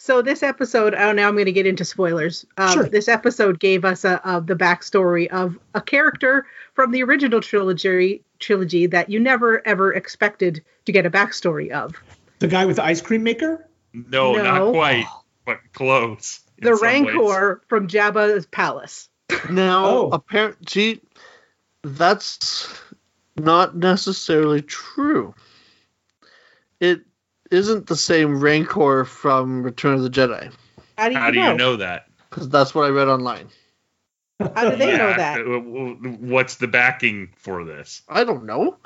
So 0.00 0.22
this 0.22 0.42
episode, 0.44 0.94
oh, 0.94 1.12
now 1.12 1.26
I'm 1.28 1.34
going 1.34 1.46
to 1.46 1.52
get 1.52 1.66
into 1.66 1.84
spoilers. 1.84 2.46
Um, 2.56 2.72
Sure. 2.72 2.84
This 2.84 3.08
episode 3.08 3.58
gave 3.58 3.84
us 3.84 4.04
a, 4.04 4.26
of 4.26 4.46
the 4.46 4.54
backstory 4.54 5.26
of 5.26 5.58
a 5.74 5.82
character 5.82 6.46
from 6.72 6.92
the 6.92 7.02
original 7.02 7.40
trilogy 7.42 8.22
trilogy 8.38 8.86
that 8.86 9.10
you 9.10 9.18
never 9.20 9.60
ever 9.66 9.92
expected 9.92 10.64
to 10.86 10.92
get 10.92 11.04
a 11.04 11.10
backstory 11.10 11.72
of. 11.72 11.94
The 12.38 12.48
guy 12.48 12.66
with 12.66 12.76
the 12.76 12.84
ice 12.84 13.00
cream 13.00 13.22
maker. 13.22 13.68
No, 13.92 14.34
No. 14.34 14.42
not 14.42 14.72
quite, 14.72 15.06
but 15.44 15.58
close. 15.72 16.40
The 16.60 16.76
some 16.76 17.04
ways. 17.04 17.14
Rancor 17.14 17.62
from 17.68 17.88
Jabba's 17.88 18.46
palace. 18.46 19.08
now 19.50 19.84
Oh. 19.86 20.08
apparent 20.10 20.68
see 20.68 21.00
that's 21.82 22.68
not 23.36 23.76
necessarily 23.76 24.62
true. 24.62 25.34
It 26.80 27.02
isn't 27.50 27.86
the 27.86 27.96
same 27.96 28.40
Rancor 28.40 29.04
from 29.04 29.62
Return 29.62 29.94
of 29.94 30.02
the 30.02 30.10
Jedi 30.10 30.52
How 30.96 31.08
do 31.08 31.14
you 31.14 31.20
How 31.20 31.30
do 31.30 31.40
know? 31.40 31.52
you 31.52 31.56
know 31.58 31.76
that? 31.76 32.06
because 32.30 32.48
that's 32.48 32.74
what 32.74 32.84
I 32.84 32.88
read 32.90 33.08
online. 33.08 33.48
How 34.54 34.70
do 34.70 34.76
they 34.76 34.96
know 34.96 35.12
that? 35.14 35.40
uh, 35.40 35.44
w- 35.44 35.94
w- 35.96 36.16
What's 36.32 36.56
the 36.56 36.68
backing 36.68 37.30
for 37.36 37.64
this? 37.64 38.02
I 38.08 38.22
don't 38.24 38.44
know 38.44 38.76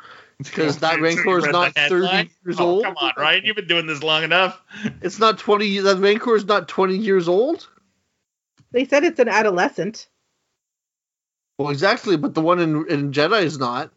because 0.51 0.79
that 0.79 1.01
Rancor 1.01 1.39
is 1.39 1.47
not 1.47 1.75
30 1.75 1.81
headline? 2.07 2.31
years 2.45 2.57
Oh, 2.59 2.65
old. 2.67 2.85
Come 2.85 2.97
on, 2.97 3.13
Ryan, 3.17 3.43
you've 3.45 3.57
been 3.57 3.67
doing 3.67 3.87
this 3.87 4.03
long 4.03 4.23
enough. 4.25 4.61
It's 5.03 5.19
not 5.19 5.39
20. 5.39 5.79
That 5.81 5.99
Rancor 5.99 6.37
is 6.37 6.45
not 6.45 6.69
20 6.69 6.97
years 6.97 7.29
old. 7.29 7.69
They 8.73 8.85
said 8.85 9.05
it's 9.05 9.19
an 9.19 9.29
adolescent. 9.29 10.09
Well, 11.59 11.71
exactly, 11.71 12.17
but 12.17 12.35
the 12.35 12.41
one 12.41 12.59
in, 12.61 12.89
in 12.89 13.13
Jedi 13.13 13.43
is 13.43 13.59
not. 13.59 13.91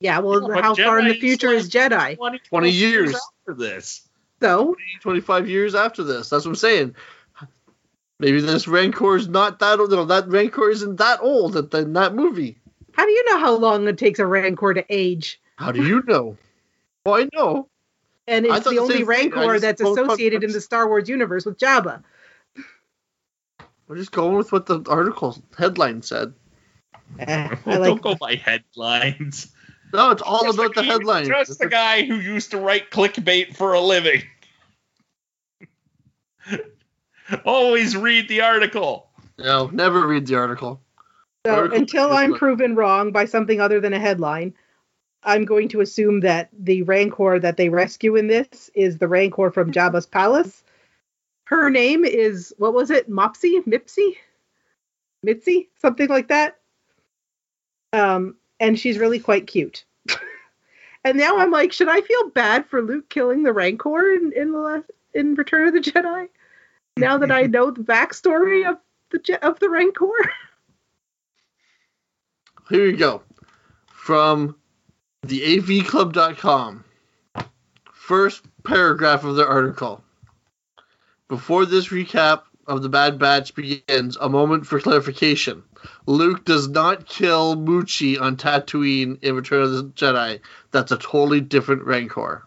Yeah, 0.00 0.20
well, 0.20 0.40
Yeah, 0.48 0.54
but 0.54 0.64
how 0.64 0.74
far 0.74 0.98
in 1.00 1.08
the 1.08 1.18
future 1.20 1.50
is 1.52 1.68
Jedi? 1.68 2.16
20, 2.16 2.38
20 2.38 2.70
years. 2.70 3.14
after 3.14 3.54
this. 3.54 4.08
So 4.40 4.76
25 5.00 5.48
years 5.48 5.74
after 5.74 6.04
this. 6.04 6.28
That's 6.30 6.44
what 6.44 6.52
I'm 6.52 6.56
saying. 6.56 6.94
Maybe 8.20 8.40
this 8.40 8.66
Rancor 8.66 9.16
is 9.16 9.28
not 9.28 9.58
that 9.60 9.78
old. 9.78 9.90
No, 9.90 10.04
that 10.06 10.28
Rancor 10.28 10.70
isn't 10.70 10.96
that 10.96 11.20
old 11.20 11.56
in 11.74 11.92
that 11.92 12.14
movie. 12.14 12.58
how 12.92 13.04
do 13.04 13.10
you 13.10 13.24
know 13.26 13.38
how 13.38 13.54
long 13.56 13.86
it 13.88 13.98
takes 13.98 14.18
a 14.18 14.26
Rancor 14.26 14.74
to 14.74 14.84
age? 14.88 15.40
How 15.58 15.72
do 15.72 15.84
you 15.84 16.04
know? 16.06 16.36
Well, 17.04 17.16
I 17.16 17.28
know. 17.34 17.68
And 18.28 18.46
it's 18.46 18.62
the 18.64 18.70
the 18.70 18.78
only 18.78 18.98
same 18.98 19.06
thing. 19.06 19.30
Rancor 19.32 19.58
that's 19.58 19.80
associated 19.80 20.44
in 20.44 20.52
the 20.52 20.60
Star 20.60 20.86
Wars 20.86 21.08
universe 21.08 21.44
with 21.44 21.58
Jabba. 21.58 22.04
We're 23.88 23.96
just 23.96 24.12
going 24.12 24.36
with 24.36 24.52
what 24.52 24.66
the 24.66 24.84
article 24.88 25.36
headline 25.56 26.02
said. 26.02 26.32
Eh, 27.18 27.56
I 27.66 27.76
Don't 27.78 28.00
go 28.00 28.14
by 28.14 28.36
headlines. 28.36 29.52
No, 29.92 30.10
it's 30.12 30.22
all 30.22 30.44
Just 30.44 30.58
about 30.58 30.74
the 30.76 30.82
guy- 30.82 30.86
headline. 30.86 31.26
Just 31.26 31.58
the 31.58 31.68
guy 31.68 32.04
who 32.04 32.14
used 32.16 32.52
to 32.52 32.58
write 32.58 32.90
clickbait 32.92 33.56
for 33.56 33.72
a 33.72 33.80
living. 33.80 34.22
Always 37.44 37.96
read 37.96 38.28
the 38.28 38.42
article. 38.42 39.08
No, 39.38 39.68
never 39.72 40.06
read 40.06 40.26
the 40.26 40.36
article. 40.36 40.80
so 41.44 41.54
article 41.54 41.78
until 41.78 42.12
I'm 42.12 42.34
proven 42.34 42.76
wrong 42.76 43.10
by 43.10 43.24
something 43.24 43.60
other 43.60 43.80
than 43.80 43.92
a 43.92 43.98
headline. 43.98 44.54
I'm 45.24 45.44
going 45.44 45.68
to 45.70 45.80
assume 45.80 46.20
that 46.20 46.48
the 46.58 46.82
Rancor 46.82 47.38
that 47.40 47.56
they 47.56 47.68
rescue 47.68 48.16
in 48.16 48.28
this 48.28 48.70
is 48.74 48.98
the 48.98 49.08
Rancor 49.08 49.50
from 49.50 49.72
Jabba's 49.72 50.06
palace. 50.06 50.62
Her 51.44 51.70
name 51.70 52.04
is 52.04 52.54
what 52.58 52.74
was 52.74 52.90
it? 52.90 53.10
Mopsy? 53.10 53.62
Mipsy? 53.64 54.16
Mitzi? 55.22 55.68
Something 55.80 56.08
like 56.08 56.28
that. 56.28 56.58
Um, 57.92 58.36
and 58.60 58.78
she's 58.78 58.98
really 58.98 59.18
quite 59.18 59.46
cute. 59.46 59.84
and 61.04 61.18
now 61.18 61.38
I'm 61.38 61.50
like, 61.50 61.72
should 61.72 61.88
I 61.88 62.00
feel 62.00 62.30
bad 62.30 62.66
for 62.66 62.82
Luke 62.82 63.08
killing 63.08 63.42
the 63.42 63.52
Rancor 63.52 64.12
in, 64.12 64.32
in 64.34 64.52
the 64.52 64.58
last, 64.58 64.90
in 65.14 65.34
Return 65.34 65.68
of 65.68 65.74
the 65.74 65.80
Jedi? 65.80 66.28
Now 66.96 67.18
that 67.18 67.30
I 67.30 67.42
know 67.42 67.70
the 67.70 67.82
backstory 67.82 68.68
of 68.68 68.78
the 69.10 69.38
of 69.42 69.58
the 69.58 69.70
Rancor. 69.70 70.06
Here 72.68 72.86
you 72.86 72.96
go. 72.96 73.22
From 73.86 74.56
the 75.22 75.58
avclub.com. 75.58 76.84
First 77.92 78.44
paragraph 78.64 79.24
of 79.24 79.36
their 79.36 79.48
article. 79.48 80.02
Before 81.28 81.66
this 81.66 81.88
recap 81.88 82.42
of 82.66 82.82
the 82.82 82.88
Bad 82.88 83.18
Batch 83.18 83.54
begins, 83.54 84.16
a 84.16 84.28
moment 84.28 84.66
for 84.66 84.80
clarification. 84.80 85.62
Luke 86.06 86.44
does 86.44 86.68
not 86.68 87.06
kill 87.06 87.56
Muchi 87.56 88.20
on 88.20 88.36
Tatooine 88.36 89.22
in 89.22 89.34
Return 89.36 89.62
of 89.62 89.72
the 89.72 89.84
Jedi. 89.84 90.40
That's 90.70 90.92
a 90.92 90.96
totally 90.96 91.40
different 91.40 91.82
Rancor. 91.82 92.46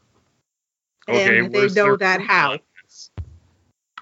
and 1.07 1.53
they 1.53 1.67
know 1.69 1.95
that 1.97 2.17
proof 2.17 2.29
how. 2.29 2.59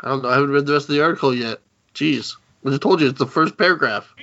I 0.01 0.07
don't 0.07 0.23
know. 0.23 0.29
I 0.29 0.35
haven't 0.35 0.51
read 0.51 0.65
the 0.65 0.73
rest 0.73 0.89
of 0.89 0.95
the 0.95 1.03
article 1.03 1.33
yet. 1.33 1.59
Jeez. 1.93 2.35
I 2.65 2.69
just 2.69 2.81
told 2.81 3.01
you 3.01 3.07
it's 3.07 3.19
the 3.19 3.27
first 3.27 3.57
paragraph. 3.57 4.13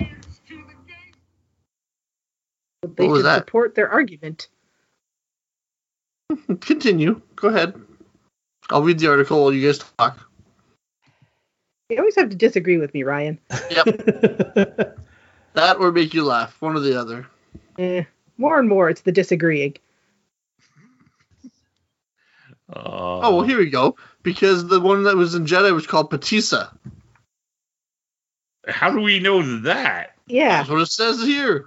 They 2.87 3.05
What 3.05 3.13
was 3.13 3.19
should 3.21 3.27
that? 3.27 3.39
support 3.47 3.75
their 3.75 3.91
argument. 3.91 4.49
Continue. 6.61 7.21
Go 7.37 7.49
ahead. 7.49 7.75
I'll 8.71 8.83
read 8.83 8.99
the 8.99 9.09
article 9.09 9.43
while 9.43 9.53
you 9.53 9.67
guys 9.67 9.79
talk. 9.99 10.19
You 11.89 11.99
always 11.99 12.17
have 12.17 12.31
to 12.31 12.37
disagree 12.37 12.79
with 12.79 12.93
me, 12.95 13.05
Ryan. 13.05 13.39
Yep. 13.71 13.85
that 15.55 15.77
or 15.79 15.93
make 15.93 16.15
you 16.15 16.25
laugh. 16.25 16.61
One 16.61 16.77
or 16.77 16.81
the 16.81 16.99
other. 17.01 17.27
Eh, 17.79 18.03
more 18.39 18.59
and 18.59 18.69
more, 18.69 18.91
it's 18.91 19.03
the 19.03 19.13
disagreeing. 19.13 19.77
Oh, 22.75 23.37
well, 23.37 23.43
here 23.43 23.59
we 23.59 23.71
go. 23.71 23.97
Because 24.25 24.67
the 24.67 24.81
one 24.81 25.05
that 25.05 25.15
was 25.17 25.35
in 25.37 25.47
Jedi 25.47 25.73
was 25.73 25.87
called 25.87 26.11
Pateesa. 26.11 26.77
How 28.67 28.91
do 28.91 29.01
we 29.01 29.21
know 29.21 29.61
that? 29.61 30.17
Yeah. 30.27 30.57
That's 30.59 30.69
what 30.69 30.81
it 30.81 30.87
says 30.87 31.23
here. 31.23 31.67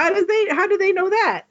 How 0.00 0.08
does 0.08 0.26
they? 0.26 0.46
How 0.48 0.66
do 0.66 0.78
they 0.78 0.92
know 0.92 1.10
that? 1.10 1.42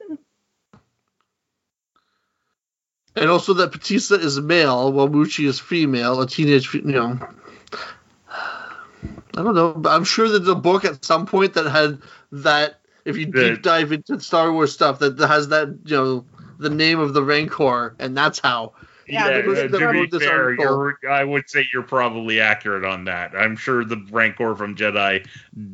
And 3.14 3.30
also 3.30 3.54
that 3.54 3.70
Pateesa 3.70 4.18
is 4.18 4.40
male, 4.40 4.92
while 4.92 5.08
Muchi 5.08 5.46
is 5.46 5.60
female, 5.60 6.20
a 6.20 6.26
teenage, 6.26 6.74
you 6.74 6.82
know. 6.82 7.18
I 8.32 9.42
don't 9.42 9.54
know, 9.54 9.72
but 9.72 9.90
I'm 9.90 10.02
sure 10.02 10.28
there's 10.28 10.48
a 10.48 10.56
book 10.56 10.84
at 10.84 11.04
some 11.04 11.26
point 11.26 11.54
that 11.54 11.70
had 11.70 12.00
that. 12.32 12.80
If 13.04 13.16
you 13.16 13.26
The- 13.26 13.50
deep 13.50 13.62
dive 13.62 13.92
into 13.92 14.18
Star 14.18 14.52
Wars 14.52 14.72
stuff, 14.72 14.98
that 14.98 15.16
has 15.20 15.48
that, 15.48 15.68
you 15.84 15.96
know, 15.96 16.24
the 16.58 16.70
name 16.70 16.98
of 16.98 17.14
the 17.14 17.22
Rancor, 17.22 17.94
and 18.00 18.16
that's 18.16 18.40
how. 18.40 18.72
Yeah, 19.06 19.28
Yeah, 19.28 19.36
the 19.36 19.42
person 19.44 19.74
uh, 19.74 19.78
that 19.78 19.92
to 19.92 20.08
be 20.08 20.18
fair, 20.18 20.54
you're, 20.54 20.98
I 21.08 21.22
would 21.22 21.48
say 21.48 21.66
you're 21.72 21.82
probably 21.84 22.40
accurate 22.40 22.84
on 22.84 23.04
that. 23.04 23.32
I'm 23.36 23.56
sure 23.56 23.84
the 23.84 24.04
Rancor 24.10 24.56
from 24.56 24.74
Jedi 24.74 25.26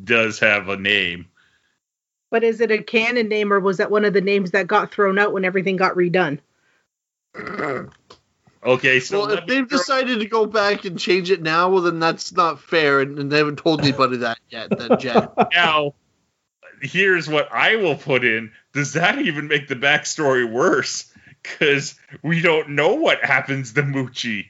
does 0.03 0.39
have 0.39 0.69
a 0.69 0.77
name. 0.77 1.27
But 2.29 2.43
is 2.43 2.59
it 2.59 2.71
a 2.71 2.83
canon 2.83 3.29
name, 3.29 3.53
or 3.53 3.59
was 3.59 3.77
that 3.77 3.91
one 3.91 4.05
of 4.05 4.13
the 4.13 4.21
names 4.21 4.51
that 4.51 4.67
got 4.67 4.91
thrown 4.91 5.17
out 5.17 5.33
when 5.33 5.45
everything 5.45 5.77
got 5.77 5.95
redone? 5.95 6.39
Okay, 8.67 8.99
so 8.99 9.19
well, 9.19 9.31
if 9.31 9.45
they've 9.45 9.69
throw- 9.69 9.77
decided 9.77 10.19
to 10.19 10.25
go 10.25 10.45
back 10.45 10.83
and 10.83 10.99
change 10.99 11.31
it 11.31 11.41
now, 11.41 11.69
well, 11.69 11.83
then 11.83 11.99
that's 11.99 12.33
not 12.33 12.59
fair, 12.59 12.99
and, 12.99 13.17
and 13.17 13.31
they 13.31 13.37
haven't 13.37 13.57
told 13.59 13.81
anybody 13.81 14.17
that 14.17 14.39
yet. 14.49 14.77
Then 14.77 14.99
Jen. 14.99 15.29
now, 15.53 15.93
here's 16.81 17.29
what 17.29 17.47
I 17.51 17.75
will 17.77 17.95
put 17.95 18.25
in. 18.25 18.51
Does 18.73 18.93
that 18.93 19.19
even 19.19 19.47
make 19.47 19.67
the 19.67 19.75
backstory 19.75 20.49
worse? 20.51 21.11
Because 21.43 21.95
we 22.23 22.41
don't 22.41 22.71
know 22.71 22.95
what 22.95 23.23
happens 23.23 23.71
to 23.73 23.83
Muchi. 23.83 24.47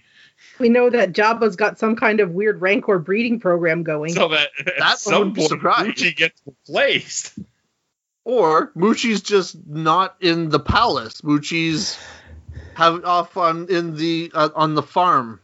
We 0.58 0.70
know 0.70 0.90
that 0.90 1.12
Jabba's 1.12 1.56
got 1.56 1.78
some 1.78 1.96
kind 1.96 2.20
of 2.20 2.32
weird 2.32 2.60
Rancor 2.60 2.98
breeding 2.98 3.40
program 3.40 3.84
going. 3.84 4.14
So 4.14 4.30
that 4.30 4.50
at 4.60 4.74
That 4.80 4.98
some 4.98 5.36
point, 5.36 5.50
surprise. 5.50 5.86
Muchi 5.86 6.16
gets 6.16 6.42
replaced. 6.46 7.38
Or 8.28 8.74
Muchi's 8.76 9.22
just 9.22 9.56
not 9.66 10.18
in 10.20 10.50
the 10.50 10.60
palace. 10.60 11.22
Muchi's 11.22 11.98
have 12.76 13.06
off 13.06 13.38
on 13.38 13.70
in 13.70 13.96
the 13.96 14.30
uh, 14.34 14.50
on 14.54 14.76
the 14.76 14.84
farm. 14.84 15.40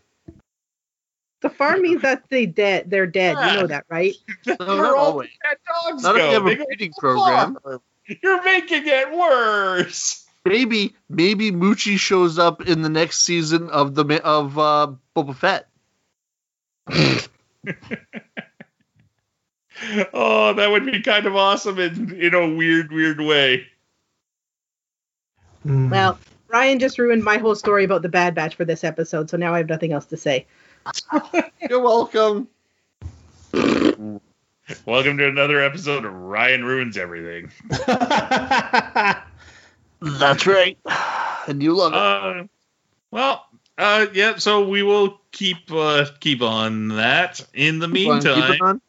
the 1.40 1.50
farm 1.50 1.82
means 1.82 2.02
that 2.02 2.28
they 2.28 2.46
dead. 2.46 2.90
They're 2.90 3.08
dead. 3.08 3.38
You 3.38 3.62
know 3.62 3.68
that, 3.68 3.86
right? 3.90 4.14
That's 4.46 4.60
not 4.60 4.70
all 4.70 4.98
always. 4.98 5.30
dead 5.42 5.58
dogs 5.66 6.04
Not 6.04 6.18
if 6.18 6.22
go. 6.24 6.28
you 6.28 6.34
have 6.34 6.46
a 6.46 6.66
breeding 6.66 6.92
program. 7.00 7.58
Farm. 7.64 7.80
You're 8.22 8.44
making 8.44 8.84
it 8.86 9.14
worse. 9.14 10.28
Maybe 10.44 10.94
maybe 11.08 11.54
Muchi 11.54 11.98
shows 11.98 12.38
up 12.38 12.68
in 12.68 12.82
the 12.82 12.90
next 12.90 13.20
season 13.22 13.70
of 13.70 13.96
the 13.96 14.04
ma- 14.04 14.20
of 14.26 14.60
uh, 14.60 14.92
Boba 15.16 15.36
Fett. 15.38 15.70
Oh, 20.14 20.54
that 20.54 20.72
would 20.72 20.86
be 20.86 21.02
kind 21.02 21.26
of 21.26 21.36
awesome 21.36 21.80
in 21.80 22.14
in 22.20 22.34
a 22.34 22.48
weird, 22.56 22.92
weird 22.92 23.20
way. 23.20 23.68
Hmm. 25.64 25.90
Well, 25.90 26.20
Ryan 26.48 26.80
just 26.80 27.00
ruined 27.00 27.24
my 27.24 27.38
whole 27.38 27.56
story 27.56 27.84
about 27.84 28.02
the 28.02 28.10
Bad 28.10 28.36
Batch 28.36 28.56
for 28.56 28.66
this 28.66 28.84
episode, 28.84 29.30
so 29.30 29.38
now 29.38 29.54
I 29.54 29.58
have 29.58 29.70
nothing 29.70 29.92
else 29.92 30.06
to 30.08 30.18
say. 30.18 30.46
You're 31.70 31.80
welcome. 31.82 32.48
Welcome 34.86 35.18
to 35.18 35.28
another 35.28 35.62
episode 35.62 36.06
of 36.06 36.14
Ryan 36.14 36.64
Ruins 36.64 36.98
Everything. 36.98 37.52
That's 40.02 40.48
right. 40.48 40.78
And 41.48 41.62
you 41.62 41.76
love 41.76 41.94
it. 41.94 41.98
Uh, 41.98 42.44
well, 43.12 43.46
uh, 43.78 44.08
yeah. 44.14 44.38
So 44.38 44.68
we 44.68 44.84
will 44.84 45.20
keep 45.32 45.72
uh, 45.72 46.06
keep 46.20 46.42
on 46.42 46.90
that. 46.90 47.46
In 47.54 47.80
the 47.80 47.88
Keep 47.88 48.10
on 48.10 48.22
keeping 48.22 48.40
meantime, 48.40 48.62
on. 48.62 48.82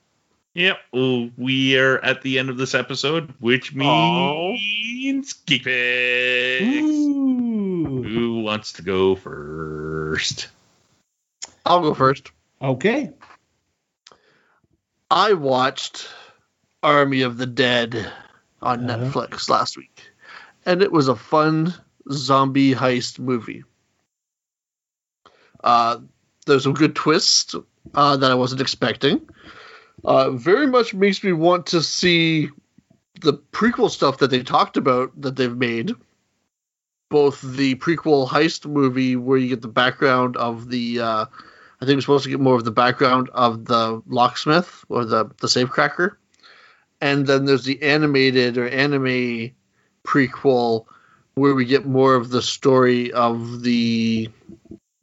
Yep, 0.55 0.79
well, 0.93 1.31
we 1.37 1.77
are 1.79 1.99
at 2.05 2.23
the 2.23 2.39
end 2.39 2.49
of 2.51 2.57
this 2.57 2.75
episode, 2.75 3.33
which 3.41 3.75
means 3.75 5.33
keep 5.47 5.67
it. 5.67 6.63
Ooh. 6.83 8.03
Who 8.03 8.41
wants 8.43 8.73
to 8.75 8.83
go 8.83 9.15
first? 9.17 10.49
I'll 11.67 11.81
go 11.81 11.95
first. 11.95 12.31
Okay. 12.63 13.11
I 15.11 15.33
watched 15.35 16.09
Army 16.83 17.23
of 17.23 17.37
the 17.37 17.47
Dead 17.47 18.11
on 18.63 18.89
Uh-huh. 18.89 19.05
Netflix 19.05 19.49
last 19.49 19.77
week, 19.77 20.03
and 20.67 20.83
it 20.83 20.91
was 20.93 21.09
a 21.09 21.17
fun 21.17 21.75
zombie 22.11 22.75
heist 22.75 23.19
movie. 23.19 23.65
Uh, 25.63 25.99
there's 26.47 26.63
some 26.65 26.75
good 26.75 26.95
twists 26.95 27.55
uh, 27.95 28.17
that 28.17 28.31
I 28.31 28.35
wasn't 28.35 28.61
expecting. 28.61 29.27
Uh, 30.05 30.31
very 30.31 30.67
much 30.67 30.93
makes 30.93 31.25
me 31.25 31.33
want 31.33 31.67
to 31.67 31.83
see 31.83 32.51
the 33.21 33.35
prequel 33.53 33.91
stuff 33.91 34.19
that 34.19 34.31
they 34.31 34.43
talked 34.43 34.77
about 34.77 35.11
that 35.21 35.37
they've 35.37 35.57
made. 35.57 35.93
Both 37.11 37.41
the 37.41 37.77
prequel 37.77 38.29
heist 38.29 38.67
movie, 38.67 39.17
where 39.17 39.39
you 39.39 39.49
get 39.49 39.63
the 39.63 39.69
background 39.69 40.37
of 40.37 40.69
the 40.69 41.01
uh, 41.01 41.27
I 41.81 41.87
think 41.87 41.97
we're 41.97 42.01
supposed 42.03 42.25
to 42.25 42.31
get 42.31 42.41
more 42.41 42.57
of 42.57 42.65
the 42.65 42.71
background 42.71 43.31
of 43.35 43.65
the 43.65 44.03
locksmith 44.07 44.85
or 44.89 45.05
the 45.05 45.27
the 45.41 45.47
safecracker, 45.47 46.17
and 47.01 47.27
then 47.27 47.45
there's 47.45 47.65
the 47.65 47.83
animated 47.83 48.59
or 48.59 48.69
anime 48.69 49.53
prequel 50.05 50.87
where 51.35 51.55
we 51.55 51.65
get 51.65 51.87
more 51.87 52.15
of 52.15 52.31
the 52.31 52.43
story 52.43 53.13
of 53.13 53.63
the 53.63 54.29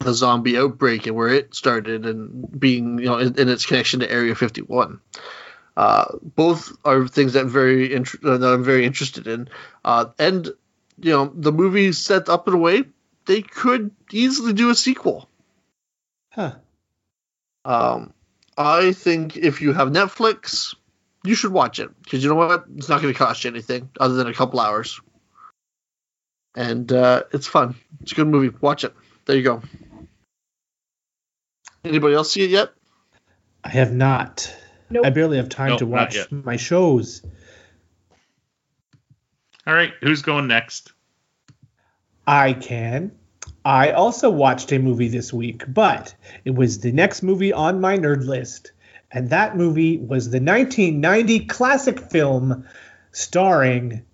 the 0.04 0.14
zombie 0.14 0.58
outbreak 0.58 1.06
and 1.06 1.16
where 1.16 1.28
it 1.28 1.54
started 1.54 2.06
and 2.06 2.58
being 2.58 2.98
you 2.98 3.06
know 3.06 3.18
in, 3.18 3.38
in 3.38 3.48
its 3.48 3.66
connection 3.66 4.00
to 4.00 4.10
Area 4.10 4.34
51. 4.34 5.00
Uh, 5.76 6.04
both 6.22 6.76
are 6.84 7.08
things 7.08 7.32
that 7.32 7.40
I'm 7.40 7.48
very 7.48 7.94
int- 7.94 8.24
uh, 8.24 8.36
that 8.36 8.52
I'm 8.52 8.64
very 8.64 8.84
interested 8.84 9.26
in, 9.26 9.48
uh, 9.84 10.06
and 10.18 10.46
you 11.00 11.12
know 11.12 11.32
the 11.34 11.52
movie 11.52 11.92
set 11.92 12.28
up 12.28 12.46
in 12.46 12.54
a 12.54 12.58
way 12.58 12.84
they 13.24 13.40
could 13.40 13.90
easily 14.10 14.52
do 14.52 14.68
a 14.70 14.74
sequel. 14.74 15.28
Huh. 16.30 16.56
Um, 17.64 18.12
I 18.58 18.92
think 18.92 19.36
if 19.36 19.62
you 19.62 19.72
have 19.72 19.88
Netflix, 19.88 20.74
you 21.24 21.34
should 21.34 21.52
watch 21.52 21.78
it 21.78 21.90
because 22.02 22.22
you 22.22 22.28
know 22.28 22.36
what? 22.36 22.64
It's 22.76 22.88
not 22.88 23.00
going 23.00 23.14
to 23.14 23.18
cost 23.18 23.44
you 23.44 23.50
anything 23.50 23.88
other 23.98 24.14
than 24.14 24.26
a 24.26 24.34
couple 24.34 24.60
hours, 24.60 25.00
and 26.54 26.92
uh, 26.92 27.22
it's 27.32 27.46
fun. 27.46 27.76
It's 28.02 28.12
a 28.12 28.14
good 28.14 28.28
movie. 28.28 28.54
Watch 28.60 28.84
it. 28.84 28.94
There 29.24 29.36
you 29.36 29.42
go. 29.42 29.62
Anybody 31.84 32.14
else 32.14 32.32
see 32.32 32.44
it 32.44 32.50
yet? 32.50 32.72
I 33.64 33.68
have 33.70 33.92
not. 33.92 34.54
Nope. 34.90 35.06
I 35.06 35.10
barely 35.10 35.36
have 35.38 35.48
time 35.48 35.70
Nope, 35.70 35.78
to 35.80 35.86
watch 35.86 36.30
my 36.30 36.56
shows. 36.56 37.22
All 39.66 39.74
right, 39.74 39.92
who's 40.00 40.22
going 40.22 40.48
next? 40.48 40.92
I 42.26 42.52
can. 42.52 43.12
I 43.64 43.92
also 43.92 44.30
watched 44.30 44.72
a 44.72 44.78
movie 44.78 45.08
this 45.08 45.32
week, 45.32 45.64
but 45.68 46.14
it 46.44 46.54
was 46.54 46.80
the 46.80 46.92
next 46.92 47.22
movie 47.22 47.52
on 47.52 47.80
my 47.80 47.96
nerd 47.96 48.26
list. 48.26 48.72
And 49.10 49.30
that 49.30 49.56
movie 49.56 49.98
was 49.98 50.30
the 50.30 50.40
1990 50.40 51.46
classic 51.46 52.00
film 52.10 52.66
starring 53.12 54.04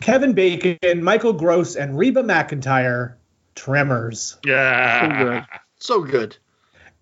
Kevin 0.00 0.32
Bacon, 0.32 1.02
Michael 1.02 1.34
Gross, 1.34 1.76
and 1.76 1.96
Reba 1.96 2.22
McEntire, 2.22 3.14
Tremors. 3.54 4.38
Yeah. 4.44 5.44
So 5.78 6.02
good. 6.02 6.36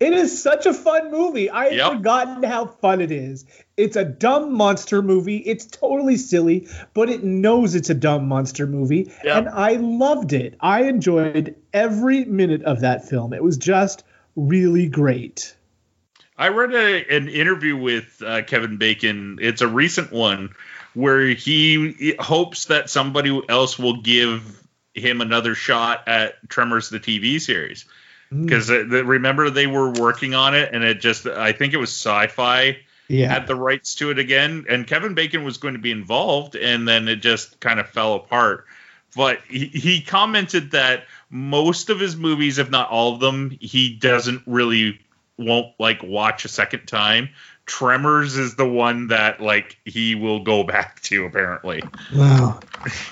It 0.00 0.12
is 0.12 0.42
such 0.42 0.66
a 0.66 0.74
fun 0.74 1.10
movie. 1.10 1.48
I 1.48 1.64
had 1.66 1.74
Yep. 1.74 1.92
forgotten 1.92 2.42
how 2.42 2.66
fun 2.66 3.00
it 3.00 3.12
is. 3.12 3.46
It's 3.76 3.96
a 3.96 4.04
dumb 4.04 4.52
monster 4.52 5.02
movie. 5.02 5.38
It's 5.38 5.66
totally 5.66 6.16
silly, 6.16 6.68
but 6.94 7.08
it 7.08 7.22
knows 7.22 7.74
it's 7.74 7.90
a 7.90 7.94
dumb 7.94 8.26
monster 8.28 8.66
movie. 8.66 9.10
Yep. 9.24 9.36
And 9.36 9.48
I 9.48 9.74
loved 9.74 10.32
it. 10.32 10.56
I 10.60 10.84
enjoyed 10.84 11.54
every 11.72 12.24
minute 12.24 12.62
of 12.64 12.80
that 12.80 13.08
film. 13.08 13.32
It 13.32 13.42
was 13.42 13.56
just 13.56 14.04
really 14.36 14.88
great. 14.88 15.56
I 16.36 16.48
read 16.48 16.74
a, 16.74 17.16
an 17.16 17.28
interview 17.28 17.76
with 17.76 18.20
uh, 18.24 18.42
Kevin 18.42 18.76
Bacon. 18.76 19.38
It's 19.40 19.62
a 19.62 19.68
recent 19.68 20.10
one 20.12 20.50
where 20.94 21.26
he 21.28 22.16
hopes 22.18 22.66
that 22.66 22.90
somebody 22.90 23.40
else 23.48 23.78
will 23.78 24.00
give 24.02 24.60
him 24.94 25.20
another 25.20 25.54
shot 25.54 26.08
at 26.08 26.48
Tremors 26.48 26.90
the 26.90 27.00
TV 27.00 27.40
series 27.40 27.84
Mm, 28.34 28.46
because 28.46 28.70
remember 28.70 29.50
they 29.50 29.66
were 29.66 29.90
working 29.90 30.34
on 30.34 30.54
it 30.54 30.70
and 30.72 30.82
it 30.82 31.00
just 31.00 31.26
I 31.26 31.52
think 31.52 31.72
it 31.72 31.78
was 31.78 31.90
Sci-Fi 31.90 32.78
yeah. 33.08 33.28
had 33.28 33.46
the 33.46 33.54
rights 33.54 33.94
to 33.96 34.10
it 34.10 34.18
again 34.18 34.66
and 34.68 34.86
Kevin 34.86 35.14
Bacon 35.14 35.44
was 35.44 35.58
going 35.58 35.74
to 35.74 35.80
be 35.80 35.92
involved 35.92 36.56
and 36.56 36.88
then 36.88 37.06
it 37.08 37.16
just 37.16 37.60
kind 37.60 37.78
of 37.78 37.88
fell 37.88 38.14
apart. 38.14 38.66
But 39.16 39.40
he, 39.48 39.66
he 39.66 40.00
commented 40.00 40.72
that 40.72 41.04
most 41.30 41.88
of 41.88 42.00
his 42.00 42.16
movies, 42.16 42.58
if 42.58 42.68
not 42.70 42.90
all 42.90 43.14
of 43.14 43.20
them, 43.20 43.56
he 43.60 43.94
doesn't 43.94 44.42
really 44.46 45.00
won't 45.38 45.72
like 45.78 46.02
watch 46.02 46.44
a 46.44 46.48
second 46.48 46.86
time. 46.86 47.30
Tremors 47.66 48.36
is 48.36 48.56
the 48.56 48.68
one 48.68 49.08
that 49.08 49.40
like 49.40 49.78
he 49.84 50.14
will 50.14 50.40
go 50.40 50.64
back 50.64 51.00
to 51.02 51.24
apparently. 51.24 51.82
Wow. 52.14 52.60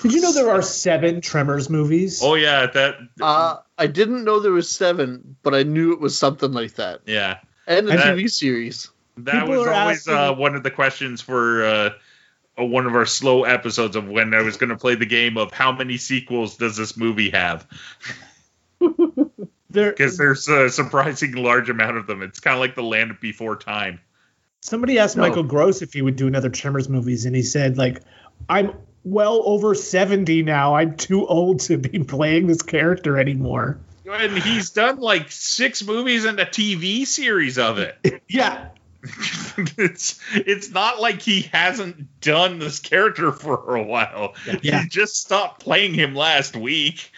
Did 0.02 0.12
you 0.12 0.20
know 0.20 0.32
there 0.32 0.50
are 0.50 0.62
seven 0.62 1.20
Tremors 1.20 1.70
movies? 1.70 2.20
Oh 2.22 2.34
yeah, 2.34 2.66
that 2.66 2.96
Uh, 3.20 3.58
I 3.78 3.86
didn't 3.86 4.24
know 4.24 4.40
there 4.40 4.52
was 4.52 4.70
seven, 4.70 5.36
but 5.42 5.54
I 5.54 5.62
knew 5.62 5.92
it 5.92 6.00
was 6.00 6.16
something 6.16 6.52
like 6.52 6.74
that, 6.74 7.00
yeah. 7.06 7.38
and 7.66 7.88
a 7.88 7.92
And 7.92 8.00
TV 8.00 8.30
series. 8.30 8.90
That 9.18 9.32
People 9.42 9.58
was 9.58 9.66
are 9.66 9.72
always 9.72 10.08
uh, 10.08 10.34
one 10.34 10.54
of 10.54 10.62
the 10.62 10.70
questions 10.70 11.20
for 11.20 11.64
uh, 11.64 11.90
uh, 12.58 12.64
one 12.64 12.86
of 12.86 12.94
our 12.94 13.06
slow 13.06 13.44
episodes 13.44 13.96
of 13.96 14.08
when 14.08 14.34
I 14.34 14.42
was 14.42 14.56
going 14.56 14.70
to 14.70 14.76
play 14.76 14.94
the 14.94 15.06
game 15.06 15.36
of 15.38 15.52
how 15.52 15.72
many 15.72 15.96
sequels 15.96 16.56
does 16.56 16.76
this 16.76 16.96
movie 16.96 17.30
have? 17.30 17.66
There, 19.72 19.90
Because 19.90 20.18
there's 20.18 20.46
a 20.48 20.68
surprising 20.68 21.32
large 21.32 21.70
amount 21.70 21.96
of 21.96 22.06
them. 22.06 22.20
It's 22.20 22.40
kind 22.40 22.52
of 22.52 22.60
like 22.60 22.74
the 22.74 22.82
Land 22.82 23.16
Before 23.22 23.56
Time. 23.56 24.00
Somebody 24.62 24.98
asked 24.98 25.16
No. 25.16 25.22
Michael 25.22 25.42
Gross 25.42 25.82
if 25.82 25.92
he 25.92 26.00
would 26.00 26.16
do 26.16 26.26
another 26.26 26.48
Tremors 26.48 26.88
movies, 26.88 27.26
and 27.26 27.36
he 27.36 27.42
said, 27.42 27.76
like, 27.76 28.00
I'm 28.48 28.72
well 29.04 29.42
over 29.44 29.74
70 29.74 30.42
now. 30.42 30.76
I'm 30.76 30.96
too 30.96 31.26
old 31.26 31.60
to 31.60 31.76
be 31.76 31.98
playing 32.04 32.46
this 32.46 32.62
character 32.62 33.18
anymore. 33.18 33.78
And 34.10 34.38
he's 34.38 34.70
done 34.70 34.98
like 34.98 35.30
six 35.30 35.82
movies 35.82 36.24
and 36.24 36.38
a 36.38 36.44
TV 36.44 37.06
series 37.06 37.58
of 37.58 37.78
it. 37.78 38.22
Yeah. 38.28 38.68
it's 39.76 40.20
it's 40.32 40.70
not 40.70 41.00
like 41.00 41.20
he 41.20 41.42
hasn't 41.52 42.20
done 42.20 42.60
this 42.60 42.78
character 42.78 43.32
for 43.32 43.74
a 43.74 43.82
while. 43.82 44.34
Yeah. 44.62 44.82
He 44.82 44.88
just 44.88 45.16
stopped 45.16 45.60
playing 45.60 45.94
him 45.94 46.14
last 46.14 46.56
week. 46.56 47.10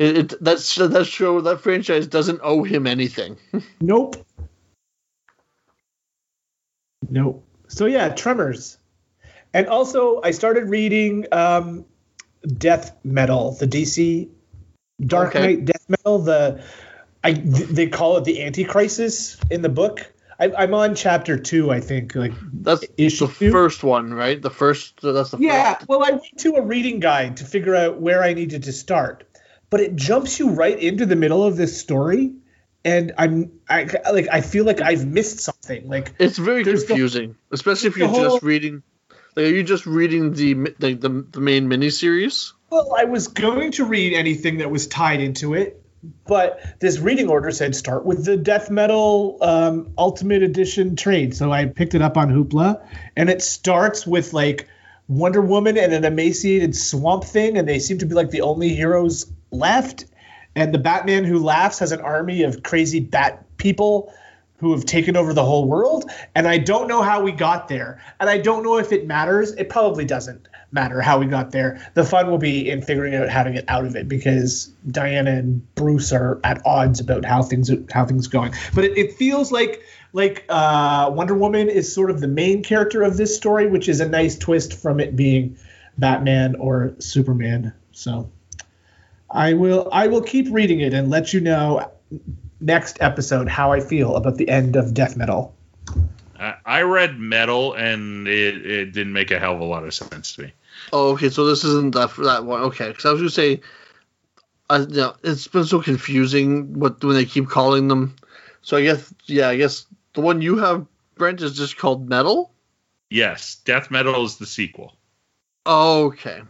It, 0.00 0.16
it 0.16 0.44
that's 0.44 0.74
that 0.74 1.06
show 1.06 1.42
that 1.42 1.60
franchise 1.60 2.06
doesn't 2.08 2.40
owe 2.42 2.64
him 2.64 2.86
anything. 2.86 3.36
Nope. 3.80 4.26
Nope. 7.08 7.44
So 7.68 7.86
yeah, 7.86 8.08
Tremors. 8.10 8.78
And 9.52 9.66
also 9.66 10.20
I 10.22 10.30
started 10.32 10.68
reading 10.68 11.26
um 11.32 11.84
Death 12.46 12.96
Metal, 13.04 13.52
the 13.52 13.66
DC 13.66 14.28
Dark 15.00 15.30
Okay. 15.30 15.40
Knight 15.40 15.64
Death 15.64 15.86
Metal, 15.88 16.18
the 16.18 16.64
I 17.22 17.32
th- 17.34 17.68
they 17.68 17.86
call 17.88 18.16
it 18.16 18.24
the 18.24 18.40
Anti-Crisis 18.42 19.36
in 19.50 19.62
the 19.62 19.68
book. 19.68 20.12
I, 20.38 20.52
I'm 20.56 20.72
on 20.72 20.94
chapter 20.94 21.38
two, 21.38 21.70
I 21.70 21.80
think. 21.80 22.14
Like, 22.14 22.32
That's 22.52 22.82
Issue 22.96 23.26
the 23.26 23.34
two? 23.34 23.52
first 23.52 23.84
one, 23.84 24.14
right? 24.14 24.40
The 24.40 24.48
first. 24.48 25.02
That's 25.02 25.32
the 25.32 25.38
yeah. 25.38 25.74
first. 25.74 25.88
Well, 25.88 26.02
I 26.02 26.12
went 26.12 26.38
to 26.38 26.54
a 26.54 26.62
reading 26.62 26.98
guide 27.00 27.38
to 27.38 27.44
figure 27.44 27.74
out 27.74 28.00
where 28.00 28.22
I 28.22 28.32
needed 28.32 28.62
to 28.62 28.72
start, 28.72 29.24
but 29.68 29.80
it 29.80 29.96
jumps 29.96 30.38
you 30.38 30.50
right 30.50 30.78
into 30.78 31.04
the 31.04 31.16
middle 31.16 31.44
of 31.44 31.58
this 31.58 31.78
story, 31.78 32.32
and 32.84 33.12
I'm 33.18 33.52
I 33.68 33.88
like 34.12 34.28
I 34.32 34.40
feel 34.40 34.64
like 34.64 34.80
I've 34.80 35.06
missed 35.06 35.40
something. 35.40 35.88
Like, 35.88 36.12
It's 36.18 36.38
very 36.38 36.62
There's 36.64 36.82
the- 36.82 36.88
confusing, 36.88 37.36
especially 37.50 37.88
if 37.88 37.96
you're 37.96 38.08
whole- 38.08 38.22
just 38.22 38.42
reading. 38.42 38.82
Like, 39.36 39.46
are 39.46 39.48
you 39.50 39.62
just 39.62 39.86
reading 39.86 40.34
the 40.34 40.54
the 40.78 40.94
the, 40.94 41.26
the 41.30 41.40
main 41.40 41.68
miniseries? 41.68 42.52
well, 42.70 42.94
I 42.98 43.04
was 43.04 43.28
going 43.28 43.72
to 43.72 43.84
read 43.84 44.12
anything 44.14 44.58
that 44.58 44.70
was 44.70 44.86
tied 44.86 45.20
into 45.20 45.54
it, 45.54 45.82
but 46.26 46.60
this 46.80 46.98
reading 47.00 47.28
order 47.28 47.50
said 47.50 47.74
start 47.74 48.04
with 48.04 48.24
the 48.24 48.36
death 48.36 48.70
metal 48.70 49.38
um, 49.40 49.92
ultimate 49.98 50.42
edition 50.42 50.94
trade. 50.96 51.34
So 51.36 51.50
I 51.52 51.66
picked 51.66 51.94
it 51.94 52.02
up 52.02 52.16
on 52.16 52.28
Hoopla, 52.30 52.84
and 53.16 53.28
it 53.30 53.42
starts 53.42 54.06
with 54.06 54.32
like 54.32 54.68
Wonder 55.08 55.40
Woman 55.40 55.76
and 55.76 55.92
an 55.92 56.04
emaciated 56.04 56.74
Swamp 56.76 57.24
Thing, 57.24 57.58
and 57.58 57.68
they 57.68 57.78
seem 57.80 57.98
to 57.98 58.06
be 58.06 58.14
like 58.14 58.30
the 58.30 58.42
only 58.42 58.68
heroes 58.74 59.30
left. 59.50 60.06
And 60.56 60.74
the 60.74 60.78
Batman 60.78 61.24
who 61.24 61.38
laughs 61.38 61.78
has 61.78 61.92
an 61.92 62.00
army 62.00 62.42
of 62.42 62.62
crazy 62.62 63.00
bat 63.00 63.44
people 63.56 64.12
who 64.60 64.72
have 64.72 64.84
taken 64.84 65.16
over 65.16 65.32
the 65.32 65.44
whole 65.44 65.66
world. 65.66 66.10
And 66.34 66.46
I 66.46 66.58
don't 66.58 66.86
know 66.86 67.02
how 67.02 67.22
we 67.22 67.32
got 67.32 67.68
there. 67.68 68.02
And 68.20 68.28
I 68.28 68.38
don't 68.38 68.62
know 68.62 68.76
if 68.76 68.92
it 68.92 69.06
matters. 69.06 69.52
It 69.52 69.70
probably 69.70 70.04
doesn't 70.04 70.48
matter 70.70 71.00
how 71.00 71.18
we 71.18 71.26
got 71.26 71.50
there. 71.50 71.90
The 71.94 72.04
fun 72.04 72.30
will 72.30 72.38
be 72.38 72.68
in 72.68 72.82
figuring 72.82 73.14
out 73.14 73.30
how 73.30 73.42
to 73.42 73.50
get 73.50 73.64
out 73.68 73.86
of 73.86 73.96
it 73.96 74.06
because 74.06 74.66
Diana 74.88 75.30
and 75.30 75.74
Bruce 75.74 76.12
are 76.12 76.40
at 76.44 76.60
odds 76.66 77.00
about 77.00 77.24
how 77.24 77.42
things 77.42 77.70
how 77.90 78.04
things 78.04 78.26
are 78.26 78.30
going. 78.30 78.52
But 78.74 78.84
it, 78.84 78.98
it 78.98 79.12
feels 79.14 79.50
like 79.50 79.82
like 80.12 80.44
uh, 80.48 81.10
Wonder 81.14 81.34
Woman 81.34 81.70
is 81.70 81.92
sort 81.92 82.10
of 82.10 82.20
the 82.20 82.28
main 82.28 82.62
character 82.62 83.02
of 83.02 83.16
this 83.16 83.34
story, 83.34 83.66
which 83.66 83.88
is 83.88 84.00
a 84.00 84.08
nice 84.08 84.36
twist 84.36 84.74
from 84.74 85.00
it 85.00 85.16
being 85.16 85.56
Batman 85.96 86.56
or 86.56 86.94
Superman. 86.98 87.72
So 87.92 88.30
I 89.30 89.52
will 89.52 89.88
I 89.92 90.06
will 90.06 90.22
keep 90.22 90.48
reading 90.50 90.80
it 90.80 90.92
and 90.92 91.10
let 91.10 91.32
you 91.32 91.40
know 91.40 91.90
next 92.60 92.98
episode 93.00 93.48
how 93.48 93.72
I 93.72 93.80
feel 93.80 94.16
about 94.16 94.36
the 94.36 94.48
end 94.48 94.76
of 94.76 94.94
Death 94.94 95.16
Metal. 95.16 95.54
I, 96.38 96.54
I 96.64 96.82
read 96.82 97.18
Metal 97.18 97.74
and 97.74 98.26
it, 98.26 98.66
it 98.66 98.92
didn't 98.92 99.12
make 99.12 99.30
a 99.30 99.38
hell 99.38 99.54
of 99.54 99.60
a 99.60 99.64
lot 99.64 99.84
of 99.84 99.94
sense 99.94 100.34
to 100.34 100.42
me. 100.42 100.52
Oh, 100.92 101.10
okay. 101.12 101.28
So 101.28 101.46
this 101.46 101.64
isn't 101.64 101.94
that 101.94 102.14
that 102.16 102.44
one. 102.44 102.62
Okay, 102.62 102.88
because 102.88 103.04
I 103.04 103.12
was 103.12 103.20
gonna 103.20 103.30
say, 103.30 103.60
I, 104.68 104.78
you 104.78 104.86
know, 104.86 105.14
it's 105.22 105.46
been 105.46 105.64
so 105.64 105.80
confusing 105.80 106.78
what 106.78 107.02
when 107.04 107.14
they 107.14 107.24
keep 107.24 107.48
calling 107.48 107.88
them. 107.88 108.16
So 108.62 108.76
I 108.76 108.82
guess 108.82 109.12
yeah, 109.26 109.48
I 109.48 109.56
guess 109.56 109.86
the 110.14 110.20
one 110.22 110.42
you 110.42 110.56
have, 110.58 110.86
Brent, 111.16 111.40
is 111.40 111.56
just 111.56 111.76
called 111.76 112.08
Metal. 112.08 112.52
Yes, 113.10 113.56
Death 113.64 113.90
Metal 113.90 114.24
is 114.24 114.36
the 114.36 114.46
sequel. 114.46 114.96
Okay. 115.66 116.42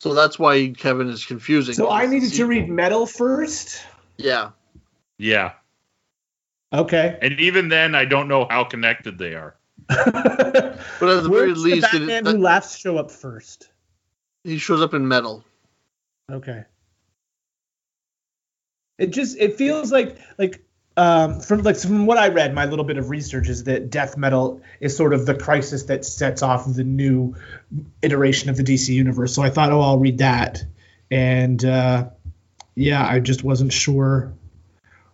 So 0.00 0.14
that's 0.14 0.38
why 0.38 0.68
Kevin 0.68 1.08
is 1.08 1.24
confusing. 1.24 1.74
So 1.74 1.90
I 1.90 2.06
needed 2.06 2.32
to 2.34 2.46
read 2.46 2.68
Metal 2.68 3.06
first. 3.06 3.82
Yeah. 4.16 4.50
Yeah. 5.18 5.52
Okay. 6.72 7.18
And 7.20 7.40
even 7.40 7.68
then, 7.68 7.94
I 7.94 8.04
don't 8.04 8.28
know 8.28 8.46
how 8.48 8.64
connected 8.64 9.18
they 9.18 9.34
are. 9.34 9.56
But 9.88 11.08
at 11.08 11.22
the 11.22 11.28
very 11.30 11.54
least, 11.54 11.90
the 11.92 12.02
it, 12.04 12.24
that- 12.24 12.36
who 12.36 12.42
laughs 12.42 12.78
show 12.78 12.98
up 12.98 13.10
first? 13.10 13.70
he 14.44 14.58
shows 14.58 14.80
up 14.80 14.94
in 14.94 15.06
Metal. 15.06 15.44
Okay. 16.30 16.64
It 18.98 19.10
just 19.10 19.36
it 19.38 19.56
feels 19.56 19.92
like 19.92 20.18
like 20.38 20.64
um, 20.98 21.40
from 21.40 21.62
like 21.62 21.76
from 21.76 22.06
what 22.06 22.18
I 22.18 22.28
read, 22.28 22.54
my 22.54 22.64
little 22.66 22.84
bit 22.84 22.98
of 22.98 23.08
research 23.08 23.48
is 23.48 23.64
that 23.64 23.88
death 23.88 24.16
metal 24.16 24.60
is 24.80 24.96
sort 24.96 25.12
of 25.12 25.26
the 25.26 25.34
crisis 25.34 25.84
that 25.84 26.04
sets 26.04 26.42
off 26.42 26.64
the 26.66 26.82
new 26.84 27.36
iteration 28.02 28.50
of 28.50 28.56
the 28.56 28.64
DC 28.64 28.88
universe. 28.88 29.34
So 29.34 29.42
I 29.42 29.50
thought, 29.50 29.70
oh, 29.70 29.80
I'll 29.80 29.98
read 29.98 30.18
that, 30.18 30.64
and 31.10 31.64
uh, 31.64 32.08
yeah, 32.74 33.06
I 33.06 33.20
just 33.20 33.44
wasn't 33.44 33.72
sure 33.72 34.32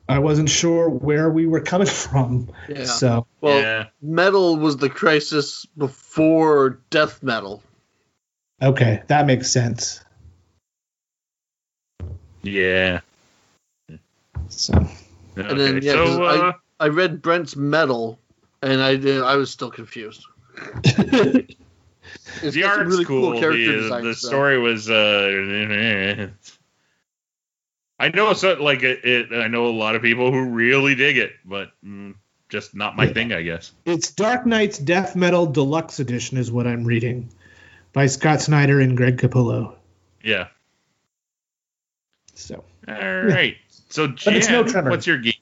I 0.09 0.19
wasn't 0.19 0.51
sure 0.51 0.89
where 0.89 1.31
we 1.31 1.47
were 1.47 1.61
coming 1.61 1.87
from. 2.05 2.51
Yeah. 2.69 2.85
So 2.85 3.27
Well, 3.41 3.61
yeah. 3.61 3.87
metal 4.01 4.57
was 4.57 4.77
the 4.79 4.89
crisis 4.91 5.67
before 5.77 6.81
death 6.91 7.23
metal. 7.23 7.63
okay, 8.63 9.03
that 9.09 9.27
makes 9.27 9.51
sense. 9.51 10.03
Yeah. 12.43 13.01
So 14.49 14.87
And 15.37 15.59
then, 15.59 15.83
yeah, 15.83 15.93
so 15.93 16.23
uh, 16.23 16.53
I 16.81 16.89
read 16.89 17.21
Brent's 17.23 17.57
metal, 17.57 18.19
and 18.63 18.81
I 18.83 18.97
did. 18.97 19.23
I 19.23 19.37
was 19.37 19.51
still 19.51 19.71
confused. 19.71 20.25
It's 22.43 22.55
the 22.55 22.63
got 22.63 22.73
some 22.75 22.81
art's 22.81 22.91
really 22.91 23.05
cool. 23.05 23.39
character 23.39 23.73
the, 23.73 23.79
designs, 23.83 24.03
the 24.05 24.09
though. 24.09 24.29
story 24.29 24.59
was. 24.59 24.91
Uh, 24.91 26.29
I 27.99 28.09
know 28.09 28.33
so 28.35 28.55
like 28.55 28.83
it, 28.83 29.05
it. 29.05 29.33
I 29.33 29.49
know 29.49 29.67
a 29.67 29.69
lot 29.69 29.95
of 29.97 30.03
people 30.03 30.31
who 30.31 30.51
really 30.51 30.95
dig 30.95 31.17
it, 31.17 31.33
but 31.45 31.71
mm, 31.85 32.15
just 32.49 32.75
not 32.75 32.97
my 32.97 33.05
Yeah. 33.05 33.13
thing, 33.13 33.33
I 33.33 33.43
guess. 33.43 33.73
it's 33.85 34.11
Dark 34.11 34.47
Nights 34.47 34.79
Death 34.79 35.17
Metal 35.17 35.47
Deluxe 35.47 36.01
Edition 36.01 36.37
is 36.39 36.51
what 36.53 36.67
I'm 36.67 36.85
reading 36.85 37.31
by 37.93 38.07
Scott 38.07 38.41
Snyder 38.43 38.81
and 38.81 38.97
Greg 38.97 39.19
Capullo. 39.19 39.75
Yeah. 40.23 40.49
So 42.35 42.65
All 42.89 42.95
right. 42.95 43.57
So 43.95 44.09
Jan, 44.09 44.35
it's 44.35 44.49
no 44.49 44.65
tremor. 44.65 44.91
what's 44.91 45.07
your 45.07 45.19
geek? 45.19 45.41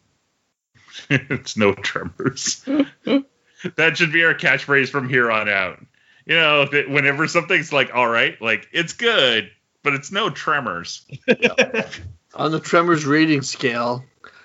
it's 1.11 1.57
no 1.57 1.73
tremors. 1.73 2.63
that 3.77 3.97
should 3.97 4.13
be 4.13 4.25
our 4.25 4.35
catchphrase 4.35 4.91
from 4.91 5.09
here 5.09 5.31
on 5.31 5.49
out. 5.49 5.83
You 6.27 6.35
know, 6.35 6.67
that 6.67 6.91
whenever 6.91 7.27
something's 7.29 7.73
like 7.73 7.95
all 7.95 8.07
right, 8.07 8.39
like 8.43 8.69
it's 8.71 8.93
good, 8.93 9.51
but 9.83 9.95
it's 9.95 10.13
no 10.13 10.29
tremors. 10.29 11.07
On 12.35 12.51
the 12.51 12.61
Tremors 12.61 13.07
rating 13.07 13.41
scale, 13.41 14.05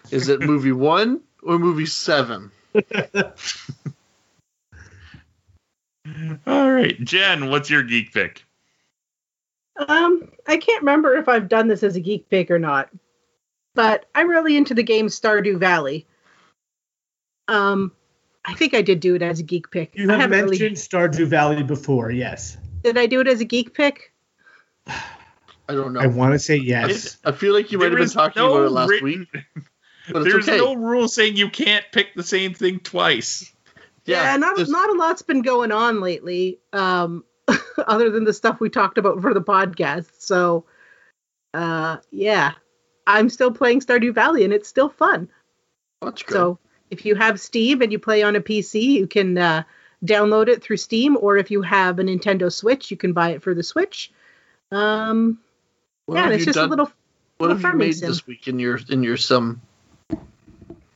is 0.10 0.30
it 0.30 0.40
movie 0.40 0.72
one 0.72 1.20
or 1.44 1.60
movie 1.60 1.86
seven? 1.86 2.52
All 6.46 6.72
right, 6.72 6.98
Jen, 7.02 7.50
what's 7.50 7.70
your 7.70 7.84
geek 7.84 8.14
pick? 8.14 8.46
Um, 9.76 10.32
I 10.48 10.56
can't 10.56 10.82
remember 10.82 11.16
if 11.16 11.28
I've 11.28 11.50
done 11.50 11.68
this 11.68 11.84
as 11.84 11.98
a 11.98 12.02
geek 12.02 12.30
pick 12.30 12.50
or 12.50 12.60
not, 12.60 12.90
but 13.78 14.08
I'm 14.16 14.28
really 14.28 14.58
into 14.58 14.74
the 14.74 14.82
game 14.82 15.06
Stardew 15.06 15.60
Valley. 15.60 16.08
Um, 17.48 17.92
I 18.44 18.56
think 18.56 18.74
I 18.74 18.82
did 18.82 19.00
do 19.00 19.14
it 19.14 19.22
as 19.22 19.40
a 19.40 19.44
geek 19.44 19.70
pick. 19.70 19.96
you 19.96 20.10
have 20.10 20.32
mentioned 20.32 20.50
really- 20.60 20.72
Stardew 20.72 21.28
Valley 21.28 21.62
before, 21.62 22.10
yes. 22.12 22.58
did 22.84 22.98
I 22.98 23.06
do 23.06 23.22
it 23.22 23.28
as 23.28 23.40
a 23.40 23.46
geek 23.46 23.76
pick? 23.76 24.12
I 24.88 25.74
don't 25.76 25.94
know. 25.94 26.00
I 26.00 26.08
want 26.08 26.34
to 26.34 26.40
say 26.40 26.56
yes. 26.56 27.18
I 27.24 27.32
feel 27.32 27.54
like 27.54 27.72
you 27.72 27.78
might 27.78 27.92
have 27.92 28.00
been 28.00 28.10
talking 28.10 28.42
no 28.42 28.52
about 28.56 28.66
it 28.66 28.72
last 28.72 28.90
written- 28.90 29.28
week, 29.34 29.44
but 30.12 30.24
There's 30.24 30.50
okay. 30.50 30.58
no 30.58 30.74
rule 30.76 31.08
saying 31.08 31.38
you 31.38 31.50
can't 31.52 31.86
pick 31.92 32.16
the 32.16 32.24
same 32.24 32.56
thing 32.56 32.80
twice. 32.80 33.54
Yeah, 34.06 34.38
not 34.38 34.56
there's- 34.56 34.70
not 34.72 34.90
a 34.90 34.94
lot's 34.94 35.22
been 35.22 35.44
going 35.44 35.72
on 35.72 36.02
lately, 36.02 36.60
um, 36.74 37.24
other 37.78 38.10
than 38.10 38.24
the 38.24 38.34
stuff 38.34 38.60
we 38.60 38.70
talked 38.70 38.98
about 38.98 39.22
for 39.22 39.36
the 39.36 39.42
podcast. 39.42 40.08
So, 40.18 40.66
uh, 41.54 41.98
yeah, 42.10 42.54
I'm 43.08 43.30
still 43.30 43.52
playing 43.52 43.80
Stardew 43.80 44.14
Valley, 44.14 44.44
and 44.44 44.54
it's 44.54 44.68
still 44.68 44.90
fun. 44.90 45.30
That's 46.02 46.22
good. 46.22 46.34
So, 46.34 46.60
if 46.92 47.06
you 47.06 47.16
have 47.16 47.40
Steam 47.40 47.82
and 47.82 47.92
you 47.92 48.00
play 48.00 48.22
on 48.22 48.36
a 48.36 48.42
PC, 48.42 48.82
you 48.84 49.08
can 49.08 49.38
uh, 49.38 49.64
download 50.06 50.50
it 50.50 50.62
through 50.62 50.78
Steam, 50.78 51.18
or 51.20 51.38
if 51.38 51.50
you 51.50 51.62
have 51.62 52.00
a 52.00 52.04
Nintendo 52.04 52.52
Switch, 52.52 52.92
you 52.92 52.98
can 52.98 53.14
buy 53.14 53.30
it 53.30 53.42
for 53.42 53.54
the 53.54 53.64
Switch. 53.64 54.12
Um, 54.72 55.40
what 56.06 56.18
yeah, 56.18 56.30
it's 56.30 56.46
just 56.46 56.60
a 56.60 56.66
little. 56.66 56.92
What 57.38 57.48
little 57.48 57.62
have 57.62 57.74
you 57.74 57.80
made 57.80 57.94
sim. 57.94 58.10
this 58.10 58.28
week 58.28 58.48
in 58.48 58.60
your 58.60 58.80
in 58.90 59.04
your 59.04 59.18
sim? 59.18 59.62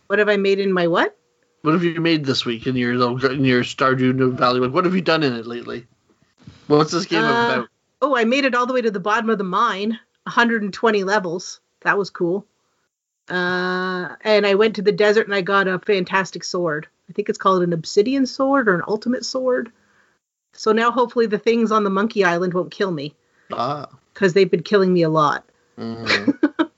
What 0.07 0.19
have 0.19 0.29
I 0.29 0.37
made 0.37 0.59
in 0.59 0.73
my 0.73 0.87
what? 0.87 1.17
What 1.61 1.73
have 1.73 1.83
you 1.83 2.01
made 2.01 2.25
this 2.25 2.45
week 2.45 2.67
in 2.67 2.75
your 2.75 2.91
in 3.31 3.45
your 3.45 3.63
Stardew 3.63 4.33
Valley? 4.33 4.67
What 4.67 4.85
have 4.85 4.95
you 4.95 5.01
done 5.01 5.23
in 5.23 5.33
it 5.33 5.45
lately? 5.45 5.85
What's 6.67 6.91
this 6.91 7.05
game 7.05 7.23
Uh, 7.23 7.29
about? 7.29 7.69
Oh, 8.01 8.15
I 8.15 8.25
made 8.25 8.45
it 8.45 8.55
all 8.55 8.65
the 8.65 8.73
way 8.73 8.81
to 8.81 8.91
the 8.91 8.99
bottom 8.99 9.29
of 9.29 9.37
the 9.37 9.43
mine, 9.43 9.99
120 10.23 11.03
levels. 11.03 11.59
That 11.81 11.97
was 11.97 12.09
cool. 12.09 12.45
Uh, 13.29 14.15
and 14.21 14.45
I 14.45 14.55
went 14.55 14.75
to 14.75 14.81
the 14.81 14.91
desert 14.91 15.25
and 15.27 15.35
I 15.35 15.41
got 15.41 15.67
a 15.67 15.79
fantastic 15.79 16.43
sword. 16.43 16.87
I 17.09 17.13
think 17.13 17.29
it's 17.29 17.37
called 17.37 17.63
an 17.63 17.73
obsidian 17.73 18.25
sword 18.25 18.67
or 18.67 18.75
an 18.75 18.83
ultimate 18.87 19.25
sword. 19.25 19.71
So 20.53 20.71
now 20.71 20.91
hopefully 20.91 21.27
the 21.27 21.37
things 21.39 21.71
on 21.71 21.83
the 21.83 21.89
monkey 21.89 22.23
island 22.25 22.53
won't 22.53 22.71
kill 22.71 22.91
me 22.91 23.15
Ah. 23.53 23.87
because 24.13 24.33
they've 24.33 24.49
been 24.51 24.63
killing 24.63 24.91
me 24.93 25.03
a 25.03 25.09
lot. 25.09 25.45
mhm. 25.77 26.37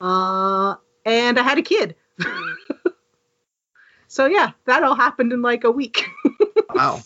Uh, 0.00 0.74
and 1.06 1.38
I 1.38 1.42
had 1.42 1.56
a 1.56 1.62
kid. 1.62 1.94
so 4.08 4.26
yeah, 4.26 4.50
that 4.66 4.82
all 4.82 4.94
happened 4.94 5.32
in 5.32 5.40
like 5.40 5.64
a 5.64 5.70
week. 5.70 6.04
wow. 6.74 7.00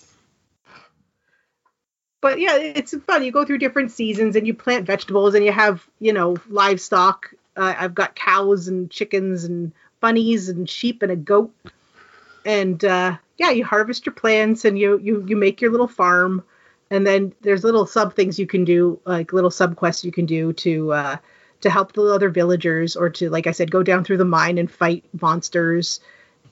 but 2.21 2.41
yeah, 2.41 2.57
it's 2.57 2.97
fun. 3.07 3.23
You 3.23 3.31
go 3.31 3.45
through 3.45 3.59
different 3.59 3.93
seasons 3.93 4.35
and 4.35 4.47
you 4.47 4.55
plant 4.55 4.87
vegetables 4.87 5.35
and 5.35 5.45
you 5.45 5.53
have, 5.53 5.87
you 6.01 6.13
know, 6.13 6.37
livestock. 6.49 7.33
Uh, 7.59 7.75
I've 7.77 7.95
got 7.95 8.15
cows 8.15 8.69
and 8.69 8.91
chickens 8.91 9.45
and 9.45 9.73
bunnies 10.01 10.49
and 10.49 10.71
sheep 10.71 11.03
and 11.03 11.13
a 11.13 11.17
goat. 11.17 11.53
And 12.47 12.83
uh, 12.85 13.17
yeah, 13.37 13.51
you 13.51 13.65
harvest 13.65 14.07
your 14.07 14.15
plants 14.15 14.65
and 14.65 14.79
you 14.79 14.99
you 14.99 15.25
you 15.27 15.37
make 15.37 15.61
your 15.61 15.71
little 15.71 15.89
farm. 15.89 16.45
And 16.91 17.07
then 17.07 17.35
there's 17.43 17.65
little 17.65 17.87
sub 17.87 18.15
things 18.15 18.39
you 18.39 18.47
can 18.47 18.65
do, 18.65 18.99
like 19.05 19.33
little 19.33 19.51
sub 19.51 19.77
quests 19.77 20.05
you 20.05 20.13
can 20.13 20.25
do 20.25 20.53
to 20.55 20.93
uh, 20.93 21.17
to 21.61 21.71
help 21.71 21.93
the 21.93 22.05
other 22.05 22.31
villagers, 22.31 22.97
or 22.97 23.11
to, 23.11 23.29
like 23.29 23.47
I 23.47 23.53
said, 23.53 23.71
go 23.71 23.83
down 23.83 24.05
through 24.05 24.19
the 24.19 24.25
mine 24.25 24.57
and 24.57 24.71
fight 24.71 25.05
monsters 25.21 26.01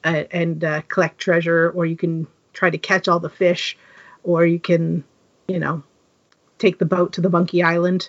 uh, 0.05 0.25
and 0.31 0.63
uh, 0.65 0.83
collect 0.89 1.19
treasure, 1.19 1.71
or 1.71 1.87
you 1.87 1.97
can 1.97 2.27
try 2.53 2.69
to 2.69 2.79
catch 2.79 3.09
all 3.09 3.21
the 3.21 3.31
fish, 3.31 3.79
or 4.25 4.45
you 4.45 4.59
can 4.59 5.05
you 5.49 5.59
know, 5.59 5.83
take 6.59 6.79
the 6.79 6.85
boat 6.85 7.13
to 7.15 7.21
the 7.21 7.31
Monkey 7.31 7.63
Island. 7.63 8.09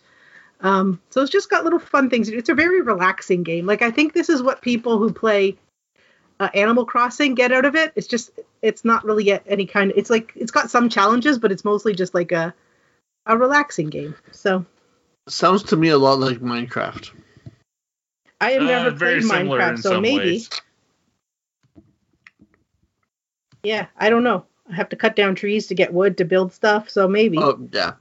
Um, 0.61 0.99
so 1.09 1.21
it's 1.21 1.31
just 1.31 1.49
got 1.49 1.63
little 1.63 1.79
fun 1.79 2.09
things. 2.09 2.29
It's 2.29 2.49
a 2.49 2.55
very 2.55 2.81
relaxing 2.81 3.43
game. 3.43 3.65
Like 3.65 3.81
I 3.81 3.91
think 3.91 4.13
this 4.13 4.29
is 4.29 4.41
what 4.41 4.61
people 4.61 4.97
who 4.97 5.13
play 5.13 5.55
uh, 6.39 6.49
Animal 6.53 6.85
Crossing 6.85 7.35
get 7.35 7.51
out 7.51 7.65
of 7.65 7.75
it. 7.75 7.93
It's 7.95 8.07
just 8.07 8.31
it's 8.61 8.83
not 8.83 9.03
really 9.05 9.23
yet 9.23 9.43
any 9.47 9.65
kind. 9.65 9.91
Of, 9.91 9.97
it's 9.97 10.09
like 10.09 10.33
it's 10.35 10.51
got 10.51 10.69
some 10.71 10.89
challenges, 10.89 11.37
but 11.37 11.51
it's 11.51 11.63
mostly 11.65 11.93
just 11.93 12.13
like 12.13 12.31
a 12.31 12.53
a 13.25 13.37
relaxing 13.37 13.89
game. 13.89 14.15
So 14.31 14.65
Sounds 15.29 15.63
to 15.63 15.75
me 15.75 15.89
a 15.89 15.97
lot 15.97 16.19
like 16.19 16.39
Minecraft. 16.39 17.11
I 18.39 18.51
have 18.51 18.61
Uh, 18.61 18.65
never 18.65 18.91
very 18.91 19.21
played 19.21 19.29
similar 19.29 19.59
Minecraft, 19.59 19.79
so 19.79 19.99
maybe 20.01 20.17
ways. 20.17 20.49
yeah. 23.63 23.87
I 23.97 24.09
don't 24.09 24.23
know. 24.23 24.45
I 24.69 24.75
have 24.75 24.89
to 24.89 24.95
cut 24.95 25.15
down 25.15 25.35
trees 25.35 25.67
to 25.67 25.75
get 25.75 25.93
wood 25.93 26.17
to 26.17 26.25
build 26.25 26.53
stuff, 26.53 26.89
so 26.89 27.07
maybe. 27.07 27.37
Oh 27.37 27.57
yeah, 27.71 27.93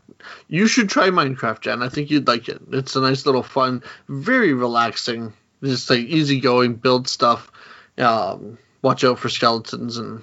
you 0.48 0.66
should 0.66 0.88
try 0.88 1.08
Minecraft, 1.10 1.60
Jen. 1.60 1.82
I 1.82 1.88
think 1.88 2.10
you'd 2.10 2.26
like 2.28 2.48
it. 2.48 2.60
It's 2.72 2.96
a 2.96 3.00
nice 3.00 3.26
little 3.26 3.42
fun, 3.42 3.82
very 4.08 4.52
relaxing, 4.52 5.32
just 5.62 5.88
like 5.90 6.00
easygoing. 6.00 6.74
Build 6.74 7.08
stuff. 7.08 7.50
Um, 7.98 8.58
watch 8.82 9.04
out 9.04 9.18
for 9.18 9.28
skeletons 9.28 9.96
and 9.98 10.22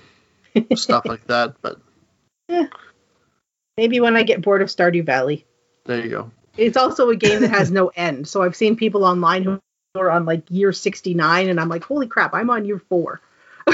stuff 0.76 1.06
like 1.06 1.28
that. 1.28 1.56
But 1.61 1.80
Maybe 3.78 3.99
when 3.99 4.15
I 4.15 4.24
get 4.24 4.41
bored 4.41 4.61
of 4.61 4.70
Stardew 4.70 5.06
Valley. 5.06 5.45
there 5.86 6.03
you 6.03 6.10
go. 6.10 6.32
it's 6.57 6.78
also 6.78 7.10
a 7.10 7.15
game 7.15 7.41
that 7.41 7.49
has 7.49 7.72
no 7.72 7.88
end. 7.95 8.28
So 8.28 8.44
I've 8.44 8.56
seen 8.56 8.76
people 8.76 9.03
online 9.03 9.44
who 9.44 9.60
are 9.95 10.11
on 10.11 10.26
like 10.26 10.44
year 10.49 10.72
69 10.72 11.49
and 11.49 11.60
I'm 11.60 11.70
like, 11.70 11.84
holy 11.84 12.07
crap, 12.07 12.34
I'm 12.34 12.49
on 12.52 12.65
year 12.65 12.80
four. 12.90 13.22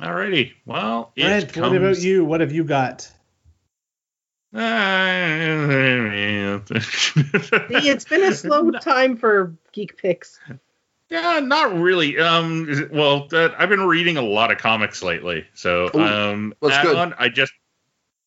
Alrighty. 0.00 0.52
Well, 0.64 1.12
it 1.14 1.22
Brent, 1.24 1.52
comes... 1.52 1.68
what 1.68 1.76
about 1.76 1.98
you? 2.00 2.24
What 2.24 2.40
have 2.40 2.52
you 2.52 2.64
got? 2.64 3.10
It's 7.72 8.04
been 8.04 8.24
a 8.24 8.34
slow 8.34 8.70
time 8.72 9.16
for 9.16 9.54
geek 9.72 9.96
picks. 9.96 10.40
Yeah, 11.10 11.40
not 11.40 11.74
really. 11.74 12.18
Um, 12.18 12.88
well, 12.92 13.28
that, 13.28 13.54
I've 13.58 13.68
been 13.68 13.86
reading 13.86 14.16
a 14.16 14.22
lot 14.22 14.50
of 14.50 14.58
comics 14.58 15.02
lately, 15.02 15.46
so 15.54 15.90
Ooh, 15.94 16.00
um, 16.00 16.54
that's 16.62 16.82
good. 16.82 16.96
add-on, 16.96 17.14
I 17.18 17.28
just 17.28 17.52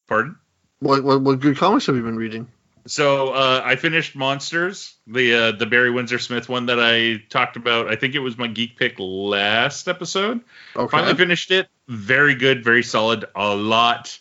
pardon. 0.08 0.38
What, 0.80 1.04
what 1.04 1.22
what 1.22 1.40
good 1.40 1.58
comics 1.58 1.86
have 1.88 1.96
you 1.96 2.04
been 2.04 2.18
reading? 2.18 2.48
So 2.86 3.30
uh, 3.30 3.62
I 3.64 3.78
finished 3.78 4.16
Monsters, 4.16 4.96
the 5.08 5.34
uh, 5.34 5.52
the 5.54 5.66
Barry 5.66 5.90
Windsor 5.90 6.20
Smith 6.20 6.50
one 6.50 6.66
that 6.66 6.80
I 6.80 7.24
talked 7.30 7.56
about. 7.56 7.88
I 7.88 7.96
think 7.96 8.14
it 8.14 8.20
was 8.20 8.38
my 8.38 8.48
geek 8.48 8.78
pick 8.78 8.96
last 8.98 9.88
episode. 9.88 10.42
Okay. 10.76 10.92
Finally 10.92 11.16
finished 11.16 11.52
it. 11.52 11.70
Very 11.88 12.36
good, 12.36 12.64
very 12.64 12.84
solid. 12.84 13.26
A 13.36 13.56
lot 13.56 14.20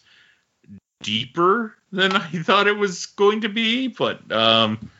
deeper 1.03 1.75
than 1.91 2.13
I 2.17 2.29
thought 2.43 2.69
it 2.69 2.77
was 2.77 3.07
going 3.07 3.41
to 3.41 3.49
be, 3.49 3.89
but 3.89 4.31
um, 4.31 4.91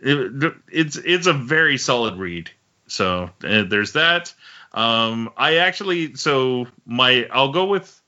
it, 0.00 0.54
it's 0.70 0.96
it's 0.96 1.26
a 1.26 1.32
very 1.32 1.78
solid 1.78 2.16
read. 2.16 2.50
So 2.86 3.30
uh, 3.42 3.62
there's 3.62 3.92
that. 3.92 4.34
Um, 4.72 5.30
I 5.38 5.56
actually 5.56 6.16
so 6.16 6.66
my 6.84 7.26
I'll 7.32 7.52
go 7.52 7.64
with 7.64 8.00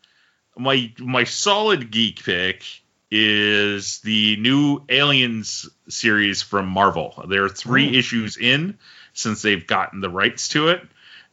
my 0.56 0.92
my 0.98 1.24
solid 1.24 1.90
geek 1.90 2.22
pick 2.22 2.81
is 3.14 4.00
the 4.00 4.36
new 4.36 4.80
Aliens 4.88 5.68
series 5.88 6.40
from 6.40 6.66
Marvel. 6.66 7.24
There 7.28 7.44
are 7.44 7.48
three 7.50 7.90
Oh. 7.90 7.98
issues 7.98 8.38
in 8.38 8.78
since 9.12 9.42
they've 9.42 9.66
gotten 9.66 10.00
the 10.00 10.08
rights 10.08 10.48
to 10.48 10.68
it, 10.68 10.82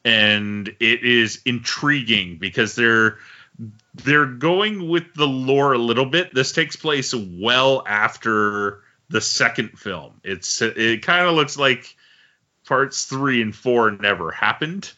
and 0.03 0.68
it 0.81 1.03
is 1.06 1.41
intriguing 1.45 2.38
because 2.38 2.76
they're 2.76 3.18
they're 3.95 4.26
going 4.26 4.88
with 4.89 5.14
the 5.15 5.27
lore 5.27 5.73
a 5.73 5.77
little 5.77 6.06
bit. 6.06 6.34
This 6.34 6.51
takes 6.51 6.76
place 6.76 7.14
well 7.14 7.84
after 7.88 8.81
the 9.10 9.22
second 9.22 9.80
film. 9.80 10.19
It's 10.23 10.61
it 10.61 11.01
kind 11.03 11.27
of 11.27 11.35
looks 11.35 11.57
like 11.57 11.95
parts 12.65 13.06
three 13.06 13.41
and 13.41 13.56
four 13.56 13.91
never 13.91 14.31
happened. 14.31 14.91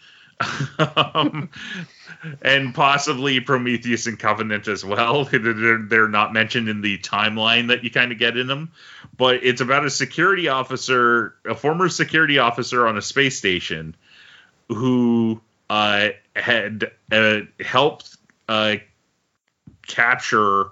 um, 0.95 1.49
and 2.41 2.73
possibly 2.73 3.39
Prometheus 3.39 4.07
and 4.07 4.17
Covenant 4.17 4.67
as 4.67 4.85
well. 4.85 5.25
They're, 5.31 5.79
they're 5.79 6.07
not 6.07 6.33
mentioned 6.33 6.69
in 6.69 6.81
the 6.81 6.97
timeline 6.99 7.69
that 7.69 7.83
you 7.83 7.91
kind 7.91 8.11
of 8.11 8.19
get 8.19 8.37
in 8.37 8.47
them, 8.47 8.71
but 9.17 9.43
it's 9.43 9.61
about 9.61 9.85
a 9.85 9.89
security 9.89 10.47
officer, 10.47 11.35
a 11.45 11.55
former 11.55 11.89
security 11.89 12.39
officer 12.39 12.87
on 12.87 12.97
a 12.97 13.01
space 13.01 13.37
station, 13.37 13.95
who 14.67 15.41
uh, 15.69 16.09
had 16.35 16.91
uh, 17.11 17.41
helped 17.59 18.15
uh, 18.47 18.75
capture 19.87 20.69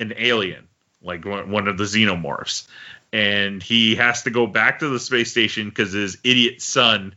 an 0.00 0.14
alien, 0.16 0.66
like 1.02 1.24
one 1.24 1.50
one 1.50 1.68
of 1.68 1.78
the 1.78 1.84
xenomorphs, 1.84 2.66
and 3.12 3.62
he 3.62 3.96
has 3.96 4.22
to 4.22 4.30
go 4.30 4.46
back 4.46 4.80
to 4.80 4.88
the 4.88 5.00
space 5.00 5.30
station 5.30 5.68
because 5.68 5.92
his 5.92 6.18
idiot 6.24 6.60
son 6.60 7.14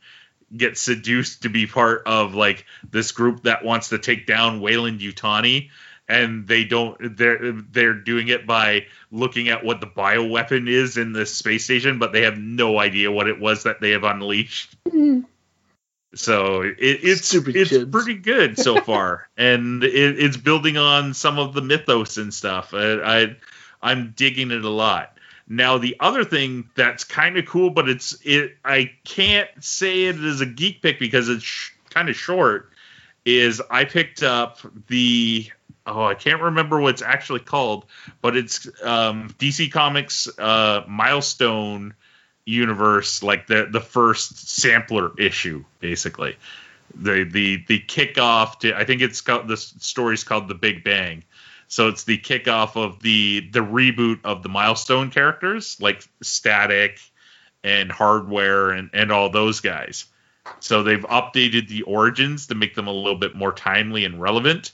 gets 0.55 0.81
seduced 0.81 1.43
to 1.43 1.49
be 1.49 1.65
part 1.67 2.03
of 2.05 2.33
like 2.35 2.65
this 2.89 3.11
group 3.11 3.43
that 3.43 3.63
wants 3.63 3.89
to 3.89 3.97
take 3.97 4.27
down 4.27 4.61
Weyland-Yutani 4.61 5.69
and 6.07 6.45
they 6.47 6.65
don't 6.65 7.17
they're 7.17 7.53
they're 7.53 7.93
doing 7.93 8.27
it 8.27 8.45
by 8.45 8.85
looking 9.11 9.47
at 9.49 9.63
what 9.63 9.79
the 9.79 9.87
bioweapon 9.87 10.67
is 10.67 10.97
in 10.97 11.13
the 11.13 11.25
space 11.25 11.63
station 11.63 11.99
but 11.99 12.11
they 12.11 12.23
have 12.23 12.37
no 12.37 12.77
idea 12.77 13.11
what 13.11 13.27
it 13.27 13.39
was 13.39 13.63
that 13.63 13.79
they 13.79 13.91
have 13.91 14.03
unleashed. 14.03 14.75
Mm-hmm. 14.87 15.21
So 16.13 16.61
it, 16.63 16.75
it's 16.77 17.27
Stupid 17.27 17.55
it's 17.55 17.69
kids. 17.69 17.89
pretty 17.89 18.15
good 18.15 18.59
so 18.59 18.81
far 18.81 19.29
and 19.37 19.83
it, 19.83 20.19
it's 20.19 20.37
building 20.37 20.77
on 20.77 21.13
some 21.13 21.39
of 21.39 21.53
the 21.53 21.61
mythos 21.61 22.17
and 22.17 22.33
stuff. 22.33 22.73
I, 22.73 22.93
I 23.01 23.35
i'm 23.81 24.13
digging 24.15 24.51
it 24.51 24.63
a 24.63 24.69
lot 24.69 25.17
now 25.51 25.77
the 25.77 25.97
other 25.99 26.23
thing 26.23 26.69
that's 26.75 27.03
kind 27.03 27.35
of 27.35 27.45
cool, 27.45 27.71
but 27.71 27.89
it's 27.89 28.17
it 28.23 28.55
I 28.63 28.91
can't 29.03 29.49
say 29.59 30.05
it 30.05 30.15
is 30.23 30.39
a 30.39 30.45
geek 30.45 30.81
pick 30.81 30.97
because 30.97 31.27
it's 31.27 31.43
sh- 31.43 31.71
kind 31.89 32.07
of 32.07 32.15
short. 32.15 32.69
Is 33.25 33.61
I 33.69 33.83
picked 33.83 34.23
up 34.23 34.59
the 34.87 35.51
oh 35.85 36.05
I 36.05 36.15
can't 36.15 36.41
remember 36.41 36.79
what 36.79 36.93
it's 36.93 37.01
actually 37.01 37.41
called, 37.41 37.85
but 38.21 38.37
it's 38.37 38.65
um, 38.81 39.35
DC 39.39 39.73
Comics 39.73 40.29
uh, 40.39 40.85
milestone 40.87 41.95
universe 42.45 43.21
like 43.21 43.47
the 43.47 43.67
the 43.69 43.81
first 43.81 44.49
sampler 44.49 45.11
issue 45.19 45.63
basically 45.79 46.35
the 46.95 47.23
the 47.23 47.63
the 47.67 47.79
kickoff 47.79 48.59
to 48.59 48.75
I 48.75 48.85
think 48.85 49.01
it's 49.01 49.21
called 49.21 49.47
the 49.47 49.57
story's 49.57 50.23
called 50.23 50.47
the 50.47 50.55
Big 50.55 50.83
Bang. 50.83 51.23
So 51.71 51.87
it's 51.87 52.03
the 52.03 52.17
kickoff 52.17 52.75
of 52.75 52.99
the 52.99 53.47
the 53.49 53.61
reboot 53.61 54.19
of 54.25 54.43
the 54.43 54.49
milestone 54.49 55.09
characters 55.09 55.77
like 55.79 56.05
Static 56.21 56.99
and 57.63 57.89
Hardware 57.89 58.71
and 58.71 58.89
and 58.91 59.09
all 59.09 59.29
those 59.29 59.61
guys. 59.61 60.03
So 60.59 60.83
they've 60.83 60.99
updated 61.05 61.69
the 61.69 61.83
origins 61.83 62.47
to 62.47 62.55
make 62.55 62.75
them 62.75 62.87
a 62.87 62.91
little 62.91 63.17
bit 63.17 63.35
more 63.35 63.53
timely 63.53 64.03
and 64.03 64.19
relevant, 64.19 64.73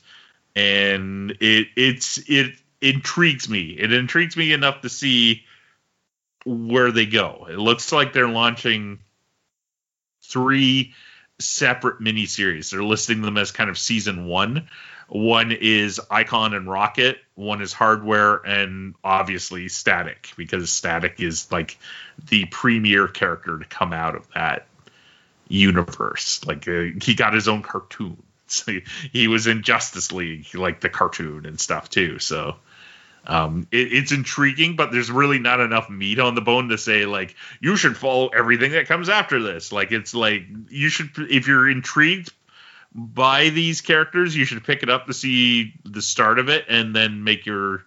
and 0.56 1.38
it 1.40 1.68
it's 1.76 2.18
it 2.28 2.56
intrigues 2.82 3.48
me. 3.48 3.78
It 3.78 3.94
intrigues 3.94 4.36
me 4.36 4.52
enough 4.52 4.82
to 4.82 4.90
see 4.90 5.44
where 6.48 6.92
they 6.92 7.06
go. 7.06 7.46
It 7.48 7.60
looks 7.60 7.92
like 7.92 8.12
they're 8.12 8.28
launching 8.28 8.98
three 10.24 10.96
separate 11.38 12.00
miniseries. 12.00 12.72
They're 12.72 12.84
listing 12.84 13.22
them 13.22 13.38
as 13.38 13.52
kind 13.52 13.70
of 13.70 13.78
season 13.78 14.26
one. 14.26 14.68
One 15.10 15.54
is 15.54 16.02
Icon 16.12 16.54
and 16.54 16.70
Rocket, 16.70 17.20
one 17.36 17.62
is 17.62 17.72
Hardware, 17.72 18.36
and 18.36 18.94
obviously 19.04 19.70
Static, 19.70 20.32
because 20.36 20.70
Static 20.72 21.20
is 21.20 21.50
like 21.52 21.78
the 22.30 22.46
premier 22.46 23.08
character 23.08 23.58
to 23.58 23.66
come 23.66 23.94
out 23.94 24.16
of 24.16 24.28
that 24.36 24.68
universe. 25.48 26.46
Like 26.46 26.68
uh, 26.68 26.88
he 27.02 27.16
got 27.16 27.34
his 27.34 27.48
own 27.48 27.62
cartoon. 27.62 28.22
So 28.48 28.74
he, 29.12 29.28
was 29.28 29.48
in 29.48 29.64
Justice 29.64 30.12
League, 30.12 30.54
like 30.54 30.82
the 30.82 30.90
cartoon 30.90 31.46
and 31.46 31.60
stuff 31.60 31.90
too. 31.90 32.20
So 32.20 32.58
um, 33.26 33.68
it, 33.72 33.94
it's 33.94 34.12
intriguing, 34.12 34.76
but 34.76 34.92
there's 34.92 35.12
really 35.12 35.40
not 35.40 35.60
enough 35.60 35.90
meat 35.90 36.20
on 36.20 36.36
the 36.36 36.42
bone 36.42 36.70
to 36.70 36.78
say 36.78 37.06
like 37.06 37.36
you 37.60 37.76
should 37.76 37.98
follow 37.98 38.28
everything 38.30 38.72
that 38.72 38.88
comes 38.88 39.10
after 39.10 39.42
this. 39.42 39.72
Like 39.72 39.92
it's 39.92 40.14
like 40.14 40.44
you 40.70 40.90
should 40.90 41.12
if 41.18 41.48
you're 41.48 41.70
intrigued 41.70 42.32
by 42.98 43.50
these 43.50 43.82
characters, 43.82 44.36
you 44.36 44.44
should 44.44 44.64
pick 44.64 44.82
it 44.82 44.90
up 44.90 45.06
to 45.06 45.14
see 45.14 45.76
the 45.86 46.02
start 46.02 46.40
of 46.40 46.50
it 46.50 46.66
and 46.68 46.96
then 46.96 47.24
make 47.24 47.46
your 47.46 47.86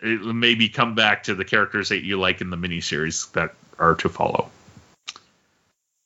maybe 0.00 0.68
come 0.68 0.94
back 0.94 1.24
to 1.24 1.34
the 1.34 1.44
characters 1.44 1.88
that 1.88 2.04
you 2.04 2.20
like 2.20 2.40
in 2.40 2.50
the 2.50 2.56
miniseries 2.56 3.32
that 3.32 3.54
are 3.80 3.96
to 3.96 4.08
follow. 4.08 4.48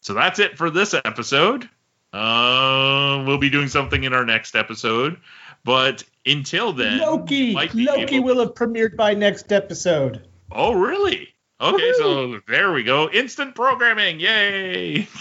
So 0.00 0.14
that's 0.14 0.38
it 0.38 0.56
for 0.56 0.70
this 0.70 0.94
episode. 0.94 1.68
Uh, 2.12 3.22
we'll 3.26 3.38
be 3.38 3.50
doing 3.50 3.68
something 3.68 4.02
in 4.02 4.14
our 4.14 4.24
next 4.24 4.56
episode, 4.56 5.18
but 5.62 6.02
until 6.24 6.72
then, 6.72 7.00
Loki. 7.00 7.36
you 7.36 7.54
might 7.54 7.72
be 7.74 7.84
Loki 7.84 8.16
able- 8.16 8.24
will 8.24 8.40
have 8.40 8.54
premiered 8.54 8.96
by 8.96 9.14
next 9.14 9.52
episode. 9.52 10.26
Oh, 10.50 10.72
really? 10.72 11.28
Okay, 11.60 11.92
so 11.96 12.40
there 12.48 12.72
we 12.72 12.82
go. 12.82 13.08
Instant 13.10 13.54
programming. 13.54 14.20
Yay. 14.20 15.06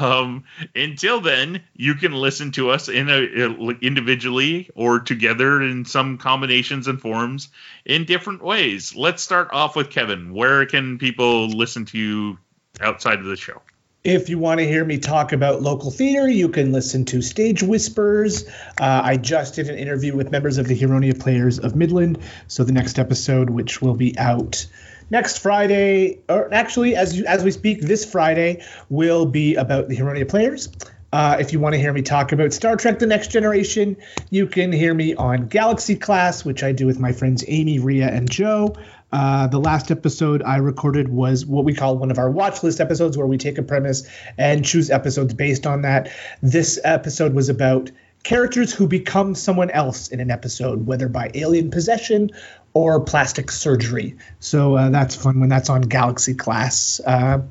um, 0.00 0.44
until 0.74 1.20
then, 1.20 1.62
you 1.74 1.94
can 1.94 2.12
listen 2.12 2.52
to 2.52 2.70
us 2.70 2.88
in 2.88 3.08
a, 3.08 3.70
individually 3.80 4.70
or 4.74 5.00
together 5.00 5.62
in 5.62 5.84
some 5.84 6.18
combinations 6.18 6.88
and 6.88 7.00
forms 7.00 7.48
in 7.84 8.04
different 8.04 8.42
ways. 8.42 8.94
Let's 8.94 9.22
start 9.22 9.48
off 9.52 9.76
with 9.76 9.90
Kevin. 9.90 10.34
Where 10.34 10.66
can 10.66 10.98
people 10.98 11.48
listen 11.48 11.84
to 11.86 11.98
you 11.98 12.38
outside 12.80 13.18
of 13.18 13.26
the 13.26 13.36
show? 13.36 13.60
If 14.04 14.28
you 14.28 14.38
want 14.38 14.60
to 14.60 14.66
hear 14.66 14.84
me 14.84 14.98
talk 14.98 15.32
about 15.32 15.62
local 15.62 15.90
theater, 15.90 16.28
you 16.28 16.50
can 16.50 16.72
listen 16.72 17.06
to 17.06 17.22
Stage 17.22 17.62
Whispers. 17.62 18.46
Uh, 18.78 19.00
I 19.02 19.16
just 19.16 19.54
did 19.54 19.70
an 19.70 19.78
interview 19.78 20.14
with 20.14 20.30
members 20.30 20.58
of 20.58 20.68
the 20.68 20.78
Huronia 20.78 21.18
Players 21.18 21.58
of 21.58 21.74
Midland. 21.74 22.18
So 22.46 22.64
the 22.64 22.72
next 22.72 22.98
episode, 22.98 23.48
which 23.48 23.80
will 23.80 23.94
be 23.94 24.18
out 24.18 24.66
next 25.10 25.38
Friday, 25.38 26.20
or 26.28 26.52
actually, 26.52 26.96
as 26.96 27.16
you, 27.16 27.24
as 27.26 27.44
we 27.44 27.50
speak, 27.50 27.80
this 27.80 28.04
Friday, 28.04 28.64
will 28.88 29.26
be 29.26 29.54
about 29.56 29.88
the 29.88 29.96
Huronia 29.96 30.28
Players. 30.28 30.68
Uh, 31.12 31.36
if 31.38 31.52
you 31.52 31.60
want 31.60 31.74
to 31.74 31.78
hear 31.78 31.92
me 31.92 32.02
talk 32.02 32.32
about 32.32 32.52
Star 32.52 32.76
Trek: 32.76 32.98
The 32.98 33.06
Next 33.06 33.30
Generation, 33.30 33.96
you 34.30 34.46
can 34.46 34.72
hear 34.72 34.92
me 34.92 35.14
on 35.14 35.46
Galaxy 35.46 35.94
Class, 35.94 36.44
which 36.44 36.64
I 36.64 36.72
do 36.72 36.86
with 36.86 36.98
my 36.98 37.12
friends 37.12 37.44
Amy, 37.46 37.78
Ria, 37.78 38.08
and 38.08 38.28
Joe. 38.28 38.74
Uh, 39.12 39.46
the 39.46 39.60
last 39.60 39.92
episode 39.92 40.42
I 40.42 40.56
recorded 40.56 41.08
was 41.08 41.46
what 41.46 41.64
we 41.64 41.72
call 41.72 41.96
one 41.96 42.10
of 42.10 42.18
our 42.18 42.28
watch 42.28 42.64
list 42.64 42.80
episodes, 42.80 43.16
where 43.16 43.28
we 43.28 43.38
take 43.38 43.58
a 43.58 43.62
premise 43.62 44.08
and 44.36 44.64
choose 44.64 44.90
episodes 44.90 45.34
based 45.34 45.68
on 45.68 45.82
that. 45.82 46.10
This 46.42 46.80
episode 46.82 47.32
was 47.32 47.48
about 47.48 47.92
characters 48.24 48.72
who 48.72 48.88
become 48.88 49.36
someone 49.36 49.70
else 49.70 50.08
in 50.08 50.18
an 50.18 50.30
episode, 50.30 50.86
whether 50.86 51.08
by 51.08 51.30
alien 51.34 51.70
possession 51.70 52.30
or 52.72 52.98
plastic 53.00 53.50
surgery. 53.50 54.16
So 54.40 54.76
uh, 54.76 54.88
that's 54.90 55.14
fun 55.14 55.40
when 55.40 55.50
that's 55.50 55.70
on 55.70 55.82
Galaxy 55.82 56.34
Class. 56.34 57.00
Uh, 57.06 57.42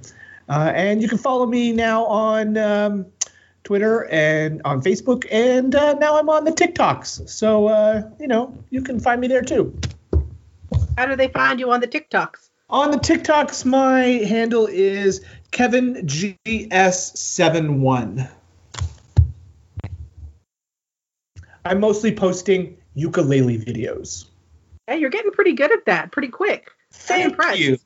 uh, 0.49 0.71
and 0.75 1.01
you 1.01 1.07
can 1.07 1.19
follow 1.19 1.45
me 1.45 1.71
now 1.71 2.03
on 2.05 2.57
um, 2.57 3.05
Twitter 3.63 4.09
and 4.11 4.61
on 4.65 4.81
Facebook, 4.81 5.25
and 5.31 5.73
uh, 5.73 5.93
now 5.93 6.17
I'm 6.17 6.27
on 6.27 6.43
the 6.43 6.51
TikToks. 6.51 7.29
So, 7.29 7.67
uh, 7.67 8.09
you 8.19 8.27
know, 8.27 8.53
you 8.69 8.81
can 8.81 8.99
find 8.99 9.21
me 9.21 9.27
there 9.27 9.43
too. 9.43 9.79
How 10.97 11.05
do 11.05 11.15
they 11.15 11.29
find 11.29 11.59
you 11.59 11.71
on 11.71 11.79
the 11.79 11.87
TikToks? 11.87 12.49
On 12.69 12.91
the 12.91 12.97
TikToks, 12.97 13.65
my 13.65 14.01
handle 14.01 14.65
is 14.65 15.23
Kevin 15.51 16.07
GS71. 16.07 18.29
I'm 21.65 21.79
mostly 21.79 22.13
posting 22.13 22.77
ukulele 22.93 23.57
videos. 23.57 24.25
Hey, 24.87 24.97
you're 24.97 25.09
getting 25.09 25.31
pretty 25.31 25.53
good 25.53 25.71
at 25.71 25.85
that, 25.85 26.11
pretty 26.11 26.27
quick. 26.27 26.71
Thank 26.91 27.31
impressed. 27.31 27.59
you. 27.59 27.77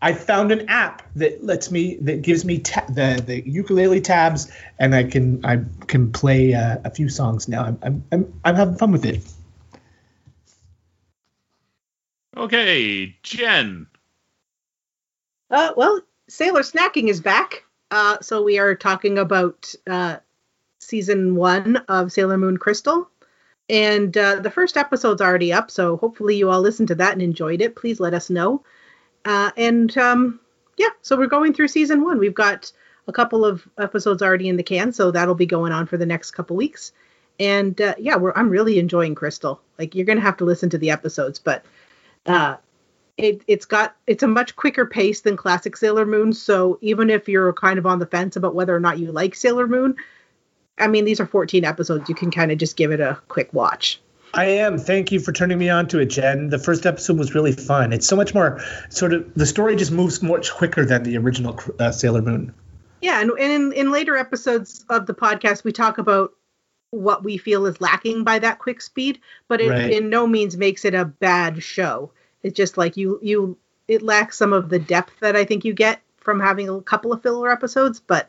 I 0.00 0.14
found 0.14 0.52
an 0.52 0.68
app 0.68 1.02
that 1.16 1.44
lets 1.44 1.70
me 1.70 1.96
that 2.02 2.22
gives 2.22 2.44
me 2.44 2.58
ta- 2.60 2.86
the 2.88 3.22
the 3.24 3.48
ukulele 3.48 4.00
tabs, 4.00 4.50
and 4.78 4.94
I 4.94 5.04
can 5.04 5.44
I 5.44 5.60
can 5.86 6.12
play 6.12 6.54
uh, 6.54 6.78
a 6.84 6.90
few 6.90 7.08
songs 7.08 7.48
now. 7.48 7.64
I'm, 7.64 7.78
I'm 7.82 8.04
I'm 8.12 8.40
I'm 8.44 8.54
having 8.54 8.76
fun 8.76 8.92
with 8.92 9.04
it. 9.04 9.24
Okay, 12.36 13.16
Jen. 13.24 13.88
Uh, 15.50 15.72
well, 15.76 16.00
Sailor 16.28 16.60
Snacking 16.60 17.08
is 17.08 17.20
back. 17.20 17.64
Uh, 17.90 18.18
so 18.20 18.42
we 18.42 18.58
are 18.58 18.74
talking 18.76 19.18
about 19.18 19.74
uh, 19.88 20.18
season 20.78 21.34
one 21.34 21.76
of 21.88 22.12
Sailor 22.12 22.38
Moon 22.38 22.58
Crystal. 22.58 23.10
And 23.68 24.16
uh, 24.16 24.36
the 24.36 24.50
first 24.50 24.76
episode's 24.76 25.20
already 25.20 25.52
up, 25.52 25.70
so 25.70 25.98
hopefully 25.98 26.36
you 26.36 26.50
all 26.50 26.60
listened 26.60 26.88
to 26.88 26.94
that 26.96 27.12
and 27.12 27.20
enjoyed 27.20 27.60
it. 27.60 27.76
Please 27.76 28.00
let 28.00 28.14
us 28.14 28.30
know. 28.30 28.62
Uh, 29.24 29.50
and 29.56 29.96
um, 29.98 30.40
yeah, 30.78 30.88
so 31.02 31.16
we're 31.16 31.26
going 31.26 31.52
through 31.52 31.68
season 31.68 32.02
one. 32.02 32.18
We've 32.18 32.34
got 32.34 32.72
a 33.08 33.12
couple 33.12 33.44
of 33.44 33.68
episodes 33.78 34.22
already 34.22 34.48
in 34.48 34.56
the 34.56 34.62
can, 34.62 34.92
so 34.92 35.10
that'll 35.10 35.34
be 35.34 35.46
going 35.46 35.72
on 35.72 35.86
for 35.86 35.96
the 35.96 36.06
next 36.06 36.30
couple 36.30 36.56
weeks. 36.56 36.92
And 37.40 37.78
uh, 37.80 37.94
yeah, 37.98 38.16
I'm 38.34 38.50
really 38.50 38.78
enjoying 38.78 39.14
Crystal. 39.14 39.60
Like 39.78 39.94
you're 39.94 40.06
gonna 40.06 40.20
have 40.20 40.36
to 40.38 40.44
listen 40.44 40.70
to 40.70 40.78
the 40.78 40.90
episodes, 40.90 41.38
but 41.38 41.64
uh, 42.26 42.56
it, 43.16 43.42
it's 43.46 43.64
got 43.64 43.96
it's 44.06 44.22
a 44.22 44.28
much 44.28 44.56
quicker 44.56 44.86
pace 44.86 45.20
than 45.20 45.36
classic 45.36 45.76
Sailor 45.76 46.06
Moon. 46.06 46.32
So 46.32 46.78
even 46.80 47.10
if 47.10 47.28
you're 47.28 47.52
kind 47.52 47.78
of 47.78 47.86
on 47.86 47.98
the 47.98 48.06
fence 48.06 48.36
about 48.36 48.54
whether 48.54 48.74
or 48.74 48.80
not 48.80 48.98
you 48.98 49.12
like 49.12 49.34
Sailor 49.34 49.66
Moon, 49.66 49.96
I 50.78 50.86
mean 50.88 51.04
these 51.04 51.20
are 51.20 51.26
14 51.26 51.64
episodes. 51.64 52.08
You 52.08 52.14
can 52.14 52.30
kind 52.30 52.50
of 52.52 52.58
just 52.58 52.76
give 52.76 52.90
it 52.92 53.00
a 53.00 53.20
quick 53.28 53.52
watch. 53.52 54.00
I 54.34 54.44
am. 54.44 54.78
Thank 54.78 55.10
you 55.10 55.20
for 55.20 55.32
turning 55.32 55.58
me 55.58 55.70
on 55.70 55.88
to 55.88 56.00
it, 56.00 56.06
Jen. 56.06 56.50
The 56.50 56.58
first 56.58 56.84
episode 56.84 57.18
was 57.18 57.34
really 57.34 57.52
fun. 57.52 57.92
It's 57.92 58.06
so 58.06 58.14
much 58.14 58.34
more 58.34 58.60
sort 58.90 59.14
of 59.14 59.32
the 59.34 59.46
story 59.46 59.74
just 59.74 59.90
moves 59.90 60.22
much 60.22 60.52
quicker 60.52 60.84
than 60.84 61.02
the 61.02 61.16
original 61.16 61.58
uh, 61.80 61.92
Sailor 61.92 62.20
Moon. 62.20 62.54
Yeah, 63.00 63.20
and, 63.20 63.30
and 63.30 63.52
in, 63.52 63.72
in 63.72 63.90
later 63.90 64.16
episodes 64.16 64.84
of 64.90 65.06
the 65.06 65.14
podcast, 65.14 65.64
we 65.64 65.72
talk 65.72 65.98
about 65.98 66.32
what 66.90 67.22
we 67.22 67.38
feel 67.38 67.66
is 67.66 67.80
lacking 67.80 68.24
by 68.24 68.38
that 68.38 68.58
quick 68.58 68.80
speed, 68.80 69.20
but 69.46 69.60
it 69.60 69.70
Right. 69.70 69.92
in 69.92 70.10
no 70.10 70.26
means 70.26 70.56
makes 70.56 70.84
it 70.84 70.94
a 70.94 71.04
bad 71.04 71.62
show. 71.62 72.10
It's 72.42 72.56
just 72.56 72.76
like 72.76 72.96
you 72.96 73.18
you 73.22 73.56
it 73.88 74.02
lacks 74.02 74.36
some 74.36 74.52
of 74.52 74.68
the 74.68 74.78
depth 74.78 75.20
that 75.20 75.36
I 75.36 75.44
think 75.44 75.64
you 75.64 75.72
get 75.72 76.00
from 76.18 76.40
having 76.40 76.68
a 76.68 76.80
couple 76.82 77.12
of 77.12 77.22
filler 77.22 77.50
episodes, 77.50 78.00
but 78.00 78.28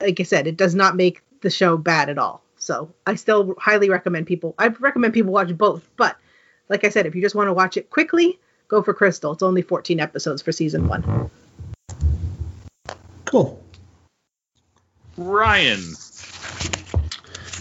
like 0.00 0.20
I 0.20 0.24
said, 0.24 0.46
it 0.46 0.56
does 0.56 0.74
not 0.74 0.96
make 0.96 1.22
the 1.40 1.50
show 1.50 1.76
bad 1.76 2.08
at 2.08 2.18
all. 2.18 2.42
So 2.58 2.92
I 3.06 3.14
still 3.14 3.54
highly 3.58 3.88
recommend 3.90 4.26
people. 4.26 4.54
I 4.58 4.68
recommend 4.68 5.14
people 5.14 5.32
watch 5.32 5.56
both, 5.56 5.88
but 5.96 6.16
like 6.68 6.84
I 6.84 6.88
said, 6.88 7.06
if 7.06 7.14
you 7.14 7.22
just 7.22 7.34
want 7.34 7.48
to 7.48 7.52
watch 7.52 7.76
it 7.76 7.90
quickly, 7.90 8.38
go 8.68 8.82
for 8.82 8.92
Crystal. 8.92 9.32
It's 9.32 9.42
only 9.42 9.62
14 9.62 10.00
episodes 10.00 10.42
for 10.42 10.52
season 10.52 10.88
one. 10.88 11.30
Cool. 13.24 13.62
Ryan. 15.16 15.80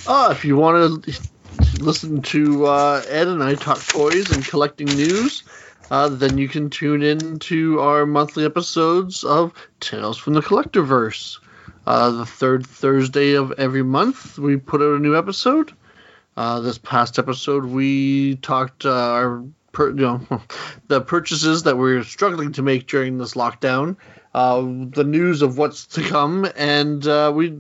Uh, 0.08 0.30
if 0.32 0.46
you 0.46 0.56
want 0.56 1.04
to 1.04 1.22
listen 1.80 2.22
to 2.22 2.66
uh, 2.66 3.02
Ed 3.08 3.28
and 3.28 3.44
I 3.44 3.56
talk 3.56 3.80
toys 3.86 4.32
and 4.32 4.46
collecting 4.46 4.88
news, 4.88 5.44
uh, 5.90 6.10
then 6.10 6.38
you 6.38 6.48
can 6.48 6.70
tune 6.70 7.04
in 7.04 7.40
to 7.40 7.80
our 7.80 8.06
monthly 8.06 8.46
episodes 8.46 9.24
of 9.24 9.54
Tales 9.80 10.18
from 10.18 10.34
the 10.34 10.42
Collectorverse. 10.42 11.40
Uh, 11.86 12.10
the 12.12 12.26
third 12.26 12.66
Thursday 12.66 13.34
of 13.34 13.52
every 13.54 13.84
month, 13.84 14.40
we 14.40 14.58
put 14.58 14.82
out 14.82 14.96
a 14.96 15.00
new 15.00 15.16
episode. 15.16 15.72
Uh, 16.36 16.60
this 16.60 16.78
past 16.78 17.20
episode, 17.20 17.66
we 17.66 18.36
talked 18.38 18.86
uh, 18.86 18.92
our 18.92 19.44
per, 19.72 19.90
you 19.90 19.96
know 19.96 20.22
the 20.88 21.00
purchases 21.00 21.64
that 21.64 21.78
we're 21.78 22.04
struggling 22.04 22.52
to 22.54 22.62
make 22.62 22.88
during 22.88 23.18
this 23.18 23.36
lockdown, 23.36 23.98
uh, 24.34 24.62
the 24.62 25.04
news 25.04 25.42
of 25.44 25.58
what's 25.58 25.86
to 25.86 26.02
come, 26.02 26.48
and 26.58 27.06
uh, 27.08 27.32
we 27.34 27.58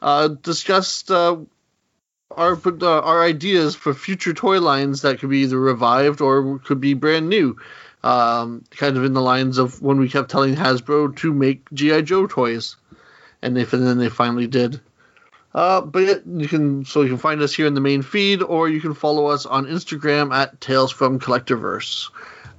uh, 0.00 0.28
discussed 0.28 1.10
our 1.10 1.38
our 2.36 3.22
ideas 3.22 3.76
for 3.76 3.92
future 3.92 4.32
toy 4.32 4.60
lines 4.60 5.02
that 5.02 5.18
could 5.18 5.30
be 5.30 5.40
either 5.40 5.60
revived 5.60 6.22
or 6.22 6.58
could 6.60 6.80
be 6.80 6.94
brand 6.94 7.28
new. 7.28 7.56
Um, 8.02 8.64
kind 8.70 8.96
of 8.96 9.04
in 9.04 9.12
the 9.12 9.22
lines 9.22 9.58
of 9.58 9.80
when 9.80 9.98
we 9.98 10.08
kept 10.08 10.28
telling 10.28 10.56
Hasbro 10.56 11.14
to 11.18 11.32
make 11.32 11.70
GI 11.72 12.02
Joe 12.02 12.26
toys, 12.26 12.74
and 13.42 13.58
if 13.58 13.72
and 13.72 13.86
then 13.86 13.98
they 13.98 14.08
finally 14.08 14.46
did. 14.46 14.80
Uh, 15.54 15.82
but 15.82 15.98
yeah, 16.00 16.14
you 16.26 16.48
can 16.48 16.84
so 16.84 17.02
you 17.02 17.08
can 17.08 17.18
find 17.18 17.42
us 17.42 17.54
here 17.54 17.66
in 17.66 17.74
the 17.74 17.80
main 17.80 18.02
feed, 18.02 18.42
or 18.42 18.68
you 18.68 18.80
can 18.80 18.94
follow 18.94 19.26
us 19.26 19.44
on 19.44 19.66
Instagram 19.66 20.32
at 20.32 20.60
Tales 20.60 20.90
from 20.90 21.20
Collectorverse, 21.20 22.10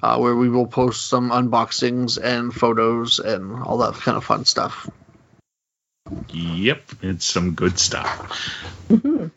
uh, 0.04 0.18
where 0.18 0.36
we 0.36 0.50
will 0.50 0.68
post 0.68 1.08
some 1.08 1.32
unboxings 1.32 2.24
and 2.24 2.54
photos 2.54 3.20
and 3.20 3.64
all 3.64 3.78
that 3.80 3.94
kind 3.96 4.18
of 4.18 4.24
fun 4.24 4.46
stuff. 4.46 4.90
Yep, 6.30 6.84
it's 7.02 7.26
some 7.26 7.56
good 7.56 7.80
stuff. 7.80 8.64
Mhm. 8.90 9.32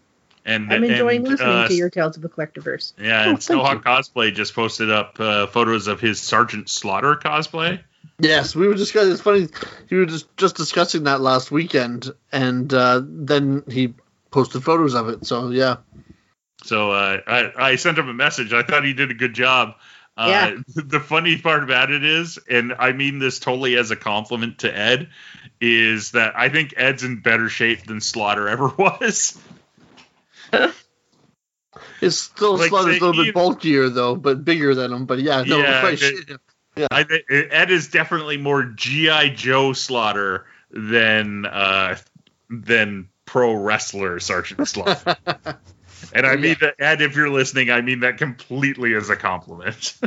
And 0.45 0.73
I'm 0.73 0.85
enjoying 0.85 1.23
and, 1.23 1.29
listening 1.29 1.49
uh, 1.49 1.69
to 1.69 1.75
your 1.75 1.91
Tales 1.91 2.17
of 2.17 2.23
the 2.23 2.29
Collectorverse. 2.29 2.93
Yeah, 3.01 3.25
Oh, 3.27 3.31
and 3.31 3.43
thank 3.43 3.61
Snowhawk 3.61 3.83
Cosplay 3.83 4.33
just 4.33 4.55
posted 4.55 4.91
up 4.91 5.19
uh, 5.19 5.49
photos 5.49 5.89
of 5.89 6.01
his 6.01 6.21
Sergeant 6.21 6.69
Slaughter 6.69 7.17
cosplay. 7.17 7.81
Yes, 8.19 8.55
we 8.57 8.67
were 8.67 8.75
discussing. 8.75 9.13
It's 9.13 9.21
funny. 9.21 9.49
You 9.89 9.99
were 9.99 10.07
just 10.07 10.35
just 10.37 10.57
discussing 10.57 11.05
that 11.05 11.21
last 11.21 11.51
weekend, 11.51 12.11
and 12.33 12.73
uh, 12.73 13.03
then 13.05 13.63
he 13.69 13.95
posted 14.31 14.65
photos 14.65 14.95
of 14.95 15.09
it. 15.09 15.27
So 15.27 15.51
yeah, 15.51 15.77
So 16.63 16.93
uh, 16.93 17.21
I, 17.27 17.53
I 17.57 17.77
sent 17.77 17.99
him 17.99 18.09
a 18.09 18.15
message. 18.15 18.53
I 18.53 18.63
thought 18.63 18.85
he 18.85 18.95
did 18.95 19.11
a 19.11 19.15
good 19.15 19.35
job. 19.35 19.75
Uh, 20.17 20.29
Yeah. 20.29 20.57
The 20.89 21.01
funny 21.01 21.37
part 21.39 21.63
about 21.63 21.91
it 21.91 22.05
is, 22.05 22.39
and 22.49 22.75
I 22.79 22.93
mean 22.93 23.19
this 23.19 23.39
totally 23.39 23.77
as 23.77 23.91
a 23.91 23.97
compliment 23.97 24.61
to 24.61 24.75
Ed, 24.75 25.11
is 25.61 26.13
that 26.13 26.39
I 26.39 26.49
think 26.49 26.73
Ed's 26.77 27.05
in 27.05 27.21
better 27.21 27.51
shape 27.51 27.85
than 27.87 28.01
Slaughter 28.01 28.49
ever 28.55 28.69
was. 28.69 29.39
it's 32.01 32.19
still 32.19 32.57
Like, 32.57 32.71
Slaughter's 32.71 32.99
a 33.03 33.07
little 33.07 33.25
bit 33.25 33.35
bulkier 33.35 33.91
though, 33.91 34.17
but 34.17 34.43
bigger 34.43 34.75
than 34.75 34.93
him. 34.93 35.05
But 35.05 35.19
yeah, 35.19 35.43
no, 35.43 35.59
Yeah, 35.59 35.83
right, 35.83 36.01
it- 36.77 36.89
I 36.91 37.07
Ed 37.31 37.71
is 37.71 37.89
definitely 37.89 38.37
more 38.37 38.63
GI 38.63 39.31
Joe 39.31 39.73
Slaughter 39.73 40.47
than 40.71 41.47
uh, 41.47 41.97
than 42.51 43.09
pro 43.25 43.55
wrestler 43.55 44.21
Sergeant 44.21 44.67
Slaughter. 44.69 45.17
and 46.13 46.27
I 46.27 46.37
mean 46.37 46.57
that, 46.61 46.75
Ed, 46.79 47.03
if 47.03 47.17
you're 47.17 47.31
listening, 47.31 47.71
I 47.71 47.81
mean 47.81 48.01
that 48.01 48.19
completely 48.19 48.95
as 48.95 49.11
a 49.11 49.17
compliment. 49.17 49.99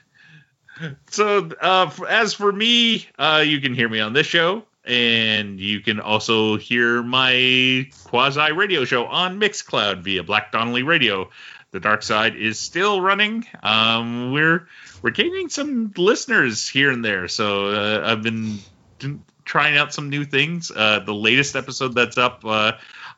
so, 1.10 1.50
uh, 1.60 1.90
as 2.08 2.34
for 2.34 2.52
me, 2.52 3.08
uh, 3.18 3.42
you 3.44 3.60
can 3.60 3.74
hear 3.74 3.88
me 3.88 4.00
on 4.00 4.12
this 4.12 4.26
show, 4.26 4.64
and 4.84 5.60
you 5.60 5.80
can 5.80 6.00
also 6.00 6.56
hear 6.56 7.02
my 7.02 7.88
quasi 8.04 8.52
radio 8.52 8.84
show 8.84 9.06
on 9.06 9.40
Mixcloud 9.40 10.02
via 10.02 10.22
Black 10.22 10.52
Donnelly 10.52 10.82
Radio. 10.82 11.30
The 11.72 11.80
Dark 11.80 12.02
Side 12.02 12.34
is 12.34 12.58
still 12.58 13.00
running. 13.00 13.46
Um, 13.62 14.32
we're 14.32 14.66
we're 15.02 15.10
gaining 15.10 15.48
some 15.48 15.92
listeners 15.96 16.68
here 16.68 16.90
and 16.90 17.04
there, 17.04 17.28
so 17.28 17.66
uh, 17.66 18.02
I've 18.04 18.22
been 18.22 18.58
trying 19.44 19.76
out 19.76 19.92
some 19.92 20.10
new 20.10 20.24
things. 20.24 20.70
Uh, 20.70 21.00
the 21.00 21.14
latest 21.14 21.56
episode 21.56 21.94
that's 21.94 22.18
up, 22.18 22.44
uh, 22.44 22.72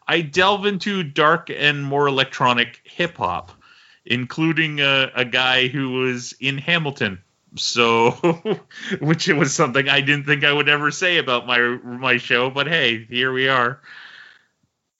I 0.06 0.20
delve 0.20 0.66
into 0.66 1.02
dark 1.02 1.50
and 1.50 1.84
more 1.84 2.06
electronic 2.06 2.80
hip 2.84 3.16
hop, 3.16 3.52
including 4.04 4.80
a, 4.80 5.10
a 5.14 5.24
guy 5.24 5.68
who 5.68 5.90
was 5.90 6.34
in 6.40 6.58
Hamilton. 6.58 7.22
So, 7.56 8.12
which 9.00 9.28
it 9.28 9.34
was 9.34 9.52
something 9.52 9.88
I 9.88 10.00
didn't 10.00 10.24
think 10.24 10.42
I 10.42 10.52
would 10.52 10.70
ever 10.70 10.90
say 10.90 11.18
about 11.18 11.46
my 11.46 11.58
my 11.82 12.16
show, 12.16 12.48
but 12.48 12.66
hey, 12.66 13.04
here 13.04 13.30
we 13.30 13.48
are. 13.48 13.80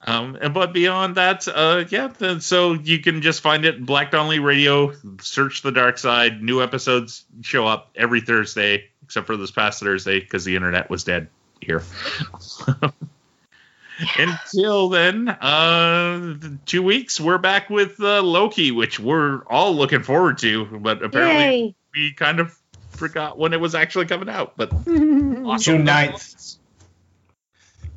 Um, 0.05 0.37
and 0.41 0.53
but 0.53 0.73
beyond 0.73 1.15
that, 1.15 1.47
uh, 1.47 1.85
yeah. 1.89 2.09
Then, 2.09 2.41
so 2.41 2.73
you 2.73 2.99
can 2.99 3.23
just 3.23 3.41
find 3.41 3.65
it 3.65 3.85
Black 3.87 4.11
Donnelly 4.11 4.41
Radio. 4.41 4.93
Search 5.21 5.63
the 5.63 5.71
Dark 5.71 5.97
Side. 5.99 6.43
New 6.43 6.61
episodes 6.61 7.25
show 7.43 7.67
up 7.67 7.91
every 7.95 8.21
Thursday, 8.21 8.89
except 9.05 9.27
for 9.29 9.37
this 9.37 9.53
past 9.53 9.81
Thursday 9.81 10.19
because 10.19 10.45
the 10.45 10.57
internet 10.57 10.91
was 10.91 11.05
dead 11.05 11.29
here. 11.61 11.83
Until 14.19 14.89
then, 14.89 15.29
uh, 15.29 16.35
two 16.67 16.83
weeks 16.83 17.21
we're 17.21 17.39
back 17.39 17.71
with 17.71 18.01
uh, 18.01 18.23
Loki, 18.23 18.73
which 18.73 18.99
we're 18.99 19.43
all 19.47 19.77
looking 19.77 20.03
forward 20.03 20.39
to. 20.39 20.65
But 20.65 21.05
apparently, 21.05 21.77
we 21.95 22.13
kind 22.13 22.41
of 22.41 22.59
forgot 22.91 23.39
when 23.39 23.53
it 23.53 23.61
was 23.61 23.75
actually 23.77 24.07
coming 24.07 24.29
out. 24.29 24.57
But 24.57 24.73
awesome. 24.89 25.59
June 25.59 25.87
9th. 25.87 26.57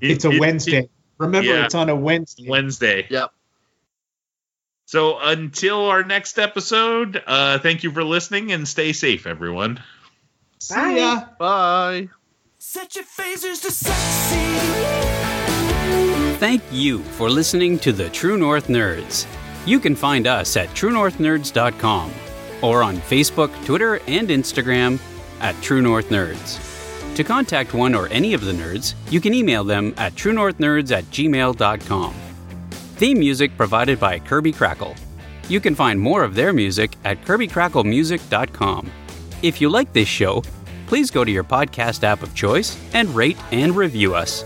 It- 0.01 0.11
It's 0.11 0.25
a 0.25 0.29
it- 0.31 0.39
Wednesday. 0.39 0.89
Remember, 1.17 1.47
yeah. 1.47 1.65
it's 1.65 1.75
on 1.75 1.89
a 1.89 1.95
Wednesday. 1.95 2.49
Wednesday. 2.49 3.07
Yep. 3.09 3.31
So 4.85 5.17
until 5.19 5.85
our 5.87 6.03
next 6.03 6.37
episode, 6.37 7.21
uh, 7.25 7.59
thank 7.59 7.83
you 7.83 7.91
for 7.91 8.03
listening 8.03 8.51
and 8.51 8.67
stay 8.67 8.93
safe, 8.93 9.25
everyone. 9.25 9.81
See 10.59 10.97
ya. 10.97 11.25
bye. 11.39 12.09
Set 12.59 12.95
your 12.95 13.05
phasers 13.05 13.61
to 13.61 13.71
sexy. 13.71 14.35
Thank 16.37 16.61
you 16.71 16.99
for 16.99 17.29
listening 17.29 17.79
to 17.79 17.91
the 17.91 18.09
True 18.09 18.37
North 18.37 18.67
Nerds. 18.67 19.25
You 19.65 19.79
can 19.79 19.95
find 19.95 20.27
us 20.27 20.57
at 20.57 20.69
truenorthnerds.com 20.69 22.11
or 22.61 22.83
on 22.83 22.97
Facebook, 22.97 23.65
Twitter, 23.65 23.99
and 24.07 24.29
Instagram 24.29 24.99
at 25.39 25.59
True 25.61 25.81
North 25.81 26.09
Nerds. 26.09 26.74
To 27.15 27.23
contact 27.23 27.73
one 27.73 27.95
or 27.95 28.07
any 28.07 28.33
of 28.33 28.43
the 28.43 28.51
nerds, 28.51 28.93
you 29.09 29.21
can 29.21 29.33
email 29.33 29.63
them 29.63 29.93
at 29.97 30.15
truenorthnerds 30.15 30.91
at 30.91 31.05
gmail.com. 31.05 32.13
Theme 32.71 33.19
music 33.19 33.55
provided 33.55 33.99
by 34.01 34.19
Kirby 34.19 34.51
Krackle. 34.51 34.97
You 35.47 35.61
can 35.61 35.75
find 35.75 35.99
more 35.99 36.23
of 36.23 36.35
their 36.35 36.51
music 36.51 36.93
at 37.05 37.21
kirbykracklemusic.com. 37.23 38.91
If 39.41 39.61
you 39.61 39.69
like 39.69 39.93
this 39.93 40.09
show, 40.09 40.43
please 40.87 41.09
go 41.09 41.23
to 41.23 41.31
your 41.31 41.43
podcast 41.43 42.03
app 42.03 42.21
of 42.21 42.35
choice 42.35 42.77
and 42.93 43.09
rate 43.15 43.37
and 43.51 43.75
review 43.75 44.13
us. 44.13 44.43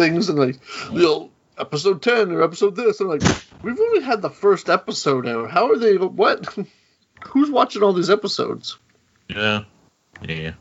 Things 0.00 0.28
and 0.28 0.38
like, 0.38 0.58
you 0.92 1.02
know, 1.02 1.30
episode 1.58 2.02
ten 2.02 2.32
or 2.32 2.42
episode 2.42 2.74
this, 2.74 3.00
and 3.00 3.08
like, 3.08 3.22
we've 3.62 3.78
only 3.78 4.00
had 4.00 4.22
the 4.22 4.30
first 4.30 4.68
episode 4.68 5.26
out. 5.26 5.50
How 5.50 5.70
are 5.70 5.78
they? 5.78 5.96
What? 5.96 6.46
Who's 7.26 7.50
watching 7.50 7.82
all 7.82 7.92
these 7.92 8.10
episodes? 8.10 8.78
Yeah. 9.28 9.64
Yeah. 10.22 10.52